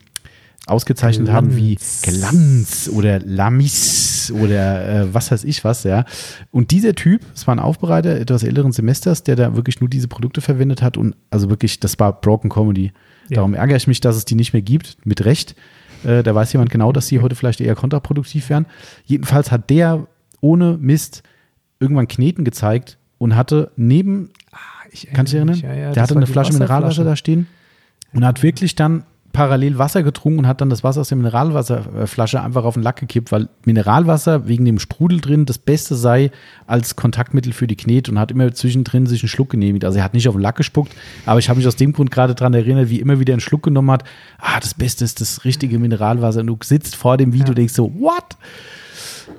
ausgezeichnet 0.67 1.25
Glanz. 1.25 1.35
haben 1.35 1.55
wie 1.57 1.77
Glanz 2.03 2.89
oder 2.93 3.19
Lamis 3.19 4.31
oder 4.31 5.07
was 5.11 5.31
weiß 5.31 5.43
ich 5.43 5.63
was, 5.63 5.83
ja. 5.83 6.05
Und 6.51 6.69
dieser 6.69 6.93
Typ, 6.93 7.21
es 7.33 7.47
war 7.47 7.55
ein 7.55 7.59
Aufbereiter 7.59 8.17
etwas 8.17 8.43
älteren 8.43 8.71
Semesters, 8.71 9.23
der 9.23 9.35
da 9.35 9.55
wirklich 9.55 9.81
nur 9.81 9.89
diese 9.89 10.07
Produkte 10.07 10.41
verwendet 10.41 10.83
hat 10.83 10.95
und 10.95 11.15
also 11.31 11.49
wirklich, 11.49 11.79
das 11.79 11.97
war 11.99 12.21
Broken 12.21 12.51
Comedy. 12.51 12.91
Darum 13.35 13.53
ärgere 13.53 13.77
ich 13.77 13.87
mich, 13.87 14.01
dass 14.01 14.15
es 14.15 14.25
die 14.25 14.35
nicht 14.35 14.53
mehr 14.53 14.61
gibt, 14.61 14.97
mit 15.05 15.25
Recht. 15.25 15.55
Äh, 16.03 16.23
da 16.23 16.33
weiß 16.33 16.53
jemand 16.53 16.69
genau, 16.69 16.91
dass 16.91 17.07
die 17.07 17.19
heute 17.19 17.35
vielleicht 17.35 17.61
eher 17.61 17.75
kontraproduktiv 17.75 18.49
wären. 18.49 18.65
Jedenfalls 19.05 19.51
hat 19.51 19.69
der 19.69 20.07
ohne 20.41 20.77
Mist 20.79 21.23
irgendwann 21.79 22.07
Kneten 22.07 22.43
gezeigt 22.43 22.97
und 23.17 23.35
hatte 23.35 23.71
neben, 23.75 24.29
ah, 24.51 24.57
ich 24.91 25.07
kannst 25.13 25.33
du 25.33 25.37
dich 25.37 25.45
erinnern? 25.45 25.59
Ja, 25.59 25.73
ja, 25.73 25.91
der 25.91 26.03
hatte 26.03 26.15
eine 26.15 26.27
Flasche 26.27 26.53
Mineralwasser 26.53 27.03
da 27.03 27.15
stehen 27.15 27.47
und 28.13 28.25
hat 28.25 28.43
wirklich 28.43 28.75
dann 28.75 29.03
parallel 29.31 29.77
Wasser 29.77 30.03
getrunken 30.03 30.39
und 30.39 30.47
hat 30.47 30.61
dann 30.61 30.69
das 30.69 30.83
Wasser 30.83 31.01
aus 31.01 31.09
der 31.09 31.17
Mineralwasserflasche 31.17 32.41
einfach 32.41 32.63
auf 32.63 32.73
den 32.73 32.83
Lack 32.83 32.97
gekippt, 32.97 33.31
weil 33.31 33.49
Mineralwasser 33.65 34.47
wegen 34.47 34.65
dem 34.65 34.79
Sprudel 34.79 35.21
drin 35.21 35.45
das 35.45 35.57
Beste 35.57 35.95
sei 35.95 36.31
als 36.67 36.95
Kontaktmittel 36.95 37.53
für 37.53 37.67
die 37.67 37.75
Knet 37.75 38.09
und 38.09 38.19
hat 38.19 38.31
immer 38.31 38.51
zwischendrin 38.53 39.05
sich 39.07 39.21
einen 39.21 39.29
Schluck 39.29 39.51
genehmigt. 39.51 39.85
Also 39.85 39.99
er 39.99 40.03
hat 40.03 40.13
nicht 40.13 40.27
auf 40.27 40.35
den 40.35 40.41
Lack 40.41 40.55
gespuckt, 40.55 40.93
aber 41.25 41.39
ich 41.39 41.49
habe 41.49 41.57
mich 41.57 41.67
aus 41.67 41.75
dem 41.75 41.93
Grund 41.93 42.11
gerade 42.11 42.35
daran 42.35 42.53
erinnert, 42.53 42.89
wie 42.89 42.99
immer 42.99 43.19
wieder 43.19 43.33
einen 43.33 43.41
Schluck 43.41 43.63
genommen 43.63 43.91
hat. 43.91 44.03
Ah, 44.39 44.59
das 44.59 44.73
Beste 44.73 45.05
ist 45.05 45.21
das 45.21 45.45
richtige 45.45 45.79
Mineralwasser. 45.79 46.41
Und 46.41 46.47
du 46.47 46.57
sitzt 46.63 46.95
vor 46.95 47.17
dem 47.17 47.33
Video 47.33 47.49
und 47.49 47.57
denkst 47.57 47.73
so, 47.73 47.93
what? 47.99 48.37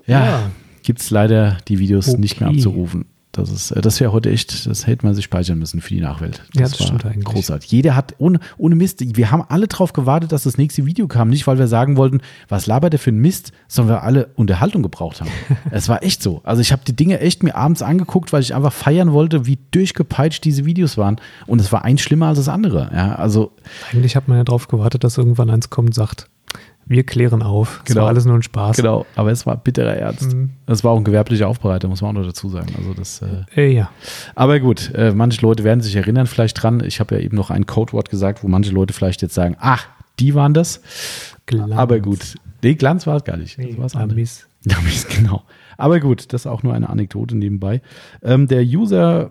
Ja, 0.07 0.25
ja. 0.25 0.51
gibt 0.83 1.01
es 1.01 1.11
leider 1.11 1.59
die 1.69 1.79
Videos 1.79 2.09
okay. 2.09 2.21
nicht 2.21 2.41
mehr 2.41 2.51
abzurufen. 2.51 3.07
Das 3.33 3.49
ist, 3.49 3.71
äh, 3.71 3.81
das 3.81 4.01
wäre 4.01 4.13
heute 4.13 4.31
echt, 4.31 4.67
das 4.67 4.87
hätte 4.87 5.07
man 5.07 5.15
sich 5.15 5.25
speichern 5.25 5.59
müssen 5.59 5.81
für 5.81 5.95
die 5.95 6.01
Nachwelt. 6.01 6.43
Das, 6.53 6.61
ja, 6.73 6.77
das 6.77 6.87
stimmt 6.87 7.05
eigentlich. 7.05 7.25
großartig. 7.25 7.71
Jeder 7.71 7.95
hat, 7.95 8.15
ohne, 8.19 8.41
ohne 8.59 8.75
Mist, 8.75 9.17
wir 9.17 9.31
haben 9.31 9.45
alle 9.49 9.69
drauf 9.69 9.93
gewartet, 9.93 10.33
dass 10.33 10.43
das 10.43 10.59
nächste 10.59 10.85
Video 10.85 11.07
kam. 11.07 11.29
Nicht, 11.29 11.47
weil 11.47 11.59
wir 11.59 11.69
sagen 11.69 11.97
wollten, 11.97 12.21
was 12.49 12.67
labert 12.67 12.93
der 12.93 13.01
für 13.01 13.11
ein 13.11 13.19
Mist, 13.19 13.53
sondern 13.69 13.97
wir 13.97 14.03
alle 14.03 14.31
Unterhaltung 14.35 14.83
gebraucht 14.83 15.21
haben. 15.21 15.31
es 15.71 15.89
war 15.89 16.03
echt 16.03 16.23
so. 16.23 16.41
Also 16.45 16.61
ich 16.61 16.73
habe 16.73 16.83
die 16.85 16.97
Dinge 16.97 17.21
echt 17.21 17.43
mir 17.43 17.55
abends 17.55 17.83
angeguckt, 17.83 18.33
weil 18.33 18.43
ich 18.43 18.55
einfach 18.55 18.73
feiern 18.73 19.13
wollte, 19.13 19.47
wie 19.47 19.59
durchgepeitscht 19.71 20.45
diese 20.45 20.65
Videos 20.65 20.97
waren. 20.97 21.21
Und 21.47 21.61
es 21.61 21.71
war 21.71 21.85
eins 21.85 22.01
schlimmer 22.01 22.27
als 22.27 22.39
das 22.39 22.49
andere. 22.49 22.91
Ja, 22.93 23.15
also. 23.15 23.53
Eigentlich 23.93 24.17
hat 24.17 24.27
man 24.27 24.39
ja 24.39 24.45
darauf 24.45 24.67
gewartet, 24.67 25.05
dass 25.05 25.19
irgendwann 25.19 25.51
eins 25.51 25.71
kommt 25.71 25.91
und 25.91 25.95
sagt, 25.95 26.29
wir 26.91 27.05
klären 27.05 27.41
auf. 27.43 27.83
Genau. 27.85 28.01
Es 28.01 28.03
war 28.03 28.09
alles 28.09 28.25
nur 28.25 28.35
ein 28.35 28.43
Spaß. 28.43 28.77
Genau, 28.77 29.07
aber 29.15 29.31
es 29.31 29.47
war 29.47 29.57
bitterer 29.57 29.95
Ernst. 29.95 30.35
Mhm. 30.35 30.51
Es 30.67 30.83
war 30.83 30.91
auch 30.91 30.97
ein 30.97 31.05
gewerblicher 31.05 31.47
Aufbereiter, 31.47 31.87
muss 31.87 32.03
man 32.03 32.11
auch 32.11 32.21
noch 32.21 32.27
dazu 32.27 32.49
sagen. 32.49 32.75
Also 32.77 32.95
das, 32.95 33.23
äh, 33.23 33.45
äh, 33.69 33.73
ja. 33.73 33.93
Aber 34.35 34.59
gut, 34.59 34.93
äh, 34.95 35.13
manche 35.13 35.41
Leute 35.41 35.63
werden 35.63 35.83
sich 35.83 35.95
erinnern 35.95 36.27
vielleicht 36.27 36.61
dran. 36.61 36.83
Ich 36.85 36.99
habe 36.99 37.15
ja 37.15 37.21
eben 37.21 37.37
noch 37.37 37.51
ein 37.51 37.67
Codewort 37.67 38.11
gesagt, 38.11 38.43
wo 38.43 38.49
manche 38.49 38.73
Leute 38.73 38.93
vielleicht 38.93 39.23
jetzt 39.23 39.35
sagen, 39.35 39.57
ach, 39.61 39.87
die 40.19 40.35
waren 40.35 40.53
das. 40.53 40.83
Glanz. 41.47 41.73
Aber 41.73 42.01
gut. 42.01 42.35
Nee, 42.61 42.75
Glanz 42.75 43.07
war 43.07 43.19
es 43.19 43.25
gar 43.25 43.37
nicht. 43.37 43.57
Nee, 43.57 43.77
das 43.81 43.95
war 43.95 44.03
Amis. 44.03 44.49
Amis, 44.77 45.07
genau. 45.07 45.45
Aber 45.79 46.01
gut, 46.01 46.33
das 46.33 46.43
ist 46.43 46.47
auch 46.49 46.65
nur 46.65 46.75
eine 46.75 46.91
Anekdote 46.91 47.37
nebenbei. 47.37 47.83
Ähm, 48.21 48.49
der 48.49 48.65
User 48.65 49.31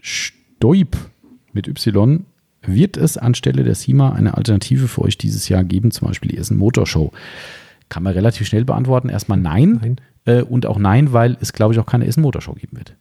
Stoip 0.00 0.96
mit 1.52 1.66
Y 1.66 2.24
wird 2.64 2.96
es 2.96 3.16
anstelle 3.16 3.64
der 3.64 3.74
SIMA 3.74 4.12
eine 4.12 4.36
Alternative 4.36 4.88
für 4.88 5.02
euch 5.02 5.18
dieses 5.18 5.48
Jahr 5.48 5.64
geben, 5.64 5.90
zum 5.90 6.08
Beispiel 6.08 6.30
die 6.30 6.38
Essen 6.38 6.56
Motorshow? 6.56 7.12
Kann 7.88 8.02
man 8.02 8.14
relativ 8.14 8.46
schnell 8.46 8.64
beantworten. 8.64 9.08
Erstmal 9.08 9.38
nein. 9.38 9.78
nein. 9.82 9.96
Äh, 10.24 10.42
und 10.42 10.66
auch 10.66 10.78
nein, 10.78 11.12
weil 11.12 11.36
es, 11.40 11.52
glaube 11.52 11.74
ich, 11.74 11.80
auch 11.80 11.86
keine 11.86 12.06
Essen 12.06 12.22
Motorshow 12.22 12.54
geben 12.54 12.78
wird. 12.78 12.96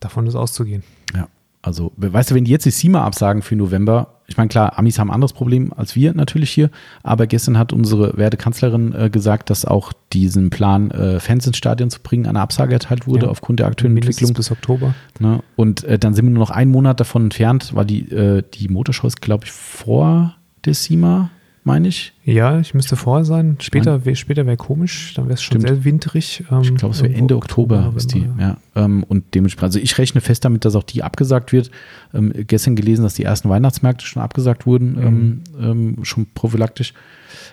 Davon 0.00 0.26
ist 0.26 0.34
auszugehen. 0.34 0.82
Ja. 1.14 1.28
Also, 1.64 1.92
weißt 1.96 2.32
du, 2.32 2.34
wenn 2.34 2.44
die 2.44 2.50
jetzt 2.50 2.66
die 2.66 2.70
SIMA 2.70 3.04
absagen 3.04 3.40
für 3.40 3.54
November, 3.54 4.18
ich 4.26 4.36
meine, 4.36 4.48
klar, 4.48 4.78
Amis 4.78 4.98
haben 4.98 5.10
ein 5.10 5.14
anderes 5.14 5.32
Problem 5.32 5.72
als 5.72 5.94
wir 5.94 6.12
natürlich 6.12 6.50
hier, 6.50 6.70
aber 7.04 7.28
gestern 7.28 7.56
hat 7.56 7.72
unsere 7.72 8.16
werte 8.16 8.36
Kanzlerin 8.36 8.92
äh, 8.92 9.10
gesagt, 9.10 9.48
dass 9.48 9.64
auch 9.64 9.92
diesen 10.12 10.50
Plan, 10.50 10.90
äh, 10.90 11.20
Fans 11.20 11.46
ins 11.46 11.56
Stadion 11.56 11.88
zu 11.88 12.00
bringen, 12.00 12.26
eine 12.26 12.40
Absage 12.40 12.72
erteilt 12.72 13.06
wurde 13.06 13.26
ja. 13.26 13.30
aufgrund 13.30 13.60
der 13.60 13.68
aktuellen 13.68 13.94
Mindestens 13.94 14.30
Entwicklung. 14.30 14.36
bis 14.36 14.50
Oktober. 14.50 14.94
Ne? 15.20 15.40
Und 15.54 15.84
äh, 15.84 16.00
dann 16.00 16.14
sind 16.14 16.24
wir 16.24 16.30
nur 16.30 16.40
noch 16.40 16.50
einen 16.50 16.72
Monat 16.72 16.98
davon 16.98 17.24
entfernt, 17.24 17.70
weil 17.74 17.84
die, 17.84 18.10
äh, 18.10 18.42
die 18.54 18.66
Motorshow 18.66 19.06
ist, 19.06 19.22
glaube 19.22 19.44
ich, 19.44 19.52
vor 19.52 20.34
der 20.64 20.74
SIMA 20.74 21.30
meine 21.64 21.88
ich. 21.88 22.12
Ja, 22.24 22.58
ich 22.58 22.74
müsste 22.74 22.96
vorher 22.96 23.24
sein. 23.24 23.56
Später, 23.60 24.04
wär, 24.04 24.14
später 24.16 24.46
wäre 24.46 24.56
komisch, 24.56 25.14
dann 25.14 25.26
wäre 25.26 25.34
es 25.34 25.42
schon 25.42 25.60
Stimmt. 25.60 25.68
sehr 25.68 25.84
winterig. 25.84 26.44
Ähm, 26.50 26.62
ich 26.62 26.74
glaube, 26.74 26.94
es 26.94 27.02
wäre 27.02 27.14
Ende 27.14 27.36
Oktober, 27.36 27.78
Oktober 27.78 27.96
ist 27.96 28.14
die. 28.14 28.26
Ja. 28.38 28.56
Ähm, 28.74 29.04
und 29.04 29.34
dementsprechend, 29.34 29.64
also 29.64 29.78
ich 29.78 29.96
rechne 29.98 30.20
fest 30.20 30.44
damit, 30.44 30.64
dass 30.64 30.74
auch 30.74 30.82
die 30.82 31.02
abgesagt 31.02 31.52
wird. 31.52 31.70
Ähm, 32.12 32.32
gestern 32.46 32.74
gelesen, 32.74 33.02
dass 33.02 33.14
die 33.14 33.22
ersten 33.22 33.48
Weihnachtsmärkte 33.48 34.04
schon 34.04 34.22
abgesagt 34.22 34.66
wurden, 34.66 34.92
mhm. 34.92 35.02
Ähm, 35.02 35.40
ähm, 35.60 36.04
schon 36.04 36.26
prophylaktisch. 36.34 36.94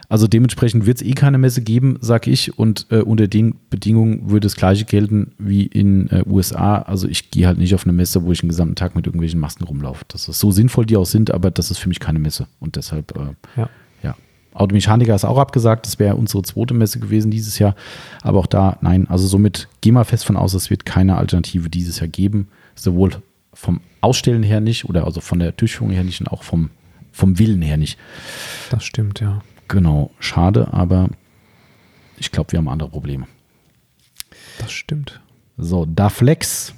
Also 0.07 0.27
dementsprechend 0.27 0.87
wird 0.87 1.01
es 1.01 1.07
eh 1.07 1.13
keine 1.13 1.37
Messe 1.37 1.61
geben, 1.61 1.97
sag 2.01 2.25
ich. 2.25 2.57
Und 2.57 2.87
äh, 2.89 3.01
unter 3.01 3.27
den 3.27 3.55
Bedingungen 3.69 4.29
würde 4.31 4.45
das 4.45 4.55
gleiche 4.55 4.85
gelten 4.85 5.33
wie 5.37 5.67
in 5.67 6.09
äh, 6.09 6.23
USA. 6.25 6.79
Also 6.79 7.07
ich 7.07 7.29
gehe 7.29 7.45
halt 7.45 7.59
nicht 7.59 7.75
auf 7.75 7.85
eine 7.85 7.93
Messe, 7.93 8.23
wo 8.23 8.31
ich 8.31 8.39
den 8.39 8.49
gesamten 8.49 8.75
Tag 8.75 8.95
mit 8.95 9.05
irgendwelchen 9.05 9.39
Masken 9.39 9.65
rumlaufe. 9.65 10.05
Das 10.07 10.27
ist 10.27 10.39
so 10.39 10.49
sinnvoll, 10.49 10.87
die 10.87 10.97
auch 10.97 11.05
sind, 11.05 11.31
aber 11.31 11.51
das 11.51 11.69
ist 11.69 11.77
für 11.77 11.89
mich 11.89 11.99
keine 11.99 12.17
Messe. 12.17 12.47
Und 12.59 12.75
deshalb 12.75 13.15
äh, 13.15 13.59
ja 13.61 13.69
Automechaniker 14.59 15.15
ist 15.15 15.25
auch 15.25 15.37
abgesagt, 15.37 15.85
das 15.85 15.99
wäre 15.99 16.15
unsere 16.15 16.43
zweite 16.43 16.73
Messe 16.73 16.99
gewesen 16.99 17.31
dieses 17.31 17.59
Jahr. 17.59 17.75
Aber 18.21 18.39
auch 18.39 18.47
da, 18.47 18.77
nein, 18.81 19.07
also 19.07 19.25
somit 19.27 19.67
gehen 19.81 19.93
wir 19.93 20.05
fest 20.05 20.25
von 20.25 20.37
aus, 20.37 20.53
es 20.53 20.69
wird 20.69 20.85
keine 20.85 21.17
Alternative 21.17 21.69
dieses 21.69 21.99
Jahr 21.99 22.07
geben. 22.07 22.49
Sowohl 22.75 23.11
vom 23.53 23.81
Ausstellen 24.01 24.43
her 24.43 24.59
nicht 24.59 24.85
oder 24.85 25.05
also 25.05 25.21
von 25.21 25.39
der 25.39 25.51
Durchführung 25.51 25.91
her 25.91 26.03
nicht 26.03 26.21
und 26.21 26.27
auch 26.27 26.43
vom, 26.43 26.69
vom 27.11 27.39
Willen 27.39 27.61
her 27.61 27.77
nicht. 27.77 27.97
Das 28.69 28.83
stimmt, 28.83 29.19
ja. 29.19 29.41
Genau, 29.67 30.11
schade, 30.19 30.73
aber 30.73 31.09
ich 32.17 32.31
glaube, 32.31 32.51
wir 32.51 32.59
haben 32.59 32.69
andere 32.69 32.89
Probleme. 32.89 33.27
Das 34.59 34.71
stimmt. 34.71 35.21
So, 35.57 35.85
da 35.85 36.09
Flex. 36.09 36.73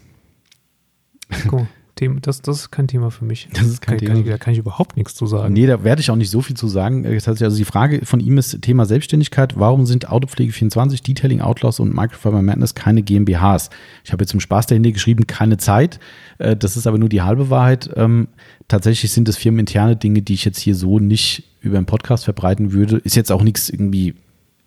Cool. 2.10 2.20
Das, 2.22 2.42
das 2.42 2.60
ist 2.60 2.72
kein 2.72 2.88
Thema 2.88 3.12
für 3.12 3.26
mich. 3.26 3.48
Das 3.54 3.66
ist 3.68 3.82
kein 3.82 3.98
kann, 3.98 4.00
Thema. 4.00 4.14
Kann 4.14 4.24
ich, 4.24 4.30
da 4.30 4.38
kann 4.38 4.54
ich 4.54 4.60
überhaupt 4.60 4.98
nichts 4.98 5.16
zu 5.16 5.26
sagen. 5.28 5.54
Nee, 5.54 5.68
da 5.68 5.84
werde 5.84 6.02
ich 6.02 6.10
auch 6.12 6.16
nicht 6.16 6.30
so 6.30 6.42
viel 6.42 6.56
zu 6.56 6.68
sagen. 6.68 7.06
Äh, 7.06 7.20
Also 7.26 7.56
die 7.56 7.66
Frage 7.66 8.06
von 8.06 8.20
ihm 8.20 8.38
ist 8.38 8.62
Thema 8.62 8.86
Selbstständigkeit. 8.86 9.60
Warum 9.60 9.86
sind 9.86 10.10
Autopflege24, 10.10 11.04
Detailing 11.04 11.42
Outlaws 11.42 11.80
und 11.80 11.94
Microfiber 11.96 12.42
Madness 12.42 12.76
keine 12.76 13.04
GmbHs? 13.04 13.70
Ich 14.04 14.12
habe 14.12 14.24
jetzt 14.24 14.32
zum 14.32 14.40
Spaß 14.40 14.68
dahinter 14.68 14.92
geschrieben, 14.92 15.28
keine 15.28 15.58
Zeit. 15.58 16.00
Äh, 16.38 16.56
Das 16.56 16.78
ist 16.78 16.88
aber 16.88 16.98
nur 16.98 17.10
die 17.10 17.22
halbe 17.22 17.50
Wahrheit. 17.50 17.90
Ähm, 17.96 18.28
Tatsächlich 18.68 19.12
sind 19.12 19.28
das 19.28 19.36
firmeninterne 19.36 19.98
Dinge, 19.98 20.22
die 20.22 20.34
ich 20.34 20.46
jetzt 20.46 20.60
hier 20.60 20.76
so 20.76 20.98
nicht 20.98 21.44
über 21.60 21.76
einen 21.76 21.86
Podcast 21.86 22.24
verbreiten 22.24 22.72
würde. 22.72 22.98
Ist 23.00 23.18
jetzt 23.18 23.30
auch 23.30 23.44
nichts 23.44 23.70
irgendwie, 23.70 24.16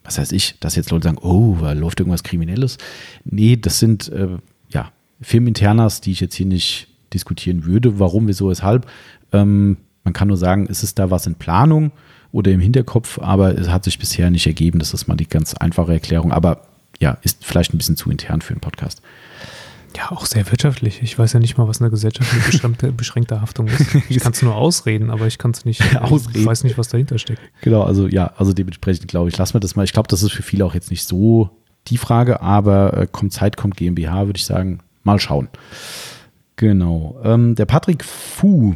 was 0.05 0.19
heißt 0.19 0.31
ich, 0.35 0.57
dass 0.61 0.77
jetzt 0.77 0.91
Leute 0.91 1.05
sagen, 1.09 1.19
oh, 1.23 1.57
da 1.59 1.73
läuft 1.73 2.01
irgendwas 2.01 2.23
Kriminelles. 2.23 2.77
Nee, 3.25 3.57
das 3.57 3.79
sind 3.79 4.11
äh, 4.11 4.37
ja 4.69 4.93
firmeninternas, 5.23 6.03
die 6.03 6.13
ich 6.13 6.21
jetzt 6.21 6.35
hier 6.35 6.45
nicht 6.45 6.89
diskutieren 7.15 7.65
würde, 7.65 7.99
warum, 7.99 8.29
wieso, 8.29 8.51
weshalb. 8.51 8.87
Ähm, 9.33 9.79
man 10.05 10.13
kann 10.13 10.29
nur 10.29 10.37
sagen, 10.37 10.67
ist 10.67 10.83
es 10.83 10.95
da 10.95 11.11
was 11.11 11.27
in 11.27 11.35
Planung 11.37 11.93
oder 12.33 12.51
im 12.51 12.61
Hinterkopf, 12.61 13.19
aber 13.21 13.57
es 13.57 13.69
hat 13.69 13.85
sich 13.85 13.99
bisher 13.99 14.31
nicht 14.31 14.47
ergeben. 14.47 14.79
Das 14.79 14.93
ist 14.93 15.07
mal 15.07 15.17
die 15.17 15.29
ganz 15.29 15.55
einfache 15.55 15.93
Erklärung. 15.93 16.33
Aber 16.33 16.63
ja, 17.01 17.17
ist 17.23 17.45
vielleicht 17.45 17.73
ein 17.73 17.79
bisschen 17.79 17.97
zu 17.97 18.11
intern 18.11 18.41
für 18.41 18.53
einen 18.53 18.61
Podcast. 18.61 19.01
Ja, 19.97 20.11
auch 20.11 20.27
sehr 20.27 20.51
wirtschaftlich. 20.51 21.01
Ich 21.03 21.17
weiß 21.19 21.35
ja 21.35 21.41
nicht 21.41 21.57
mal, 21.57 21.69
was 21.69 21.81
eine 21.81 21.91
gesellschaftlich 21.91 22.45
beschränkte, 22.47 22.93
beschränkte 22.93 23.41
Haftung 23.41 23.69
ist. 23.69 23.95
Ich 24.09 24.19
kann 24.19 24.33
es 24.33 24.43
nur 24.43 24.55
ausreden, 24.55 25.11
aber 25.11 25.27
ich 25.27 25.39
kann 25.39 25.53
es 25.53 25.65
nicht. 25.65 25.81
Ausreden. 26.01 26.41
Ich 26.41 26.47
weiß 26.47 26.65
nicht, 26.65 26.77
was 26.77 26.89
dahinter 26.89 27.19
steckt. 27.19 27.41
Genau, 27.61 27.83
also 27.83 28.09
ja, 28.09 28.33
also 28.37 28.53
dementsprechend 28.53 29.07
glaube 29.07 29.29
ich, 29.29 29.39
lassen 29.39 29.55
wir 29.55 29.61
das 29.61 29.77
mal. 29.77 29.85
Ich 29.85 29.93
glaube, 29.93 30.09
das 30.09 30.23
ist 30.23 30.33
für 30.33 30.43
viele 30.43 30.65
auch 30.65 30.75
jetzt 30.75 30.91
nicht 30.91 31.07
so 31.07 31.51
die 31.87 31.99
Frage, 31.99 32.41
aber 32.41 32.97
äh, 32.97 33.07
kommt 33.11 33.33
Zeit, 33.33 33.57
kommt 33.57 33.77
GmbH, 33.77 34.27
würde 34.27 34.39
ich 34.39 34.47
sagen, 34.47 34.81
mal 35.05 35.21
schauen. 35.21 35.49
Genau. 36.57 37.21
Ähm, 37.25 37.55
der 37.55 37.67
Patrick 37.67 38.05
Fu, 38.05 38.75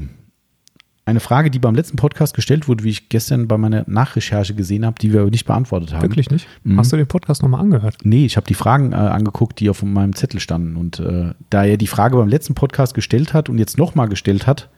eine 1.04 1.20
Frage, 1.20 1.50
die 1.50 1.58
beim 1.58 1.74
letzten 1.74 1.96
Podcast 1.96 2.34
gestellt 2.34 2.68
wurde, 2.68 2.84
wie 2.84 2.90
ich 2.90 3.08
gestern 3.08 3.48
bei 3.48 3.56
meiner 3.56 3.84
Nachrecherche 3.86 4.54
gesehen 4.54 4.84
habe, 4.84 4.96
die 5.00 5.12
wir 5.12 5.22
aber 5.22 5.30
nicht 5.30 5.46
beantwortet 5.46 5.94
haben. 5.94 6.02
Wirklich 6.02 6.30
nicht? 6.30 6.46
Mhm. 6.64 6.78
Hast 6.78 6.92
du 6.92 6.96
den 6.96 7.06
Podcast 7.06 7.42
nochmal 7.42 7.60
angehört? 7.60 7.96
Nee, 8.02 8.26
ich 8.26 8.36
habe 8.36 8.46
die 8.46 8.54
Fragen 8.54 8.92
äh, 8.92 8.96
angeguckt, 8.96 9.58
die 9.60 9.70
auf 9.70 9.82
meinem 9.82 10.14
Zettel 10.14 10.38
standen. 10.40 10.76
Und 10.76 11.00
äh, 11.00 11.32
da 11.50 11.64
er 11.64 11.78
die 11.78 11.86
Frage 11.86 12.16
beim 12.16 12.28
letzten 12.28 12.54
Podcast 12.54 12.94
gestellt 12.94 13.32
hat 13.32 13.48
und 13.48 13.58
jetzt 13.58 13.78
nochmal 13.78 14.08
gestellt 14.08 14.46
hat, 14.46 14.68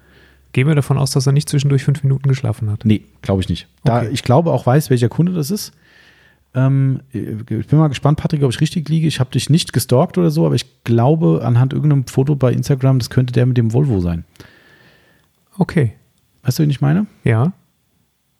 Gehen 0.52 0.66
wir 0.66 0.74
davon 0.74 0.98
aus, 0.98 1.12
dass 1.12 1.26
er 1.28 1.32
nicht 1.32 1.48
zwischendurch 1.48 1.84
fünf 1.84 2.02
Minuten 2.02 2.28
geschlafen 2.28 2.70
hat. 2.70 2.84
Nee, 2.84 3.02
glaube 3.22 3.40
ich 3.40 3.48
nicht. 3.48 3.68
Da 3.84 3.98
Okay. 3.98 4.08
ich 4.12 4.24
glaube 4.24 4.50
auch 4.50 4.66
weiß, 4.66 4.90
welcher 4.90 5.08
Kunde 5.08 5.32
das 5.32 5.52
ist. 5.52 5.72
Ähm, 6.54 7.00
ich 7.12 7.66
bin 7.68 7.78
mal 7.78 7.88
gespannt, 7.88 8.18
Patrick, 8.18 8.42
ob 8.42 8.50
ich 8.50 8.60
richtig 8.60 8.88
liege. 8.88 9.06
Ich 9.06 9.20
habe 9.20 9.30
dich 9.30 9.50
nicht 9.50 9.72
gestalkt 9.72 10.18
oder 10.18 10.30
so, 10.30 10.46
aber 10.46 10.56
ich 10.56 10.82
glaube 10.84 11.42
anhand 11.44 11.72
irgendeinem 11.72 12.06
Foto 12.06 12.34
bei 12.34 12.52
Instagram, 12.52 12.98
das 12.98 13.08
könnte 13.10 13.32
der 13.32 13.46
mit 13.46 13.56
dem 13.56 13.72
Volvo 13.72 14.00
sein. 14.00 14.24
Okay. 15.58 15.92
Weißt 16.42 16.58
du, 16.58 16.62
wen 16.62 16.70
ich 16.70 16.80
meine? 16.80 17.06
Ja. 17.24 17.52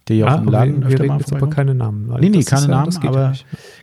Der 0.08 0.16
hier 0.16 0.26
Ah, 0.26 0.34
auf 0.34 0.40
dem 0.40 0.46
wir, 0.46 0.50
Laden 0.52 0.80
wir 0.80 0.86
öfter 0.88 0.98
reden 1.04 1.08
mal 1.08 1.18
jetzt 1.20 1.32
aber 1.32 1.50
keine 1.50 1.74
Namen. 1.74 2.08
weil 2.08 2.20
Nee, 2.20 2.30
nee, 2.30 2.42
keine 2.42 2.62
ist 2.62 2.68
ja- 2.68 2.74
Namen, 2.74 2.98
aber- 3.06 3.20
ja. 3.26 3.32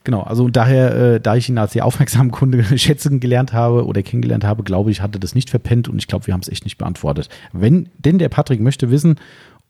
Genau, 0.03 0.21
also 0.23 0.49
daher, 0.49 0.95
äh, 1.15 1.21
da 1.21 1.35
ich 1.35 1.47
ihn 1.47 1.57
als 1.57 1.73
sehr 1.73 1.85
aufmerksamen 1.85 2.31
Kunde 2.31 2.63
schätzen 2.77 3.19
gelernt 3.19 3.53
habe 3.53 3.85
oder 3.85 4.01
kennengelernt 4.03 4.43
habe, 4.43 4.63
glaube 4.63 4.91
ich, 4.91 5.01
hatte 5.01 5.19
das 5.19 5.35
nicht 5.35 5.49
verpennt 5.49 5.87
und 5.87 5.97
ich 5.99 6.07
glaube, 6.07 6.27
wir 6.27 6.33
haben 6.33 6.41
es 6.41 6.49
echt 6.49 6.65
nicht 6.65 6.77
beantwortet. 6.77 7.29
Wenn, 7.53 7.89
denn 7.99 8.17
der 8.17 8.29
Patrick 8.29 8.59
möchte 8.59 8.89
wissen, 8.91 9.15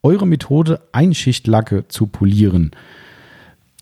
eure 0.02 0.26
Methode, 0.26 0.80
Einschichtlacke 0.94 1.88
zu 1.90 2.08
polieren. 2.08 2.72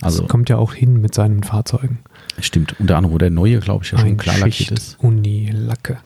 Also, 0.02 0.22
das 0.22 0.30
kommt 0.30 0.50
ja 0.50 0.58
auch 0.58 0.74
hin 0.74 1.00
mit 1.00 1.14
seinen 1.14 1.43
Fahrzeugen. 1.43 2.00
Stimmt, 2.39 2.80
unter 2.80 2.98
anderem, 2.98 3.14
wo 3.14 3.18
der 3.18 3.30
neue, 3.30 3.60
glaube 3.60 3.86
ich, 3.86 3.91
ja 3.91 3.98
schon 3.98 4.18
klar 4.18 4.36
lackiert 4.36 4.46
Einschicht 4.46 4.72
ist. 4.72 5.00
Unilacke. 5.00 6.00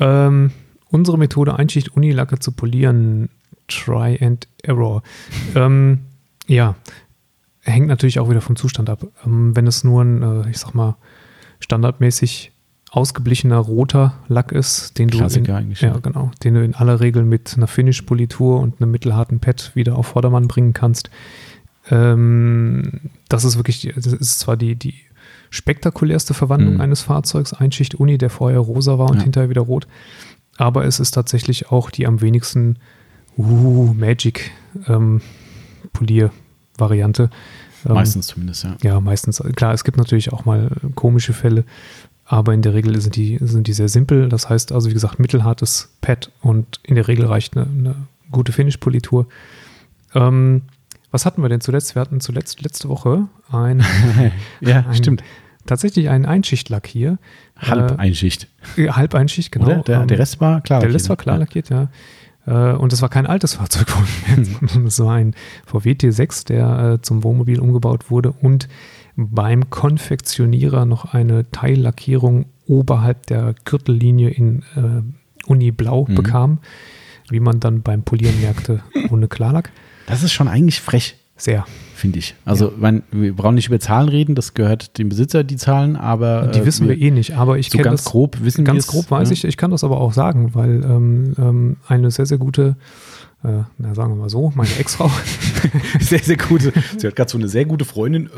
Ähm, 0.00 0.50
unsere 0.90 1.18
Methode, 1.18 1.56
Einschicht 1.56 1.96
Unilacke 1.96 2.38
zu 2.40 2.52
polieren, 2.52 3.28
Try 3.68 4.18
and 4.20 4.48
Error. 4.62 5.02
Ähm, 5.54 6.00
ja, 6.46 6.74
hängt 7.60 7.86
natürlich 7.86 8.18
auch 8.18 8.30
wieder 8.30 8.40
vom 8.40 8.56
Zustand 8.56 8.90
ab. 8.90 9.06
Ähm, 9.24 9.54
wenn 9.54 9.66
es 9.66 9.84
nur 9.84 10.02
ein, 10.02 10.22
äh, 10.22 10.50
ich 10.50 10.58
sag 10.58 10.74
mal, 10.74 10.96
standardmäßig 11.60 12.52
ausgeblichener 12.90 13.58
roter 13.58 14.14
Lack 14.28 14.52
ist, 14.52 14.98
den 14.98 15.08
du 15.08 15.18
in, 15.18 15.50
eigentlich, 15.50 15.82
ja, 15.82 15.88
ja. 15.88 15.98
genau, 15.98 16.30
den 16.42 16.54
du 16.54 16.64
in 16.64 16.74
aller 16.74 17.00
Regel 17.00 17.22
mit 17.22 17.52
einer 17.56 17.66
Finish-Politur 17.66 18.60
und 18.60 18.80
einem 18.80 18.90
mittelharten 18.90 19.40
Pad 19.40 19.72
wieder 19.74 19.96
auf 19.96 20.06
Vordermann 20.06 20.48
bringen 20.48 20.72
kannst. 20.72 21.10
Ähm, 21.90 23.00
das 23.28 23.44
ist 23.44 23.56
wirklich, 23.56 23.92
das 23.94 24.06
ist 24.06 24.38
zwar 24.40 24.56
die, 24.56 24.74
die 24.76 24.94
spektakulärste 25.50 26.34
Verwandlung 26.34 26.74
Mhm. 26.74 26.80
eines 26.80 27.00
Fahrzeugs, 27.02 27.52
Einschicht 27.54 27.94
Uni, 27.94 28.18
der 28.18 28.30
vorher 28.30 28.58
rosa 28.60 28.98
war 28.98 29.10
und 29.10 29.16
Ja. 29.18 29.22
hinterher 29.22 29.48
wieder 29.50 29.62
rot, 29.62 29.86
aber 30.56 30.84
es 30.84 31.00
ist 31.00 31.12
tatsächlich 31.12 31.70
auch 31.70 31.90
die 31.90 32.06
am 32.06 32.20
wenigsten 32.20 32.76
uh, 33.38 33.94
Magic 33.94 34.50
ähm, 34.88 35.20
Polier-Variante. 35.92 37.30
Ähm, 37.86 37.94
Meistens 37.94 38.26
zumindest, 38.26 38.64
ja. 38.64 38.76
ja, 38.82 39.00
meistens. 39.00 39.42
Klar, 39.54 39.72
es 39.72 39.84
gibt 39.84 39.96
natürlich 39.96 40.32
auch 40.32 40.44
mal 40.44 40.70
komische 40.94 41.32
Fälle, 41.32 41.64
aber 42.24 42.52
in 42.52 42.62
der 42.62 42.74
Regel 42.74 43.00
sind 43.00 43.16
die, 43.16 43.38
sind 43.40 43.66
die 43.68 43.72
sehr 43.72 43.88
simpel. 43.88 44.28
Das 44.28 44.48
heißt 44.48 44.72
also, 44.72 44.90
wie 44.90 44.94
gesagt, 44.94 45.18
mittelhartes 45.18 45.90
Pad 46.00 46.30
und 46.42 46.80
in 46.82 46.96
der 46.96 47.08
Regel 47.08 47.26
reicht 47.26 47.56
eine, 47.56 47.66
eine 47.66 47.94
gute 48.32 48.52
Finish-Politur. 48.52 49.26
Ähm, 50.14 50.62
was 51.10 51.24
hatten 51.26 51.42
wir 51.42 51.48
denn 51.48 51.60
zuletzt? 51.60 51.94
Wir 51.94 52.00
hatten 52.02 52.20
zuletzt 52.20 52.62
letzte 52.62 52.88
Woche 52.88 53.28
ein, 53.50 53.84
Ja, 54.60 54.84
ein 54.86 54.94
stimmt. 54.94 55.22
tatsächlich 55.66 56.08
einen 56.08 56.26
Einschichtlack 56.26 56.86
hier. 56.86 57.18
Halbeinschicht. 57.58 58.48
Äh, 58.76 58.88
Halbeinschicht, 58.88 59.52
genau. 59.52 59.66
Oder? 59.66 59.82
Der, 59.82 60.06
der 60.06 60.18
Rest 60.18 60.40
war 60.40 60.60
klar. 60.60 60.80
der 60.80 60.88
lackiert, 60.88 60.94
Rest 61.00 61.08
war 61.08 61.16
klar 61.16 61.36
ja. 61.36 61.40
lackiert, 61.40 61.70
ja. 61.70 61.88
Äh, 62.46 62.76
Und 62.76 62.92
es 62.92 63.02
war 63.02 63.08
kein 63.08 63.26
altes 63.26 63.54
Fahrzeug, 63.54 63.86
sondern 64.36 64.86
es 64.86 64.98
war 65.00 65.14
ein 65.14 65.34
VW 65.66 65.92
T6, 65.92 66.46
der 66.46 66.78
äh, 66.94 67.02
zum 67.02 67.22
Wohnmobil 67.24 67.60
umgebaut 67.60 68.10
wurde 68.10 68.32
und 68.32 68.68
beim 69.16 69.68
Konfektionierer 69.68 70.84
noch 70.84 71.12
eine 71.12 71.50
Teillackierung 71.50 72.46
oberhalb 72.66 73.26
der 73.26 73.54
Gürtellinie 73.64 74.30
in 74.30 74.62
äh, 74.76 75.02
Uni-Blau 75.50 76.06
Mhm. 76.08 76.14
bekam, 76.14 76.58
wie 77.30 77.40
man 77.40 77.58
dann 77.58 77.82
beim 77.82 78.02
Polieren 78.04 78.40
merkte, 78.40 78.82
ohne 79.10 79.26
Klarlack. 79.26 79.70
Das 80.08 80.22
ist 80.22 80.32
schon 80.32 80.48
eigentlich 80.48 80.80
frech, 80.80 81.16
Sehr. 81.36 81.66
finde 81.94 82.18
ich. 82.18 82.34
Also, 82.44 82.72
mein, 82.78 83.02
wir 83.12 83.34
brauchen 83.34 83.54
nicht 83.54 83.68
über 83.68 83.78
Zahlen 83.78 84.08
reden, 84.08 84.34
das 84.34 84.54
gehört 84.54 84.98
dem 84.98 85.08
Besitzer, 85.08 85.44
die 85.44 85.56
Zahlen, 85.56 85.96
aber. 85.96 86.48
Die 86.48 86.60
äh, 86.60 86.64
wissen 86.66 86.88
wir 86.88 86.98
eh 86.98 87.10
nicht, 87.10 87.36
aber 87.36 87.58
ich 87.58 87.66
So 87.70 87.78
kenne 87.78 87.90
ganz 87.90 88.04
das. 88.04 88.12
grob 88.12 88.38
wissen 88.42 88.66
wir 88.66 88.72
Ganz 88.72 88.86
grob 88.86 89.10
weiß 89.10 89.28
ja. 89.28 89.32
ich, 89.34 89.44
ich 89.44 89.56
kann 89.56 89.70
das 89.70 89.84
aber 89.84 90.00
auch 90.00 90.12
sagen, 90.12 90.54
weil 90.54 90.82
ähm, 90.82 91.34
ähm, 91.38 91.76
eine 91.86 92.10
sehr, 92.10 92.26
sehr 92.26 92.38
gute, 92.38 92.76
äh, 93.44 93.62
na 93.78 93.94
sagen 93.94 94.12
wir 94.12 94.16
mal 94.16 94.28
so, 94.28 94.52
meine 94.56 94.70
Ex-Frau, 94.78 95.10
Sehr, 96.00 96.18
sehr 96.20 96.36
gute. 96.36 96.72
Sie 96.96 97.06
hat 97.06 97.16
gerade 97.16 97.30
so 97.30 97.38
eine 97.38 97.48
sehr 97.48 97.64
gute 97.64 97.84
Freundin. 97.84 98.26
Äh, 98.26 98.30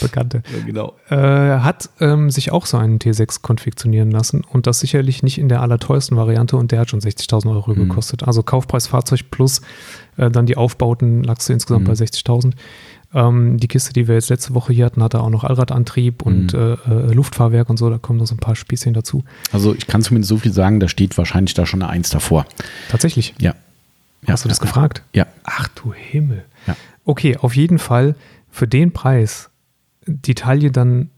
Bekannte, 0.00 0.38
äh, 0.38 0.62
genau. 0.64 0.94
äh, 1.08 1.16
hat 1.16 1.90
ähm, 2.00 2.30
sich 2.30 2.50
auch 2.52 2.66
so 2.66 2.76
einen 2.78 2.98
T6 2.98 3.42
konfektionieren 3.42 4.10
lassen 4.10 4.42
und 4.48 4.66
das 4.66 4.80
sicherlich 4.80 5.22
nicht 5.22 5.38
in 5.38 5.48
der 5.48 5.60
allerteuersten 5.62 6.16
Variante 6.16 6.56
und 6.56 6.72
der 6.72 6.80
hat 6.80 6.90
schon 6.90 7.00
60.000 7.00 7.50
Euro 7.50 7.70
Mhm. 7.72 7.88
gekostet. 7.88 8.22
Also 8.24 8.42
Kaufpreis 8.42 8.86
Fahrzeug 8.88 9.30
plus 9.30 9.60
äh, 10.16 10.30
dann 10.30 10.46
die 10.46 10.56
Aufbauten 10.56 11.22
lagst 11.24 11.48
du 11.48 11.52
insgesamt 11.52 11.84
Mhm. 11.84 11.88
bei 11.88 11.94
60.000. 11.94 12.52
Ähm, 13.14 13.58
die 13.58 13.68
Kiste, 13.68 13.92
die 13.92 14.08
wir 14.08 14.14
jetzt 14.14 14.30
letzte 14.30 14.54
Woche 14.54 14.72
hier 14.72 14.86
hatten, 14.86 15.02
hatte 15.02 15.20
auch 15.20 15.28
noch 15.30 15.44
Allradantrieb 15.44 16.22
und 16.22 16.52
Mhm. 16.54 16.58
äh, 16.58 16.72
äh, 16.90 17.12
Luftfahrwerk 17.12 17.68
und 17.70 17.76
so, 17.78 17.90
da 17.90 17.98
kommen 17.98 18.18
noch 18.18 18.26
so 18.26 18.34
ein 18.34 18.38
paar 18.38 18.56
Spießchen 18.56 18.94
dazu. 18.94 19.22
Also, 19.52 19.74
ich 19.74 19.86
kann 19.86 20.02
zumindest 20.02 20.28
so 20.30 20.38
viel 20.38 20.52
sagen, 20.52 20.80
da 20.80 20.88
steht 20.88 21.16
wahrscheinlich 21.18 21.54
da 21.54 21.66
schon 21.66 21.82
eine 21.82 21.90
Eins 21.90 22.08
davor. 22.10 22.46
Tatsächlich. 22.90 23.34
Ja. 23.38 23.54
Ja 24.26 24.32
Hast 24.32 24.44
du 24.44 24.48
das 24.48 24.58
ja, 24.58 24.62
gefragt? 24.62 25.02
Ja. 25.14 25.26
Ach 25.44 25.68
du 25.68 25.92
Himmel. 25.92 26.44
Ja. 26.66 26.76
Okay, 27.04 27.36
auf 27.36 27.56
jeden 27.56 27.78
Fall 27.78 28.14
für 28.50 28.68
den 28.68 28.92
Preis 28.92 29.50
die 30.06 30.34
Taille 30.34 30.70
dann 30.70 31.10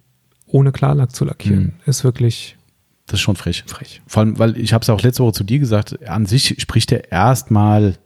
ohne 0.46 0.72
Klarlack 0.72 1.14
zu 1.14 1.24
lackieren, 1.24 1.64
Mhm. 1.64 1.72
ist 1.86 2.04
wirklich 2.04 2.56
Das 3.06 3.14
ist 3.14 3.20
schon 3.22 3.36
frech. 3.36 3.64
frech. 3.66 4.02
Vor 4.06 4.22
allem, 4.22 4.38
weil 4.38 4.56
ich 4.56 4.72
habe 4.72 4.82
es 4.82 4.90
auch 4.90 5.00
letzte 5.02 5.22
Woche 5.24 5.32
zu 5.32 5.44
dir 5.44 5.58
gesagt, 5.58 6.06
an 6.08 6.26
sich 6.26 6.56
spricht 6.60 6.92
er 6.92 7.10
erstmal 7.12 7.96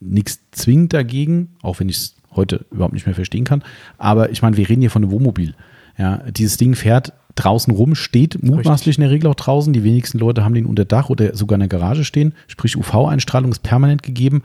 nichts 0.00 0.40
zwingend 0.52 0.92
dagegen, 0.92 1.56
auch 1.62 1.80
wenn 1.80 1.88
ich 1.88 1.96
es 1.96 2.16
heute 2.32 2.64
überhaupt 2.70 2.92
nicht 2.94 3.06
mehr 3.06 3.14
verstehen 3.14 3.44
kann. 3.44 3.64
Aber 3.98 4.30
ich 4.30 4.42
meine, 4.42 4.56
wir 4.56 4.68
reden 4.68 4.82
hier 4.82 4.90
von 4.90 5.02
einem 5.02 5.10
Wohnmobil. 5.12 5.54
Ja, 5.98 6.18
dieses 6.30 6.58
Ding 6.58 6.74
fährt 6.74 7.12
draußen 7.36 7.72
rum, 7.72 7.94
steht 7.94 8.42
mutmaßlich 8.42 8.98
in 8.98 9.02
der 9.02 9.10
Regel 9.10 9.28
auch 9.28 9.34
draußen. 9.34 9.72
Die 9.72 9.84
wenigsten 9.84 10.18
Leute 10.18 10.44
haben 10.44 10.54
den 10.54 10.66
unter 10.66 10.84
Dach 10.84 11.10
oder 11.10 11.34
sogar 11.34 11.56
in 11.56 11.60
der 11.60 11.68
Garage 11.68 12.04
stehen. 12.04 12.34
Sprich, 12.48 12.76
UV-Einstrahlung 12.76 13.52
ist 13.52 13.62
permanent 13.62 14.02
gegeben. 14.02 14.42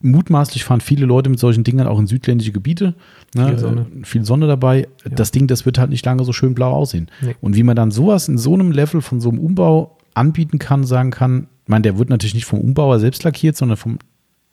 mutmaßlich 0.00 0.64
fahren 0.64 0.82
viele 0.82 1.06
Leute 1.06 1.30
mit 1.30 1.38
solchen 1.38 1.64
Dingen 1.64 1.86
auch 1.86 1.98
in 1.98 2.06
südländische 2.06 2.52
Gebiete. 2.52 2.94
Ne? 3.34 3.48
Viel, 3.48 3.58
Sonne. 3.58 3.80
Äh, 3.80 4.04
viel 4.04 4.24
Sonne 4.24 4.46
dabei. 4.46 4.88
Ja. 5.04 5.10
Das 5.14 5.30
Ding, 5.30 5.46
das 5.46 5.64
wird 5.64 5.78
halt 5.78 5.90
nicht 5.90 6.04
lange 6.04 6.24
so 6.24 6.32
schön 6.32 6.54
blau 6.54 6.72
aussehen. 6.72 7.08
Nee. 7.22 7.36
Und 7.40 7.56
wie 7.56 7.62
man 7.62 7.76
dann 7.76 7.90
sowas 7.90 8.28
in 8.28 8.36
so 8.36 8.52
einem 8.52 8.70
Level 8.70 9.00
von 9.00 9.20
so 9.20 9.30
einem 9.30 9.38
Umbau 9.38 9.96
anbieten 10.12 10.58
kann, 10.58 10.84
sagen 10.84 11.10
kann, 11.10 11.46
ich 11.64 11.68
meine, 11.68 11.82
der 11.82 11.98
wird 11.98 12.10
natürlich 12.10 12.34
nicht 12.34 12.44
vom 12.44 12.60
Umbauer 12.60 13.00
selbst 13.00 13.24
lackiert, 13.24 13.56
sondern 13.56 13.78
vom 13.78 13.98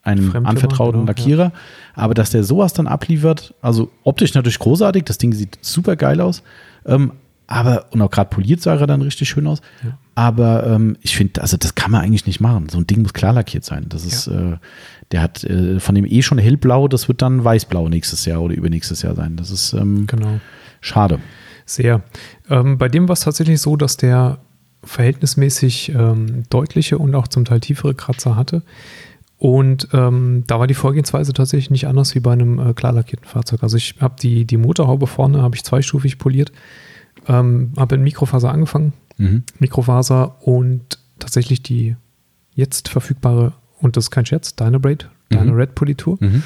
einem 0.03 0.45
anvertrauten 0.45 1.01
genau, 1.01 1.07
Lackierer. 1.09 1.43
Ja. 1.43 1.51
Aber 1.93 2.13
dass 2.13 2.31
der 2.31 2.43
sowas 2.43 2.73
dann 2.73 2.87
abliefert, 2.87 3.53
also 3.61 3.91
optisch 4.03 4.33
natürlich 4.33 4.59
großartig, 4.59 5.03
das 5.03 5.17
Ding 5.17 5.33
sieht 5.33 5.59
super 5.61 5.95
geil 5.95 6.21
aus. 6.21 6.43
Ähm, 6.85 7.11
aber, 7.51 7.85
und 7.91 8.01
auch 8.01 8.09
gerade 8.09 8.29
poliert 8.29 8.61
sah 8.61 8.75
er 8.75 8.87
dann 8.87 9.01
richtig 9.01 9.29
schön 9.29 9.45
aus. 9.45 9.61
Ja. 9.83 9.97
Aber 10.15 10.65
ähm, 10.65 10.97
ich 11.01 11.15
finde, 11.15 11.41
also 11.41 11.57
das 11.57 11.75
kann 11.75 11.91
man 11.91 12.01
eigentlich 12.01 12.25
nicht 12.25 12.39
machen. 12.39 12.69
So 12.69 12.77
ein 12.77 12.87
Ding 12.87 13.01
muss 13.01 13.13
klar 13.13 13.33
lackiert 13.33 13.65
sein. 13.65 13.87
Das 13.89 14.05
ist, 14.05 14.27
ja. 14.27 14.53
äh, 14.53 14.57
der 15.11 15.21
hat 15.21 15.43
äh, 15.43 15.79
von 15.79 15.95
dem 15.95 16.05
eh 16.05 16.21
schon 16.21 16.37
hellblau, 16.37 16.87
das 16.87 17.07
wird 17.09 17.21
dann 17.21 17.43
weißblau 17.43 17.89
nächstes 17.89 18.25
Jahr 18.25 18.41
oder 18.41 18.55
übernächstes 18.55 19.01
Jahr 19.01 19.15
sein. 19.15 19.35
Das 19.35 19.51
ist 19.51 19.73
ähm, 19.73 20.07
genau. 20.07 20.39
schade. 20.79 21.19
Sehr. 21.65 22.03
Ähm, 22.49 22.77
bei 22.77 22.87
dem 22.87 23.09
war 23.09 23.13
es 23.13 23.21
tatsächlich 23.21 23.59
so, 23.59 23.75
dass 23.75 23.97
der 23.97 24.39
verhältnismäßig 24.83 25.89
ähm, 25.93 26.43
deutliche 26.49 26.97
und 26.97 27.13
auch 27.15 27.27
zum 27.27 27.45
Teil 27.45 27.59
tiefere 27.59 27.93
Kratzer 27.93 28.35
hatte. 28.35 28.63
Und 29.37 29.89
ähm, 29.91 30.43
da 30.47 30.59
war 30.59 30.67
die 30.67 30.73
Vorgehensweise 30.73 31.33
tatsächlich 31.33 31.69
nicht 31.69 31.87
anders 31.87 32.15
wie 32.15 32.19
bei 32.19 32.31
einem 32.31 32.59
äh, 32.59 32.73
klar 32.73 32.93
lackierten 32.93 33.27
Fahrzeug. 33.27 33.63
Also 33.63 33.75
ich 33.75 33.95
habe 33.99 34.15
die, 34.21 34.45
die 34.45 34.57
Motorhaube 34.57 35.07
vorne, 35.07 35.41
habe 35.41 35.55
ich 35.55 35.63
zweistufig 35.63 36.17
poliert, 36.17 36.51
ähm, 37.27 37.73
habe 37.77 37.95
in 37.95 38.03
Mikrofaser 38.03 38.51
angefangen, 38.51 38.93
mhm. 39.17 39.43
Mikrofaser 39.59 40.35
und 40.41 40.99
tatsächlich 41.19 41.63
die 41.63 41.95
jetzt 42.53 42.89
verfügbare, 42.89 43.53
und 43.79 43.97
das 43.97 44.05
ist 44.05 44.11
kein 44.11 44.25
Scherz, 44.25 44.55
Dynabrade, 44.55 45.05
mhm. 45.29 45.37
Dynared 45.37 45.75
Politur. 45.75 46.17
Mhm. 46.19 46.43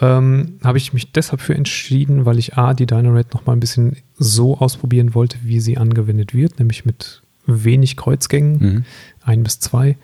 Ähm, 0.00 0.58
habe 0.62 0.78
ich 0.78 0.92
mich 0.92 1.12
deshalb 1.12 1.40
für 1.40 1.54
entschieden, 1.54 2.24
weil 2.24 2.38
ich 2.38 2.56
A, 2.56 2.74
die 2.74 2.86
Dynared 2.86 3.34
noch 3.34 3.46
mal 3.46 3.52
ein 3.52 3.60
bisschen 3.60 3.96
so 4.16 4.56
ausprobieren 4.58 5.14
wollte, 5.14 5.38
wie 5.42 5.60
sie 5.60 5.76
angewendet 5.76 6.32
wird, 6.32 6.58
nämlich 6.58 6.84
mit 6.84 7.22
wenig 7.46 7.96
Kreuzgängen, 7.96 8.58
mhm. 8.58 8.84
ein 9.22 9.42
bis 9.42 9.58
zwei 9.60 9.96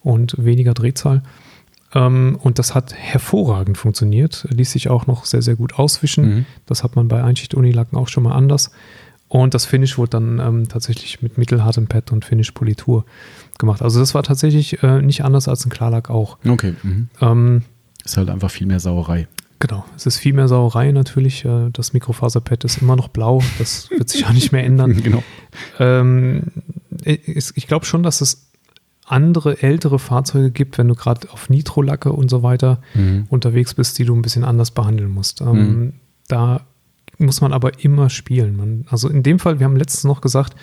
und 0.00 0.34
weniger 0.38 0.74
Drehzahl. 0.74 1.22
Ähm, 1.94 2.38
und 2.40 2.58
das 2.58 2.74
hat 2.74 2.94
hervorragend 2.94 3.76
funktioniert, 3.78 4.46
ließ 4.50 4.72
sich 4.72 4.88
auch 4.88 5.06
noch 5.06 5.24
sehr, 5.24 5.42
sehr 5.42 5.56
gut 5.56 5.74
auswischen. 5.74 6.24
Mhm. 6.24 6.46
Das 6.66 6.84
hat 6.84 6.96
man 6.96 7.08
bei 7.08 7.22
Einschicht-Unilacken 7.22 7.98
auch 7.98 8.08
schon 8.08 8.22
mal 8.22 8.34
anders. 8.34 8.70
Und 9.32 9.54
das 9.54 9.64
Finish 9.64 9.96
wurde 9.96 10.10
dann 10.10 10.40
ähm, 10.40 10.68
tatsächlich 10.68 11.22
mit 11.22 11.38
mittelhartem 11.38 11.86
Pad 11.86 12.12
und 12.12 12.22
Finish-Politur 12.22 13.06
gemacht. 13.58 13.80
Also 13.80 13.98
das 13.98 14.14
war 14.14 14.22
tatsächlich 14.22 14.82
äh, 14.82 15.00
nicht 15.00 15.24
anders 15.24 15.48
als 15.48 15.64
ein 15.64 15.70
Klarlack 15.70 16.10
auch. 16.10 16.36
Okay. 16.46 16.74
Mhm. 16.82 17.08
Ähm, 17.22 17.62
ist 18.04 18.18
halt 18.18 18.28
einfach 18.28 18.50
viel 18.50 18.66
mehr 18.66 18.78
Sauerei. 18.78 19.28
Genau, 19.58 19.86
es 19.96 20.04
ist 20.04 20.18
viel 20.18 20.34
mehr 20.34 20.48
Sauerei 20.48 20.92
natürlich. 20.92 21.46
Äh, 21.46 21.70
das 21.72 21.94
Mikrofaserpad 21.94 22.64
ist 22.64 22.82
immer 22.82 22.94
noch 22.94 23.08
blau, 23.08 23.42
das 23.58 23.88
wird 23.88 24.10
sich 24.10 24.26
auch 24.26 24.34
nicht 24.34 24.52
mehr 24.52 24.64
ändern. 24.66 25.02
genau. 25.02 25.22
Ähm, 25.78 26.48
ich 27.02 27.66
glaube 27.66 27.86
schon, 27.86 28.02
dass 28.02 28.20
es 28.20 28.50
andere 29.06 29.62
ältere 29.62 29.98
Fahrzeuge 29.98 30.50
gibt, 30.50 30.76
wenn 30.76 30.88
du 30.88 30.94
gerade 30.94 31.30
auf 31.30 31.48
Nitrolacke 31.48 32.12
und 32.12 32.28
so 32.28 32.42
weiter 32.42 32.82
mhm. 32.92 33.28
unterwegs 33.30 33.72
bist, 33.72 33.98
die 33.98 34.04
du 34.04 34.14
ein 34.14 34.20
bisschen 34.20 34.44
anders 34.44 34.72
behandeln 34.72 35.10
musst. 35.10 35.40
Ähm, 35.40 35.56
mhm. 35.56 35.92
Da 36.28 36.66
muss 37.22 37.40
man 37.40 37.52
aber 37.52 37.82
immer 37.84 38.10
spielen. 38.10 38.56
Man, 38.56 38.84
also 38.88 39.08
in 39.08 39.22
dem 39.22 39.38
Fall, 39.38 39.58
wir 39.58 39.64
haben 39.64 39.76
letztens 39.76 40.04
noch 40.04 40.20
gesagt, 40.20 40.54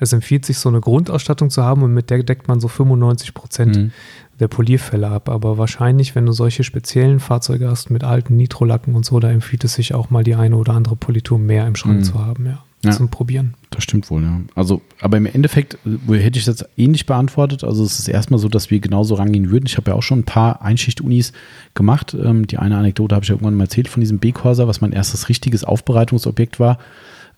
es 0.00 0.12
empfiehlt 0.12 0.44
sich, 0.44 0.58
so 0.58 0.68
eine 0.68 0.80
Grundausstattung 0.80 1.50
zu 1.50 1.62
haben 1.62 1.82
und 1.82 1.94
mit 1.94 2.10
der 2.10 2.22
deckt 2.22 2.48
man 2.48 2.58
so 2.58 2.68
95 2.68 3.34
Prozent 3.34 3.76
mhm. 3.76 3.92
der 4.40 4.48
Polierfälle 4.48 5.08
ab. 5.08 5.28
Aber 5.28 5.58
wahrscheinlich, 5.58 6.14
wenn 6.14 6.26
du 6.26 6.32
solche 6.32 6.64
speziellen 6.64 7.20
Fahrzeuge 7.20 7.68
hast 7.68 7.90
mit 7.90 8.02
alten 8.02 8.36
Nitrolacken 8.36 8.94
und 8.94 9.04
so, 9.04 9.20
da 9.20 9.30
empfiehlt 9.30 9.64
es 9.64 9.74
sich 9.74 9.94
auch 9.94 10.10
mal 10.10 10.24
die 10.24 10.34
eine 10.34 10.56
oder 10.56 10.72
andere 10.72 10.96
Politur 10.96 11.38
mehr 11.38 11.66
im 11.66 11.76
Schrank 11.76 11.98
mhm. 11.98 12.04
zu 12.04 12.14
haben, 12.24 12.46
ja 12.46 12.64
ja. 12.84 12.92
zum 12.92 13.08
Probieren. 13.08 13.54
Das 13.70 13.84
stimmt 13.84 14.10
wohl, 14.10 14.22
ja. 14.22 14.40
Also, 14.54 14.80
aber 15.00 15.16
im 15.16 15.26
Endeffekt 15.26 15.78
äh, 15.84 16.18
hätte 16.18 16.38
ich 16.38 16.44
das 16.44 16.64
ähnlich 16.76 17.06
beantwortet. 17.06 17.62
Also, 17.62 17.84
es 17.84 17.98
ist 17.98 18.08
erstmal 18.08 18.40
so, 18.40 18.48
dass 18.48 18.70
wir 18.70 18.80
genauso 18.80 19.14
rangehen 19.14 19.50
würden. 19.50 19.66
Ich 19.66 19.76
habe 19.76 19.90
ja 19.90 19.96
auch 19.96 20.02
schon 20.02 20.20
ein 20.20 20.24
paar 20.24 20.62
Einschicht-Unis 20.62 21.32
gemacht. 21.74 22.14
Ähm, 22.20 22.46
die 22.46 22.58
eine 22.58 22.76
Anekdote 22.76 23.14
habe 23.14 23.24
ich 23.24 23.28
ja 23.28 23.34
irgendwann 23.34 23.56
mal 23.56 23.64
erzählt 23.64 23.88
von 23.88 24.00
diesem 24.00 24.18
B-Corsa, 24.18 24.66
was 24.66 24.80
mein 24.80 24.92
erstes 24.92 25.28
richtiges 25.28 25.64
Aufbereitungsobjekt 25.64 26.58
war, 26.58 26.78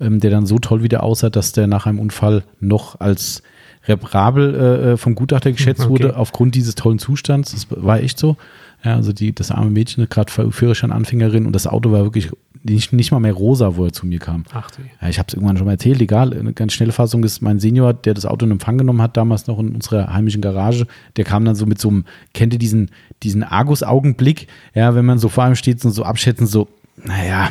ähm, 0.03 0.21
der 0.21 0.31
dann 0.31 0.47
so 0.47 0.59
toll 0.59 0.83
wieder 0.83 1.03
aussah, 1.03 1.31
dass 1.31 1.53
der 1.53 1.67
nach 1.67 1.87
einem 1.87 1.99
Unfall 1.99 2.45
noch 2.61 3.01
als 3.01 3.43
reparabel 3.87 4.55
äh, 4.55 4.93
äh 4.93 4.97
vom 4.97 5.15
Gutachter 5.15 5.53
geschätzt 5.53 5.83
okay. 5.83 5.91
wurde, 5.91 6.17
aufgrund 6.17 6.55
dieses 6.55 6.75
tollen 6.75 6.99
Zustands. 6.99 7.53
Das 7.53 7.67
war 7.71 8.01
echt 8.01 8.19
so. 8.19 8.37
Ja, 8.85 8.97
also 8.97 9.13
die, 9.13 9.33
das 9.33 9.53
arme 9.53 9.71
Mädchen, 9.71 10.09
gerade 10.09 10.51
Führerschein-Anfängerin 10.51 11.47
und 11.47 11.53
das 11.53 11.69
Auto 11.69 11.93
war 11.93 12.03
wirklich 12.03 12.31
nicht, 12.65 12.93
nicht 12.93 13.13
mal 13.13 13.21
mehr 13.21 13.33
rosa, 13.33 13.77
wo 13.77 13.85
er 13.85 13.93
zu 13.93 14.07
mir 14.07 14.19
kam. 14.19 14.45
Ach 14.53 14.71
du. 14.71 14.83
Ja, 15.01 15.09
ich 15.09 15.19
habe 15.19 15.29
es 15.29 15.35
irgendwann 15.35 15.57
schon 15.57 15.67
mal 15.67 15.73
erzählt, 15.73 16.01
egal. 16.01 16.37
Eine 16.37 16.53
ganz 16.53 16.73
schnelle 16.73 16.93
Fassung 16.93 17.23
ist 17.25 17.43
mein 17.43 17.61
Senior, 17.61 17.93
der 17.93 18.15
das 18.15 18.27
Auto 18.27 18.45
in 18.45 18.53
Empfang 18.53 18.79
genommen 18.79 19.03
hat, 19.03 19.17
damals 19.17 19.47
noch 19.47 19.59
in 19.59 19.75
unserer 19.75 20.13
heimischen 20.13 20.43
Garage. 20.43 20.87
Der 21.17 21.25
kam 21.25 21.45
dann 21.45 21.55
so 21.55 21.67
mit 21.67 21.81
so 21.81 21.89
einem, 21.89 22.05
kennt 22.35 22.53
ihr 22.53 22.59
diesen, 22.59 22.91
diesen 23.23 23.43
Argus-Augenblick? 23.43 24.49
Ja, 24.75 24.95
wenn 24.95 25.05
man 25.05 25.19
so 25.19 25.29
vor 25.29 25.47
ihm 25.47 25.55
steht 25.55 25.85
und 25.85 25.93
so 25.93 26.05
abschätzen, 26.05 26.47
so, 26.47 26.69
naja, 27.05 27.51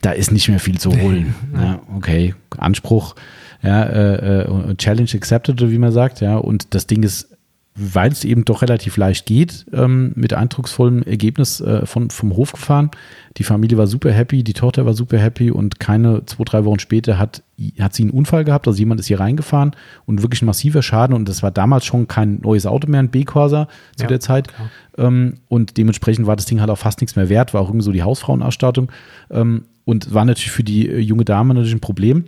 da 0.00 0.12
ist 0.12 0.32
nicht 0.32 0.48
mehr 0.48 0.60
viel 0.60 0.78
zu 0.78 0.90
holen. 0.90 1.34
ja, 1.54 1.80
okay, 1.96 2.34
Anspruch, 2.56 3.14
ja, 3.62 3.82
äh, 3.84 4.42
äh, 4.42 4.74
Challenge 4.76 5.10
accepted, 5.14 5.70
wie 5.70 5.78
man 5.78 5.92
sagt, 5.92 6.20
ja, 6.20 6.36
und 6.36 6.74
das 6.74 6.86
Ding 6.86 7.02
ist 7.02 7.33
weil 7.76 8.12
es 8.12 8.24
eben 8.24 8.44
doch 8.44 8.62
relativ 8.62 8.96
leicht 8.96 9.26
geht, 9.26 9.66
ähm, 9.72 10.12
mit 10.14 10.32
eindrucksvollem 10.32 11.02
Ergebnis 11.02 11.60
äh, 11.60 11.84
von, 11.86 12.10
vom 12.10 12.36
Hof 12.36 12.52
gefahren. 12.52 12.92
Die 13.36 13.42
Familie 13.42 13.76
war 13.76 13.88
super 13.88 14.12
happy, 14.12 14.44
die 14.44 14.52
Tochter 14.52 14.86
war 14.86 14.94
super 14.94 15.18
happy 15.18 15.50
und 15.50 15.80
keine 15.80 16.24
zwei, 16.26 16.44
drei 16.44 16.64
Wochen 16.64 16.78
später 16.78 17.18
hat, 17.18 17.42
hat 17.80 17.92
sie 17.92 18.04
einen 18.04 18.12
Unfall 18.12 18.44
gehabt, 18.44 18.68
also 18.68 18.78
jemand 18.78 19.00
ist 19.00 19.08
hier 19.08 19.18
reingefahren 19.18 19.72
und 20.06 20.22
wirklich 20.22 20.42
ein 20.42 20.46
massiver 20.46 20.82
Schaden 20.82 21.16
und 21.16 21.28
das 21.28 21.42
war 21.42 21.50
damals 21.50 21.84
schon 21.84 22.06
kein 22.06 22.40
neues 22.42 22.64
Auto 22.64 22.88
mehr, 22.88 23.00
ein 23.00 23.10
B-Corsa 23.10 23.66
zu 23.96 24.04
ja, 24.04 24.08
der 24.08 24.20
Zeit. 24.20 24.48
Ähm, 24.96 25.38
und 25.48 25.76
dementsprechend 25.76 26.28
war 26.28 26.36
das 26.36 26.46
Ding 26.46 26.60
halt 26.60 26.70
auch 26.70 26.78
fast 26.78 27.00
nichts 27.00 27.16
mehr 27.16 27.28
wert, 27.28 27.54
war 27.54 27.62
auch 27.62 27.68
irgendwie 27.68 27.84
so 27.84 27.92
die 27.92 28.04
Hausfrauenausstattung 28.04 28.92
ähm, 29.30 29.64
und 29.84 30.14
war 30.14 30.24
natürlich 30.24 30.52
für 30.52 30.62
die 30.62 30.88
äh, 30.88 31.00
junge 31.00 31.24
Dame 31.24 31.54
natürlich 31.54 31.74
ein 31.74 31.80
Problem, 31.80 32.26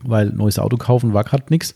weil 0.00 0.26
neues 0.26 0.58
Auto 0.58 0.76
kaufen 0.76 1.14
war 1.14 1.24
gerade 1.24 1.44
nichts. 1.48 1.74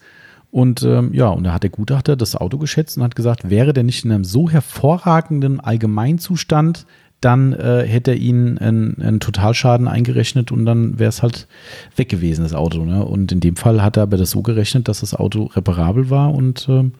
Und 0.53 0.82
ähm, 0.82 1.14
ja, 1.14 1.28
und 1.28 1.44
da 1.44 1.55
hat 1.55 1.62
der 1.62 1.70
Gutachter 1.70 2.14
das 2.14 2.36
Auto 2.36 2.59
geschätzt 2.59 2.98
und 2.98 3.03
hat 3.03 3.16
gesagt, 3.16 3.48
wäre 3.48 3.72
der 3.72 3.84
nicht 3.84 4.05
in 4.05 4.12
einem 4.12 4.22
so 4.22 4.50
hervorragenden 4.50 5.61
Allgemeinzustand, 5.61 6.84
dann 7.22 7.55
äh, 7.55 7.86
hätte 7.86 8.11
er 8.11 8.18
ihnen 8.18 8.59
einen, 8.59 9.00
einen 9.00 9.18
Totalschaden 9.18 9.88
eingerechnet 9.88 10.53
und 10.53 10.66
dann 10.66 10.98
wäre 10.98 11.09
es 11.09 11.22
halt 11.22 11.48
weg 11.96 12.11
gewesen, 12.11 12.42
das 12.42 12.53
Auto. 12.53 12.84
Ne? 12.84 13.03
Und 13.03 13.32
in 13.32 13.40
dem 13.40 13.57
Fall 13.57 13.82
hat 13.82 13.96
er 13.96 14.03
aber 14.03 14.18
das 14.18 14.30
so 14.30 14.42
gerechnet, 14.42 14.88
dass 14.88 15.00
das 15.00 15.14
Auto 15.14 15.44
reparabel 15.44 16.11
war 16.11 16.34
und 16.34 16.66
ähm, 16.68 16.92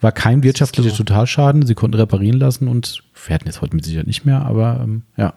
war 0.00 0.10
kein 0.10 0.42
wirtschaftlicher 0.42 0.92
Totalschaden. 0.92 1.64
Sie 1.64 1.74
konnten 1.76 1.98
reparieren 1.98 2.40
lassen 2.40 2.66
und 2.66 3.04
wir 3.24 3.34
hatten 3.34 3.46
jetzt 3.46 3.62
heute 3.62 3.76
mit 3.76 3.84
Sicherheit 3.84 4.08
nicht 4.08 4.24
mehr, 4.24 4.44
aber 4.44 4.80
ähm, 4.82 5.02
ja. 5.16 5.34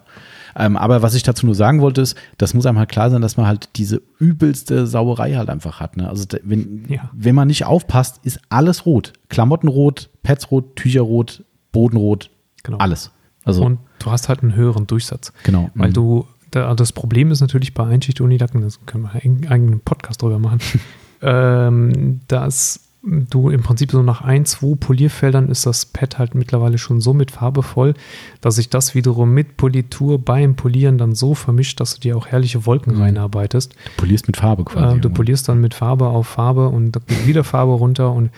Ähm, 0.60 0.76
aber 0.76 1.02
was 1.02 1.16
ich 1.16 1.24
dazu 1.24 1.46
nur 1.46 1.56
sagen 1.56 1.82
wollte, 1.82 2.02
ist, 2.02 2.18
das 2.38 2.54
muss 2.54 2.66
einem 2.66 2.78
halt 2.78 2.90
klar 2.90 3.10
sein, 3.10 3.22
dass 3.22 3.38
man 3.38 3.48
halt 3.48 3.70
diese 3.78 4.02
übelste 4.20 4.86
Sauerei 4.86 5.36
halt 5.36 5.50
einfach 5.50 5.80
hat. 5.80 5.96
Ne? 5.96 6.08
Also 6.08 6.26
wenn, 6.44 6.86
ja. 6.90 7.10
wenn 7.14 7.34
man 7.34 7.48
nicht 7.48 7.66
aufpasst, 7.66 8.20
ist 8.24 8.42
alles 8.50 8.86
rot. 8.86 9.14
Klamotten 9.30 9.70
rot, 9.70 10.10
Pads 10.22 10.52
rot, 10.52 10.76
Tücher 10.76 11.02
rot, 11.02 11.46
Boden 11.72 11.98
rot, 11.98 12.30
genau. 12.64 12.78
alles. 12.78 13.12
Also, 13.46 13.64
Und 13.64 13.80
du 14.00 14.12
hast 14.12 14.28
halt 14.28 14.44
einen 14.44 14.54
höheren 14.54 14.86
Durchsatz. 14.86 15.32
Genau. 15.44 15.70
Weil 15.76 15.90
mhm. 15.90 15.94
du, 15.94 16.28
das 16.52 16.92
Problem 16.92 17.32
ist 17.32 17.40
natürlich 17.40 17.74
bei 17.74 17.86
Einschicht-Unilacken, 17.86 18.62
das 18.62 18.86
können 18.86 19.06
wir 19.06 19.24
einen 19.24 19.48
eigenen 19.48 19.80
Podcast 19.80 20.22
drüber 20.22 20.40
machen, 20.40 20.60
ähm, 21.22 22.20
dass 22.28 22.89
du 23.02 23.50
im 23.50 23.64
Prinzip 23.64 23.92
so 23.92 24.04
nach 24.04 24.22
ein, 24.22 24.46
zwei 24.46 24.76
Polierfeldern 24.76 25.48
ist 25.48 25.66
das 25.66 25.86
Pad 25.86 26.20
halt 26.20 26.36
mittlerweile 26.36 26.78
schon 26.78 27.00
so 27.00 27.14
mit 27.14 27.32
Farbe 27.32 27.64
voll, 27.64 27.94
dass 28.42 28.56
sich 28.56 28.70
das 28.70 28.94
wiederum 28.94 29.34
mit 29.34 29.56
Politur 29.58 30.20
beim 30.20 30.56
Polieren 30.56 30.98
dann 30.98 31.16
so 31.16 31.34
vermischt, 31.34 31.80
dass 31.80 31.96
du 31.96 32.02
dir 32.02 32.18
auch 32.18 32.28
herrliche 32.28 32.66
Wolken 32.66 32.96
mhm. 32.96 33.02
reinarbeitest. 33.02 33.74
Du 33.74 33.92
polierst 33.98 34.28
mit 34.28 34.38
Farbe 34.38 34.66
quasi. 34.66 34.98
Äh, 34.98 35.00
du 35.00 35.10
polierst 35.10 35.48
dann 35.48 35.62
mit 35.62 35.74
Farbe 35.74 36.08
auf 36.08 36.28
Farbe 36.28 36.68
und 36.68 36.92
da 36.92 37.00
geht 37.06 37.26
wieder 37.26 37.44
Farbe 37.44 37.74
runter 37.74 38.12
und 38.12 38.32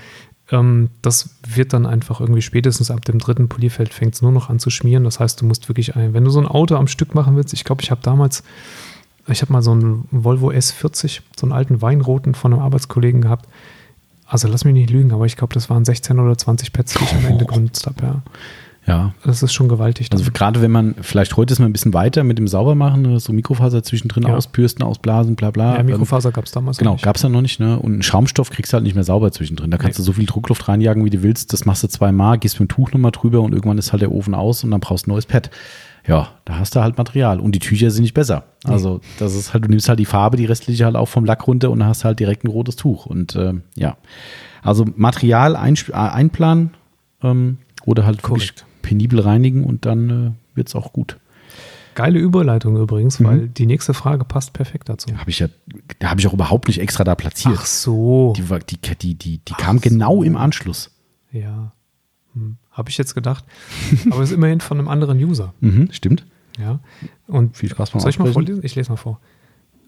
ähm, 0.52 0.90
das 1.02 1.38
wird 1.48 1.74
dann 1.74 1.88
einfach 1.88 2.20
irgendwie 2.20 2.44
spätestens 2.44 2.92
ab 2.92 3.04
dem 3.06 3.18
dritten 3.18 3.50
Polierfeld 3.50 3.94
fängt 3.94 4.14
es 4.14 4.22
nur 4.22 4.32
noch 4.32 4.50
an 4.50 4.60
zu 4.60 4.70
schmieren. 4.70 5.06
Das 5.06 5.20
heißt, 5.20 5.42
du 5.42 5.46
musst 5.46 5.70
wirklich 5.70 5.96
ein, 5.96 6.14
wenn 6.14 6.24
du 6.24 6.30
so 6.30 6.40
ein 6.40 6.48
Auto 6.48 6.76
am 6.76 6.88
Stück 6.88 7.16
machen 7.16 7.36
willst, 7.36 7.54
ich 7.54 7.64
glaube, 7.64 7.82
ich 7.82 7.90
habe 7.90 8.02
damals 8.04 8.44
ich 9.28 9.42
habe 9.42 9.54
mal 9.54 9.62
so 9.62 9.72
einen 9.72 10.08
Volvo 10.12 10.50
S40, 10.50 11.22
so 11.40 11.46
einen 11.46 11.54
alten 11.54 11.82
Weinroten 11.82 12.34
von 12.34 12.54
einem 12.54 12.62
Arbeitskollegen 12.62 13.22
gehabt 13.22 13.48
also 14.32 14.48
lass 14.48 14.66
mich 14.66 14.74
nicht 14.74 14.90
lügen, 14.90 15.12
aber 15.14 15.26
ich 15.26 15.36
glaube, 15.38 15.54
das 15.54 15.70
waren 15.70 15.86
16 15.86 16.18
oder 16.20 16.38
20 16.38 16.74
Pads, 16.74 16.96
die 16.96 17.04
ich 17.04 17.14
am 17.14 17.26
Ende 17.26 17.46
genutzt 17.46 17.86
habe, 17.86 17.98
ja. 18.04 18.22
Ja. 18.88 19.14
Das 19.24 19.44
ist 19.44 19.54
schon 19.54 19.70
gewaltig. 19.70 20.08
Also 20.12 20.24
dann. 20.24 20.34
gerade 20.34 20.62
wenn 20.64 20.72
man, 20.72 20.96
vielleicht 21.02 21.38
heute 21.38 21.54
ist 21.54 21.60
man 21.60 21.70
ein 21.70 21.72
bisschen 21.72 21.94
weiter 21.94 22.24
mit 22.24 22.40
dem 22.40 22.48
Saubermachen, 22.48 23.04
ne, 23.04 23.20
so 23.20 23.32
Mikrofaser 23.32 23.84
zwischendrin 23.84 24.24
Ja. 24.24 24.36
ausbürsten, 24.36 24.84
ausblasen, 24.84 25.36
bla 25.36 25.52
bla. 25.52 25.76
ja, 25.76 25.80
Ähm, 25.82 25.86
Mikrofaser 25.86 26.32
gab 26.32 26.46
es 26.46 26.52
damals 26.52 26.78
Genau, 26.80 26.98
gab 27.00 27.16
es 27.16 27.22
ja 27.22 27.30
noch 27.30 27.44
nicht, 27.44 27.60
ne? 27.60 27.78
Und 27.78 27.94
einen 27.94 28.02
Schaumstoff 28.02 28.50
kriegst 28.50 28.74
du 28.74 28.78
halt 28.78 28.84
nicht 28.84 28.96
mehr 28.96 29.04
sauber 29.04 29.32
zwischendrin. 29.32 29.70
Da 29.70 29.78
kannst 29.78 30.00
Nee. 30.00 30.04
du 30.04 30.06
so 30.08 30.14
viel 30.14 30.26
Druckluft 30.26 30.68
reinjagen, 30.68 31.06
wie 31.06 31.12
du 31.12 31.22
willst. 31.22 31.54
Das 31.54 31.66
machst 31.66 31.84
du 31.84 31.90
zweimal, 31.90 32.40
gehst 32.40 32.60
mit 32.60 32.72
dem 32.72 32.74
Tuch 32.76 32.92
nochmal 32.92 33.12
drüber 33.12 33.42
und 33.42 33.52
irgendwann 33.54 33.78
ist 33.78 33.92
halt 33.92 34.02
der 34.02 34.12
Ofen 34.12 34.34
aus 34.34 34.64
und 34.64 34.72
dann 34.72 34.80
brauchst 34.80 35.06
du 35.06 35.12
ein 35.12 35.14
neues 35.14 35.28
Pad. 35.28 35.52
Ja, 36.08 36.30
da 36.46 36.58
hast 36.58 36.76
du 36.76 36.82
halt 36.82 36.98
Material. 36.98 37.40
Und 37.40 37.54
die 37.54 37.60
Tücher 37.60 37.92
sind 37.92 38.02
nicht 38.04 38.14
besser. 38.14 38.44
Also, 38.64 39.02
das 39.20 39.36
ist 39.36 39.54
halt, 39.54 39.66
du 39.66 39.70
nimmst 39.70 39.88
halt 39.90 40.00
die 40.00 40.06
Farbe, 40.06 40.38
die 40.38 40.46
restliche 40.46 40.86
halt 40.86 40.96
auch 40.96 41.08
vom 41.08 41.26
Lack 41.26 41.46
runter 41.48 41.70
und 41.72 41.80
dann 41.80 41.88
hast 41.90 42.02
du 42.02 42.06
halt 42.06 42.20
direkt 42.20 42.44
ein 42.44 42.48
rotes 42.48 42.76
Tuch. 42.76 43.06
Und 43.06 43.36
ähm, 43.36 43.64
ja. 43.76 43.98
Also 44.64 44.86
Material 44.96 45.56
einsp- 45.56 45.92
äh, 45.92 45.94
einplanen 45.96 46.72
ähm, 47.24 47.58
oder 47.86 48.06
halt 48.06 48.18
wirklich 48.24 48.56
Korrekt. 48.56 48.66
penibel 48.82 49.20
reinigen 49.20 49.64
und 49.64 49.86
dann 49.86 50.10
äh, 50.10 50.56
wird 50.56 50.68
es 50.70 50.76
auch 50.76 50.92
gut. 50.94 51.18
Geile 51.94 52.20
Überleitung 52.20 52.78
übrigens, 52.78 53.20
Mhm. 53.20 53.26
weil 53.26 53.48
die 53.50 53.66
nächste 53.66 53.94
Frage 53.94 54.24
passt 54.24 54.54
perfekt 54.54 54.88
dazu. 54.90 55.10
Habe 55.18 55.30
ich 55.30 55.40
ja, 55.40 55.48
da 56.00 56.10
habe 56.10 56.20
ich 56.22 56.28
auch 56.28 56.34
überhaupt 56.34 56.68
nicht 56.68 56.80
extra 56.80 57.04
da 57.04 57.16
platziert. 57.16 57.56
Ach 57.60 57.66
so. 57.66 58.34
Die, 58.38 58.44
die, 58.44 58.96
die, 58.96 59.16
die, 59.16 59.38
die 59.40 59.54
kam 59.54 59.82
genau 59.82 60.24
im 60.24 60.38
Anschluss. 60.38 60.92
Ja. 61.32 61.74
Hm. 62.34 62.58
Habe 62.72 62.90
ich 62.90 62.98
jetzt 62.98 63.16
gedacht. 63.16 63.44
Aber 64.12 64.22
es 64.22 64.30
ist 64.32 64.36
immerhin 64.36 64.62
von 64.62 64.80
einem 64.80 64.88
anderen 64.88 65.18
User. 65.18 65.54
Mhm, 65.62 65.90
stimmt. 65.92 66.26
Ja. 66.60 66.80
Und 67.28 67.58
Viel 67.58 67.70
Spaß 67.70 67.92
beim 67.92 68.02
soll 68.02 68.10
ich 68.10 68.20
mal 68.20 68.32
vorlesen? 68.32 68.62
Ich 68.64 68.76
lese 68.76 68.90
mal 68.92 68.98
vor. 68.98 69.20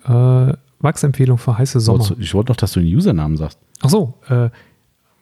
Äh, 0.05 0.53
Wachsempfehlung 0.79 1.37
für 1.37 1.57
heiße 1.57 1.79
Sommer. 1.79 2.09
Ich 2.19 2.33
wollte 2.33 2.51
noch, 2.51 2.57
dass 2.57 2.73
du 2.73 2.79
den 2.81 2.93
Usernamen 2.95 3.37
sagst. 3.37 3.57
Ach 3.81 3.89
so, 3.89 4.15
äh, 4.27 4.49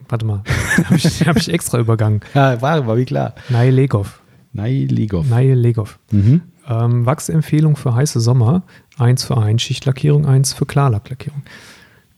warte 0.10 0.26
mal. 0.26 0.44
Habe 0.86 0.96
ich, 0.96 1.28
hab 1.28 1.38
ich 1.38 1.50
extra 1.54 1.80
übergangen. 1.80 2.22
Ja, 2.34 2.62
war, 2.62 2.86
war 2.88 2.98
wie 2.98 3.06
klar. 3.06 3.36
Nail 3.50 3.74
Legov. 3.74 4.22
Nei 4.54 4.86
Legov. 4.90 5.28
Nail 5.30 5.54
Legov. 5.56 6.00
Mhm. 6.12 6.42
Ähm, 6.68 7.06
Wachsempfehlung 7.06 7.76
für 7.76 7.94
heiße 7.96 8.20
Sommer. 8.20 8.64
Eins 8.98 9.24
für 9.24 9.38
Einschichtlackierung, 9.38 10.26
eins 10.26 10.54
für 10.54 10.66
Klarlacklackierung. 10.66 11.42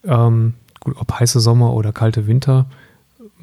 Ähm, 0.06 0.54
gut, 0.80 0.96
ob 0.98 1.12
heiße 1.20 1.40
Sommer 1.40 1.74
oder 1.74 1.92
kalte 1.94 2.28
Winter. 2.28 2.66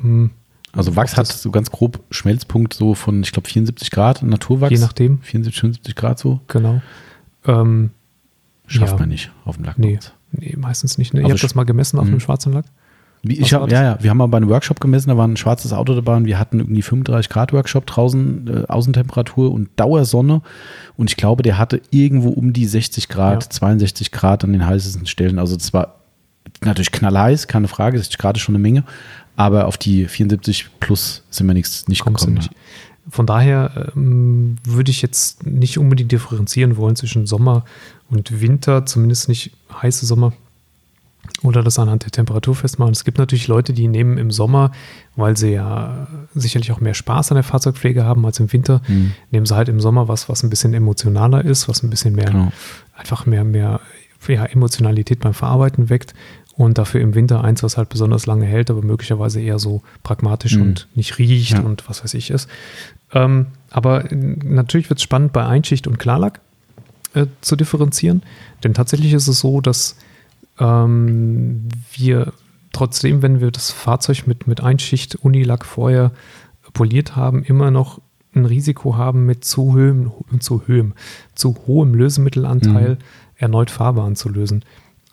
hm, 0.01 0.31
Also 0.73 0.95
Wachs 0.97 1.17
hat 1.17 1.27
so 1.27 1.51
ganz 1.51 1.71
grob 1.71 2.01
Schmelzpunkt 2.11 2.75
so 2.75 2.95
von, 2.95 3.23
ich 3.23 3.33
glaube, 3.33 3.49
74 3.49 3.91
Grad, 3.91 4.23
Naturwachs. 4.23 4.71
Je 4.73 4.79
nachdem. 4.79 5.19
74, 5.23 5.61
75 5.61 5.97
Grad 5.97 6.19
so. 6.19 6.41
Genau. 6.49 6.81
Ähm, 7.47 7.91
Schafft 8.67 8.93
Ja. 8.93 8.99
man 9.01 9.09
nicht 9.09 9.33
auf 9.45 9.57
dem 9.57 9.65
Lack. 9.65 9.79
nee, 9.79 9.99
nee, 10.31 10.55
meistens 10.57 10.97
nicht. 10.97 11.13
Ne? 11.13 11.21
Also 11.21 11.29
Ihr 11.31 11.35
habt 11.35 11.43
das 11.43 11.55
mal 11.57 11.65
gemessen 11.65 11.99
auf 11.99 12.05
Mhm. 12.05 12.13
einem 12.13 12.21
schwarzen 12.21 12.53
Lack? 12.53 12.67
Wie, 13.23 13.39
ich 13.39 13.53
hab, 13.53 13.71
ja, 13.71 13.83
ja, 13.83 13.99
wir 14.03 14.09
haben 14.09 14.17
mal 14.17 14.29
bei 14.29 14.39
einem 14.39 14.49
Workshop 14.49 14.81
gemessen, 14.81 15.09
da 15.11 15.17
war 15.19 15.27
ein 15.29 15.37
schwarzes 15.37 15.73
Auto 15.75 15.95
dabei 15.95 16.17
und 16.17 16.25
wir 16.25 16.39
hatten 16.39 16.59
irgendwie 16.61 16.81
35 16.81 17.29
Grad 17.29 17.53
Workshop 17.53 17.85
draußen, 17.87 18.47
äh, 18.49 18.67
Außentemperatur 18.69 19.51
und 19.53 19.69
Dauersonne 19.77 20.41
und 20.97 21.11
ich 21.11 21.17
glaube, 21.17 21.43
der 21.43 21.59
hatte 21.59 21.83
irgendwo 21.91 22.31
um 22.31 22.53
die 22.55 22.65
60 22.65 23.09
Grad, 23.09 23.43
Ja. 23.45 23.51
62 23.51 24.11
Grad 24.13 24.45
an 24.45 24.53
den 24.53 24.65
heißesten 24.65 25.05
Stellen. 25.07 25.39
Also 25.39 25.55
es 25.57 25.75
war 25.75 25.97
natürlich 26.65 26.93
knallheiß, 26.93 27.47
keine 27.47 27.69
Frage, 27.69 27.99
60 27.99 28.17
Grad 28.17 28.37
ist 28.39 28.43
schon 28.43 28.55
eine 28.55 28.63
Menge, 28.63 28.85
aber 29.37 29.67
auf 29.67 29.79
die 29.79 30.07
74 30.07 30.69
plus 30.81 31.23
sind 31.31 31.47
wir 31.47 31.55
nichts, 31.55 31.89
nicht 31.89 32.03
Kommst 32.03 32.21
gekommen. 32.21 32.37
nicht. 32.39 32.51
Von 33.09 33.27
daher 33.27 33.91
ähm, 33.97 34.57
würde 34.65 34.91
ich 34.91 35.03
jetzt 35.03 35.45
nicht 35.47 35.79
unbedingt 35.79 36.13
differenzieren 36.13 36.77
wollen 36.77 36.97
zwischen 36.97 37.27
Sommer 37.27 37.65
und 38.09 38.41
Winter, 38.41 38.87
zumindest 38.87 39.29
nicht 39.29 39.53
heiße 39.83 40.07
Sommer 40.07 40.33
oder 41.43 41.63
das 41.63 41.79
anhand 41.79 42.05
der 42.05 42.11
Temperatur 42.13 42.55
festmachen. 42.55 42.93
Es 42.93 43.05
gibt 43.05 43.19
natürlich 43.19 43.49
Leute, 43.49 43.73
die 43.73 43.89
nehmen 43.89 44.19
im 44.19 44.31
Sommer, 44.31 44.73
weil 45.17 45.37
sie 45.37 45.51
ja 45.53 46.07
sicherlich 46.35 46.73
auch 46.73 46.81
mehr 46.81 46.95
Spaß 46.95 47.31
an 47.31 47.37
der 47.37 47.45
Fahrzeugpflege 47.45 48.05
haben 48.05 48.25
als 48.27 48.41
im 48.41 48.53
Winter, 48.53 48.83
Mhm. 48.89 49.13
nehmen 49.31 49.47
sie 49.47 49.55
halt 49.57 49.69
im 49.69 49.81
Sommer 49.81 50.07
was, 50.09 50.29
was 50.29 50.43
ein 50.43 50.51
bisschen 50.51 50.75
emotionaler 50.75 51.45
ist, 51.45 51.69
was 51.69 51.83
ein 51.83 51.91
bisschen 51.91 52.15
mehr, 52.15 52.27
Genau. 52.31 52.53
einfach 52.97 53.27
mehr, 53.27 53.45
mehr 53.45 53.81
ja, 54.29 54.45
Emotionalität 54.45 55.21
beim 55.21 55.33
Verarbeiten 55.35 55.89
weckt 55.89 56.13
und 56.65 56.79
dafür 56.79 57.01
im 57.01 57.15
Winter 57.15 57.43
eins, 57.43 57.63
was 57.63 57.77
halt 57.77 57.89
besonders 57.89 58.27
lange 58.27 58.45
hält, 58.45 58.71
aber 58.71 58.83
möglicherweise 58.83 59.41
eher 59.41 59.59
so 59.59 59.83
pragmatisch 60.03 60.57
Mhm. 60.57 60.63
und 60.63 60.89
nicht 60.95 61.19
riecht 61.19 61.53
Ja. 61.53 61.61
und 61.61 61.89
was 61.89 62.03
weiß 62.05 62.15
ich 62.15 62.31
ist. 62.31 62.49
Ähm, 63.13 63.47
aber 63.71 64.11
äh, 64.13 64.15
natürlich 64.15 64.91
wird 64.91 64.99
es 64.99 65.03
spannend 65.05 65.33
bei 65.33 65.45
Einschicht 65.47 65.87
und 65.87 65.99
Klarlack 65.99 66.41
äh, 67.15 67.27
zu 67.41 67.57
differenzieren, 67.57 68.23
denn 68.63 68.75
tatsächlich 68.75 69.13
ist 69.15 69.27
es 69.29 69.39
so, 69.41 69.61
dass 69.61 69.97
ähm, 70.59 71.69
wir 71.93 72.33
trotzdem, 72.73 73.23
wenn 73.23 73.41
wir 73.41 73.51
das 73.51 73.71
Fahrzeug 73.71 74.27
mit, 74.27 74.47
mit 74.47 74.61
Einschicht 74.63 75.17
Unilack 75.17 75.65
vorher 75.65 76.13
poliert 76.73 77.17
haben, 77.17 77.43
immer 77.43 77.71
noch 77.71 78.01
ein 78.35 78.45
Risiko 78.45 78.97
haben, 78.97 79.27
mit 79.27 79.45
zu 79.45 79.73
hohem, 79.75 80.13
zu 80.41 80.63
hohem, 80.69 80.93
zu 81.35 81.57
hohem 81.67 81.95
Lösemittelanteil 81.95 82.91
Mhm. 82.91 82.99
erneut 83.37 83.71
Farbe 83.71 84.03
anzulösen. 84.03 84.65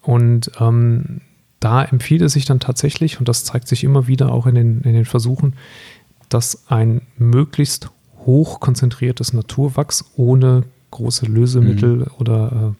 Und 0.01 0.51
ähm, 0.59 1.21
da 1.67 1.83
empfiehlt 1.83 2.21
es 2.21 2.33
sich 2.33 2.45
dann 2.45 2.59
tatsächlich, 2.59 3.19
und 3.19 3.27
das 3.27 3.43
zeigt 3.43 3.67
sich 3.67 3.83
immer 3.83 4.07
wieder 4.07 4.31
auch 4.31 4.45
in 4.47 4.55
den, 4.55 4.81
in 4.81 4.93
den 4.93 5.05
Versuchen, 5.05 5.53
dass 6.29 6.63
ein 6.69 7.01
möglichst 7.17 7.89
hoch 8.25 8.59
konzentriertes 8.59 9.33
Naturwachs 9.33 10.11
ohne 10.15 10.63
große 10.91 11.25
Lösemittel 11.25 12.07
oder 12.19 12.73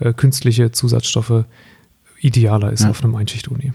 äh, 0.00 0.08
äh, 0.08 0.12
künstliche 0.12 0.72
Zusatzstoffe 0.72 1.44
idealer 2.20 2.72
ist 2.72 2.82
Ja. 2.84 2.90
auf 2.90 3.02
einem 3.04 3.14
Einschicht-Uni. 3.14 3.72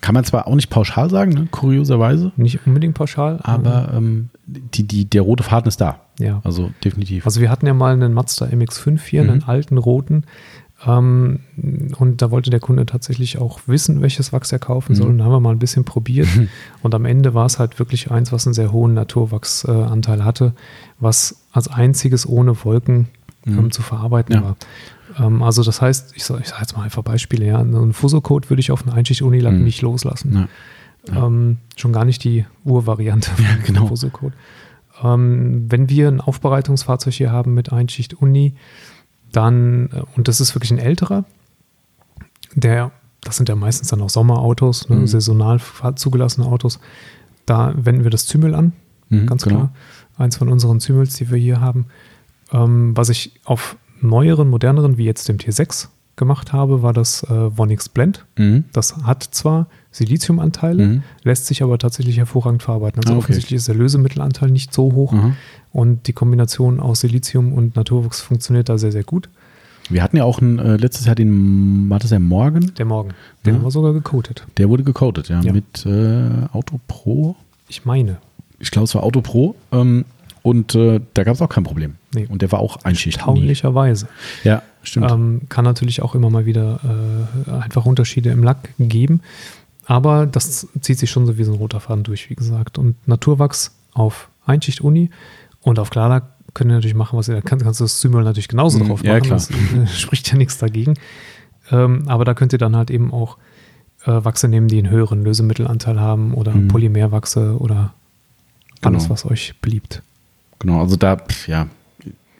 Kann 0.00 0.14
man 0.14 0.24
zwar 0.24 0.46
auch 0.46 0.54
nicht 0.54 0.68
pauschal 0.70 1.08
sagen, 1.10 1.32
ne, 1.32 1.48
kurioserweise, 1.50 2.32
Nicht 2.36 2.66
unbedingt 2.66 2.94
pauschal, 2.94 3.38
aber 3.42 3.92
ähm, 3.94 4.28
die, 4.46 4.82
die, 4.86 5.04
der 5.06 5.22
rote 5.22 5.42
Faden 5.42 5.68
ist 5.68 5.80
da. 5.80 6.00
ja. 6.18 6.40
Also 6.44 6.70
definitiv. 6.84 7.24
Also 7.26 7.40
wir 7.40 7.50
hatten 7.50 7.66
ja 7.66 7.74
mal 7.74 7.92
einen 7.94 8.12
Mazda 8.14 8.46
MX5 8.46 9.00
hier, 9.02 9.24
Mhm. 9.24 9.30
einen 9.30 9.42
alten 9.44 9.78
roten. 9.78 10.24
Ähm, 10.86 11.40
und 11.98 12.20
da 12.20 12.30
wollte 12.30 12.50
der 12.50 12.60
Kunde 12.60 12.84
tatsächlich 12.86 13.38
auch 13.38 13.60
wissen, 13.66 14.02
welches 14.02 14.32
Wachs 14.32 14.52
er 14.52 14.58
kaufen 14.58 14.94
soll. 14.94 15.06
Mhm. 15.06 15.12
Und 15.12 15.18
da 15.18 15.24
haben 15.24 15.32
wir 15.32 15.40
mal 15.40 15.52
ein 15.52 15.58
bisschen 15.58 15.84
probiert. 15.84 16.28
Und 16.82 16.94
am 16.94 17.04
Ende 17.06 17.32
war 17.32 17.46
es 17.46 17.58
halt 17.58 17.78
wirklich 17.78 18.10
eins, 18.10 18.32
was 18.32 18.46
einen 18.46 18.54
sehr 18.54 18.70
hohen 18.72 18.92
Naturwachsanteil 18.94 20.24
hatte, 20.24 20.52
was 21.00 21.44
als 21.52 21.68
einziges 21.68 22.28
ohne 22.28 22.64
Wolken 22.64 23.08
Mhm. 23.46 23.58
ähm, 23.58 23.70
zu 23.72 23.82
verarbeiten 23.82 24.34
Ja. 24.36 24.42
war. 24.42 24.56
Ähm, 25.18 25.42
also 25.42 25.62
das 25.62 25.80
heißt, 25.82 26.12
ich 26.16 26.24
sage 26.24 26.42
sag 26.46 26.60
jetzt 26.60 26.76
mal 26.76 26.82
einfach 26.82 27.02
Beispiele, 27.02 27.44
ja, 27.46 27.58
einen 27.60 27.92
Fuso-Code 27.92 28.48
würde 28.50 28.60
ich 28.60 28.70
auf 28.70 28.86
einen 28.86 28.96
Einschicht-Unilack 28.96 29.52
Mhm. 29.54 29.64
nicht 29.64 29.82
loslassen. 29.82 30.32
Ja. 31.06 31.14
Ja. 31.14 31.26
Ähm, 31.26 31.58
schon 31.76 31.92
gar 31.92 32.06
nicht 32.06 32.24
die 32.24 32.46
Urvariante 32.64 33.30
Ja, 33.38 33.44
genau. 33.66 33.86
Fuso-Code. 33.88 34.32
Ähm, 35.02 35.66
wenn 35.68 35.90
wir 35.90 36.08
ein 36.08 36.20
Aufbereitungsfahrzeug 36.22 37.12
hier 37.12 37.30
haben 37.32 37.52
mit 37.52 37.72
Einschicht 37.72 38.14
Uni, 38.14 38.54
dann, 39.36 39.90
äh, 39.92 40.02
und 40.16 40.28
das 40.28 40.40
ist 40.40 40.54
wirklich 40.54 40.70
ein 40.70 40.78
älterer, 40.78 41.24
der, 42.54 42.92
das 43.22 43.36
sind 43.36 43.48
ja 43.48 43.54
meistens 43.56 43.88
dann 43.88 44.00
auch 44.00 44.10
Sommerautos, 44.10 44.88
ne, 44.88 44.96
Mhm. 44.96 45.06
saisonal 45.06 45.60
zugelassene 45.96 46.46
Autos, 46.46 46.78
da 47.46 47.74
wenden 47.76 48.04
wir 48.04 48.10
das 48.10 48.26
Zymel 48.26 48.54
an, 48.54 48.72
Mhm, 49.08 49.26
ganz 49.26 49.44
genau. 49.44 49.56
klar. 49.56 49.72
Eins 50.16 50.36
von 50.36 50.48
unseren 50.48 50.80
Zymels, 50.80 51.14
die 51.14 51.30
wir 51.30 51.38
hier 51.38 51.60
haben. 51.60 51.86
Ähm, 52.52 52.96
was 52.96 53.08
ich 53.08 53.32
auf 53.44 53.76
neueren, 54.00 54.48
moderneren, 54.48 54.96
wie 54.98 55.04
jetzt 55.04 55.28
dem 55.28 55.38
T6 55.38 55.88
gemacht 56.16 56.52
habe, 56.52 56.82
war 56.82 56.92
das 56.92 57.24
äh, 57.24 57.56
Vonix 57.58 57.88
Blend. 57.88 58.24
Mhm. 58.38 58.64
Das 58.72 58.96
hat 58.98 59.24
zwar 59.24 59.66
Siliziumanteile, 59.90 60.86
Mhm. 60.86 61.02
lässt 61.24 61.46
sich 61.46 61.62
aber 61.64 61.78
tatsächlich 61.78 62.18
hervorragend 62.18 62.62
verarbeiten. 62.62 63.00
Also 63.00 63.12
Ah, 63.14 63.16
okay. 63.16 63.24
offensichtlich 63.24 63.56
ist 63.56 63.66
der 63.66 63.74
Lösemittelanteil 63.74 64.50
nicht 64.50 64.72
so 64.72 64.92
hoch 64.92 65.12
Aha. 65.12 65.32
Und 65.74 66.06
die 66.06 66.14
Kombination 66.14 66.80
aus 66.80 67.00
Silizium 67.00 67.52
und 67.52 67.76
Naturwachs 67.76 68.22
funktioniert 68.22 68.70
da 68.70 68.78
sehr, 68.78 68.92
sehr 68.92 69.04
gut. 69.04 69.28
Wir 69.90 70.02
hatten 70.02 70.16
ja 70.16 70.24
auch 70.24 70.40
ein, 70.40 70.58
äh, 70.58 70.76
letztes 70.76 71.04
Jahr 71.04 71.14
den, 71.14 71.90
war 71.90 71.98
das 71.98 72.10
ja 72.10 72.18
Morgen? 72.18 72.72
Der 72.76 72.86
Morgen, 72.86 73.10
den 73.44 73.52
Ja. 73.54 73.58
haben 73.58 73.66
wir 73.66 73.70
sogar 73.70 73.92
gecoatet. 73.92 74.46
Der 74.56 74.70
wurde 74.70 74.82
gecoatet, 74.84 75.28
ja, 75.28 75.42
Ja. 75.42 75.52
mit 75.52 75.84
äh, 75.84 76.30
Auto 76.52 76.80
Pro. 76.88 77.36
Ich 77.68 77.84
meine, 77.84 78.16
Ich 78.60 78.70
glaube, 78.70 78.84
es 78.84 78.94
war 78.94 79.02
Auto 79.02 79.20
Pro. 79.20 79.56
Ähm, 79.72 80.06
und 80.42 80.74
äh, 80.74 81.00
da 81.12 81.24
gab 81.24 81.34
es 81.34 81.42
auch 81.42 81.48
kein 81.50 81.64
Problem. 81.64 81.96
Nee. 82.14 82.26
Und 82.30 82.40
der 82.40 82.50
war 82.52 82.60
auch 82.60 82.78
Einschicht. 82.84 83.18
taunlicherweise. 83.20 84.08
Ja, 84.44 84.62
stimmt. 84.82 85.10
Ähm, 85.10 85.40
kann 85.50 85.64
natürlich 85.64 86.00
auch 86.02 86.14
immer 86.14 86.30
mal 86.30 86.46
wieder 86.46 86.80
äh, 87.48 87.50
einfach 87.50 87.84
Unterschiede 87.84 88.30
im 88.30 88.42
Lack 88.42 88.70
geben. 88.78 89.20
Aber 89.86 90.24
das 90.26 90.66
zieht 90.80 90.98
sich 90.98 91.10
schon 91.10 91.26
so 91.26 91.36
wie 91.36 91.44
so 91.44 91.52
ein 91.52 91.58
roter 91.58 91.80
Faden 91.80 92.04
durch, 92.04 92.30
wie 92.30 92.34
gesagt. 92.36 92.78
Und 92.78 92.96
Naturwachs 93.06 93.74
auf 93.92 94.28
Einschicht 94.46 94.80
Uni 94.80 95.10
und 95.64 95.78
auf 95.78 95.90
Klarlack 95.90 96.24
können 96.54 96.70
ihr 96.70 96.74
natürlich 96.76 96.94
machen, 96.94 97.18
was 97.18 97.28
ihr 97.28 97.34
da 97.34 97.40
kannst. 97.40 97.64
Kannst 97.64 97.80
du 97.80 97.84
das 97.84 97.98
Zymol 98.00 98.22
natürlich 98.22 98.48
genauso 98.48 98.78
Mhm, 98.78 98.86
drauf 98.88 99.02
ja, 99.02 99.12
machen. 99.14 99.22
klar. 99.24 99.38
Das 99.38 99.50
äh, 99.50 99.86
spricht 99.92 100.30
ja 100.30 100.36
nichts 100.38 100.58
dagegen. 100.58 100.94
Ähm, 101.70 102.04
aber 102.06 102.24
da 102.24 102.34
könnt 102.34 102.52
ihr 102.52 102.58
dann 102.58 102.76
halt 102.76 102.90
eben 102.90 103.12
auch 103.12 103.38
äh, 104.04 104.24
Wachse 104.24 104.46
nehmen, 104.48 104.68
die 104.68 104.78
einen 104.78 104.90
höheren 104.90 105.24
Lösemittelanteil 105.24 105.98
haben 106.00 106.34
oder 106.34 106.52
Mhm. 106.52 106.68
Polymerwachse 106.68 107.56
oder 107.58 107.94
alles, 108.82 109.04
Genau. 109.04 109.10
was 109.14 109.24
euch 109.24 109.54
beliebt. 109.62 110.02
Genau, 110.60 110.80
also 110.80 110.96
da, 110.96 111.16
ja, 111.46 111.66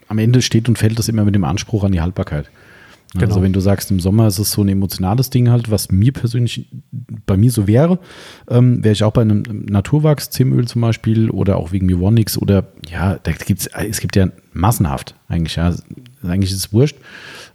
am 0.08 0.18
Ende 0.18 0.42
steht 0.42 0.68
und 0.68 0.78
fällt 0.78 0.98
das 0.98 1.08
immer 1.08 1.24
mit 1.24 1.34
dem 1.34 1.44
Anspruch 1.44 1.82
an 1.84 1.92
die 1.92 2.00
Haltbarkeit. 2.02 2.50
Also 3.14 3.26
Genau. 3.34 3.42
wenn 3.42 3.52
du 3.52 3.60
sagst, 3.60 3.90
im 3.90 4.00
Sommer 4.00 4.26
ist 4.26 4.38
es 4.38 4.50
so 4.50 4.62
ein 4.62 4.68
emotionales 4.68 5.30
Ding 5.30 5.48
halt, 5.48 5.70
was 5.70 5.90
mir 5.90 6.12
persönlich 6.12 6.68
bei 7.26 7.36
mir 7.36 7.50
so 7.50 7.66
wäre, 7.66 8.00
ähm, 8.48 8.82
wäre 8.82 8.92
ich 8.92 9.04
auch 9.04 9.12
bei 9.12 9.22
einem 9.22 9.42
Naturwachs, 9.48 10.30
Zimöl 10.30 10.66
zum 10.66 10.80
Beispiel 10.82 11.30
oder 11.30 11.56
auch 11.56 11.70
wegen 11.70 11.86
Mivonix 11.86 12.36
oder 12.36 12.72
ja, 12.90 13.18
da 13.22 13.32
gibt's, 13.32 13.66
es 13.66 14.00
gibt 14.00 14.16
ja 14.16 14.28
massenhaft 14.52 15.14
eigentlich, 15.28 15.56
ja. 15.56 15.74
Eigentlich 16.30 16.52
ist 16.52 16.58
es 16.58 16.72
wurscht. 16.72 16.96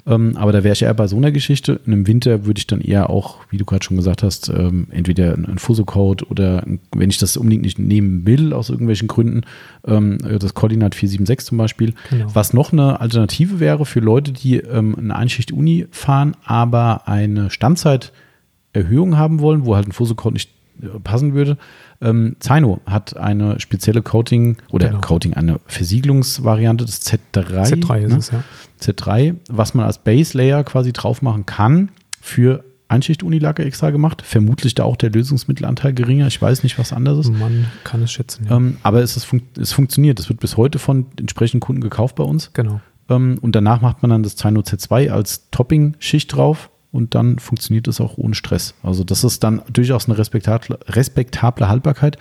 Ähm, 0.07 0.37
aber 0.37 0.51
da 0.51 0.63
wäre 0.63 0.73
ich 0.73 0.81
eher 0.81 0.93
bei 0.93 1.07
so 1.07 1.17
einer 1.17 1.31
Geschichte. 1.31 1.79
Und 1.85 1.93
im 1.93 2.07
Winter 2.07 2.45
würde 2.45 2.59
ich 2.59 2.67
dann 2.67 2.81
eher 2.81 3.09
auch, 3.09 3.37
wie 3.49 3.57
du 3.57 3.65
gerade 3.65 3.83
schon 3.83 3.97
gesagt 3.97 4.23
hast, 4.23 4.49
ähm, 4.49 4.87
entweder 4.91 5.33
ein 5.33 5.57
Fuso-Code 5.57 6.25
oder 6.29 6.63
ein, 6.63 6.79
wenn 6.95 7.09
ich 7.09 7.17
das 7.17 7.37
unbedingt 7.37 7.63
nicht 7.63 7.79
nehmen 7.79 8.25
will, 8.25 8.53
aus 8.53 8.69
irgendwelchen 8.69 9.07
Gründen, 9.07 9.41
ähm, 9.85 10.17
das 10.17 10.53
Coordinat 10.53 10.95
476 10.95 11.47
zum 11.47 11.57
Beispiel. 11.57 11.93
Genau. 12.09 12.27
Was 12.33 12.53
noch 12.53 12.71
eine 12.71 12.99
Alternative 12.99 13.59
wäre 13.59 13.85
für 13.85 13.99
Leute, 13.99 14.31
die 14.31 14.57
ähm, 14.57 14.95
eine 14.97 15.15
Einschicht-Uni 15.15 15.87
fahren, 15.91 16.35
aber 16.43 17.07
eine 17.07 17.49
Standzeiterhöhung 17.49 19.17
haben 19.17 19.39
wollen, 19.39 19.65
wo 19.65 19.75
halt 19.75 19.87
ein 19.87 19.91
Fuso-Code 19.91 20.33
nicht 20.33 20.58
passen 21.03 21.33
würde. 21.33 21.57
Ähm, 22.01 22.35
Zaino 22.39 22.79
hat 22.85 23.17
eine 23.17 23.59
spezielle 23.59 24.01
Coating 24.01 24.57
oder 24.71 24.87
Genau. 24.87 25.01
Coating, 25.01 25.33
eine 25.33 25.59
Versiegelungsvariante 25.67 26.85
des 26.85 27.01
Z3. 27.05 27.33
Z3 27.35 27.99
ist 28.03 28.11
ne? 28.11 28.17
es, 28.17 28.31
ja. 28.31 28.43
Z3, 28.81 29.35
was 29.49 29.73
man 29.73 29.85
als 29.85 29.97
Base 29.99 30.37
Layer 30.37 30.63
quasi 30.63 30.93
drauf 30.93 31.21
machen 31.21 31.45
kann, 31.45 31.89
für 32.21 32.63
Einschicht-Unilacke 32.87 33.63
extra 33.63 33.91
gemacht. 33.91 34.21
Vermutlich 34.23 34.75
da 34.75 34.83
auch 34.83 34.95
der 34.95 35.11
Lösungsmittelanteil 35.11 35.93
geringer. 35.93 36.27
Ich 36.27 36.41
weiß 36.41 36.63
nicht, 36.63 36.79
was 36.79 36.91
anderes 36.91 37.27
ist. 37.27 37.37
Man 37.37 37.65
kann 37.83 38.01
es 38.01 38.11
schätzen, 38.11 38.47
ja. 38.49 38.57
Ähm, 38.57 38.77
aber 38.81 39.01
es, 39.03 39.23
fun 39.23 39.43
es 39.59 39.71
funktioniert. 39.73 40.19
Es 40.19 40.27
wird 40.29 40.39
bis 40.39 40.57
heute 40.57 40.79
von 40.79 41.05
entsprechenden 41.17 41.59
Kunden 41.59 41.81
gekauft 41.81 42.15
bei 42.15 42.23
uns. 42.23 42.51
genau. 42.53 42.81
Ähm, 43.09 43.37
und 43.41 43.55
danach 43.55 43.81
macht 43.81 44.01
man 44.01 44.09
dann 44.11 44.23
das 44.23 44.35
Zaino 44.35 44.61
Z2 44.61 45.09
als 45.09 45.49
Topping-Schicht 45.51 46.35
drauf 46.35 46.69
und 46.91 47.15
dann 47.15 47.39
funktioniert 47.39 47.87
es 47.87 48.01
auch 48.01 48.17
ohne 48.17 48.33
Stress. 48.35 48.73
Also 48.83 49.03
das 49.03 49.23
ist 49.23 49.43
dann 49.43 49.61
durchaus 49.71 50.07
eine 50.07 50.17
respektable, 50.17 50.79
respektable 50.87 51.69
Haltbarkeit. 51.69 52.17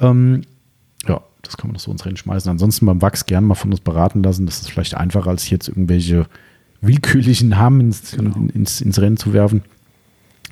Ähm, 0.00 0.42
ja, 1.06 1.20
das 1.42 1.56
kann 1.56 1.68
man 1.68 1.74
doch 1.74 1.80
so 1.80 1.92
ins 1.92 2.04
Rennen 2.04 2.16
schmeißen. 2.16 2.50
Ansonsten 2.50 2.86
beim 2.86 3.00
Wachs 3.02 3.26
gerne 3.26 3.46
mal 3.46 3.54
von 3.54 3.70
uns 3.70 3.80
beraten 3.80 4.22
lassen. 4.22 4.46
Das 4.46 4.60
ist 4.60 4.70
vielleicht 4.70 4.94
einfacher, 4.96 5.30
als 5.30 5.48
jetzt 5.50 5.68
irgendwelche 5.68 6.26
willkürlichen 6.80 7.50
Namen 7.50 7.80
ins, 7.80 8.12
Genau. 8.12 8.36
ins, 8.52 8.80
ins 8.80 9.00
Rennen 9.00 9.16
zu 9.16 9.32
werfen. 9.32 9.62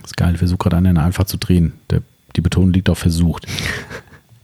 Das 0.00 0.12
ist 0.12 0.16
geil. 0.16 0.32
Ich 0.34 0.38
versuche 0.38 0.58
gerade 0.58 0.76
einen 0.76 0.96
einfach 0.98 1.24
zu 1.24 1.36
drehen. 1.36 1.72
Der, 1.90 2.02
die 2.36 2.40
Betonung 2.40 2.72
liegt 2.72 2.88
auf 2.88 2.98
versucht. 2.98 3.46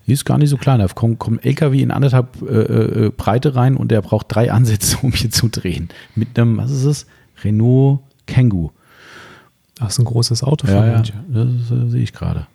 Die 0.06 0.12
ist 0.12 0.24
gar 0.24 0.38
nicht 0.38 0.50
so 0.50 0.56
klein. 0.56 0.80
Da 0.80 0.88
kommt, 0.88 1.18
kommt 1.20 1.40
ein 1.40 1.44
LKW 1.44 1.80
in 1.80 1.92
anderthalb 1.92 2.42
äh, 2.42 3.06
äh, 3.06 3.10
Breite 3.16 3.54
rein 3.54 3.76
und 3.76 3.90
der 3.92 4.02
braucht 4.02 4.26
drei 4.28 4.50
Ansätze, 4.50 4.98
um 5.02 5.12
hier 5.12 5.30
zu 5.30 5.48
drehen. 5.48 5.88
Mit 6.16 6.36
einem, 6.38 6.56
was 6.56 6.72
ist 6.72 6.84
es? 6.84 7.06
Renault 7.44 8.00
Kangoo. 8.26 8.70
Das 9.76 9.94
ist 9.94 9.98
ein 9.98 10.04
großes 10.04 10.42
Auto 10.44 10.66
für 10.66 10.72
Ja, 10.74 10.86
ja, 10.86 10.92
manche. 10.94 11.12
das 11.28 11.70
äh, 11.70 11.88
sehe 11.88 12.02
ich 12.02 12.12
gerade. 12.12 12.46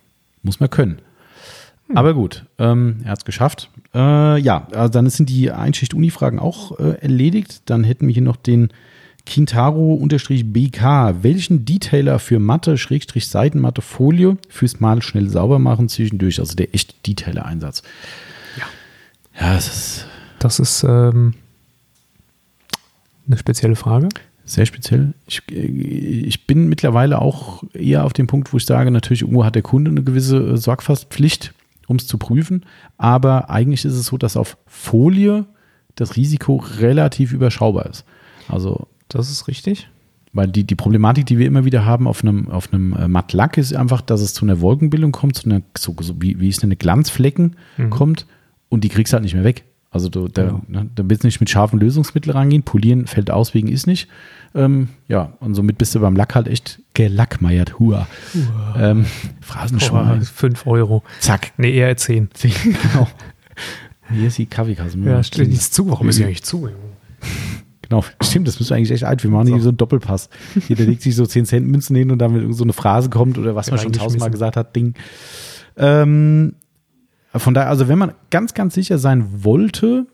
Muss 0.42 0.58
man 0.60 0.70
können. 0.70 1.00
Aber 1.94 2.14
gut, 2.14 2.44
ähm, 2.58 3.00
er 3.04 3.10
hat 3.12 3.18
es 3.18 3.24
geschafft. 3.24 3.68
Äh, 3.94 4.38
ja, 4.40 4.68
also 4.72 4.88
dann 4.92 5.10
sind 5.10 5.28
die 5.28 5.50
Einschicht-Uni-Fragen 5.50 6.38
auch 6.38 6.78
äh, 6.78 6.92
erledigt. 7.00 7.62
Dann 7.66 7.82
hätten 7.84 8.06
wir 8.06 8.14
hier 8.14 8.22
noch 8.22 8.36
den 8.36 8.70
Kintaro-BK. 9.26 11.22
Welchen 11.22 11.64
Detailer 11.64 12.18
für 12.18 12.38
Matte, 12.38 12.78
Schrägstrich 12.78 13.28
Seitenmatte, 13.28 13.82
Folie 13.82 14.36
fürs 14.48 14.80
Mal 14.80 15.02
schnell 15.02 15.28
sauber 15.28 15.58
machen 15.58 15.88
zwischendurch? 15.88 16.38
Also 16.40 16.54
der 16.54 16.74
echte 16.74 16.94
Detailer-Einsatz. 17.06 17.82
Ja. 18.56 18.64
Ja, 19.40 19.56
es 19.56 19.66
ist 19.66 20.06
Das 20.38 20.58
ist 20.60 20.84
ähm, 20.84 21.34
eine 23.26 23.36
spezielle 23.36 23.76
Frage. 23.76 24.08
Sehr 24.50 24.66
speziell. 24.66 25.14
Ich, 25.28 25.42
äh, 25.50 25.54
ich 25.54 26.46
bin 26.46 26.68
mittlerweile 26.68 27.20
auch 27.20 27.62
eher 27.72 28.04
auf 28.04 28.12
dem 28.12 28.26
Punkt, 28.26 28.52
wo 28.52 28.56
ich 28.56 28.66
sage, 28.66 28.90
natürlich 28.90 29.22
irgendwo 29.22 29.44
hat 29.44 29.54
der 29.54 29.62
Kunde 29.62 29.90
eine 29.90 30.02
gewisse 30.02 30.38
äh, 30.38 30.56
Sorgfaltspflicht, 30.56 31.54
um 31.86 31.96
es 31.96 32.06
zu 32.06 32.18
prüfen. 32.18 32.64
Aber 32.98 33.48
eigentlich 33.50 33.84
ist 33.84 33.94
es 33.94 34.06
so, 34.06 34.16
dass 34.18 34.36
auf 34.36 34.56
Folie 34.66 35.44
das 35.94 36.16
Risiko 36.16 36.56
relativ 36.78 37.32
überschaubar 37.32 37.86
ist. 37.86 38.04
Also, 38.48 38.88
Das 39.08 39.30
ist 39.30 39.46
richtig. 39.48 39.88
weil 40.32 40.48
die, 40.48 40.64
die 40.64 40.74
Problematik, 40.76 41.26
die 41.26 41.38
wir 41.38 41.46
immer 41.46 41.64
wieder 41.64 41.84
haben 41.84 42.08
auf 42.08 42.22
einem, 42.24 42.48
auf 42.48 42.72
einem 42.72 42.92
äh, 42.94 43.06
Mattlack, 43.08 43.56
ist 43.56 43.74
einfach, 43.74 44.00
dass 44.00 44.20
es 44.20 44.34
zu 44.34 44.44
einer 44.44 44.60
Wolkenbildung 44.60 45.12
kommt, 45.12 45.36
zu 45.36 45.48
einer, 45.48 45.62
so, 45.78 45.94
so 46.00 46.20
wie, 46.20 46.40
wie 46.40 46.48
es 46.48 46.60
nenne, 46.62 46.74
Glanzflecken 46.76 47.56
Mhm. 47.76 47.90
kommt 47.90 48.26
und 48.68 48.82
die 48.82 48.88
kriegst 48.88 49.12
du 49.12 49.14
halt 49.14 49.22
nicht 49.24 49.34
mehr 49.34 49.44
weg. 49.44 49.64
Also 49.92 50.08
du, 50.08 50.28
da, 50.28 50.44
Genau. 50.44 50.62
ne, 50.68 50.88
da 50.94 51.02
willst 51.08 51.24
du 51.24 51.26
nicht 51.26 51.40
mit 51.40 51.50
scharfen 51.50 51.80
Lösungsmitteln 51.80 52.36
rangehen. 52.36 52.62
Polieren 52.62 53.08
fällt 53.08 53.28
aus 53.32 53.54
wegen 53.54 53.66
ist 53.66 53.88
nicht. 53.88 54.06
Ähm, 54.54 54.88
ja, 55.08 55.32
und 55.40 55.54
somit 55.54 55.78
bist 55.78 55.94
du 55.94 56.00
beim 56.00 56.16
Lack 56.16 56.34
halt 56.34 56.48
echt 56.48 56.80
gelackmeiert. 56.94 57.78
Hua. 57.78 58.06
Ähm, 58.76 59.06
Phrasenschwein. 59.40 60.22
5 60.22 60.66
Euro. 60.66 61.02
Zack. 61.20 61.52
Nee, 61.56 61.72
eher 61.72 61.96
10. 61.96 62.30
genau. 62.42 63.08
Hier 64.12 64.26
ist 64.26 64.38
die 64.38 64.46
Kaffeekasse. 64.46 64.98
Ja, 64.98 65.22
steht 65.22 65.48
nichts 65.48 65.70
zu. 65.70 65.88
Warum 65.88 66.08
ist 66.08 66.16
sie 66.16 66.24
eigentlich 66.24 66.42
zu? 66.42 66.68
Genau, 67.82 68.04
stimmt, 68.22 68.48
das 68.48 68.58
müsste 68.58 68.74
eigentlich 68.74 68.90
echt 68.90 69.04
alt. 69.04 69.22
Wir 69.22 69.30
machen 69.30 69.46
So. 69.48 69.52
hier 69.54 69.62
so 69.62 69.68
einen 69.70 69.76
Doppelpass. 69.78 70.28
Jeder 70.68 70.84
legt 70.84 71.02
sich 71.02 71.14
so 71.14 71.26
10 71.26 71.44
Cent 71.46 71.68
Münzen 71.68 71.94
hin 71.96 72.10
und 72.10 72.20
irgend 72.20 72.54
so 72.56 72.64
eine 72.64 72.72
Phrase 72.72 73.08
kommt 73.10 73.38
oder 73.38 73.54
was 73.54 73.70
man 73.70 73.78
schon 73.80 73.92
tausendmal 73.92 74.30
gesagt 74.30 74.56
hat, 74.56 74.74
Ding. 74.74 74.94
Ähm, 75.76 76.54
von 77.34 77.54
daher, 77.54 77.68
also 77.68 77.86
wenn 77.88 77.98
man 77.98 78.12
ganz, 78.30 78.54
ganz 78.54 78.74
sicher 78.74 78.98
sein 78.98 79.44
wollte, 79.44 80.06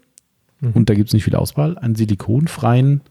Mhm. 0.60 0.70
und 0.72 0.88
da 0.90 0.94
gibt 0.94 1.08
es 1.08 1.12
nicht 1.12 1.24
viel 1.24 1.34
Auswahl, 1.36 1.76
einen 1.78 1.94
silikonfreien 1.94 3.02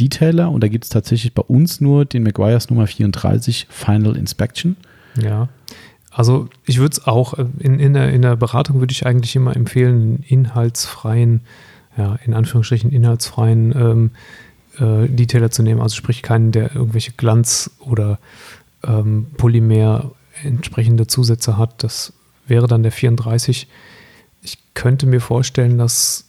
Detailer 0.00 0.50
und 0.50 0.62
da 0.62 0.68
gibt 0.68 0.84
es 0.84 0.90
tatsächlich 0.90 1.34
bei 1.34 1.42
uns 1.42 1.80
nur 1.80 2.04
den 2.04 2.22
Meguiar's 2.24 2.70
Nummer 2.70 2.86
34 2.86 3.66
Final 3.70 4.16
Inspection. 4.16 4.76
Ja. 5.20 5.48
Also 6.10 6.48
ich 6.64 6.78
würde 6.78 6.92
es 6.92 7.06
auch, 7.06 7.34
äh, 7.38 7.46
in, 7.58 7.78
in, 7.80 7.94
der, 7.94 8.12
in 8.12 8.22
der 8.22 8.36
Beratung 8.36 8.80
würde 8.80 8.92
ich 8.92 9.06
eigentlich 9.06 9.34
immer 9.36 9.54
empfehlen, 9.56 9.94
einen 9.94 10.24
inhaltsfreien, 10.26 11.40
ja, 11.96 12.16
in 12.24 12.34
Anführungsstrichen 12.34 12.90
inhaltsfreien 12.90 13.72
ähm, 13.76 14.10
äh, 14.78 15.08
Detailer 15.08 15.50
zu 15.50 15.62
nehmen. 15.62 15.80
Also 15.80 15.96
sprich 15.96 16.22
keinen, 16.22 16.52
der 16.52 16.74
irgendwelche 16.74 17.12
Glanz- 17.12 17.70
oder 17.80 18.18
ähm, 18.84 19.26
Polymer 19.36 20.12
entsprechende 20.42 21.06
Zusätze 21.06 21.56
hat. 21.56 21.82
Das 21.82 22.12
wäre 22.46 22.66
dann 22.66 22.82
der 22.82 22.92
34. 22.92 23.68
Ich 24.42 24.58
könnte 24.74 25.06
mir 25.06 25.20
vorstellen, 25.20 25.78
dass 25.78 26.26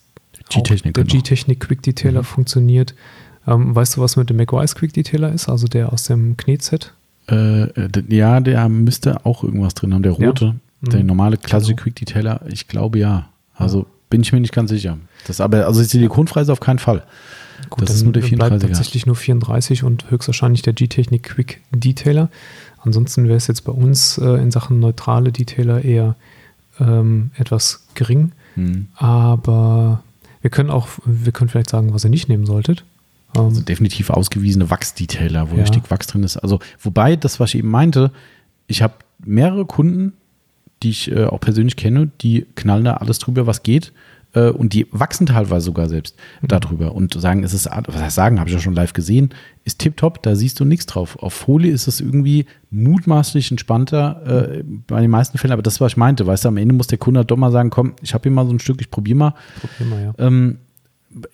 G-Technik 0.49 0.93
der 0.93 1.03
noch. 1.03 1.11
G-Technik 1.11 1.59
Quick 1.59 1.81
Detailer 1.81 2.21
Mhm. 2.21 2.25
funktioniert. 2.25 2.95
Ähm, 3.47 3.75
weißt 3.75 3.97
du, 3.97 4.01
was 4.01 4.15
mit 4.17 4.29
dem 4.29 4.37
McWise 4.37 4.75
Quick 4.75 4.93
Detailer 4.93 5.31
ist? 5.31 5.49
Also 5.49 5.67
der 5.67 5.93
aus 5.93 6.03
dem 6.03 6.35
Knetset? 6.37 6.93
Äh, 7.29 7.63
äh, 7.63 7.89
ja, 8.09 8.39
der 8.39 8.67
müsste 8.69 9.25
auch 9.25 9.43
irgendwas 9.43 9.73
drin 9.73 9.93
haben, 9.93 10.03
der 10.03 10.13
Ja. 10.19 10.27
rote. 10.29 10.55
Der 10.81 10.99
Mhm. 11.01 11.05
normale 11.07 11.37
klassische 11.37 11.73
Genau. 11.73 11.83
Quick 11.83 11.95
Detailer, 11.95 12.41
ich 12.47 12.67
glaube 12.67 12.99
ja. 12.99 13.29
Also 13.55 13.85
bin 14.09 14.21
ich 14.21 14.31
mir 14.33 14.39
nicht 14.41 14.53
ganz 14.53 14.69
sicher. 14.69 14.97
Das 15.27 15.41
aber, 15.41 15.65
also 15.65 15.81
silikonfrei 15.81 16.41
ist 16.41 16.49
auf 16.49 16.59
keinen 16.59 16.79
Fall. 16.79 17.03
Gut, 17.69 17.81
Das 17.81 17.87
dann 17.89 17.95
ist 17.97 18.03
nur 18.03 18.13
der 18.13 18.19
bleibt 18.21 18.33
34er. 18.53 18.59
tatsächlich 18.67 19.05
nur 19.05 19.15
34 19.15 19.83
und 19.83 20.11
höchstwahrscheinlich 20.11 20.61
der 20.61 20.73
G-Technik 20.73 21.23
Quick 21.23 21.61
Detailer. 21.71 22.29
Ansonsten 22.83 23.25
wäre 23.25 23.37
es 23.37 23.47
jetzt 23.47 23.61
bei 23.63 23.71
uns 23.71 24.17
äh, 24.19 24.25
in 24.41 24.51
Sachen 24.51 24.79
neutrale 24.79 25.31
Detailer 25.31 25.83
eher 25.83 26.15
ähm, 26.79 27.31
etwas 27.37 27.85
gering. 27.95 28.33
Hm. 28.55 28.87
Aber 28.97 30.03
wir 30.41 30.49
können 30.51 30.69
auch, 30.69 30.87
wir 31.05 31.31
können 31.31 31.49
vielleicht 31.49 31.69
sagen, 31.69 31.93
was 31.93 32.03
ihr 32.03 32.09
nicht 32.09 32.29
nehmen 32.29 32.45
solltet. 32.45 32.83
Ähm, 33.35 33.41
Also 33.45 33.61
definitiv 33.61 34.09
ausgewiesene 34.09 34.69
Wachsdetailer, 34.69 35.51
wo 35.51 35.55
Ja. 35.55 35.61
richtig 35.63 35.89
Wachs 35.91 36.07
drin 36.07 36.23
ist. 36.23 36.37
Also, 36.37 36.59
wobei, 36.81 37.15
das, 37.15 37.39
was 37.39 37.49
ich 37.53 37.59
eben 37.59 37.69
meinte, 37.69 38.11
ich 38.67 38.81
habe 38.81 38.93
mehrere 39.23 39.65
Kunden, 39.65 40.13
die 40.83 40.89
ich 40.89 41.11
äh, 41.11 41.25
auch 41.25 41.39
persönlich 41.39 41.75
kenne, 41.75 42.09
die 42.21 42.45
knallen 42.55 42.85
da 42.85 42.95
alles 42.95 43.19
drüber, 43.19 43.47
was 43.47 43.63
geht. 43.63 43.93
Äh, 44.33 44.49
und 44.49 44.73
die 44.73 44.85
wachsen 44.91 45.25
teilweise 45.27 45.65
sogar 45.65 45.87
selbst 45.87 46.17
Mhm. 46.41 46.47
darüber 46.49 46.93
und 46.93 47.13
sagen, 47.19 47.43
es 47.43 47.53
ist, 47.53 47.67
was 47.67 48.01
heißt 48.01 48.15
sagen, 48.15 48.39
habe 48.39 48.49
ich 48.49 48.55
ja 48.55 48.61
schon 48.61 48.73
live 48.73 48.91
gesehen, 48.91 49.29
ist 49.63 49.79
tipptopp, 49.79 50.21
da 50.23 50.35
siehst 50.35 50.59
du 50.59 50.65
nichts 50.65 50.85
drauf. 50.85 51.17
Auf 51.19 51.33
Folie 51.33 51.71
ist 51.71 51.87
es 51.87 52.01
irgendwie 52.01 52.45
mutmaßlich 52.69 53.49
entspannter 53.51 54.57
äh, 54.59 54.63
bei 54.87 54.99
den 55.01 55.09
meisten 55.09 55.37
Fällen, 55.37 55.53
aber 55.53 55.61
das, 55.63 55.79
was 55.79 55.93
ich 55.93 55.97
meinte, 55.97 56.27
weißt 56.27 56.43
du, 56.43 56.49
am 56.49 56.57
Ende 56.57 56.75
muss 56.75 56.87
der 56.87 56.97
Kunde 56.97 57.19
halt 57.19 57.31
doch 57.31 57.37
mal 57.37 57.51
sagen, 57.51 57.69
komm, 57.69 57.93
ich 58.01 58.13
habe 58.13 58.23
hier 58.23 58.31
mal 58.33 58.45
so 58.45 58.51
ein 58.51 58.59
Stück, 58.59 58.81
ich 58.81 58.91
probiere 58.91 59.17
mal. 59.17 59.33
Probier 59.61 59.87
mal, 59.87 60.03
ja. 60.03 60.13
Ähm, 60.17 60.57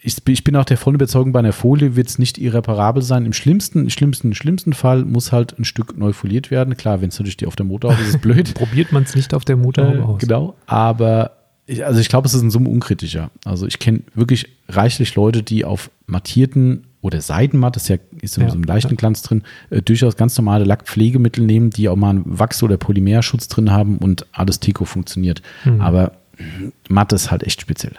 ich, 0.01 0.17
ich 0.27 0.43
bin 0.43 0.55
auch 0.55 0.65
der 0.65 0.77
vollen 0.77 0.95
Überzeugung, 0.95 1.31
bei 1.31 1.39
einer 1.39 1.53
Folie 1.53 1.95
wird 1.95 2.07
es 2.07 2.19
nicht 2.19 2.37
irreparabel 2.37 3.01
sein. 3.01 3.25
Im 3.25 3.33
schlimmsten, 3.33 3.89
schlimmsten, 3.89 4.33
schlimmsten 4.35 4.73
Fall 4.73 5.05
muss 5.05 5.31
halt 5.31 5.57
ein 5.57 5.65
Stück 5.65 5.97
neu 5.97 6.13
foliert 6.13 6.51
werden. 6.51 6.77
Klar, 6.77 7.01
wenn 7.01 7.09
es 7.09 7.17
natürlich 7.17 7.37
die 7.37 7.47
auf 7.47 7.55
der 7.55 7.65
Motorhaube 7.65 8.01
ist, 8.01 8.09
ist 8.09 8.15
es 8.15 8.21
blöd. 8.21 8.53
Probiert 8.53 8.91
man 8.91 9.03
es 9.03 9.15
nicht 9.15 9.33
auf 9.33 9.43
der 9.45 9.55
Motorhaube 9.57 9.97
Äh, 9.97 10.01
aus. 10.01 10.19
genau, 10.21 10.55
aber 10.67 11.31
ich, 11.65 11.85
also 11.85 11.99
ich 11.99 12.09
glaube, 12.09 12.27
es 12.27 12.33
ist 12.33 12.41
in 12.41 12.51
Summe 12.51 12.69
unkritischer. 12.69 13.31
Also 13.45 13.65
ich 13.65 13.79
kenne 13.79 14.01
wirklich 14.13 14.47
reichlich 14.67 15.15
Leute, 15.15 15.41
die 15.43 15.65
auf 15.65 15.89
mattierten 16.05 16.87
oder 17.01 17.19
Seidenmatt, 17.21 17.75
das 17.75 17.83
ist 17.83 17.89
ja 17.89 17.95
ist 18.21 18.33
so, 18.35 18.41
Ja, 18.41 18.49
so 18.49 18.55
einen 18.55 18.63
leichten 18.63 18.91
ja. 18.91 18.95
Glanz 18.97 19.23
drin, 19.23 19.41
äh, 19.71 19.81
durchaus 19.81 20.15
ganz 20.15 20.37
normale 20.37 20.65
Lackpflegemittel 20.65 21.43
nehmen, 21.43 21.71
die 21.71 21.89
auch 21.89 21.95
mal 21.95 22.11
einen 22.11 22.23
Wachs- 22.25 22.61
oder 22.61 22.77
Polymerschutz 22.77 23.47
drin 23.47 23.71
haben 23.71 23.97
und 23.97 24.27
alles 24.31 24.59
Tico 24.59 24.85
funktioniert. 24.85 25.41
Mhm. 25.65 25.81
Aber 25.81 26.11
mh, 26.37 26.71
Matte 26.89 27.15
ist 27.15 27.31
halt 27.31 27.41
echt 27.43 27.61
speziell. 27.61 27.93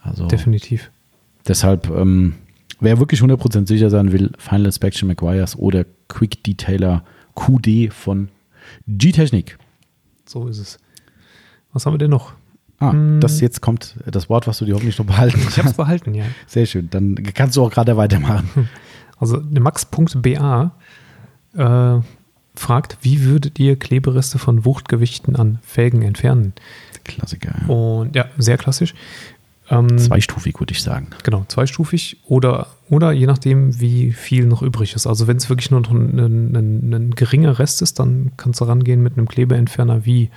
Also 0.00 0.26
Definitiv. 0.26 0.90
Deshalb, 1.46 1.90
ähm, 1.90 2.34
wer 2.80 2.98
wirklich 2.98 3.20
100% 3.20 3.66
sicher 3.66 3.90
sein 3.90 4.12
will, 4.12 4.30
Final 4.38 4.66
Inspection 4.66 5.08
McGuire's 5.08 5.56
oder 5.56 5.84
Quick 6.08 6.44
Detailer 6.44 7.04
QD 7.34 7.92
von 7.92 8.28
G-Technik. 8.86 9.58
So 10.26 10.46
ist 10.46 10.58
es. 10.58 10.78
Was 11.72 11.86
haben 11.86 11.94
wir 11.94 11.98
denn 11.98 12.10
noch? 12.10 12.34
Ah, 12.78 12.94
das 13.20 13.40
jetzt 13.40 13.60
kommt 13.60 13.94
das 14.06 14.28
Wort, 14.28 14.48
was 14.48 14.58
du 14.58 14.64
dir 14.64 14.74
hoffentlich 14.74 14.98
noch 14.98 15.06
behalten 15.06 15.38
Ich 15.48 15.56
habe 15.58 15.68
es 15.68 15.74
behalten, 15.74 16.14
ja. 16.14 16.24
Sehr 16.48 16.66
schön. 16.66 16.90
Dann 16.90 17.14
kannst 17.14 17.56
du 17.56 17.62
auch 17.62 17.70
gerade 17.70 17.96
weitermachen. 17.96 18.68
Also 19.18 19.40
Max.ba 19.40 20.72
äh, 21.54 22.00
fragt, 22.56 22.98
wie 23.02 23.22
würdet 23.22 23.60
ihr 23.60 23.78
Klebereste 23.78 24.40
von 24.40 24.64
Wuchtgewichten 24.64 25.36
an 25.36 25.60
Felgen 25.62 26.02
entfernen? 26.02 26.54
Klassiker. 27.04 27.54
Ja. 27.60 27.72
Und 27.72 28.16
ja, 28.16 28.24
sehr 28.38 28.56
klassisch. 28.56 28.94
Ähm, 29.70 29.98
Zweistufig, 29.98 30.58
würde 30.58 30.72
ich 30.72 30.82
sagen. 30.82 31.08
Genau, 31.22 31.44
zweistufig 31.48 32.18
oder, 32.26 32.66
oder 32.90 33.12
je 33.12 33.26
nachdem, 33.26 33.80
wie 33.80 34.12
viel 34.12 34.46
noch 34.46 34.62
übrig 34.62 34.94
ist. 34.94 35.06
Also 35.06 35.26
wenn 35.26 35.36
es 35.36 35.48
wirklich 35.48 35.70
nur 35.70 35.80
noch 35.80 35.90
ein, 35.90 36.18
ein, 36.18 36.92
ein, 36.92 37.10
geringer 37.14 37.58
Rest 37.58 37.80
ist, 37.80 37.98
dann 37.98 38.32
kannst 38.36 38.60
du 38.60 38.64
rangehen 38.64 39.02
mit 39.02 39.16
einem 39.16 39.28
Klebeentferner 39.28 40.04
wie 40.04 40.30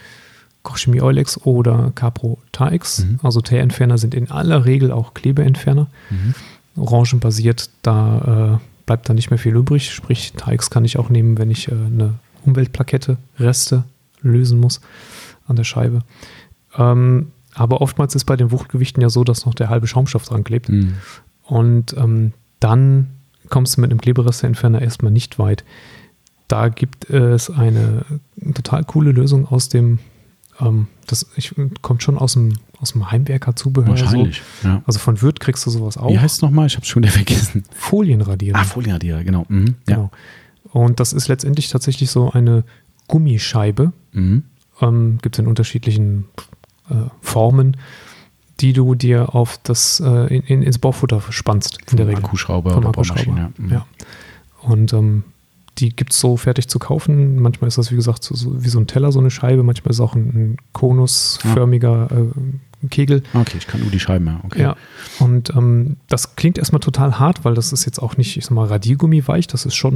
Kochchemie 0.64 1.02
Eulex 1.02 1.38
oder 1.46 1.92
Capro 1.96 2.40
Taix. 2.52 3.06
Mhm. 3.06 3.20
Also 3.24 3.42
Teerentferner 3.42 3.98
sind 3.98 4.14
in 4.14 4.32
aller 4.32 4.66
Regel 4.66 4.92
auch 4.92 5.14
Klebeentferner. 5.14 5.88
Orangenbasiert, 6.78 7.70
da 7.82 8.60
äh, 8.60 8.66
bleibt 8.86 9.10
da 9.10 9.14
nicht 9.14 9.32
mehr 9.32 9.40
viel 9.40 9.56
übrig. 9.56 9.92
Sprich, 9.92 10.34
Taix 10.34 10.70
kann 10.70 10.86
ich 10.86 10.98
auch 10.98 11.10
nehmen, 11.10 11.38
wenn 11.38 11.52
ich 11.52 11.70
äh, 11.70 11.72
eine 11.72 12.16
Umweltplakette, 12.46 13.18
Reste 13.40 13.84
lösen 14.22 14.60
muss 14.60 14.82
an 15.48 15.56
der 15.56 15.64
Scheibe. 15.64 16.02
Ähm, 16.78 17.32
aber 17.56 17.82
oftmals 17.82 18.15
ist 18.15 18.26
bei 18.26 18.36
den 18.36 18.52
Wuchtgewichten 18.52 19.02
ja 19.02 19.10
so, 19.10 19.23
dass 19.23 19.45
noch 19.45 19.53
der 19.53 19.69
halbe 19.69 19.88
Schaumstoff 19.88 20.26
dran 20.26 20.44
klebt. 20.44 20.69
Mhm. 20.69 20.95
Und 21.44 21.95
ähm, 21.98 22.34
dann 22.60 23.07
kommst 23.49 23.77
du 23.77 23.82
mit 23.82 23.91
einem 23.91 24.02
Kleberesteentferner 24.02 24.82
erstmal 24.82 25.11
nicht 25.11 25.40
weit. 25.40 25.64
Da 26.48 26.69
gibt 26.69 27.10
es 27.10 27.49
eine 27.49 28.06
total 28.53 28.84
coole 28.84 29.11
Lösung 29.11 29.48
aus 29.48 29.69
dem, 29.69 29.99
ähm, 30.60 30.88
das 31.07 31.27
ich, 31.36 31.56
kommt 31.82 32.03
schon 32.03 32.18
aus 32.18 32.34
dem, 32.34 32.53
aus 32.80 32.91
dem 32.91 33.10
Heimwerker-Zubehör. 33.10 33.90
Wahrscheinlich. 33.90 34.41
So. 34.61 34.68
Ja. 34.68 34.82
Also 34.86 34.99
von 34.99 35.22
Würth 35.22 35.40
kriegst 35.40 35.65
du 35.65 35.69
sowas 35.69 35.98
auch. 35.98 36.10
Wie 36.10 36.19
heißt 36.19 36.36
es 36.36 36.41
nochmal? 36.41 36.68
Ich 36.68 36.76
habe 36.76 36.84
es 36.84 36.90
schon 36.90 37.03
wieder 37.03 37.11
vergessen. 37.11 37.64
Folienradierer. 37.73 38.60
Ah, 38.60 38.64
Folienradierer, 38.64 39.23
genau. 39.23 39.45
Mhm. 39.48 39.76
Ja. 39.88 39.95
genau. 39.95 40.11
Und 40.72 40.99
das 40.99 41.14
ist 41.14 41.30
letztendlich 41.30 41.69
tatsächlich 41.69 42.11
so 42.11 42.32
eine 42.32 42.64
Gummischeibe. 43.07 43.94
Mhm. 44.11 44.44
Ähm, 44.82 45.19
gibt 45.22 45.36
es 45.36 45.40
in 45.40 45.48
unterschiedlichen 45.48 46.26
Formen, 47.22 47.78
die 48.60 48.74
du 48.74 48.95
dir 48.95 49.36
auf 49.36 49.60
das 49.64 49.99
äh, 49.99 50.36
in, 50.36 50.44
in, 50.44 50.62
ins 50.62 50.80
Baufutter 50.80 51.22
spannst 51.30 51.80
in 51.91 51.98
der 51.98 52.07
Regel. 52.07 52.24
Akkuschrauber 52.24 52.72
Vom 52.72 52.80
oder 52.80 52.90
Akkuschrauber. 52.90 53.38
Ja. 53.38 53.52
Mhm. 53.57 53.72
Ja. 53.72 53.86
Und 54.62 54.94
ähm, 54.94 55.24
die 55.78 55.90
gibt 55.90 56.14
es 56.14 56.20
so 56.20 56.38
fertig 56.38 56.70
zu 56.70 56.80
kaufen. 56.80 57.40
Manchmal 57.41 57.68
ist 57.68 57.78
das, 57.78 57.91
wie 57.91 57.95
gesagt, 57.95 58.24
so, 58.24 58.34
so, 58.34 58.64
wie 58.64 58.70
so 58.70 58.80
ein 58.80 58.88
Teller, 58.88 59.12
so 59.12 59.20
eine 59.20 59.30
Scheibe. 59.30 59.64
Manchmal 59.64 59.91
ist 59.91 59.98
es 59.98 60.02
auch 60.02 60.16
ein, 60.16 60.30
ein 60.30 60.57
konusförmiger 60.72 62.07
äh, 62.12 62.88
Kegel. 62.88 63.24
Okay, 63.34 63.57
ich 63.57 63.68
kann 63.68 63.82
nur 63.82 63.90
die 63.90 63.99
Scheiben, 63.99 64.28
ja. 64.28 64.40
Okay. 64.44 64.62
Ja. 64.62 64.76
Und 65.20 65.49
ähm, 65.56 65.98
das 66.07 66.36
klingt 66.36 66.57
erstmal 66.57 66.80
total 66.80 67.20
hart, 67.20 67.44
weil 67.44 67.56
das 67.56 67.74
ist 67.74 67.86
jetzt 67.86 67.99
auch 67.99 68.16
nicht, 68.16 68.38
ich 68.38 68.45
sag 68.45 68.52
mal, 68.52 68.68
Radiergummi 68.68 69.28
weich. 69.28 69.48
Das 69.48 69.66
ist 69.66 69.76
schon 69.76 69.94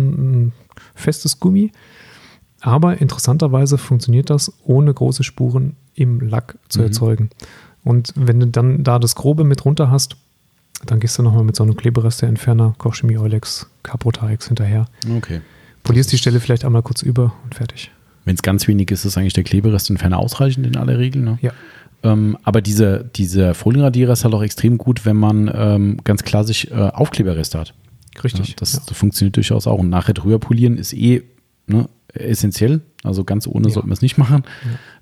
ein 0.48 0.54
festes 0.96 1.40
Gummi. 1.40 1.72
Aber 2.62 3.00
interessanterweise 3.00 3.78
funktioniert 3.78 4.30
das, 4.30 4.52
ohne 4.66 4.94
große 4.94 5.24
Spuren 5.24 5.76
im 5.96 6.20
Lack 6.22 6.56
zu 6.70 6.80
Mhm. 6.80 6.86
erzeugen. 6.86 7.30
Und 7.84 8.14
wenn 8.16 8.40
du 8.40 8.48
dann 8.48 8.84
da 8.84 9.00
das 9.00 9.16
Grobe 9.16 9.44
mit 9.44 9.64
runter 9.66 9.90
hast, 9.90 10.18
dann 10.86 11.00
gehst 11.00 11.18
du 11.18 11.24
nochmal 11.24 11.44
mit 11.44 11.56
so 11.56 11.64
einem 11.64 11.76
Klebereste-Entferner, 11.76 12.76
Kochchemie 12.78 13.18
Eulex, 13.18 13.68
Caprotax 13.84 14.48
hinterher. 14.48 14.88
okay. 15.18 15.42
Polierst 15.84 16.12
die 16.12 16.18
Stelle 16.18 16.40
vielleicht 16.40 16.66
einmal 16.66 16.84
kurz 16.84 17.02
über 17.02 17.34
und 17.46 17.56
fertig. 17.56 17.90
Wenn 18.26 18.36
es 18.36 18.42
ganz 18.42 18.68
wenig 18.68 18.92
ist, 18.92 19.06
ist 19.06 19.18
eigentlich 19.18 19.34
der 19.34 19.46
Kleberestentferner 19.46 20.20
ausreichend 20.20 20.68
in 20.68 20.76
aller 20.76 21.00
Regel. 21.00 21.22
Ne? 21.22 21.40
Ja. 21.42 21.52
Ähm, 22.04 22.38
aber 22.44 22.62
dieser, 22.62 23.00
dieser 23.04 23.54
Folienradierer 23.56 24.14
ist 24.14 24.24
halt 24.24 24.34
auch 24.34 24.44
extrem 24.44 24.78
gut, 24.78 25.06
wenn 25.06 25.16
man 25.18 25.50
ähm, 25.54 25.98
ganz 26.04 26.24
klassisch 26.24 26.66
äh, 26.66 26.74
Aufkleberreste 26.76 27.58
hat. 27.60 27.74
Richtig. 28.24 28.50
Ja, 28.50 28.56
das, 28.60 28.74
ja. 28.74 28.82
das 28.86 28.98
funktioniert 28.98 29.36
durchaus 29.38 29.68
auch. 29.68 29.80
Und 29.80 29.90
nachher 29.90 30.14
drüber 30.14 30.38
polieren 30.38 30.78
ist 30.78 30.94
eh 30.94 31.24
ne, 31.70 31.88
essentiell. 32.14 32.82
Also 33.04 33.24
ganz 33.24 33.48
ohne 33.48 33.68
Ja. 33.68 33.74
sollten 33.74 33.88
wir 33.90 33.94
es 33.94 34.02
nicht 34.02 34.18
machen. 34.18 34.44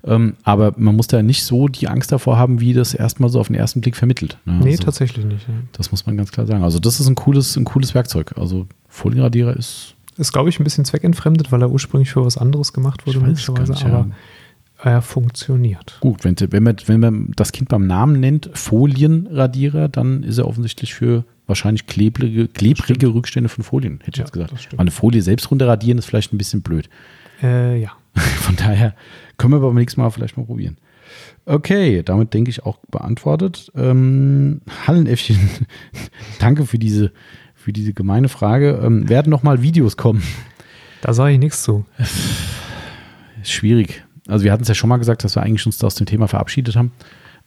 Ähm, 0.04 0.34
aber 0.44 0.74
man 0.76 0.94
muss 0.94 1.08
da 1.08 1.20
nicht 1.22 1.42
so 1.42 1.66
die 1.66 1.88
Angst 1.88 2.12
davor 2.12 2.38
haben, 2.38 2.60
wie 2.60 2.72
das 2.72 2.94
erstmal 2.94 3.28
so 3.28 3.40
auf 3.40 3.48
den 3.48 3.56
ersten 3.56 3.80
Blick 3.80 3.96
vermittelt. 3.96 4.38
Ne? 4.44 4.60
Nee, 4.62 4.70
also, 4.72 4.84
tatsächlich 4.84 5.24
nicht. 5.24 5.48
Ja. 5.48 5.54
Das 5.72 5.90
muss 5.90 6.06
man 6.06 6.16
ganz 6.16 6.30
klar 6.30 6.46
sagen. 6.46 6.62
Also 6.62 6.78
das 6.78 7.00
ist 7.00 7.08
ein 7.08 7.16
cooles, 7.16 7.56
ein 7.56 7.64
cooles 7.64 7.94
Werkzeug. 7.94 8.34
Also 8.38 8.66
Folienradierer 8.88 9.56
ist 9.56 9.94
Ist, 10.16 10.32
glaube 10.32 10.48
ich, 10.48 10.60
ein 10.60 10.64
bisschen 10.64 10.84
zweckentfremdet, 10.84 11.50
weil 11.50 11.62
er 11.62 11.70
ursprünglich 11.70 12.10
für 12.10 12.24
was 12.24 12.38
anderes 12.38 12.72
gemacht 12.72 13.06
wurde, 13.06 13.20
möglicherweise, 13.20 13.72
nicht, 13.72 13.82
ja. 13.84 14.06
Er 14.80 15.02
funktioniert. 15.02 15.98
Gut, 16.00 16.24
wenn, 16.24 16.36
wenn, 16.38 16.62
man, 16.62 16.76
wenn 16.86 17.00
man 17.00 17.32
das 17.36 17.52
Kind 17.52 17.68
beim 17.68 17.86
Namen 17.86 18.20
nennt, 18.20 18.50
Folienradierer, 18.54 19.88
dann 19.88 20.22
ist 20.22 20.38
er 20.38 20.46
offensichtlich 20.46 20.94
für 20.94 21.24
wahrscheinlich 21.46 21.86
klebrige, 21.86 22.46
klebrige 22.46 23.08
Rückstände 23.08 23.48
von 23.48 23.64
Folien, 23.64 23.98
hätte 24.04 24.10
ich 24.10 24.16
Ja, 24.18 24.24
jetzt 24.24 24.32
gesagt. 24.32 24.68
eine 24.76 24.90
Folie 24.90 25.22
selbst 25.22 25.50
runterradieren 25.50 25.98
ist 25.98 26.04
vielleicht 26.06 26.32
ein 26.32 26.38
bisschen 26.38 26.62
blöd. 26.62 26.88
Äh, 27.42 27.80
ja. 27.80 27.92
Von 28.18 28.56
daher 28.56 28.94
können 29.36 29.52
wir 29.52 29.60
beim 29.60 29.74
nächsten 29.74 30.00
Mal 30.00 30.10
vielleicht 30.10 30.36
mal 30.36 30.44
probieren. 30.44 30.76
Okay, 31.46 32.02
damit 32.02 32.34
denke 32.34 32.50
ich 32.50 32.64
auch 32.66 32.78
beantwortet. 32.90 33.70
Ähm, 33.74 34.60
Hallenäffchen, 34.86 35.38
danke 36.38 36.66
für 36.66 36.78
diese, 36.78 37.12
für 37.54 37.72
diese 37.72 37.94
gemeine 37.94 38.28
Frage. 38.28 38.80
Ähm, 38.82 39.08
werden 39.08 39.30
noch 39.30 39.42
mal 39.42 39.62
Videos 39.62 39.96
kommen? 39.96 40.22
Da 41.00 41.14
sage 41.14 41.32
ich 41.34 41.38
nichts 41.38 41.62
zu. 41.62 41.86
Ist 43.40 43.52
schwierig. 43.52 44.04
Also 44.28 44.44
wir 44.44 44.52
hatten 44.52 44.62
es 44.62 44.68
ja 44.68 44.74
schon 44.74 44.88
mal 44.88 44.98
gesagt, 44.98 45.24
dass 45.24 45.34
wir 45.36 45.42
eigentlich 45.42 45.66
uns 45.66 45.82
aus 45.82 45.94
dem 45.96 46.06
Thema 46.06 46.28
verabschiedet 46.28 46.76
haben. 46.76 46.92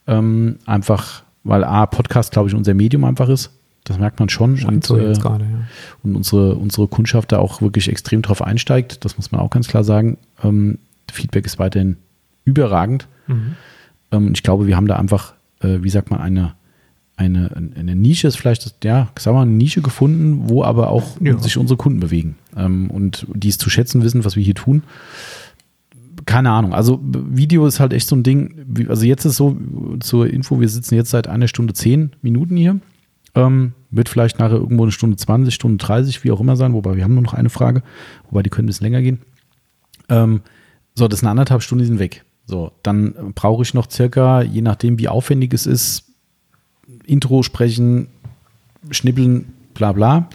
Ähm, 0.08 0.58
einfach, 0.66 1.24
weil 1.44 1.64
A, 1.64 1.86
Podcast, 1.86 2.32
glaube 2.32 2.50
ich, 2.50 2.56
unser 2.56 2.74
Medium 2.74 3.04
einfach 3.06 3.30
ist. 3.30 3.52
Das 3.84 3.98
merkt 3.98 4.20
man 4.20 4.30
schon. 4.30 4.58
Scheint 4.58 4.74
Und, 4.74 4.86
so 4.86 4.98
äh, 4.98 5.14
gerade, 5.14 5.46
ja. 5.46 5.60
und 6.04 6.16
unsere, 6.16 6.56
unsere 6.56 6.88
Kundschaft 6.88 7.32
da 7.32 7.40
auch 7.40 7.62
wirklich 7.62 7.88
extrem 7.90 8.22
drauf 8.22 8.42
einsteigt. 8.42 9.04
Das 9.06 9.18
muss 9.18 9.32
man 9.32 9.42
auch 9.42 9.50
ganz 9.50 9.68
klar 9.68 9.84
sagen. 9.84 10.18
Ähm, 10.44 10.78
Feedback 11.12 11.46
ist 11.46 11.58
weiterhin 11.60 11.98
überragend. 12.46 13.08
Mhm. 13.28 13.56
Ähm, 14.12 14.32
ich 14.34 14.44
glaube, 14.44 14.68
wir 14.68 14.76
haben 14.76 14.88
da 14.88 14.98
einfach, 14.98 15.34
äh, 15.62 15.80
wie 15.82 15.90
sagt 15.90 16.12
man, 16.12 16.22
eine, 16.22 16.54
eine, 17.18 17.52
eine 17.76 17.96
Nische 17.96 18.28
ist 18.28 18.38
vielleicht, 18.38 18.84
ja, 18.84 19.10
sagen 19.20 19.38
wir 19.38 19.42
eine 19.42 19.52
Nische 19.52 19.82
gefunden, 19.82 20.50
wo 20.50 20.64
aber 20.64 20.90
auch 20.90 21.20
Ja. 21.20 21.38
sich 21.38 21.58
unsere 21.58 21.78
Kunden 21.78 22.00
bewegen 22.00 22.36
ähm, 22.56 22.90
und 22.90 23.28
die 23.34 23.50
es 23.50 23.58
zu 23.60 23.70
schätzen 23.70 24.02
wissen, 24.04 24.26
was 24.26 24.36
wir 24.36 24.44
hier 24.44 24.56
tun. 24.56 24.84
Keine 26.26 26.52
Ahnung. 26.52 26.74
Also 26.74 27.00
Video 27.04 27.66
ist 27.66 27.80
halt 27.80 27.94
echt 27.94 28.08
so 28.08 28.16
ein 28.16 28.24
Ding. 28.24 28.88
Also 28.90 29.06
jetzt 29.06 29.26
ist 29.26 29.38
so 29.38 29.58
zur 30.00 30.28
Info, 30.28 30.60
wir 30.60 30.70
sitzen 30.70 30.96
jetzt 30.96 31.10
seit 31.10 31.28
einer 31.28 31.48
Stunde 31.48 31.74
zehn 31.74 32.12
Minuten 32.22 32.58
hier. 32.58 32.80
Ähm, 33.34 33.74
wird 33.92 34.10
vielleicht 34.10 34.40
nachher 34.40 34.58
irgendwo 34.58 34.84
eine 34.84 34.92
Stunde 34.92 35.18
20, 35.18 35.54
Stunde 35.54 35.78
30, 35.78 36.24
wie 36.24 36.32
auch 36.32 36.42
immer 36.42 36.56
sein, 36.56 36.74
wobei 36.74 36.96
wir 36.96 37.04
haben 37.04 37.14
nur 37.14 37.24
noch 37.24 37.34
eine 37.34 37.50
Frage, 37.50 37.82
wobei 38.30 38.44
die 38.44 38.50
können 38.50 38.66
ein 38.66 38.68
bisschen 38.68 38.86
länger 38.86 39.02
gehen. 39.02 39.22
Ähm, 40.10 40.42
so, 40.96 41.08
das 41.08 41.20
sind 41.22 41.30
anderthalb 41.30 41.62
Stunden, 41.62 41.84
die 41.84 41.88
sind 41.88 42.00
weg. 42.00 42.26
So, 42.46 42.72
dann 42.84 43.34
brauche 43.34 43.64
ich 43.64 43.74
noch 43.74 43.90
circa, 43.90 44.42
je 44.42 44.62
nachdem, 44.62 45.00
wie 45.00 45.08
aufwendig 45.08 45.54
es 45.54 45.66
ist, 45.66 46.06
Intro 47.06 47.44
sprechen, 47.44 48.08
schnippeln, 48.90 49.54
bla 49.74 49.94
bla. 49.94 50.30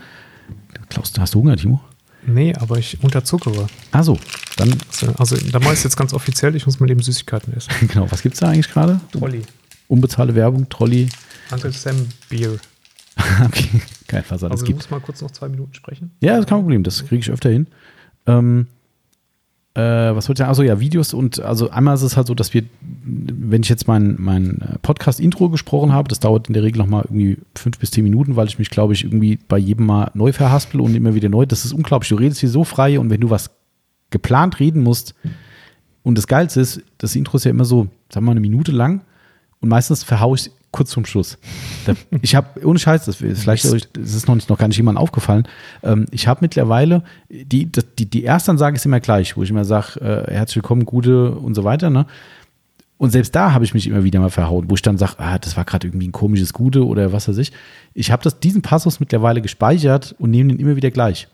Klaus, 0.88 1.12
hast 1.18 1.34
du 1.34 1.40
Hunger, 1.40 1.56
Timo? 1.56 1.80
Nee, 2.26 2.54
aber 2.54 2.78
ich 2.78 3.02
unterzuckere. 3.02 3.66
Also, 3.92 4.18
dann, 4.56 4.74
Also, 5.18 5.36
da 5.36 5.58
mache 5.60 5.72
ich 5.72 5.78
es 5.78 5.84
jetzt 5.84 5.96
ganz 5.96 6.12
offiziell, 6.12 6.54
ich 6.56 6.66
muss 6.66 6.80
mal 6.80 6.90
eben 6.90 7.02
Süßigkeiten 7.02 7.52
essen. 7.54 7.70
genau, 7.88 8.10
was 8.10 8.22
gibt 8.22 8.34
es 8.34 8.40
da 8.40 8.48
eigentlich 8.48 8.70
gerade? 8.70 9.00
Trolli. 9.12 9.42
Unbezahlte 9.88 10.34
Werbung, 10.34 10.68
Trolley. 10.68 11.08
Uncle 11.50 11.72
Sam 11.72 12.08
Beer. 12.28 12.56
okay, 13.44 13.80
kein 14.08 14.24
Versand. 14.24 14.52
Also 14.52 14.62
es 14.62 14.66
du 14.66 14.66
gibt. 14.66 14.78
musst 14.78 14.90
mal 14.90 15.00
kurz 15.00 15.20
noch 15.22 15.30
zwei 15.30 15.48
Minuten 15.48 15.74
sprechen. 15.74 16.10
Ja, 16.20 16.32
das 16.32 16.40
ist 16.40 16.48
kein 16.48 16.58
Problem, 16.60 16.82
das 16.82 17.04
kriege 17.06 17.20
ich 17.20 17.30
öfter 17.30 17.50
hin. 17.50 17.66
Ähm, 18.26 18.66
äh, 18.68 18.75
was 19.80 20.28
wollte 20.28 20.32
ich 20.32 20.38
sagen? 20.38 20.50
Achso, 20.50 20.62
ja, 20.62 20.80
Videos 20.80 21.12
und 21.12 21.40
also 21.40 21.70
einmal 21.70 21.94
ist 21.94 22.02
es 22.02 22.16
halt 22.16 22.26
so, 22.26 22.34
dass 22.34 22.54
wir, 22.54 22.64
wenn 23.04 23.62
ich 23.62 23.68
jetzt 23.68 23.86
mein, 23.86 24.16
mein 24.18 24.60
äh, 24.60 24.78
Podcast-Intro 24.80 25.50
gesprochen 25.50 25.92
habe, 25.92 26.08
das 26.08 26.20
dauert 26.20 26.48
in 26.48 26.54
der 26.54 26.62
Regel 26.62 26.78
nochmal 26.78 27.02
irgendwie 27.04 27.38
fünf 27.54 27.78
bis 27.78 27.90
zehn 27.90 28.04
Minuten, 28.04 28.36
weil 28.36 28.46
ich 28.46 28.58
mich, 28.58 28.70
glaube 28.70 28.94
ich, 28.94 29.04
irgendwie 29.04 29.38
bei 29.48 29.58
jedem 29.58 29.86
Mal 29.86 30.10
neu 30.14 30.32
verhaspel 30.32 30.80
und 30.80 30.94
immer 30.94 31.14
wieder 31.14 31.28
neu. 31.28 31.46
Das 31.46 31.64
ist 31.64 31.72
unglaublich. 31.72 32.08
Du 32.08 32.16
redest 32.16 32.40
hier 32.40 32.48
so 32.48 32.64
frei 32.64 32.98
und 32.98 33.10
wenn 33.10 33.20
du 33.20 33.30
was 33.30 33.50
geplant 34.10 34.60
reden 34.60 34.82
musst, 34.82 35.14
und 36.06 36.16
das 36.16 36.28
Geilste 36.28 36.60
ist, 36.60 36.82
das 36.98 37.16
Intro 37.16 37.36
ist 37.36 37.46
ja 37.46 37.50
immer 37.50 37.64
so, 37.64 37.88
sagen 38.10 38.24
wir 38.24 38.26
mal, 38.26 38.30
eine 38.30 38.40
Minute 38.40 38.70
lang 38.70 39.00
und 39.60 39.68
meistens 39.68 40.04
verhaue 40.04 40.36
ich 40.36 40.52
kurz 40.76 40.90
zum 40.90 41.04
Schluss. 41.04 41.38
Ich 42.22 42.34
habe, 42.34 42.64
ohne 42.64 42.78
Scheiß, 42.78 43.06
das 43.06 43.20
ist 43.20 43.42
vielleicht 43.42 43.64
das 43.64 44.14
ist 44.14 44.28
noch 44.28 44.34
nicht 44.34 44.48
noch 44.48 44.58
gar 44.58 44.68
nicht 44.68 44.76
jemandem 44.76 45.02
aufgefallen. 45.02 45.48
Ähm, 45.82 46.06
ich 46.10 46.28
habe 46.28 46.40
mittlerweile, 46.42 47.02
die, 47.28 47.66
die, 47.66 48.06
die 48.06 48.24
Erstansage 48.24 48.76
ist 48.76 48.86
immer 48.86 49.00
gleich, 49.00 49.36
wo 49.36 49.42
ich 49.42 49.50
immer 49.50 49.64
sage, 49.64 50.00
äh, 50.00 50.32
herzlich 50.32 50.56
willkommen, 50.56 50.84
gute 50.84 51.32
und 51.32 51.54
so 51.54 51.64
weiter. 51.64 51.90
Ne? 51.90 52.06
Und 52.98 53.10
selbst 53.10 53.34
da 53.34 53.52
habe 53.52 53.64
ich 53.64 53.74
mich 53.74 53.86
immer 53.86 54.04
wieder 54.04 54.20
mal 54.20 54.30
verhauen, 54.30 54.70
wo 54.70 54.74
ich 54.74 54.82
dann 54.82 54.98
sage, 54.98 55.14
ah, 55.18 55.38
das 55.38 55.56
war 55.56 55.64
gerade 55.64 55.86
irgendwie 55.86 56.08
ein 56.08 56.12
komisches 56.12 56.52
Gute 56.52 56.86
oder 56.86 57.12
was 57.12 57.28
weiß 57.28 57.38
ich. 57.38 57.52
Ich 57.94 58.10
habe 58.10 58.30
diesen 58.42 58.62
Passus 58.62 59.00
mittlerweile 59.00 59.42
gespeichert 59.42 60.14
und 60.18 60.30
nehme 60.30 60.52
den 60.52 60.60
immer 60.60 60.76
wieder 60.76 60.90
gleich. 60.90 61.28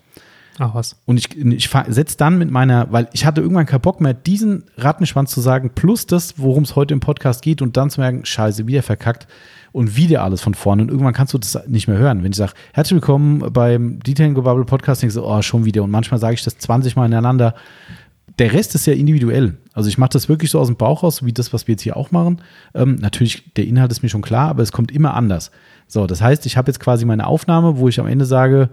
Ach 0.59 0.75
was. 0.75 0.97
Und 1.07 1.17
ich, 1.17 1.37
ich 1.37 1.71
setze 1.89 2.17
dann 2.17 2.39
mit 2.39 2.51
meiner, 2.51 2.93
weil 2.93 3.09
ich 3.13 3.25
hatte 3.25 3.41
irgendwann 3.41 3.67
keinen 3.67 3.81
Bock 3.81 4.01
mehr, 4.01 4.15
diesen 4.15 4.65
Rattenschwanz 4.77 5.31
zu 5.31 5.41
sagen, 5.41 5.71
plus 5.75 6.07
das, 6.07 6.39
worum 6.39 6.65
es 6.65 6.77
heute 6.77 6.93
im 6.93 7.01
Podcast 7.01 7.43
geht 7.43 7.63
und 7.63 7.77
dann 7.77 7.91
zu 7.91 8.01
merken, 8.01 8.25
scheiße, 8.25 8.67
wieder 8.67 8.83
verkackt 8.83 9.27
und 9.73 9.97
wieder 9.97 10.23
alles 10.23 10.43
von 10.43 10.55
vorne. 10.55 10.83
Und 10.83 10.91
irgendwann 10.91 11.15
kannst 11.15 11.33
du 11.33 11.39
das 11.39 11.67
nicht 11.67 11.89
mehr 11.89 11.97
hören. 11.97 12.23
Wenn 12.23 12.33
ich 12.33 12.37
sage, 12.37 12.53
herzlich 12.75 12.97
willkommen 12.97 13.53
beim 13.53 14.01
Detailing 14.01 14.35
Bubble 14.35 14.65
Podcast, 14.65 15.03
denkst 15.03 15.15
du, 15.15 15.25
oh, 15.25 15.41
schon 15.41 15.65
wieder. 15.65 15.83
Und 15.83 15.91
manchmal 15.91 16.21
sage 16.21 16.35
ich 16.35 16.45
das 16.45 16.59
20 16.59 16.97
Mal 16.97 17.07
ineinander. 17.07 17.55
Der 18.39 18.53
Rest 18.53 18.75
ist 18.75 18.87
ja 18.87 18.93
individuell. 18.93 19.57
Also 19.73 19.89
ich 19.89 19.99
mache 19.99 20.11
das 20.11 20.29
wirklich 20.29 20.51
so 20.51 20.61
aus 20.61 20.67
dem 20.67 20.77
Bauch 20.77 21.03
raus, 21.03 21.25
wie 21.25 21.33
das, 21.33 21.53
was 21.53 21.67
wir 21.67 21.75
jetzt 21.75 21.83
hier 21.83 21.97
auch 21.97 22.11
machen. 22.11 22.43
Ähm, 22.75 22.97
natürlich, 22.97 23.55
der 23.55 23.67
Inhalt 23.67 23.91
ist 23.91 24.03
mir 24.03 24.09
schon 24.09 24.23
klar, 24.23 24.49
aber 24.49 24.63
es 24.63 24.73
kommt 24.73 24.91
immer 24.91 25.15
anders. 25.15 25.51
So, 25.87 26.07
das 26.07 26.21
heißt, 26.21 26.45
ich 26.47 26.57
habe 26.57 26.71
jetzt 26.71 26.81
quasi 26.81 27.05
meine 27.05 27.27
Aufnahme, 27.27 27.79
wo 27.79 27.89
ich 27.89 28.01
am 28.01 28.07
Ende 28.07 28.25
sage, 28.25 28.71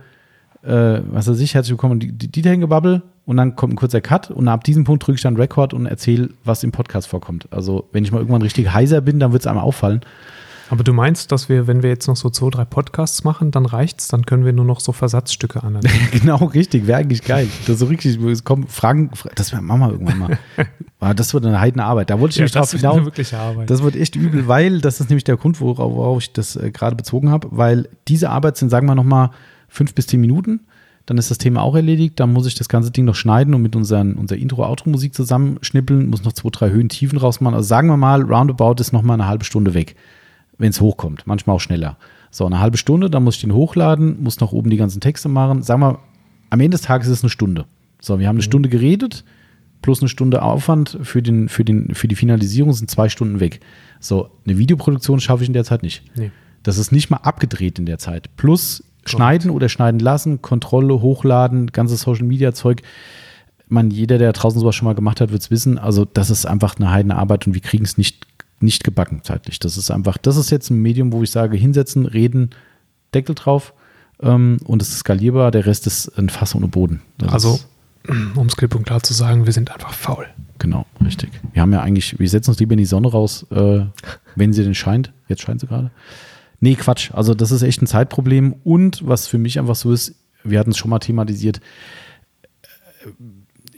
äh, 0.64 1.02
was 1.12 1.28
weiß 1.28 1.40
ich, 1.40 1.56
herzlich 1.56 1.72
willkommen, 1.72 2.00
die, 2.00 2.12
die 2.12 2.32
Detailing-Bubble 2.32 3.02
und 3.26 3.38
dann 3.38 3.56
kommt 3.56 3.74
ein 3.74 3.76
kurzer 3.76 4.02
Cut 4.02 4.32
und 4.32 4.48
ab 4.48 4.64
diesem 4.64 4.84
Punkt 4.84 5.06
drücke 5.06 5.16
ich 5.16 5.22
dann 5.22 5.38
Record 5.38 5.74
und 5.74 5.86
erzähle, 5.86 6.30
was 6.44 6.64
im 6.64 6.72
Podcast 6.72 7.08
vorkommt. 7.08 7.48
Also 7.52 7.88
wenn 7.92 8.04
ich 8.04 8.12
mal 8.12 8.20
irgendwann 8.20 8.42
richtig 8.42 8.74
heiser 8.74 9.02
bin, 9.02 9.20
dann 9.20 9.32
wird 9.32 9.44
es 9.44 9.48
einmal 9.48 9.64
auffallen. 9.64 10.02
Aber 10.72 10.84
du 10.84 10.94
meinst, 10.94 11.32
dass 11.32 11.50
wir, 11.50 11.66
wenn 11.66 11.82
wir 11.82 11.90
jetzt 11.90 12.08
noch 12.08 12.16
so 12.16 12.30
zwei, 12.30 12.50
drei 12.52 12.66
Podcasts 12.66 13.24
machen, 13.24 13.50
dann 13.50 13.66
reicht's, 13.66 14.08
dann 14.08 14.26
können 14.26 14.46
wir 14.46 14.54
nur 14.54 14.66
noch 14.66 14.80
so 14.80 14.92
Versatzstücke 14.92 15.64
an. 15.64 15.80
genau, 16.12 16.38
richtig, 16.46 16.86
wäre 16.86 17.00
eigentlich 17.00 17.24
geil. 17.24 17.48
Das 17.62 17.76
ist 17.76 17.80
so 17.80 17.88
richtig, 17.88 18.22
es 18.22 18.44
kommen 18.44 18.68
Fragen, 18.68 19.10
das 19.36 19.52
machen 19.52 19.80
wir 19.80 19.92
irgendwann 19.92 20.20
mal. 20.20 20.38
Ah, 21.02 21.14
das 21.14 21.34
wird 21.34 21.46
eine 21.46 21.62
heidene 21.62 21.86
Arbeit. 21.86 22.10
Da 22.10 22.20
wollte 22.20 22.34
ich 22.34 22.40
ja, 22.40 22.44
mich 22.44 22.52
drauf 22.52 22.72
hinaus. 22.72 23.06
Wirkliche 23.06 23.38
Arbeit. 23.38 23.70
Das 23.70 23.82
wird 23.82 23.96
echt 23.96 24.18
übel, 24.18 24.50
weil, 24.50 24.82
das 24.82 25.00
ist 25.00 25.10
nämlich 25.10 25.24
der 25.24 25.38
Grund, 25.38 25.62
worauf, 25.62 26.22
ich 26.22 26.34
das 26.34 26.58
äh, 26.58 26.72
gerade 26.72 26.98
bezogen 26.98 27.30
habe, 27.30 27.48
weil 27.52 27.88
diese 28.10 28.30
Arbeit 28.30 28.58
sind, 28.58 28.68
sagen 28.68 28.86
wir 28.86 28.96
nochmal, 28.96 29.30
fünf 29.70 29.94
bis 29.94 30.08
zehn 30.08 30.22
Minuten. 30.22 30.62
Dann 31.06 31.18
ist 31.18 31.32
das 31.32 31.38
Thema 31.38 31.62
auch 31.62 31.76
erledigt. 31.76 32.20
Dann 32.20 32.34
muss 32.34 32.46
ich 32.46 32.56
das 32.56 32.70
ganze 32.70 32.92
Ding 32.92 33.06
noch 33.06 33.16
schneiden 33.16 33.54
und 33.54 33.62
mit 33.62 33.76
unseren, 33.76 34.14
unserer 34.14 34.38
Intro-Outro-Musik 34.38 35.16
zusammenschnippeln, 35.16 36.10
muss 36.10 36.24
noch 36.24 36.34
zwei, 36.34 36.50
drei 36.50 36.70
Höhen, 36.70 36.90
Tiefen 36.90 37.18
rausmachen. 37.18 37.56
Also 37.56 37.68
sagen 37.68 37.88
wir 37.88 37.98
mal, 37.98 38.22
roundabout 38.22 38.76
ist 38.80 38.94
nochmal 38.94 39.16
eine 39.16 39.28
halbe 39.28 39.46
Stunde 39.46 39.74
weg 39.74 39.96
wenn 40.60 40.70
es 40.70 40.80
hochkommt. 40.80 41.26
Manchmal 41.26 41.56
auch 41.56 41.62
schneller. 41.62 41.98
So, 42.30 42.46
eine 42.46 42.60
halbe 42.60 42.78
Stunde, 42.78 43.10
dann 43.10 43.24
muss 43.24 43.36
ich 43.36 43.42
den 43.42 43.56
hochladen, 43.56 44.22
muss 44.22 44.40
noch 44.40 44.52
oben 44.52 44.70
die 44.70 44.78
ganzen 44.78 45.02
Texte 45.02 45.28
machen. 45.30 45.64
Sagen 45.64 45.82
wir, 45.82 46.00
am 46.52 46.60
Ende 46.60 46.76
des 46.76 46.82
Tages 46.82 47.08
ist 47.08 47.20
es 47.20 47.24
eine 47.24 47.32
Stunde. 47.32 47.66
So, 48.00 48.20
wir 48.20 48.28
haben 48.28 48.36
eine 48.36 48.42
mhm. 48.42 48.50
Stunde 48.50 48.70
geredet, 48.70 49.24
plus 49.82 50.02
eine 50.02 50.10
Stunde 50.10 50.44
Aufwand 50.44 51.00
für, 51.02 51.24
den, 51.24 51.50
für, 51.50 51.66
den, 51.66 51.96
für 51.96 52.08
die 52.08 52.16
Finalisierung 52.16 52.74
sind 52.74 52.92
zwei 52.92 53.10
Stunden 53.10 53.40
weg. 53.40 53.62
So, 54.00 54.30
eine 54.46 54.58
Videoproduktion 54.58 55.20
schaffe 55.20 55.44
ich 55.44 55.50
in 55.50 55.54
der 55.54 55.64
Zeit 55.64 55.82
nicht. 55.82 56.04
Nee. 56.16 56.32
Das 56.62 56.78
ist 56.78 56.92
nicht 56.92 57.10
mal 57.10 57.18
abgedreht 57.18 57.80
in 57.80 57.86
der 57.86 57.98
Zeit. 57.98 58.36
Plus. 58.38 58.84
Schneiden 59.06 59.52
oder 59.52 59.70
schneiden 59.70 60.00
lassen, 60.00 60.42
Kontrolle, 60.42 61.02
hochladen, 61.02 61.68
ganzes 61.68 62.02
Social 62.02 62.26
Media 62.26 62.54
Zeug. 62.54 62.82
Man, 63.68 63.92
jeder, 63.92 64.18
der 64.18 64.34
draußen 64.34 64.60
sowas 64.60 64.76
schon 64.76 64.86
mal 64.86 64.96
gemacht 64.96 65.22
hat, 65.22 65.32
wird 65.32 65.42
es 65.42 65.52
wissen. 65.52 65.78
Also, 65.78 66.06
das 66.06 66.30
ist 66.30 66.46
einfach 66.46 66.78
eine 66.78 66.92
heidene 66.92 67.16
Arbeit 67.16 67.46
und 67.46 67.54
wir 67.54 67.62
kriegen 67.62 67.86
es 67.86 67.98
nicht 67.98 68.26
nicht 68.62 68.84
gebacken 68.84 69.22
zeitlich. 69.24 69.60
Das 69.60 69.78
ist 69.78 69.92
einfach, 69.92 70.18
das 70.18 70.38
ist 70.38 70.50
jetzt 70.50 70.70
ein 70.70 70.82
Medium, 70.82 71.12
wo 71.12 71.24
ich 71.24 71.32
sage, 71.32 71.58
hinsetzen, 71.58 72.06
reden, 72.06 72.52
Deckel 73.14 73.36
drauf 73.36 73.74
ähm, 74.22 74.58
und 74.66 74.82
es 74.82 74.90
ist 74.90 75.00
skalierbar, 75.00 75.52
der 75.52 75.66
Rest 75.66 75.88
ist 75.88 76.10
ein 76.18 76.30
Fass 76.30 76.56
ohne 76.56 76.68
Boden. 76.68 77.02
Das 77.18 77.34
also, 77.34 77.60
um 78.36 78.48
es 78.48 78.56
klipp 78.56 78.76
und 78.76 78.86
klar 78.86 79.02
zu 79.02 79.14
sagen, 79.14 79.46
wir 79.46 79.54
sind 79.54 79.72
einfach 79.72 79.94
faul. 79.94 80.28
Genau, 80.58 80.86
richtig. 81.04 81.30
Wir 81.54 81.62
haben 81.62 81.72
ja 81.72 81.82
eigentlich, 81.82 82.20
wir 82.20 82.30
setzen 82.30 82.52
uns 82.52 82.60
lieber 82.60 82.74
in 82.74 82.80
die 82.80 82.86
Sonne 82.86 83.10
raus, 83.10 83.46
äh, 83.52 83.82
wenn 84.36 84.54
sie 84.54 84.64
denn 84.64 84.76
scheint. 84.76 85.14
Jetzt 85.28 85.42
scheint 85.42 85.62
sie 85.62 85.68
gerade. 85.68 85.92
Nee, 86.60 86.76
Quatsch. 86.76 87.12
Also, 87.14 87.34
das 87.34 87.52
ist 87.52 87.62
echt 87.62 87.82
ein 87.82 87.88
Zeitproblem. 87.88 88.56
Und 88.64 89.08
was 89.08 89.28
für 89.28 89.38
mich 89.38 89.60
einfach 89.60 89.76
so 89.76 89.92
ist, 89.92 90.16
wir 90.44 90.60
hatten 90.60 90.72
es 90.72 90.78
schon 90.78 90.90
mal 90.90 91.00
thematisiert, 91.00 91.62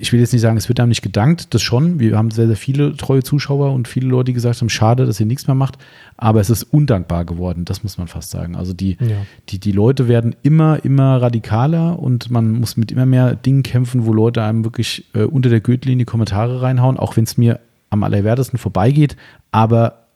ich 0.02 0.12
will 0.12 0.20
jetzt 0.20 0.34
nicht 0.34 0.42
sagen, 0.42 0.58
es 0.58 0.68
wird 0.68 0.80
einem 0.80 0.90
nicht 0.90 1.04
gedankt, 1.04 1.54
das 1.54 1.62
schon. 1.62 2.00
Wir 2.00 2.18
haben 2.18 2.32
sehr, 2.32 2.48
sehr 2.48 2.56
viele 2.56 2.98
treue 2.98 3.22
Zuschauer 3.22 3.72
und 3.72 3.88
viele 3.88 4.08
Leute, 4.08 4.26
die 4.26 4.34
gesagt 4.34 4.60
haben, 4.60 4.70
schade, 4.70 5.06
dass 5.06 5.20
ihr 5.20 5.28
nichts 5.28 5.46
mehr 5.46 5.56
macht. 5.56 5.78
Aber 6.18 6.42
es 6.42 6.50
ist 6.50 6.64
undankbar 6.64 7.24
geworden, 7.24 7.66
das 7.66 7.84
muss 7.84 8.00
man 8.00 8.08
fast 8.08 8.32
sagen. 8.32 8.56
Also 8.56 8.74
die, 8.74 8.98
ja. 9.00 9.18
die, 9.50 9.60
die 9.60 9.72
Leute 9.72 10.08
werden 10.08 10.36
immer, 10.42 10.84
immer 10.84 11.22
radikaler 11.22 12.00
und 12.00 12.32
man 12.32 12.52
muss 12.52 12.78
mit 12.78 12.92
immer 12.92 13.06
mehr 13.06 13.36
Dingen 13.36 13.62
kämpfen, 13.62 14.08
wo 14.08 14.12
Leute 14.12 14.42
einem 14.42 14.64
wirklich 14.64 15.06
äh, 15.14 15.22
unter 15.22 15.50
der 15.50 15.62
Gürtellinie 15.62 16.06
Kommentare 16.06 16.64
reinhauen, 16.64 16.98
auch 16.98 17.16
wenn 17.16 17.26
es 17.26 17.38
mir 17.38 17.60
am 17.92 18.04
allerwertesten 18.04 18.58
vorbeigeht. 18.58 19.16
Aber 19.52 20.08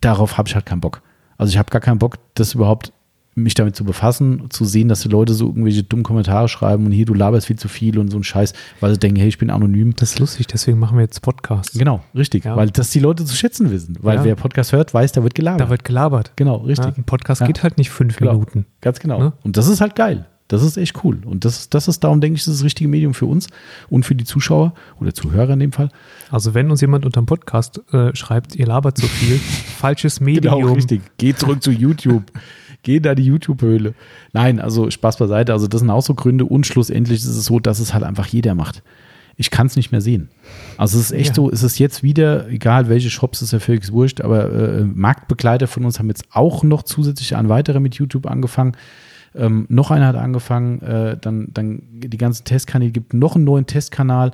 darauf 0.00 0.38
habe 0.38 0.48
ich 0.48 0.54
halt 0.54 0.66
keinen 0.66 0.80
Bock. 0.80 1.02
Also 1.38 1.50
ich 1.52 1.58
habe 1.58 1.70
gar 1.70 1.80
keinen 1.80 1.98
Bock, 1.98 2.18
das 2.34 2.54
überhaupt 2.54 2.92
mich 3.42 3.54
damit 3.54 3.76
zu 3.76 3.84
befassen, 3.84 4.50
zu 4.50 4.64
sehen, 4.64 4.88
dass 4.88 5.02
die 5.02 5.08
Leute 5.08 5.32
so 5.32 5.46
irgendwelche 5.46 5.84
dummen 5.84 6.02
Kommentare 6.02 6.48
schreiben 6.48 6.86
und 6.86 6.92
hier, 6.92 7.06
du 7.06 7.14
laberst 7.14 7.46
viel 7.46 7.56
zu 7.56 7.68
viel 7.68 7.98
und 7.98 8.10
so 8.10 8.18
ein 8.18 8.24
Scheiß, 8.24 8.52
weil 8.80 8.92
sie 8.92 8.98
denken, 8.98 9.18
hey, 9.18 9.28
ich 9.28 9.38
bin 9.38 9.50
anonym. 9.50 9.94
Das 9.94 10.10
ist 10.12 10.18
lustig, 10.18 10.48
deswegen 10.48 10.78
machen 10.78 10.98
wir 10.98 11.02
jetzt 11.02 11.22
Podcasts. 11.22 11.78
Genau, 11.78 12.02
richtig, 12.14 12.44
ja. 12.44 12.56
weil 12.56 12.70
das 12.70 12.90
die 12.90 13.00
Leute 13.00 13.24
zu 13.24 13.34
schätzen 13.34 13.70
wissen. 13.70 13.96
Weil 14.00 14.16
ja. 14.16 14.24
wer 14.24 14.34
Podcast 14.34 14.72
hört, 14.72 14.92
weiß, 14.92 15.12
da 15.12 15.22
wird 15.22 15.34
gelabert. 15.34 15.60
Da 15.60 15.70
wird 15.70 15.84
gelabert. 15.84 16.32
Genau, 16.36 16.56
richtig. 16.56 16.90
Ja, 16.90 16.96
ein 16.96 17.04
Podcast 17.04 17.44
geht 17.46 17.62
halt 17.62 17.78
nicht 17.78 17.90
fünf 17.90 18.16
genau. 18.16 18.32
Minuten. 18.32 18.66
Ganz 18.80 18.98
genau. 18.98 19.18
Ne? 19.18 19.32
Und 19.44 19.56
das 19.56 19.68
ist 19.68 19.80
halt 19.80 19.94
geil. 19.94 20.26
Das 20.48 20.62
ist 20.62 20.78
echt 20.78 21.04
cool. 21.04 21.18
Und 21.26 21.44
das, 21.44 21.68
das 21.68 21.88
ist, 21.88 22.02
darum 22.02 22.22
denke 22.22 22.38
ich, 22.38 22.44
das 22.44 22.54
ist 22.54 22.60
das 22.60 22.64
richtige 22.64 22.88
Medium 22.88 23.12
für 23.12 23.26
uns 23.26 23.48
und 23.90 24.04
für 24.04 24.14
die 24.14 24.24
Zuschauer 24.24 24.72
oder 24.98 25.12
Zuhörer 25.12 25.52
in 25.52 25.60
dem 25.60 25.72
Fall. 25.72 25.90
Also 26.30 26.54
wenn 26.54 26.70
uns 26.70 26.80
jemand 26.80 27.04
unter 27.04 27.20
dem 27.20 27.26
Podcast 27.26 27.82
äh, 27.92 28.14
schreibt, 28.16 28.56
ihr 28.56 28.66
labert 28.66 28.96
zu 28.96 29.06
viel, 29.06 29.38
falsches 29.78 30.20
Medium. 30.20 30.60
Genau, 30.60 30.72
richtig. 30.72 31.02
Geht 31.18 31.38
zurück 31.38 31.62
zu 31.62 31.70
YouTube. 31.70 32.24
Geh 32.82 33.00
da 33.00 33.14
die 33.14 33.24
YouTube-Höhle. 33.24 33.94
Nein, 34.32 34.60
also 34.60 34.90
Spaß 34.90 35.18
beiseite. 35.18 35.52
Also 35.52 35.66
das 35.66 35.80
sind 35.80 35.90
auch 35.90 36.02
so 36.02 36.14
Gründe. 36.14 36.46
Und 36.46 36.66
schlussendlich 36.66 37.18
ist 37.18 37.26
es 37.26 37.44
so, 37.44 37.60
dass 37.60 37.80
es 37.80 37.92
halt 37.92 38.04
einfach 38.04 38.26
jeder 38.26 38.54
macht. 38.54 38.82
Ich 39.36 39.50
kann 39.50 39.66
es 39.66 39.76
nicht 39.76 39.92
mehr 39.92 40.00
sehen. 40.00 40.30
Also 40.78 40.98
es 40.98 41.06
ist 41.06 41.12
echt 41.12 41.28
ja. 41.28 41.34
so, 41.34 41.50
es 41.50 41.62
ist 41.62 41.78
jetzt 41.78 42.02
wieder, 42.02 42.48
egal 42.48 42.88
welche 42.88 43.10
Shops, 43.10 43.42
ist 43.42 43.52
ja 43.52 43.60
völlig 43.60 43.90
wurscht, 43.92 44.20
aber 44.20 44.52
äh, 44.52 44.82
Marktbegleiter 44.82 45.66
von 45.66 45.84
uns 45.84 45.98
haben 45.98 46.08
jetzt 46.08 46.24
auch 46.32 46.64
noch 46.64 46.82
zusätzlich 46.82 47.36
ein 47.36 47.48
weiterer 47.48 47.78
mit 47.78 47.96
YouTube 47.96 48.26
angefangen. 48.26 48.72
Ähm, 49.34 49.66
noch 49.68 49.90
einer 49.90 50.06
hat 50.06 50.16
angefangen, 50.16 50.80
äh, 50.82 51.16
dann, 51.20 51.48
dann 51.52 51.82
die 51.90 52.18
ganzen 52.18 52.44
Testkanäle, 52.44 52.90
gibt 52.90 53.14
noch 53.14 53.36
einen 53.36 53.44
neuen 53.44 53.66
Testkanal. 53.66 54.32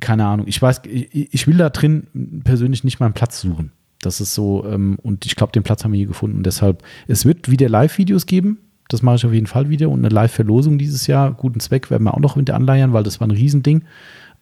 Keine 0.00 0.26
Ahnung. 0.26 0.46
Ich 0.48 0.60
weiß, 0.60 0.82
ich, 0.84 1.32
ich 1.32 1.46
will 1.46 1.56
da 1.56 1.70
drin 1.70 2.42
persönlich 2.44 2.84
nicht 2.84 3.00
mal 3.00 3.06
einen 3.06 3.14
Platz 3.14 3.40
suchen. 3.40 3.72
Das 4.00 4.20
ist 4.20 4.34
so, 4.34 4.64
ähm, 4.66 4.98
und 5.02 5.26
ich 5.26 5.36
glaube, 5.36 5.52
den 5.52 5.62
Platz 5.62 5.84
haben 5.84 5.92
wir 5.92 5.98
hier 5.98 6.06
gefunden. 6.06 6.42
Deshalb, 6.42 6.82
es 7.08 7.24
wird 7.24 7.50
wieder 7.50 7.68
Live-Videos 7.68 8.26
geben. 8.26 8.58
Das 8.88 9.02
mache 9.02 9.16
ich 9.16 9.26
auf 9.26 9.32
jeden 9.32 9.46
Fall 9.46 9.68
wieder. 9.68 9.88
Und 9.88 10.00
eine 10.00 10.14
Live-Verlosung 10.14 10.78
dieses 10.78 11.06
Jahr. 11.06 11.32
Guten 11.32 11.60
Zweck 11.60 11.90
werden 11.90 12.04
wir 12.04 12.14
auch 12.14 12.20
noch 12.20 12.36
mit 12.36 12.50
anleiern, 12.50 12.92
weil 12.92 13.02
das 13.02 13.20
war 13.20 13.26
ein 13.26 13.32
Riesending. 13.32 13.84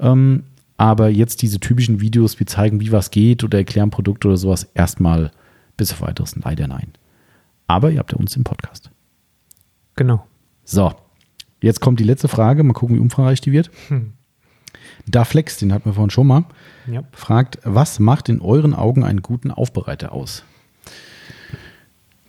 Ähm, 0.00 0.42
aber 0.76 1.08
jetzt 1.08 1.42
diese 1.42 1.60
typischen 1.60 2.00
Videos, 2.00 2.40
wie 2.40 2.46
zeigen, 2.46 2.80
wie 2.80 2.92
was 2.92 3.10
geht 3.10 3.44
oder 3.44 3.58
erklären 3.58 3.90
Produkte 3.90 4.28
oder 4.28 4.36
sowas, 4.36 4.68
erstmal 4.74 5.30
bis 5.76 5.92
auf 5.92 6.02
weiteres 6.02 6.36
leider 6.36 6.66
nein. 6.66 6.88
Aber 7.66 7.90
ihr 7.90 8.00
habt 8.00 8.12
ja 8.12 8.18
uns 8.18 8.36
im 8.36 8.44
Podcast. 8.44 8.90
Genau. 9.96 10.26
So, 10.64 10.92
jetzt 11.60 11.80
kommt 11.80 12.00
die 12.00 12.04
letzte 12.04 12.28
Frage. 12.28 12.62
Mal 12.62 12.72
gucken, 12.72 12.96
wie 12.96 13.00
umfangreich 13.00 13.40
die 13.40 13.52
wird. 13.52 13.70
Hm. 13.88 14.12
Da 15.06 15.24
Flex, 15.24 15.58
den 15.58 15.72
hatten 15.72 15.86
wir 15.86 15.94
vorhin 15.94 16.10
schon 16.10 16.26
mal, 16.26 16.44
ja. 16.86 17.02
fragt, 17.12 17.58
was 17.64 17.98
macht 17.98 18.28
in 18.28 18.40
euren 18.40 18.74
Augen 18.74 19.04
einen 19.04 19.22
guten 19.22 19.50
Aufbereiter 19.50 20.12
aus? 20.12 20.44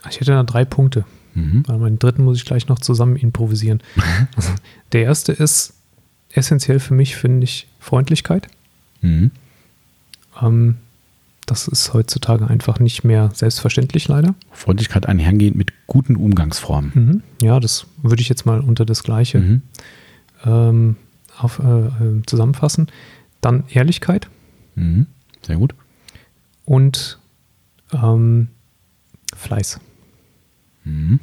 Ich 0.09 0.19
hätte 0.19 0.31
da 0.31 0.43
drei 0.43 0.65
Punkte. 0.65 1.05
Mhm. 1.33 1.63
Weil 1.67 1.77
meinen 1.77 1.99
dritten 1.99 2.23
muss 2.23 2.37
ich 2.37 2.45
gleich 2.45 2.67
noch 2.67 2.79
zusammen 2.79 3.17
improvisieren. 3.17 3.81
also, 4.35 4.53
der 4.91 5.03
erste 5.03 5.31
ist 5.31 5.73
essentiell 6.31 6.79
für 6.79 6.93
mich, 6.93 7.15
finde 7.15 7.43
ich, 7.43 7.67
Freundlichkeit. 7.79 8.47
Mhm. 9.01 9.31
Ähm, 10.41 10.77
das 11.45 11.67
ist 11.67 11.93
heutzutage 11.93 12.47
einfach 12.47 12.79
nicht 12.79 13.03
mehr 13.03 13.31
selbstverständlich, 13.33 14.07
leider. 14.07 14.35
Freundlichkeit 14.51 15.05
einhergehend 15.05 15.55
mit 15.55 15.73
guten 15.87 16.15
Umgangsformen. 16.15 16.91
Mhm. 16.93 17.23
Ja, 17.41 17.59
das 17.59 17.87
würde 18.01 18.21
ich 18.21 18.29
jetzt 18.29 18.45
mal 18.45 18.59
unter 18.61 18.85
das 18.85 19.03
Gleiche 19.03 19.39
mhm. 19.39 19.61
ähm, 20.45 20.95
auf, 21.37 21.59
äh, 21.59 21.87
äh, 21.87 22.21
zusammenfassen. 22.25 22.87
Dann 23.41 23.65
Ehrlichkeit. 23.69 24.27
Mhm. 24.75 25.07
Sehr 25.41 25.57
gut. 25.57 25.75
Und 26.65 27.19
ähm, 27.93 28.47
Fleiß. 29.35 29.79
Mhm. 30.83 31.19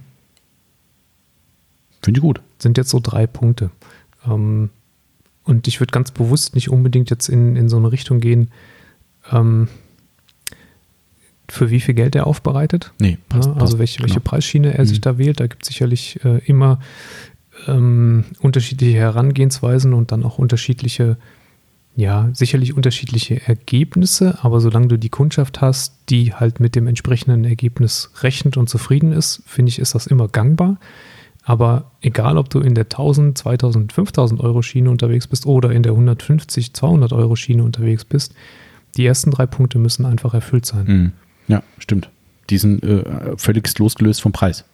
Finde 2.03 2.19
ich 2.19 2.23
gut. 2.23 2.41
Sind 2.59 2.79
jetzt 2.79 2.91
so 2.91 3.01
drei 3.03 3.27
Punkte. 3.27 3.71
Ähm, 4.27 4.71
und 5.45 5.67
ich 5.67 5.81
würde 5.81 5.91
ganz 5.91 6.13
bewusst 6.13 6.55
nicht 6.55 6.71
unbedingt 6.71 7.11
jetzt 7.11 7.29
in, 7.29 7.57
in 7.57 7.69
so 7.69 7.77
eine 7.77 7.91
Richtung 7.91 8.21
gehen, 8.21 8.51
ähm, 9.31 9.69
für 11.53 11.71
wie 11.71 11.81
viel 11.81 11.95
Geld 11.95 12.17
er 12.17 12.27
aufbereitet. 12.27 12.93
Nee, 12.99 13.19
passt, 13.29 13.49
ja, 13.49 13.57
also 13.61 13.79
welche, 13.79 13.99
genau. 13.99 14.09
welche 14.09 14.21
Preisschiene 14.21 14.73
er 14.73 14.85
mhm. 14.85 14.89
sich 14.89 15.01
da 15.03 15.19
wählt. 15.19 15.39
Da 15.39 15.47
gibt 15.47 15.63
es 15.63 15.69
sicherlich 15.69 16.25
äh, 16.25 16.39
immer 16.47 16.81
ähm, 17.69 18.25
unterschiedliche 18.41 18.97
Herangehensweisen 18.97 19.93
und 19.93 20.13
dann 20.13 20.25
auch 20.25 20.39
unterschiedliche 20.39 21.19
ja, 21.95 22.31
sicherlich 22.33 22.75
unterschiedliche 22.75 23.47
Ergebnisse, 23.47 24.39
aber 24.41 24.61
solange 24.61 24.89
du 24.89 24.99
die 24.99 25.11
Kundschaft 25.11 25.61
hast, 25.61 25.95
die 26.09 26.33
halt 26.33 26.59
mit 26.59 26.75
dem 26.75 26.87
entsprechenden 26.87 27.45
Ergebnis 27.45 28.11
rechnet 28.23 28.57
und 28.57 28.71
zufrieden 28.71 29.13
ist, 29.13 29.43
finde 29.45 29.69
ich, 29.69 29.79
ist 29.79 29.95
das 29.95 30.07
immer 30.07 30.27
gangbar. 30.27 30.79
Aber 31.45 31.91
egal, 32.01 32.39
ob 32.39 32.49
du 32.49 32.61
in 32.61 32.75
der 32.75 32.85
1000, 32.85 33.37
2000, 33.37 33.93
5000 33.93 34.41
Euro 34.41 34.63
Schiene 34.63 34.91
unterwegs 34.91 35.27
bist 35.27 35.45
oder 35.45 35.71
in 35.71 35.83
der 35.83 35.93
150, 35.93 36.73
200 36.73 37.13
Euro 37.13 37.37
Schiene 37.37 37.63
unterwegs 37.63 38.07
bist, 38.07 38.35
die 38.97 39.05
ersten 39.05 39.31
drei 39.31 39.45
Punkte 39.45 39.79
müssen 39.79 40.07
einfach 40.07 40.33
erfüllt 40.33 40.65
sein. 40.65 40.87
Mhm. 40.87 41.13
Ja, 41.49 41.63
stimmt. 41.79 42.09
Die 42.51 42.59
sind 42.59 42.83
äh, 42.83 43.37
völlig 43.37 43.79
losgelöst 43.79 44.21
vom 44.23 44.33
Preis. 44.33 44.65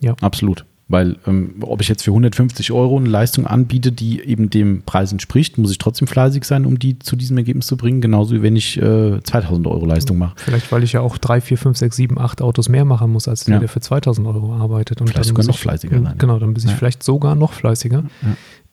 Ja. 0.00 0.14
Absolut. 0.20 0.64
Weil, 0.90 1.16
ähm, 1.26 1.56
ob 1.60 1.82
ich 1.82 1.88
jetzt 1.88 2.02
für 2.04 2.12
150 2.12 2.72
Euro 2.72 2.96
eine 2.96 3.10
Leistung 3.10 3.46
anbiete, 3.46 3.92
die 3.92 4.22
eben 4.22 4.48
dem 4.48 4.84
Preis 4.84 5.12
entspricht, 5.12 5.58
muss 5.58 5.70
ich 5.70 5.76
trotzdem 5.76 6.08
fleißig 6.08 6.44
sein, 6.44 6.64
um 6.64 6.78
die 6.78 6.98
zu 6.98 7.14
diesem 7.14 7.36
Ergebnis 7.36 7.66
zu 7.66 7.76
bringen. 7.76 8.00
Genauso 8.00 8.34
wie 8.34 8.40
wenn 8.42 8.56
ich 8.56 8.78
äh, 8.80 9.20
2000 9.22 9.66
Euro 9.66 9.84
Leistung 9.84 10.16
mache. 10.16 10.32
Vielleicht, 10.36 10.72
weil 10.72 10.82
ich 10.84 10.94
ja 10.94 11.02
auch 11.02 11.18
3, 11.18 11.42
4, 11.42 11.58
5, 11.58 11.76
6, 11.76 11.94
7, 11.96 12.18
8 12.18 12.40
Autos 12.40 12.70
mehr 12.70 12.86
machen 12.86 13.12
muss, 13.12 13.28
als 13.28 13.44
der, 13.44 13.54
Ja. 13.56 13.60
der 13.60 13.68
für 13.68 13.80
2000 13.80 14.26
Euro 14.26 14.54
arbeitet. 14.54 15.02
Und 15.02 15.08
Vielleicht 15.10 15.18
dann 15.28 15.36
sogar 15.36 15.44
noch 15.46 15.54
ich- 15.56 15.60
fleißiger 15.60 16.00
sein. 16.02 16.14
Genau, 16.16 16.38
dann 16.38 16.54
bin 16.54 16.64
ich 16.64 16.70
Ja. 16.70 16.76
vielleicht 16.76 17.02
sogar 17.02 17.34
noch 17.34 17.52
fleißiger. 17.52 18.04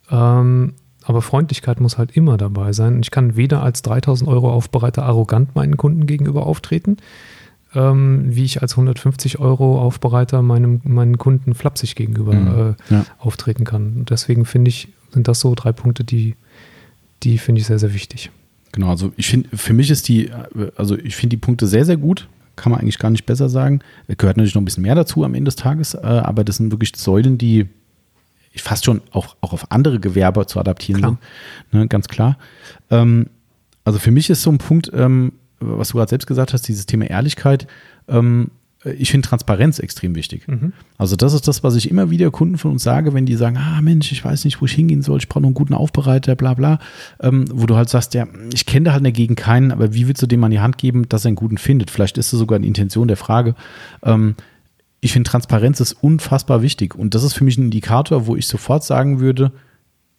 Ähm, 0.09 0.73
aber 1.03 1.21
Freundlichkeit 1.21 1.79
muss 1.81 1.97
halt 1.97 2.11
immer 2.15 2.37
dabei 2.37 2.71
sein. 2.73 2.99
Ich 3.01 3.11
kann 3.11 3.35
weder 3.35 3.61
als 3.61 3.81
3000 3.81 4.29
Euro 4.29 4.51
Aufbereiter 4.51 5.03
arrogant 5.03 5.53
meinen 5.55 5.77
Kunden 5.77 6.05
gegenüber 6.07 6.47
auftreten, 6.47 6.97
ähm, 7.75 8.23
wie 8.27 8.43
ich 8.43 8.61
als 8.61 8.73
150 8.73 9.39
Euro 9.39 9.79
Aufbereiter 9.81 10.41
meinem, 10.41 10.81
meinen 10.83 11.17
Kunden 11.17 11.53
flapsig 11.53 11.95
gegenüber 11.95 12.33
Mhm. 12.33 12.75
äh, 12.89 12.93
Ja. 12.93 13.05
auftreten 13.19 13.63
kann. 13.63 13.93
Und 13.97 14.09
deswegen 14.09 14.45
finde 14.45 14.69
ich, 14.69 14.89
sind 15.11 15.27
das 15.27 15.39
so 15.39 15.53
drei 15.55 15.71
Punkte, 15.71 16.03
die, 16.03 16.35
die 17.23 17.37
finde 17.37 17.61
ich 17.61 17.67
sehr, 17.67 17.79
sehr 17.79 17.93
wichtig. 17.93 18.31
Genau, 18.71 18.89
also 18.89 19.13
ich 19.15 19.27
finde, 19.27 19.55
für 19.55 19.73
mich 19.73 19.89
ist 19.89 20.07
die, 20.07 20.27
äh, 20.27 20.71
also 20.75 20.97
ich 20.97 21.15
finde 21.15 21.35
die 21.35 21.41
Punkte 21.41 21.67
sehr, 21.67 21.85
sehr 21.85 21.97
gut. 21.97 22.27
Kann 22.57 22.71
man 22.71 22.79
eigentlich 22.81 22.99
gar 22.99 23.09
nicht 23.09 23.25
besser 23.25 23.49
sagen. 23.49 23.79
Gehört 24.07 24.37
natürlich 24.37 24.55
noch 24.55 24.61
ein 24.61 24.65
bisschen 24.65 24.83
mehr 24.83 24.95
dazu 24.95 25.23
am 25.25 25.33
Ende 25.33 25.49
des 25.49 25.57
Tages, 25.57 25.93
äh, 25.93 25.99
aber 25.99 26.43
das 26.45 26.57
sind 26.57 26.71
wirklich 26.71 26.93
Säulen, 26.95 27.37
die 27.37 27.65
ich 28.53 28.63
fast 28.63 28.85
schon 28.85 29.01
auch, 29.11 29.35
auch 29.41 29.51
auf 29.51 29.71
andere 29.71 29.99
Gewerbe 29.99 30.45
zu 30.45 30.59
adaptieren 30.59 31.01
Klar. 31.01 31.17
sind. 31.71 31.81
Ne, 31.81 31.87
ganz 31.89 32.07
klar. 32.07 32.37
Ähm, 32.89 33.27
also 33.83 33.99
für 33.99 34.11
mich 34.11 34.29
ist 34.29 34.41
so 34.41 34.49
ein 34.51 34.57
Punkt, 34.57 34.89
ähm, 34.93 35.33
was 35.59 35.89
du 35.89 35.97
gerade 35.97 36.09
selbst 36.09 36.27
gesagt 36.27 36.53
hast, 36.53 36.67
dieses 36.67 36.85
Thema 36.85 37.09
Ehrlichkeit. 37.09 37.67
Ähm, 38.07 38.51
ich 38.85 39.09
finde 39.09 39.27
Transparenz 39.27 39.79
extrem 39.79 40.15
wichtig. 40.15 40.47
Mhm. 40.47 40.73
Also 40.97 41.15
das 41.15 41.33
ist 41.33 41.47
das, 41.47 41.63
was 41.63 41.75
ich 41.75 41.89
immer 41.89 42.11
wieder 42.11 42.29
Kunden 42.29 42.57
von 42.57 42.71
uns 42.71 42.83
sage, 42.83 43.13
wenn 43.13 43.25
die 43.25 43.35
sagen, 43.35 43.57
ah 43.57 43.81
Mensch, 43.81 44.11
ich 44.11 44.23
weiß 44.23 44.45
nicht, 44.45 44.61
wo 44.61 44.65
ich 44.65 44.73
hingehen 44.73 45.01
soll, 45.01 45.17
ich 45.17 45.27
brauche 45.27 45.41
noch 45.41 45.47
einen 45.47 45.55
guten 45.55 45.73
Aufbereiter, 45.73 46.35
bla 46.35 46.53
bla, 46.53 46.79
ähm, 47.19 47.45
wo 47.51 47.65
du 47.65 47.75
halt 47.75 47.89
sagst, 47.89 48.13
ja, 48.13 48.27
ich 48.53 48.65
kenne 48.65 48.85
da 48.85 48.93
halt 48.93 49.05
Gegend 49.15 49.37
keinen, 49.37 49.71
aber 49.71 49.93
wie 49.93 50.07
willst 50.07 50.21
du 50.21 50.27
dem 50.27 50.43
an 50.43 50.51
die 50.51 50.59
Hand 50.59 50.77
geben, 50.77 51.07
dass 51.09 51.25
er 51.25 51.29
einen 51.29 51.35
guten 51.35 51.57
findet? 51.57 51.89
Vielleicht 51.89 52.17
ist 52.17 52.33
das 52.33 52.39
sogar 52.39 52.57
eine 52.57 52.67
Intention 52.67 53.07
der 53.07 53.17
Frage. 53.17 53.55
Ähm, 54.03 54.35
ich 55.01 55.13
finde, 55.13 55.29
Transparenz 55.29 55.79
ist 55.79 55.93
unfassbar 55.93 56.61
wichtig 56.61 56.95
und 56.95 57.13
das 57.15 57.23
ist 57.23 57.33
für 57.33 57.43
mich 57.43 57.57
ein 57.57 57.65
Indikator, 57.65 58.27
wo 58.27 58.35
ich 58.35 58.47
sofort 58.47 58.83
sagen 58.83 59.19
würde, 59.19 59.51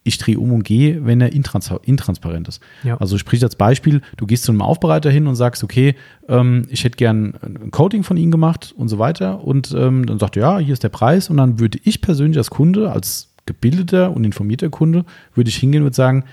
ich 0.07 0.19
drehe 0.19 0.39
um 0.39 0.53
und 0.53 0.65
gehe, 0.65 1.05
wenn 1.05 1.21
er 1.21 1.33
intrans 1.33 1.73
intransparent 1.83 2.49
ist. 2.49 2.63
Ja. 2.85 2.97
Also 2.99 3.19
sprich 3.19 3.43
als 3.43 3.57
Beispiel, 3.57 4.01
du 4.17 4.27
gehst 4.27 4.45
zu 4.45 4.53
einem 4.53 4.63
Aufbereiter 4.63 5.11
hin 5.11 5.27
und 5.27 5.35
sagst, 5.35 5.65
okay, 5.65 5.95
ähm, 6.29 6.63
ich 6.69 6.85
hätte 6.85 6.97
gern 6.97 7.35
ein 7.43 7.71
Coating 7.71 8.03
von 8.03 8.17
Ihnen 8.17 8.31
gemacht 8.31 8.75
und 8.77 8.89
so 8.89 8.99
weiter. 8.99 9.43
Und 9.43 9.75
ähm, 9.77 10.07
dann 10.07 10.19
sagt 10.19 10.37
er, 10.37 10.43
ja, 10.43 10.59
hier 10.59 10.73
ist 10.73 10.85
der 10.85 10.89
Preis. 10.89 11.29
Und 11.29 11.37
dann 11.39 11.59
würde 11.59 11.79
ich 11.83 12.01
persönlich 12.01 12.39
als 12.39 12.51
Kunde, 12.51 12.93
als 12.93 13.35
gebildeter 13.47 14.15
und 14.15 14.25
informierter 14.25 14.71
Kunde, 14.71 15.05
würde 15.35 15.51
ich 15.51 15.57
hingehen 15.57 15.85
und 15.85 15.95
sagen, 15.95 16.25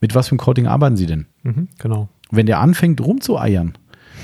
mit 0.00 0.14
was 0.14 0.28
für 0.28 0.32
einem 0.32 0.38
Coating 0.38 0.66
arbeiten 0.66 0.96
Sie 0.96 1.06
denn? 1.06 1.26
Mhm, 1.42 1.68
genau. 1.78 2.08
wenn 2.30 2.46
der 2.46 2.60
anfängt 2.60 3.00
rumzueiern 3.00 3.74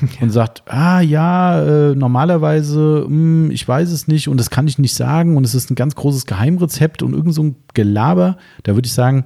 und 0.21 0.31
sagt, 0.31 0.63
ah 0.67 1.01
ja, 1.01 1.63
äh, 1.63 1.95
normalerweise, 1.95 3.07
mh, 3.09 3.53
ich 3.53 3.67
weiß 3.67 3.91
es 3.91 4.09
nicht 4.09 4.29
und 4.29 4.39
das 4.39 4.51
kann 4.51 4.67
ich 4.67 4.79
nicht 4.79 4.95
sagen 4.95 5.37
und 5.37 5.45
es 5.45 5.55
ist 5.55 5.71
ein 5.71 5.75
ganz 5.75 5.95
großes 5.95 6.27
Geheimrezept 6.27 7.03
und 7.03 7.15
irgend 7.15 7.35
so 7.35 7.43
ein 7.43 7.57
Gelaber, 7.75 8.37
da 8.63 8.75
würde 8.75 8.87
ich 8.87 8.93
sagen, 8.93 9.25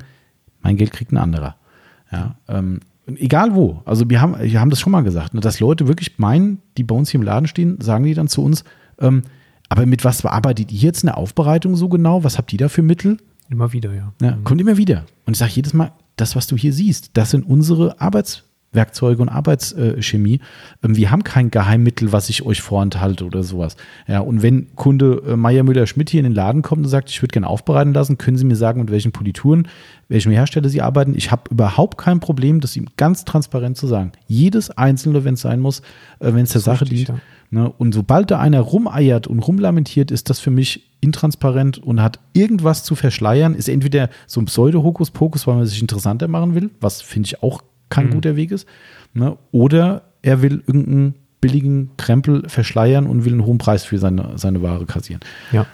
mein 0.63 0.77
Geld 0.77 0.93
kriegt 0.93 1.13
ein 1.13 1.17
anderer. 1.17 1.57
Ja, 2.13 2.37
ähm, 2.49 2.81
egal 3.07 3.55
wo. 3.55 3.83
Also 3.85 4.09
wir 4.09 4.21
haben, 4.21 4.37
wir 4.39 4.61
haben 4.61 4.71
das 4.71 4.81
schon 4.81 4.93
mal 4.93 5.03
gesagt, 5.03 5.35
ne, 5.35 5.41
dass 5.41 5.61
Leute 5.61 5.89
wirklich 5.89 6.19
meinen, 6.19 6.59
die 6.77 6.85
bei 6.85 6.95
uns 6.95 7.11
hier 7.11 7.21
im 7.21 7.25
Laden 7.25 7.47
stehen, 7.47 7.81
sagen 7.81 8.05
die 8.05 8.15
dann 8.15 8.29
zu 8.29 8.43
uns, 8.43 8.65
ähm, 9.01 9.23
aber 9.69 9.87
mit 9.87 10.05
was 10.05 10.25
arbeitet 10.25 10.73
ihr 10.73 10.79
jetzt 10.79 11.05
in 11.05 11.07
der 11.07 11.17
Aufbereitung 11.17 11.77
so 11.77 11.89
genau? 11.89 12.25
Was 12.25 12.39
habt 12.39 12.53
ihr 12.53 12.59
da 12.59 12.69
für 12.69 12.83
Mittel? 12.83 13.19
Immer 13.49 13.73
wieder, 13.73 13.95
ja. 13.95 14.13
Ja, 14.21 14.37
kommt 14.45 14.61
immer 14.61 14.77
wieder. 14.77 15.05
Und 15.27 15.35
ich 15.35 15.39
sage 15.39 15.53
jedes 15.55 15.75
Mal, 15.75 15.93
das, 16.17 16.37
was 16.37 16.47
du 16.49 16.57
hier 16.57 16.73
siehst, 16.73 17.11
das 17.15 17.31
sind 17.31 17.45
unsere 17.45 18.01
Arbeitswerkzeuge 18.71 19.23
und 19.23 19.29
Arbeitschemie. 19.29 20.41
Ähm, 20.83 20.97
Wir 20.97 21.11
haben 21.11 21.25
kein 21.25 21.51
Geheimmittel, 21.51 22.13
was 22.13 22.29
ich 22.29 22.45
euch 22.45 22.63
vorenthalte 22.63 23.25
oder 23.25 23.43
sowas. 23.43 23.77
Ja, 24.07 24.21
und 24.21 24.43
wenn 24.43 24.75
Kunde 24.77 25.23
äh, 25.27 25.37
Meier 25.37 25.65
Müller 25.65 25.87
Schmidt 25.87 26.11
hier 26.11 26.21
in 26.21 26.25
den 26.25 26.35
Laden 26.35 26.63
kommt 26.63 26.85
und 26.85 26.89
sagt, 26.89 27.11
ich 27.11 27.21
würde 27.21 27.33
gerne 27.33 27.49
aufbereiten 27.49 27.93
lassen, 27.93 28.19
können 28.19 28.37
Sie 28.37 28.45
mir 28.45 28.57
sagen, 28.57 28.81
mit 28.81 28.91
welchen 28.91 29.13
Polituren, 29.13 29.69
welchem 30.09 30.33
Hersteller 30.33 30.69
Sie 30.69 30.83
arbeiten. 30.83 31.15
Ich 31.17 31.31
habe 31.31 31.43
überhaupt 31.51 31.99
kein 31.99 32.21
Problem, 32.21 32.61
das 32.61 32.77
ihm 32.77 32.87
ganz 32.97 33.25
transparent 33.25 33.77
zu 33.77 33.87
sagen. 33.87 34.13
Jedes 34.29 34.71
einzelne, 34.71 35.25
wenn 35.25 35.35
es 35.35 35.41
sein 35.41 35.61
muss, 35.61 35.81
äh, 36.21 36.33
wenn 36.33 36.45
es 36.45 36.53
der 36.53 36.61
Sache 36.61 36.83
richtig, 36.83 37.07
dient. 37.07 37.09
ja. 37.09 37.25
Ne? 37.53 37.73
Und 37.79 37.93
sobald 37.93 38.31
da 38.31 38.39
einer 38.39 38.61
rumeiert 38.61 39.27
und 39.27 39.41
rumlamentiert, 39.41 40.13
ist 40.13 40.31
das 40.31 40.39
für 40.39 40.53
mich 40.53 40.89
intransparent 41.01 41.79
und 41.79 42.01
hat 42.01 42.21
irgendwas 42.33 42.85
zu 42.85 42.95
verschleiern. 42.95 43.57
Ist 43.57 43.69
entweder 43.69 44.09
so 44.29 44.41
ein 44.41 44.45
Pseudo-Hokuspokus, 44.45 45.49
weil 45.49 45.57
man 45.57 45.67
sich 45.67 45.81
interessanter 45.81 46.29
machen 46.29 46.55
will, 46.55 46.71
was 46.81 47.03
finde 47.03 47.27
ich 47.27 47.43
auch 47.43 47.63
kein 47.91 48.07
Mhm. 48.07 48.11
guter 48.13 48.37
Weg 48.37 48.51
ist. 48.51 48.67
Ne? 49.13 49.37
Oder 49.53 50.03
er 50.23 50.41
will 50.43 50.63
irgendeinen 50.67 51.15
billigen 51.41 51.91
Krempel 51.97 52.49
verschleiern 52.49 53.07
und 53.07 53.25
will 53.25 53.33
einen 53.33 53.45
hohen 53.47 53.59
Preis 53.59 53.85
für 53.85 53.99
seine, 53.99 54.33
seine 54.37 54.63
Ware 54.63 54.87
kassieren. 54.87 55.21
Ja. 55.53 55.67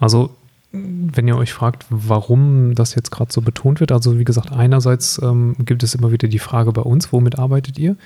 Also, 0.00 0.30
wenn 0.72 1.26
ihr 1.28 1.36
euch 1.36 1.52
fragt, 1.52 1.86
warum 1.90 2.74
das 2.74 2.94
jetzt 2.94 3.10
gerade 3.10 3.32
so 3.32 3.40
betont 3.40 3.80
wird, 3.80 3.92
also 3.92 4.18
wie 4.18 4.24
gesagt, 4.24 4.52
einerseits 4.52 5.20
ähm, 5.22 5.54
gibt 5.64 5.82
es 5.82 5.94
immer 5.94 6.12
wieder 6.12 6.28
die 6.28 6.38
Frage 6.40 6.72
bei 6.72 6.82
uns, 6.82 7.12
womit 7.12 7.38
arbeitet 7.38 7.78
ihr? 7.78 7.96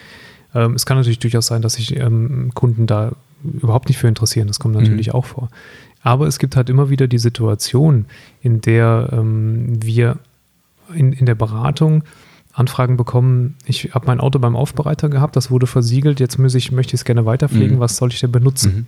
Ähm, 0.54 0.74
es 0.74 0.86
kann 0.86 0.96
natürlich 0.96 1.18
durchaus 1.18 1.46
sein, 1.46 1.62
dass 1.62 1.74
sich 1.74 1.96
ähm, 1.96 2.52
Kunden 2.54 2.86
da 2.86 3.12
überhaupt 3.42 3.88
nicht 3.88 3.98
für 3.98 4.06
interessieren. 4.08 4.46
Das 4.46 4.60
kommt 4.60 4.74
natürlich 4.74 5.14
auch 5.14 5.24
vor. 5.24 5.48
Aber 6.02 6.26
es 6.26 6.38
gibt 6.38 6.54
halt 6.56 6.68
immer 6.68 6.90
wieder 6.90 7.08
die 7.08 7.18
Situation, 7.18 8.04
in 8.42 8.60
der 8.60 9.08
ähm, 9.12 9.82
wir 9.82 10.18
in, 10.94 11.12
in 11.12 11.24
der 11.26 11.34
Beratung 11.34 12.04
Anfragen 12.60 12.96
bekommen, 12.96 13.56
ich 13.64 13.94
habe 13.94 14.06
mein 14.06 14.20
Auto 14.20 14.38
beim 14.38 14.54
Aufbereiter 14.54 15.08
gehabt, 15.08 15.34
das 15.34 15.50
wurde 15.50 15.66
versiegelt, 15.66 16.20
jetzt 16.20 16.38
muss 16.38 16.54
ich, 16.54 16.70
möchte 16.70 16.90
ich 16.94 17.00
es 17.00 17.04
gerne 17.04 17.26
weiterpflegen, 17.26 17.76
Mhm. 17.76 17.80
was 17.80 17.96
soll 17.96 18.10
ich 18.10 18.20
denn 18.20 18.30
benutzen? 18.30 18.86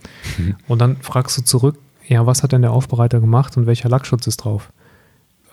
Und 0.68 0.78
dann 0.80 0.96
fragst 0.98 1.36
du 1.38 1.42
zurück, 1.42 1.76
ja, 2.06 2.24
was 2.26 2.42
hat 2.42 2.52
denn 2.52 2.62
der 2.62 2.72
Aufbereiter 2.72 3.18
gemacht 3.20 3.56
und 3.56 3.66
welcher 3.66 3.88
Lackschutz 3.88 4.26
ist 4.26 4.36
drauf? 4.38 4.70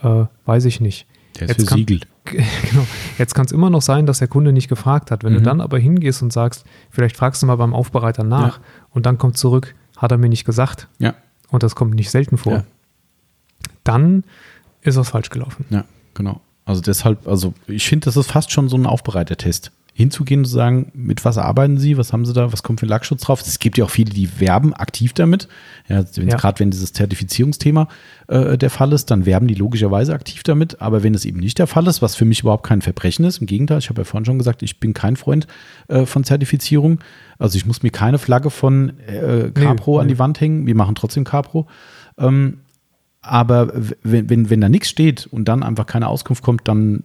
Äh, 0.03 0.25
weiß 0.45 0.65
ich 0.65 0.79
nicht. 0.81 1.07
Der 1.39 1.49
ist 1.49 1.57
Jetzt 1.57 1.67
kann- 1.69 1.77
versiegelt. 1.85 2.07
genau. 2.25 2.85
Jetzt 3.17 3.33
kann 3.35 3.45
es 3.45 3.51
immer 3.51 3.69
noch 3.69 3.81
sein, 3.81 4.05
dass 4.05 4.19
der 4.19 4.27
Kunde 4.27 4.51
nicht 4.53 4.67
gefragt 4.67 5.09
hat. 5.11 5.23
Wenn 5.23 5.33
du 5.33 5.39
Mhm. 5.39 5.43
dann 5.45 5.61
aber 5.61 5.79
hingehst 5.79 6.21
und 6.21 6.33
sagst, 6.33 6.65
vielleicht 6.89 7.15
fragst 7.17 7.41
du 7.41 7.45
mal 7.47 7.55
beim 7.55 7.73
Aufbereiter 7.73 8.23
nach 8.23 8.57
Ja. 8.57 8.63
und 8.91 9.05
dann 9.05 9.17
kommt 9.17 9.37
zurück, 9.37 9.75
hat 9.97 10.11
er 10.11 10.17
mir 10.17 10.29
nicht 10.29 10.45
gesagt 10.45 10.87
Ja, 10.99 11.13
und 11.49 11.63
das 11.63 11.75
kommt 11.75 11.95
nicht 11.95 12.11
selten 12.11 12.37
vor, 12.37 12.53
Ja. 12.53 12.63
dann 13.83 14.23
ist 14.81 14.97
was 14.97 15.09
falsch 15.09 15.29
gelaufen. 15.29 15.65
ja, 15.69 15.85
genau. 16.13 16.41
Also 16.69 16.83
deshalb, 16.83 17.27
also 17.27 17.55
ich 17.65 17.87
finde, 17.87 18.05
das 18.05 18.15
ist 18.15 18.29
fast 18.29 18.51
schon 18.51 18.69
so 18.69 18.77
ein 18.77 18.85
Aufbereitertest. 18.85 19.71
Hinzugehen 19.91 20.41
und 20.41 20.45
zu 20.45 20.51
sagen, 20.51 20.91
mit 20.93 21.25
was 21.25 21.39
arbeiten 21.39 21.79
Sie, 21.79 21.97
was 21.97 22.13
haben 22.13 22.27
Sie 22.27 22.31
da, 22.31 22.53
was 22.53 22.61
kommt 22.61 22.79
für 22.79 22.85
Lackschutz 22.85 23.21
drauf? 23.23 23.41
Es 23.41 23.57
gibt 23.57 23.79
ja 23.79 23.85
auch 23.85 23.89
viele, 23.89 24.11
die 24.13 24.39
werben 24.39 24.75
aktiv 24.75 25.13
damit. 25.13 25.47
Ja, 25.87 26.05
Ja. 26.15 26.37
Gerade 26.37 26.59
wenn 26.59 26.69
dieses 26.69 26.93
Zertifizierungsthema 26.93 27.87
äh, 28.27 28.55
der 28.55 28.69
Fall 28.69 28.93
ist, 28.93 29.09
dann 29.09 29.25
werben 29.25 29.47
die 29.47 29.55
logischerweise 29.55 30.13
aktiv 30.13 30.43
damit. 30.43 30.79
Aber 30.79 31.01
wenn 31.01 31.15
es 31.15 31.25
eben 31.25 31.39
nicht 31.39 31.57
der 31.57 31.65
Fall 31.65 31.87
ist, 31.87 32.03
was 32.03 32.15
für 32.15 32.25
mich 32.25 32.41
überhaupt 32.41 32.67
kein 32.67 32.83
Verbrechen 32.83 33.25
ist, 33.25 33.39
im 33.39 33.47
Gegenteil, 33.47 33.79
ich 33.79 33.89
habe 33.89 34.01
ja 34.01 34.05
vorhin 34.05 34.25
schon 34.25 34.37
gesagt, 34.37 34.61
ich 34.61 34.79
bin 34.79 34.93
kein 34.93 35.15
Freund 35.15 35.47
äh, 35.87 36.05
von 36.05 36.23
Zertifizierung. 36.23 36.99
Also 37.39 37.57
ich 37.57 37.65
muss 37.65 37.81
mir 37.81 37.89
keine 37.89 38.19
Flagge 38.19 38.51
von 38.51 38.93
äh, 39.07 39.49
Capro 39.51 39.95
Nee, 39.95 40.01
an 40.01 40.05
nee. 40.05 40.13
die 40.13 40.19
Wand 40.19 40.39
hängen. 40.39 40.67
Wir 40.67 40.75
machen 40.75 40.93
trotzdem 40.93 41.23
Capro. 41.23 41.65
Ähm, 42.19 42.59
aber 43.29 43.71
wenn, 44.03 44.29
wenn, 44.29 44.49
wenn 44.49 44.61
da 44.61 44.69
nichts 44.69 44.89
steht 44.89 45.27
und 45.27 45.45
dann 45.45 45.63
einfach 45.63 45.85
keine 45.85 46.07
Auskunft 46.07 46.43
kommt, 46.43 46.67
dann 46.67 47.03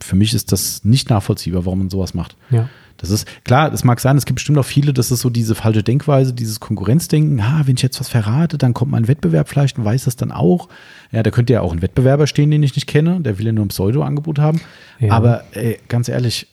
für 0.00 0.16
mich 0.16 0.34
ist 0.34 0.52
das 0.52 0.84
nicht 0.84 1.10
nachvollziehbar, 1.10 1.64
warum 1.64 1.80
man 1.80 1.90
sowas 1.90 2.14
macht. 2.14 2.36
Ja. 2.50 2.68
Das 2.98 3.10
ist 3.10 3.26
klar, 3.44 3.72
es 3.72 3.84
mag 3.84 4.00
sein, 4.00 4.16
es 4.16 4.24
gibt 4.24 4.36
bestimmt 4.36 4.58
auch 4.58 4.64
viele, 4.64 4.92
das 4.92 5.10
ist 5.10 5.20
so 5.20 5.28
diese 5.28 5.54
falsche 5.54 5.82
Denkweise, 5.82 6.32
dieses 6.32 6.60
Konkurrenzdenken. 6.60 7.40
Ah, 7.40 7.62
wenn 7.66 7.76
ich 7.76 7.82
jetzt 7.82 8.00
was 8.00 8.08
verrate, 8.08 8.56
dann 8.56 8.72
kommt 8.72 8.90
mein 8.90 9.06
Wettbewerb 9.06 9.48
vielleicht 9.48 9.78
und 9.78 9.84
weiß 9.84 10.04
das 10.04 10.16
dann 10.16 10.32
auch. 10.32 10.68
Ja, 11.12 11.22
da 11.22 11.30
könnte 11.30 11.52
ja 11.52 11.60
auch 11.60 11.72
ein 11.72 11.82
Wettbewerber 11.82 12.26
stehen, 12.26 12.50
den 12.50 12.62
ich 12.62 12.74
nicht 12.74 12.86
kenne, 12.86 13.20
der 13.20 13.38
will 13.38 13.46
ja 13.46 13.52
nur 13.52 13.66
ein 13.66 13.68
Pseudo-Angebot 13.68 14.38
haben. 14.38 14.60
Ja. 14.98 15.12
Aber 15.12 15.44
ey, 15.52 15.78
ganz 15.88 16.08
ehrlich, 16.08 16.46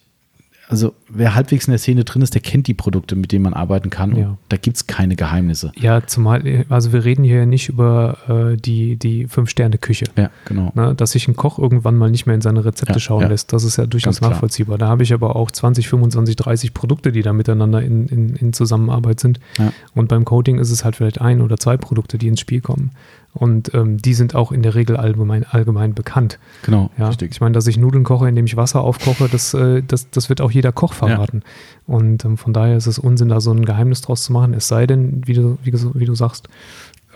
also 0.69 0.93
wer 1.09 1.35
halbwegs 1.35 1.67
in 1.67 1.71
der 1.71 1.77
Szene 1.77 2.03
drin 2.03 2.21
ist, 2.21 2.33
der 2.33 2.41
kennt 2.41 2.67
die 2.67 2.73
Produkte, 2.73 3.15
mit 3.15 3.31
denen 3.31 3.43
man 3.43 3.53
arbeiten 3.53 3.89
kann. 3.89 4.15
Ja. 4.15 4.37
da 4.49 4.57
gibt 4.57 4.77
es 4.77 4.87
keine 4.87 5.15
Geheimnisse. 5.15 5.71
Ja, 5.75 6.05
zumal, 6.07 6.65
also 6.69 6.93
wir 6.93 7.03
reden 7.03 7.23
hier 7.23 7.45
nicht 7.45 7.69
über 7.69 8.17
äh, 8.27 8.57
die, 8.57 8.95
die 8.95 9.27
Fünf-Sterne-Küche. 9.27 10.05
Ja, 10.17 10.29
genau. 10.45 10.71
Ne, 10.73 10.95
dass 10.95 11.11
sich 11.11 11.27
ein 11.27 11.35
Koch 11.35 11.59
irgendwann 11.59 11.95
mal 11.95 12.09
nicht 12.09 12.25
mehr 12.25 12.35
in 12.35 12.41
seine 12.41 12.63
Rezepte 12.63 12.93
Ja, 12.93 12.99
schauen 12.99 13.21
ja. 13.21 13.27
lässt, 13.27 13.51
das 13.53 13.63
ist 13.63 13.77
ja 13.77 13.85
durchaus 13.85 14.15
Ganz 14.15 14.19
klar. 14.19 14.31
nachvollziehbar. 14.31 14.77
Da 14.77 14.87
habe 14.87 15.03
ich 15.03 15.13
aber 15.13 15.35
auch 15.35 15.51
20, 15.51 15.87
25, 15.89 16.35
30 16.37 16.73
Produkte, 16.73 17.11
die 17.11 17.21
da 17.21 17.33
miteinander 17.33 17.81
in, 17.81 18.07
in, 18.07 18.35
in 18.35 18.53
Zusammenarbeit 18.53 19.19
sind. 19.19 19.39
Ja. 19.57 19.73
Und 19.93 20.07
beim 20.07 20.25
Coating 20.25 20.59
ist 20.59 20.71
es 20.71 20.85
halt 20.85 20.95
vielleicht 20.95 21.21
ein 21.21 21.41
oder 21.41 21.57
zwei 21.57 21.77
Produkte, 21.77 22.17
die 22.17 22.27
ins 22.27 22.39
Spiel 22.39 22.61
kommen. 22.61 22.91
Und 23.33 23.73
ähm, 23.73 23.97
die 23.97 24.13
sind 24.13 24.35
auch 24.35 24.51
in 24.51 24.61
der 24.61 24.75
Regel 24.75 24.95
allgemein, 24.95 25.43
allgemein 25.43 25.95
bekannt. 25.95 26.37
Genau, 26.63 26.91
Ja, 26.99 27.07
richtig. 27.07 27.31
ich 27.31 27.41
meine, 27.41 27.53
dass 27.53 27.65
ich 27.65 27.77
Nudeln 27.77 28.03
koche, 28.03 28.29
indem 28.29 28.45
ich 28.45 28.55
Wasser 28.57 28.81
aufkoche, 28.81 29.27
das, 29.27 29.55
äh, 29.55 29.81
das, 29.81 30.09
das 30.11 30.29
wird 30.29 30.39
auch 30.39 30.51
jeder 30.51 30.71
Koch 30.71 30.93
verraten. 30.93 31.41
Und 31.87 32.25
ähm, 32.25 32.37
von 32.37 32.53
daher 32.53 32.77
ist 32.77 32.85
es 32.85 32.99
Unsinn, 32.99 33.29
da 33.29 33.41
so 33.41 33.51
ein 33.51 33.65
Geheimnis 33.65 34.01
draus 34.01 34.23
zu 34.23 34.33
machen. 34.33 34.53
Es 34.53 34.67
sei 34.67 34.85
denn, 34.85 35.23
wie 35.25 35.33
du, 35.33 35.57
wie, 35.63 35.73
wie 35.73 36.05
du 36.05 36.13
sagst, 36.13 36.47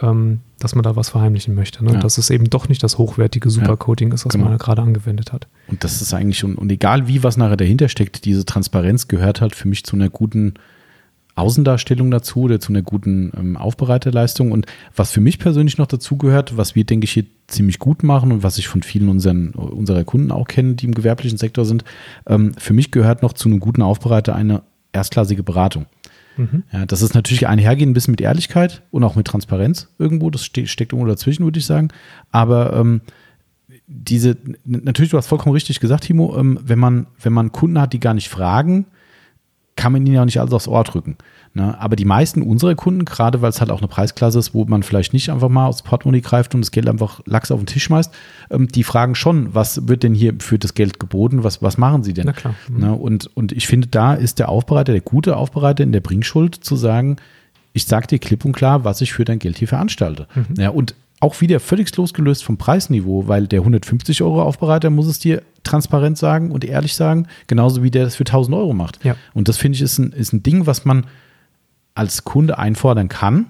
ähm, 0.01 0.41
dass 0.59 0.73
man 0.73 0.83
da 0.83 0.95
was 0.95 1.09
verheimlichen 1.09 1.53
möchte. 1.53 1.83
Ne? 1.83 1.93
Ja. 1.93 1.99
Dass 1.99 2.17
es 2.17 2.29
eben 2.29 2.49
doch 2.49 2.67
nicht 2.67 2.81
das 2.81 2.97
hochwertige 2.97 3.49
Supercoating 3.49 4.11
ist, 4.11 4.25
was 4.25 4.33
genau. 4.33 4.45
man 4.45 4.57
da 4.57 4.63
gerade 4.63 4.81
angewendet 4.81 5.31
hat. 5.33 5.47
Und 5.67 5.83
das 5.83 6.01
ist 6.01 6.13
eigentlich 6.13 6.39
schon, 6.39 6.55
und 6.55 6.71
egal 6.71 7.07
wie 7.07 7.23
was 7.23 7.37
nachher 7.37 7.57
dahinter 7.57 7.89
steckt, 7.89 8.25
diese 8.25 8.45
Transparenz 8.45 9.07
gehört 9.07 9.41
halt 9.41 9.55
für 9.55 9.67
mich 9.67 9.83
zu 9.83 9.95
einer 9.95 10.09
guten 10.09 10.55
Außendarstellung 11.37 12.09
dazu 12.11 12.41
oder 12.41 12.59
zu 12.59 12.71
einer 12.71 12.81
guten 12.81 13.31
ähm, 13.37 13.57
Aufbereiterleistung. 13.57 14.51
Und 14.51 14.65
was 14.95 15.11
für 15.11 15.21
mich 15.21 15.39
persönlich 15.39 15.77
noch 15.77 15.87
dazu 15.87 16.17
gehört, 16.17 16.57
was 16.57 16.75
wir, 16.75 16.83
denke 16.83 17.05
ich, 17.05 17.11
hier 17.11 17.25
ziemlich 17.47 17.79
gut 17.79 18.03
machen 18.03 18.31
und 18.31 18.43
was 18.43 18.57
ich 18.57 18.67
von 18.67 18.83
vielen 18.83 19.07
unseren, 19.09 19.51
unserer 19.51 20.03
Kunden 20.03 20.31
auch 20.31 20.47
kenne, 20.47 20.73
die 20.73 20.85
im 20.85 20.93
gewerblichen 20.93 21.37
Sektor 21.37 21.65
sind, 21.65 21.83
ähm, 22.25 22.53
für 22.57 22.73
mich 22.73 22.91
gehört 22.91 23.21
noch 23.21 23.33
zu 23.33 23.49
einem 23.49 23.59
guten 23.59 23.81
Aufbereiter 23.81 24.35
eine 24.35 24.63
erstklassige 24.93 25.43
Beratung. 25.43 25.85
Mhm. 26.37 26.63
Ja, 26.71 26.85
das 26.85 27.01
ist 27.01 27.13
natürlich 27.13 27.47
einhergehen 27.47 27.91
ein 27.91 27.93
bisschen 27.93 28.11
mit 28.11 28.21
Ehrlichkeit 28.21 28.83
und 28.91 29.03
auch 29.03 29.15
mit 29.15 29.27
Transparenz 29.27 29.89
irgendwo. 29.99 30.29
Das 30.29 30.43
ste 30.43 30.67
steckt 30.67 30.93
irgendwo 30.93 31.09
dazwischen, 31.09 31.43
würde 31.43 31.59
ich 31.59 31.65
sagen. 31.65 31.89
Aber 32.31 32.73
ähm, 32.73 33.01
diese, 33.87 34.37
natürlich, 34.65 35.11
du 35.11 35.17
hast 35.17 35.27
vollkommen 35.27 35.53
richtig 35.53 35.79
gesagt, 35.79 36.05
Timo, 36.05 36.35
ähm, 36.37 36.59
wenn 36.63 36.79
man, 36.79 37.07
wenn 37.21 37.33
man 37.33 37.51
Kunden 37.51 37.79
hat, 37.79 37.93
die 37.93 37.99
gar 37.99 38.13
nicht 38.13 38.29
fragen, 38.29 38.87
kann 39.77 39.93
man 39.93 40.05
ihnen 40.05 40.15
ja 40.15 40.21
auch 40.21 40.25
nicht 40.25 40.39
alles 40.41 40.51
aufs 40.51 40.67
Ohr 40.67 40.83
drücken. 40.83 41.15
Ne? 41.53 41.79
Aber 41.79 41.95
die 41.95 42.05
meisten 42.05 42.41
unserer 42.41 42.75
Kunden, 42.75 43.05
gerade 43.05 43.41
weil 43.41 43.49
es 43.49 43.61
halt 43.61 43.71
auch 43.71 43.79
eine 43.79 43.87
Preisklasse 43.87 44.37
ist, 44.37 44.53
wo 44.53 44.65
man 44.65 44.83
vielleicht 44.83 45.13
nicht 45.13 45.29
einfach 45.29 45.47
mal 45.47 45.67
aufs 45.67 45.81
Portemonnaie 45.81 46.21
greift 46.21 46.53
und 46.53 46.61
das 46.61 46.71
Geld 46.71 46.89
einfach 46.89 47.21
lax 47.25 47.51
auf 47.51 47.59
den 47.59 47.67
Tisch 47.67 47.83
schmeißt, 47.85 48.13
ähm, 48.49 48.67
die 48.67 48.83
fragen 48.83 49.15
schon, 49.15 49.55
was 49.55 49.87
wird 49.87 50.03
denn 50.03 50.13
hier 50.13 50.33
für 50.39 50.59
das 50.59 50.73
Geld 50.73 50.99
geboten, 50.99 51.43
was, 51.43 51.61
was 51.61 51.77
machen 51.77 52.03
sie 52.03 52.13
denn? 52.13 52.25
Na 52.25 52.33
klar. 52.33 52.55
Mhm. 52.67 52.79
Ne? 52.79 52.93
Und, 52.93 53.29
und 53.35 53.53
ich 53.53 53.67
finde, 53.67 53.87
da 53.87 54.13
ist 54.13 54.39
der 54.39 54.49
Aufbereiter, 54.49 54.91
der 54.91 55.01
gute 55.01 55.37
Aufbereiter 55.37 55.83
in 55.83 55.93
der 55.93 56.01
Bringschuld, 56.01 56.55
zu 56.55 56.75
sagen, 56.75 57.15
ich 57.73 57.85
sag 57.85 58.07
dir 58.07 58.19
klipp 58.19 58.43
und 58.43 58.53
klar, 58.53 58.83
was 58.83 59.01
ich 59.01 59.13
für 59.13 59.23
dein 59.23 59.39
Geld 59.39 59.57
hier 59.57 59.67
veranstalte. 59.67 60.27
Ja, 60.57 60.69
und 60.69 60.95
auch 61.19 61.41
wieder 61.41 61.59
völlig 61.59 61.95
losgelöst 61.95 62.43
vom 62.43 62.57
Preisniveau, 62.57 63.27
weil 63.27 63.47
der 63.47 63.61
150 63.61 64.21
Euro 64.21 64.43
Aufbereiter 64.43 64.89
muss 64.89 65.07
es 65.07 65.19
dir 65.19 65.41
transparent 65.63 66.17
sagen 66.17 66.51
und 66.51 66.63
ehrlich 66.63 66.95
sagen, 66.95 67.27
genauso 67.47 67.83
wie 67.83 67.91
der 67.91 68.03
das 68.03 68.15
für 68.15 68.23
1000 68.23 68.55
Euro 68.55 68.73
macht. 68.73 69.03
Ja. 69.03 69.15
Und 69.33 69.47
das 69.47 69.57
finde 69.57 69.75
ich 69.77 69.81
ist 69.81 69.97
ein, 69.97 70.11
ist 70.11 70.33
ein 70.33 70.43
Ding, 70.43 70.67
was 70.67 70.85
man 70.85 71.05
als 71.95 72.23
Kunde 72.23 72.59
einfordern 72.59 73.09
kann 73.09 73.47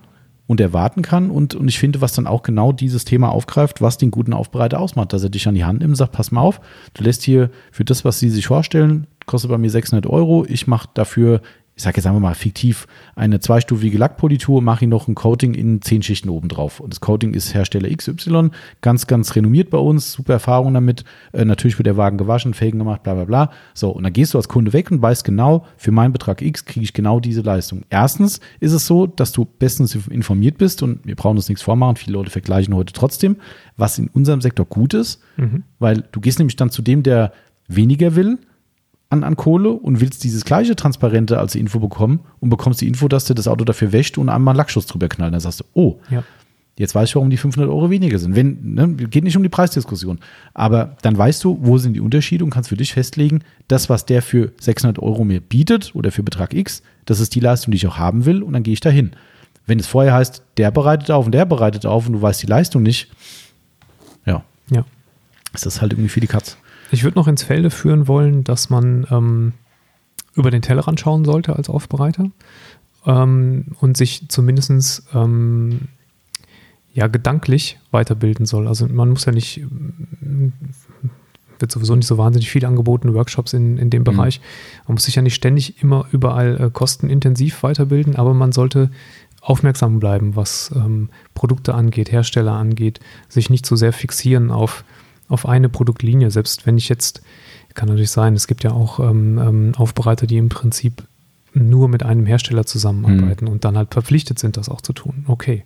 und 0.47 0.61
erwarten 0.61 1.01
kann. 1.01 1.29
Und, 1.29 1.53
und 1.55 1.67
ich 1.67 1.77
finde, 1.77 1.99
was 1.99 2.13
dann 2.13 2.25
auch 2.25 2.41
genau 2.41 2.71
dieses 2.71 3.03
Thema 3.03 3.29
aufgreift, 3.29 3.81
was 3.81 3.97
den 3.97 4.11
guten 4.11 4.33
Aufbereiter 4.33 4.79
ausmacht, 4.79 5.11
dass 5.11 5.23
er 5.23 5.29
dich 5.29 5.47
an 5.47 5.55
die 5.55 5.65
Hand 5.65 5.79
nimmt 5.79 5.91
und 5.91 5.95
sagt, 5.95 6.13
pass 6.13 6.31
mal 6.31 6.41
auf, 6.41 6.61
du 6.93 7.03
lässt 7.03 7.23
hier 7.23 7.49
für 7.71 7.83
das, 7.83 8.05
was 8.05 8.19
sie 8.19 8.29
sich 8.29 8.47
vorstellen, 8.47 9.07
kostet 9.25 9.51
bei 9.51 9.57
mir 9.57 9.69
600 9.69 10.07
Euro, 10.07 10.45
ich 10.47 10.67
mache 10.67 10.87
dafür, 10.93 11.41
ich 11.77 11.83
sage 11.83 11.97
jetzt 11.97 12.07
einfach 12.07 12.19
mal 12.19 12.33
fiktiv, 12.33 12.87
eine 13.15 13.39
zweistufige 13.39 13.99
Lackpolitur, 13.99 14.63
mache 14.63 14.85
ich 14.85 14.89
noch 14.89 15.07
ein 15.07 15.13
Coating 15.13 15.53
in 15.53 15.83
zehn 15.83 16.01
Schichten 16.01 16.27
oben 16.27 16.47
drauf. 16.47 16.79
Und 16.79 16.91
das 16.91 17.01
Coating 17.01 17.35
ist 17.35 17.53
Hersteller 17.53 17.95
XY, 17.95 18.49
ganz, 18.81 19.05
ganz 19.05 19.35
renommiert 19.35 19.69
bei 19.69 19.77
uns, 19.77 20.11
super 20.11 20.33
Erfahrung 20.33 20.73
damit. 20.73 21.03
Äh, 21.33 21.45
natürlich 21.45 21.77
wird 21.77 21.85
der 21.85 21.95
Wagen 21.95 22.17
gewaschen, 22.17 22.55
Felgen 22.55 22.79
gemacht, 22.79 23.03
bla 23.03 23.13
bla 23.13 23.25
bla. 23.25 23.51
So, 23.75 23.91
und 23.91 24.03
dann 24.03 24.11
gehst 24.11 24.33
du 24.33 24.39
als 24.39 24.47
Kunde 24.47 24.73
weg 24.73 24.89
und 24.89 25.03
weißt 25.03 25.23
genau, 25.23 25.67
für 25.77 25.91
meinen 25.91 26.13
Betrag 26.13 26.41
X 26.41 26.65
kriege 26.65 26.83
ich 26.83 26.93
genau 26.93 27.19
diese 27.19 27.41
Leistung. 27.41 27.83
Erstens 27.91 28.39
ist 28.59 28.71
es 28.71 28.87
so, 28.87 29.05
dass 29.05 29.31
du 29.31 29.45
bestens 29.45 29.93
informiert 30.09 30.57
bist 30.57 30.81
und 30.81 31.05
wir 31.05 31.15
brauchen 31.15 31.37
uns 31.37 31.47
nichts 31.47 31.61
vormachen, 31.61 31.95
viele 31.95 32.13
Leute 32.13 32.31
vergleichen 32.31 32.73
heute 32.73 32.91
trotzdem, 32.91 33.37
was 33.75 33.99
in 33.99 34.07
unserem 34.07 34.41
Sektor 34.41 34.65
gut 34.65 34.95
ist, 34.95 35.21
weil 35.77 36.03
du 36.11 36.21
gehst 36.21 36.39
nämlich 36.39 36.55
dann 36.55 36.71
zu 36.71 36.81
dem, 36.81 37.03
der 37.03 37.33
weniger 37.67 38.15
will, 38.15 38.39
an, 39.09 39.23
an 39.23 39.35
Kohle 39.37 39.69
und 39.71 40.01
willst 40.01 40.23
dieses 40.23 40.43
gleiche 40.45 40.75
Transparente 40.75 41.39
als 41.39 41.55
Info 41.55 41.79
bekommen 41.79 42.19
und 42.39 42.49
bekommst 42.49 42.81
die 42.81 42.87
Info, 42.87 43.07
dass 43.07 43.25
du 43.25 43.33
das 43.33 43.47
Auto 43.47 43.63
dafür 43.63 43.91
wäscht 43.91 44.17
und 44.17 44.29
einmal 44.29 44.51
einen 44.53 44.57
Lackschuss 44.57 44.85
drüber 44.85 45.07
knallt. 45.07 45.33
Dann 45.33 45.39
sagst 45.39 45.61
du, 45.61 45.63
oh, 45.73 45.99
Ja. 46.09 46.23
jetzt 46.77 46.93
weiß 46.93 47.09
ich, 47.09 47.15
warum 47.15 47.29
die 47.29 47.37
500 47.37 47.69
Euro 47.71 47.89
weniger 47.89 48.19
sind. 48.19 48.35
Wenn, 48.35 48.73
ne, 48.75 48.87
geht 49.07 49.23
nicht 49.23 49.37
um 49.37 49.43
die 49.43 49.49
Preisdiskussion. 49.49 50.19
Aber 50.53 50.97
dann 51.01 51.17
weißt 51.17 51.41
du, 51.43 51.57
wo 51.61 51.77
sind 51.77 51.93
die 51.93 52.01
Unterschiede 52.01 52.43
und 52.43 52.49
kannst 52.51 52.69
für 52.69 52.75
dich 52.77 52.93
festlegen, 52.93 53.43
das, 53.69 53.89
was 53.89 54.05
der 54.05 54.21
für 54.21 54.51
600 54.59 54.99
Euro 54.99 55.23
mir 55.23 55.39
bietet 55.39 55.95
oder 55.95 56.11
für 56.11 56.23
Betrag 56.23 56.53
X, 56.53 56.83
das 57.05 57.19
ist 57.21 57.33
die 57.33 57.39
Leistung, 57.39 57.71
die 57.71 57.77
ich 57.77 57.87
auch 57.87 57.97
haben 57.97 58.25
will 58.25 58.43
und 58.43 58.53
dann 58.53 58.63
gehe 58.63 58.73
ich 58.73 58.81
dahin. 58.81 59.11
Wenn 59.65 59.79
es 59.79 59.87
vorher 59.87 60.13
heißt, 60.13 60.43
der 60.57 60.71
bereitet 60.71 61.11
auf 61.11 61.25
und 61.25 61.31
der 61.31 61.45
bereitet 61.45 61.85
auf 61.85 62.07
und 62.07 62.13
du 62.13 62.21
weißt 62.21 62.41
die 62.43 62.47
Leistung 62.47 62.83
nicht, 62.83 63.09
ja, 64.25 64.43
Ja. 64.69 64.83
ist 65.53 65.65
das 65.65 65.81
halt 65.81 65.93
irgendwie 65.93 66.09
für 66.09 66.19
die 66.19 66.27
Katz. 66.27 66.57
Ich 66.91 67.03
würde 67.03 67.17
noch 67.17 67.27
ins 67.27 67.43
Felde 67.43 67.69
führen 67.69 68.07
wollen, 68.07 68.43
dass 68.43 68.69
man 68.69 69.05
ähm, 69.11 69.53
über 70.35 70.51
den 70.51 70.61
Tellerrand 70.61 70.99
schauen 70.99 71.25
sollte 71.25 71.55
als 71.55 71.69
Aufbereiter 71.69 72.29
ähm, 73.05 73.65
und 73.79 73.97
sich 73.97 74.29
zumindest 74.29 75.03
ähm, 75.13 75.87
ja, 76.93 77.07
gedanklich 77.07 77.77
weiterbilden 77.91 78.45
soll. 78.45 78.67
Also 78.67 78.87
man 78.87 79.09
muss 79.09 79.25
ja 79.25 79.31
nicht, 79.31 79.61
wird 81.59 81.71
sowieso 81.71 81.95
nicht 81.95 82.07
so 82.07 82.17
wahnsinnig 82.17 82.49
viel 82.49 82.65
angeboten, 82.65 83.13
Workshops 83.13 83.53
in, 83.53 83.77
in 83.77 83.89
dem 83.89 84.03
Bereich. 84.03 84.41
Man 84.87 84.95
muss 84.95 85.03
sich 85.03 85.15
ja 85.15 85.21
nicht 85.21 85.35
ständig 85.35 85.81
immer 85.81 86.07
überall 86.11 86.59
äh, 86.59 86.69
kostenintensiv 86.71 87.61
weiterbilden, 87.63 88.15
aber 88.15 88.33
man 88.33 88.51
sollte 88.51 88.89
aufmerksam 89.41 89.99
bleiben, 89.99 90.35
was 90.35 90.71
ähm, 90.75 91.09
Produkte 91.33 91.73
angeht, 91.73 92.11
Hersteller 92.11 92.53
angeht, 92.53 92.99
sich 93.29 93.49
nicht 93.49 93.65
zu 93.65 93.75
sehr 93.75 93.93
fixieren 93.93 94.51
auf, 94.51 94.83
auf 95.27 95.47
eine 95.47 95.69
Produktlinie. 95.69 96.31
Selbst 96.31 96.65
wenn 96.65 96.77
ich 96.77 96.89
jetzt, 96.89 97.21
kann 97.73 97.89
natürlich 97.89 98.11
sein, 98.11 98.33
es 98.33 98.47
gibt 98.47 98.63
ja 98.63 98.71
auch 98.71 98.99
ähm, 98.99 99.37
ähm, 99.37 99.71
Aufbereiter, 99.77 100.27
die 100.27 100.37
im 100.37 100.49
Prinzip 100.49 101.03
nur 101.53 101.87
mit 101.89 102.03
einem 102.03 102.25
Hersteller 102.25 102.65
zusammenarbeiten 102.65 103.47
und 103.47 103.65
dann 103.65 103.77
halt 103.77 103.93
verpflichtet 103.93 104.37
sind, 104.39 104.57
das 104.57 104.69
auch 104.69 104.81
zu 104.81 104.93
tun. 104.93 105.25
Okay. 105.27 105.63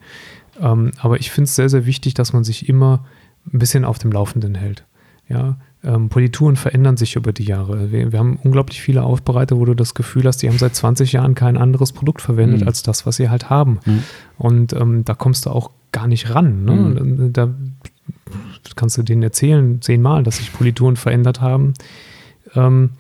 Ähm, 0.60 0.92
aber 1.00 1.20
ich 1.20 1.32
finde 1.32 1.46
es 1.46 1.56
sehr, 1.56 1.70
sehr 1.70 1.86
wichtig, 1.86 2.14
dass 2.14 2.34
man 2.34 2.44
sich 2.44 2.70
immer 2.70 3.06
ein 3.52 3.60
bisschen 3.60 3.84
auf 3.86 4.00
dem 4.00 4.12
Laufenden 4.12 4.56
hält. 4.56 4.86
Ja, 5.28 5.58
ähm, 5.84 6.10
Polituren 6.10 6.56
verändern 6.58 6.98
sich 6.98 7.16
über 7.16 7.32
die 7.34 7.46
Jahre. 7.46 7.92
Wir, 7.92 8.12
wir 8.12 8.20
haben 8.20 8.38
unglaublich 8.44 8.82
viele 8.82 9.04
Aufbereiter, 9.04 9.58
wo 9.58 9.66
du 9.66 9.74
das 9.74 9.94
Gefühl 9.94 10.26
hast, 10.26 10.38
die 10.38 10.50
haben 10.50 10.58
seit 10.58 10.76
20 10.76 11.14
Jahren 11.14 11.36
kein 11.36 11.58
anderes 11.58 11.92
Produkt 11.94 12.22
verwendet 12.22 12.62
Mhm. 12.62 12.68
als 12.68 12.84
das, 12.84 13.06
was 13.06 13.16
sie 13.16 13.30
halt 13.30 13.50
haben. 13.50 13.80
Mhm. 13.86 14.04
Und 14.38 14.74
ähm, 14.74 15.06
da 15.06 15.14
kommst 15.14 15.46
du 15.46 15.50
auch 15.50 15.72
gar 15.92 16.08
nicht 16.08 16.34
ran. 16.36 16.66
Ne? 16.66 16.74
Mhm. 16.74 17.34
Da 17.34 17.50
kannst 18.76 18.98
du 18.98 19.04
denen 19.04 19.24
erzählen, 19.24 19.82
zehnmal, 19.82 20.24
dass 20.24 20.38
sich 20.38 20.54
Polituren 20.54 20.96
verändert 20.96 21.42
haben. 21.42 21.74
Ähm, 22.56 22.92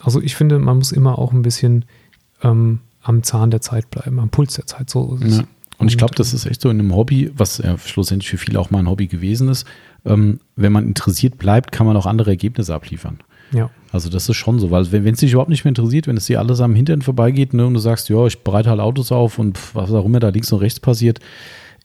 also 0.00 0.20
ich 0.20 0.36
finde, 0.36 0.58
man 0.58 0.78
muss 0.78 0.92
immer 0.92 1.18
auch 1.18 1.32
ein 1.32 1.42
bisschen 1.42 1.84
ähm, 2.42 2.80
am 3.02 3.22
Zahn 3.22 3.50
der 3.50 3.60
Zeit 3.60 3.90
bleiben, 3.90 4.18
am 4.18 4.30
Puls 4.30 4.54
der 4.54 4.66
Zeit. 4.66 4.90
So. 4.90 5.18
Ja. 5.22 5.44
Und 5.78 5.88
ich 5.88 5.98
glaube, 5.98 6.14
das 6.14 6.32
ist 6.32 6.46
echt 6.46 6.60
so 6.60 6.70
in 6.70 6.80
einem 6.80 6.94
Hobby, 6.94 7.30
was 7.36 7.58
ja 7.58 7.76
schlussendlich 7.78 8.30
für 8.30 8.38
viele 8.38 8.58
auch 8.58 8.70
mal 8.70 8.78
ein 8.78 8.88
Hobby 8.88 9.06
gewesen 9.06 9.48
ist. 9.48 9.66
Ähm, 10.04 10.40
wenn 10.56 10.72
man 10.72 10.86
interessiert 10.86 11.38
bleibt, 11.38 11.72
kann 11.72 11.86
man 11.86 11.96
auch 11.96 12.06
andere 12.06 12.30
Ergebnisse 12.30 12.74
abliefern. 12.74 13.18
Ja. 13.52 13.70
Also 13.92 14.10
das 14.10 14.28
ist 14.28 14.36
schon 14.36 14.58
so, 14.58 14.70
weil 14.70 14.90
wenn 14.90 15.06
es 15.06 15.20
dich 15.20 15.32
überhaupt 15.32 15.50
nicht 15.50 15.64
mehr 15.64 15.70
interessiert, 15.70 16.06
wenn 16.06 16.16
es 16.16 16.26
dir 16.26 16.40
alles 16.40 16.60
am 16.60 16.74
Hintern 16.74 17.02
vorbeigeht 17.02 17.54
ne, 17.54 17.66
und 17.66 17.74
du 17.74 17.80
sagst, 17.80 18.08
ja, 18.08 18.26
ich 18.26 18.40
bereite 18.40 18.70
halt 18.70 18.80
Autos 18.80 19.12
auf 19.12 19.38
und 19.38 19.58
was 19.74 19.92
auch 19.92 20.04
immer 20.04 20.20
da 20.20 20.28
links 20.28 20.52
und 20.52 20.60
rechts 20.60 20.80
passiert, 20.80 21.20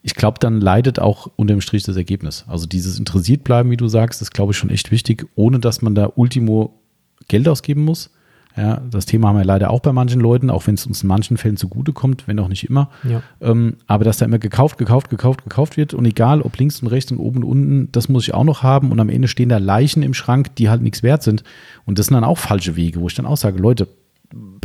ich 0.03 0.15
glaube, 0.15 0.39
dann 0.39 0.59
leidet 0.59 0.99
auch 0.99 1.27
unterm 1.35 1.61
Strich 1.61 1.83
das 1.83 1.95
Ergebnis. 1.95 2.45
Also 2.47 2.65
dieses 2.65 2.97
interessiert 2.97 3.43
bleiben, 3.43 3.69
wie 3.69 3.77
du 3.77 3.87
sagst, 3.87 4.21
ist, 4.21 4.33
glaube 4.33 4.51
ich, 4.51 4.57
schon 4.57 4.71
echt 4.71 4.91
wichtig, 4.91 5.27
ohne 5.35 5.59
dass 5.59 5.81
man 5.81 5.93
da 5.93 6.11
ultimo 6.15 6.79
Geld 7.27 7.47
ausgeben 7.47 7.83
muss. 7.83 8.09
Ja, 8.57 8.81
das 8.89 9.05
Thema 9.05 9.29
haben 9.29 9.37
wir 9.37 9.45
leider 9.45 9.69
auch 9.69 9.79
bei 9.79 9.93
manchen 9.93 10.19
Leuten, 10.19 10.49
auch 10.49 10.67
wenn 10.67 10.75
es 10.75 10.85
uns 10.85 11.03
in 11.03 11.07
manchen 11.07 11.37
Fällen 11.37 11.55
zugutekommt, 11.55 12.27
wenn 12.27 12.37
auch 12.39 12.49
nicht 12.49 12.67
immer. 12.67 12.89
Ja. 13.03 13.23
Ähm, 13.39 13.77
aber 13.87 14.03
dass 14.03 14.17
da 14.17 14.25
immer 14.25 14.39
gekauft, 14.39 14.77
gekauft, 14.77 15.09
gekauft, 15.09 15.43
gekauft 15.43 15.77
wird 15.77 15.93
und 15.93 16.05
egal 16.05 16.41
ob 16.41 16.57
links 16.57 16.81
und 16.81 16.89
rechts 16.89 17.11
und 17.11 17.19
oben 17.19 17.37
und 17.37 17.43
unten, 17.45 17.91
das 17.93 18.09
muss 18.09 18.23
ich 18.23 18.33
auch 18.33 18.43
noch 18.43 18.61
haben 18.61 18.91
und 18.91 18.99
am 18.99 19.07
Ende 19.07 19.29
stehen 19.29 19.47
da 19.49 19.57
Leichen 19.57 20.03
im 20.03 20.13
Schrank, 20.13 20.55
die 20.57 20.69
halt 20.69 20.81
nichts 20.81 21.01
wert 21.01 21.23
sind. 21.23 21.43
Und 21.85 21.97
das 21.97 22.07
sind 22.07 22.15
dann 22.15 22.25
auch 22.25 22.37
falsche 22.37 22.75
Wege, 22.75 22.99
wo 22.99 23.07
ich 23.07 23.13
dann 23.13 23.25
auch 23.25 23.37
sage, 23.37 23.57
Leute, 23.57 23.87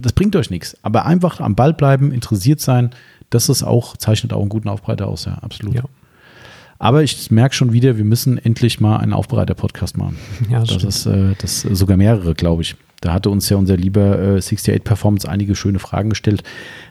das 0.01 0.13
bringt 0.13 0.35
euch 0.35 0.51
nichts. 0.51 0.77
Aber 0.83 1.07
einfach 1.07 1.41
am 1.41 1.55
Ball 1.55 1.73
bleiben, 1.73 2.13
interessiert 2.13 2.61
sein, 2.61 2.91
das 3.31 3.49
ist 3.49 3.63
auch, 3.63 3.97
zeichnet 3.97 4.33
auch 4.33 4.41
einen 4.41 4.49
guten 4.49 4.69
Aufbereiter 4.69 5.09
aus, 5.09 5.25
ja, 5.25 5.35
absolut. 5.35 5.75
Ja. 5.75 5.83
Aber 6.79 7.03
ich 7.03 7.31
merke 7.31 7.55
schon 7.55 7.73
wieder, 7.73 7.97
wir 7.97 8.05
müssen 8.05 8.39
endlich 8.39 8.81
mal 8.81 8.99
einen 8.99 9.13
Aufbereiter-Podcast 9.13 9.97
machen. 9.97 10.17
Ja, 10.51 10.61
das 10.61 10.79
das 10.79 10.85
ist, 10.85 11.07
äh, 11.07 11.35
das 11.39 11.63
sogar 11.63 11.97
mehrere, 11.97 12.35
glaube 12.35 12.63
ich. 12.63 12.77
Da 13.01 13.13
hatte 13.13 13.31
uns 13.31 13.49
ja 13.49 13.57
unser 13.57 13.77
lieber 13.77 14.19
äh, 14.19 14.39
68 14.39 14.83
Performance 14.83 15.29
einige 15.29 15.55
schöne 15.55 15.79
Fragen 15.79 16.11
gestellt. 16.11 16.43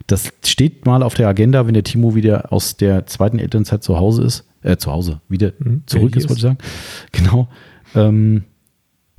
Das 0.07 0.31
steht 0.43 0.85
mal 0.85 1.03
auf 1.03 1.15
der 1.15 1.27
Agenda, 1.27 1.65
wenn 1.67 1.73
der 1.73 1.83
Timo 1.83 2.15
wieder 2.15 2.51
aus 2.51 2.77
der 2.77 3.05
zweiten 3.07 3.39
Elternzeit 3.39 3.83
zu 3.83 3.97
Hause 3.97 4.23
ist. 4.23 4.45
Äh, 4.61 4.77
zu 4.77 4.91
Hause, 4.91 5.21
wieder 5.29 5.53
mhm, 5.59 5.83
zurück 5.85 6.15
ist, 6.15 6.29
wollte 6.29 6.39
ich 6.39 6.41
sagen. 6.41 6.57
Genau. 7.11 7.47
Ähm, 7.93 8.43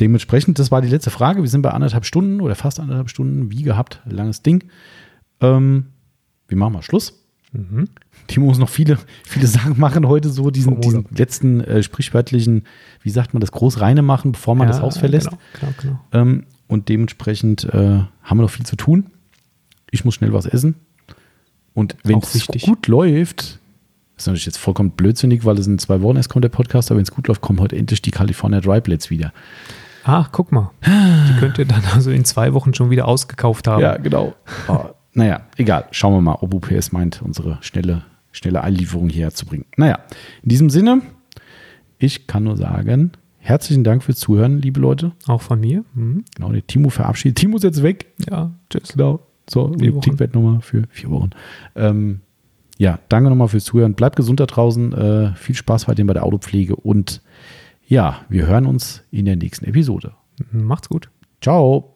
dementsprechend, 0.01 0.59
das 0.59 0.71
war 0.71 0.83
die 0.83 0.89
letzte 0.89 1.11
Frage. 1.11 1.43
Wir 1.43 1.49
sind 1.49 1.63
bei 1.63 1.71
anderthalb 1.71 2.05
Stunden 2.05 2.41
oder 2.41 2.55
fast 2.55 2.81
anderthalb 2.81 3.11
Stunden, 3.11 3.51
wie 3.51 3.63
gehabt, 3.63 4.01
langes 4.07 4.43
Ding. 4.43 4.65
Ähm, 5.41 5.87
wir 6.49 6.57
machen 6.57 6.75
mal 6.75 6.83
Schluss. 6.83 7.23
Mhm. 7.53 7.89
Timo 8.27 8.47
muss 8.47 8.59
noch 8.59 8.69
viele, 8.69 8.99
viele 9.25 9.47
Sachen 9.47 9.79
machen 9.79 10.07
heute, 10.09 10.29
so 10.31 10.51
diesen, 10.51 10.81
diesen 10.81 11.07
letzten 11.17 11.61
äh, 11.61 11.83
sprichwörtlichen, 11.83 12.65
wie 13.03 13.11
sagt 13.11 13.35
man 13.35 13.41
das, 13.41 13.53
Großreine 13.53 14.03
machen, 14.03 14.33
bevor 14.33 14.55
man 14.55 14.69
ja, 14.69 14.73
das 14.73 14.83
Haus 14.83 14.99
verlässt. 14.99 15.31
Genau, 15.31 15.41
genau, 15.61 15.73
genau. 15.81 16.01
Ähm, 16.13 16.45
und 16.69 16.89
dementsprechend 16.89 17.65
äh, 17.65 18.01
haben 18.23 18.39
wir 18.39 18.43
noch 18.43 18.51
viel 18.51 18.67
zu 18.67 18.77
tun. 18.77 19.07
Ich 19.91 20.05
muss 20.05 20.15
schnell 20.15 20.33
was 20.33 20.47
essen. 20.47 20.75
Und 21.75 21.97
wenn 22.03 22.19
es 22.19 22.47
gut 22.63 22.89
läuft, 22.89 23.61
ist 24.17 24.27
natürlich 24.27 24.47
jetzt 24.47 24.59
vollkommen 24.59 24.91
blödsinnig, 24.91 25.45
weil 25.45 25.59
es 25.59 25.67
in 25.67 25.79
zwei 25.79 26.01
Wochen 26.01 26.17
erst 26.17 26.31
kommt 26.31 26.43
der 26.43 26.49
Podcast, 26.49 26.91
aber 26.91 26.99
wenn 26.99 27.05
es 27.05 27.13
gut 27.13 27.29
läuft, 27.29 27.43
kommen 27.43 27.61
heute 27.61 27.77
endlich 27.77 28.03
die 28.03 28.11
California 28.11 28.61
Dry 28.61 28.81
Blades 28.81 29.11
wieder. 29.11 29.33
Ah, 30.05 30.27
guck 30.33 30.53
mal. 30.53 30.71
Die 30.85 31.39
könnt 31.39 31.59
ihr 31.59 31.67
dann 31.67 31.83
also 31.93 32.11
in 32.11 32.25
zwei 32.25 32.55
Wochen 32.55 32.73
schon 32.75 32.91
wieder 32.91 33.07
ausgekauft 33.07 33.67
haben. 33.67 33.83
Ja, 33.83 33.97
genau. 33.97 34.35
Oh, 34.69 34.85
naja, 35.17 35.41
egal. 35.57 35.87
Schauen 35.93 36.13
wir 36.13 36.21
mal, 36.21 36.37
ob 36.41 36.53
UPS 36.53 36.93
meint, 36.93 37.23
unsere 37.23 37.59
schnelle, 37.63 38.05
schnelle 38.33 38.63
Einlieferung 38.63 39.09
hierher 39.09 39.33
zu 39.33 39.47
bringen. 39.47 39.65
Naja, 39.77 39.99
in 40.43 40.51
diesem 40.51 40.69
Sinne, 40.69 41.01
ich 41.99 42.27
kann 42.27 42.45
nur 42.45 42.59
sagen, 42.59 43.13
herzlichen 43.39 43.83
Dank 43.83 44.05
fürs 44.05 44.19
Zuhören, 44.19 44.61
liebe 44.61 44.79
Leute. 44.79 45.13
Auch 45.27 45.41
von 45.41 45.59
mir. 45.59 45.85
Mhm. 45.95 46.25
Genau, 46.35 46.53
der 46.53 46.67
Timo 46.67 46.91
verabschiedet. 46.91 47.39
Timo 47.39 47.57
ist 47.57 47.63
jetzt 47.63 47.83
weg. 47.83 48.13
Ja, 48.29 48.53
tschüss. 48.69 48.93
Genau. 48.93 49.21
So, 49.49 49.69
die 49.69 49.91
Tickbettnummer 50.01 50.61
für 50.61 50.85
vier 50.91 51.11
Wochen. 51.11 51.31
Ähm, 51.77 52.21
ja, 52.77 52.99
danke 53.09 53.31
nochmal 53.31 53.49
fürs 53.49 53.65
Zuhören. 53.65 53.95
Bleibt 53.95 54.17
gesund 54.17 54.39
da 54.39 54.47
draußen. 54.47 54.93
Äh, 54.93 55.35
viel 55.37 55.55
Spaß 55.55 55.89
weiterhin 55.89 56.09
bei 56.09 56.15
der 56.15 56.25
Autopflege 56.25 56.77
und 56.77 57.23
ja, 57.87 58.21
wir 58.29 58.47
hören 58.47 58.67
uns 58.67 59.05
in 59.11 59.25
der 59.25 59.37
nächsten 59.37 59.65
Episode. 59.65 60.13
Macht's 60.51 60.89
gut. 60.89 61.09
Ciao. 61.41 61.96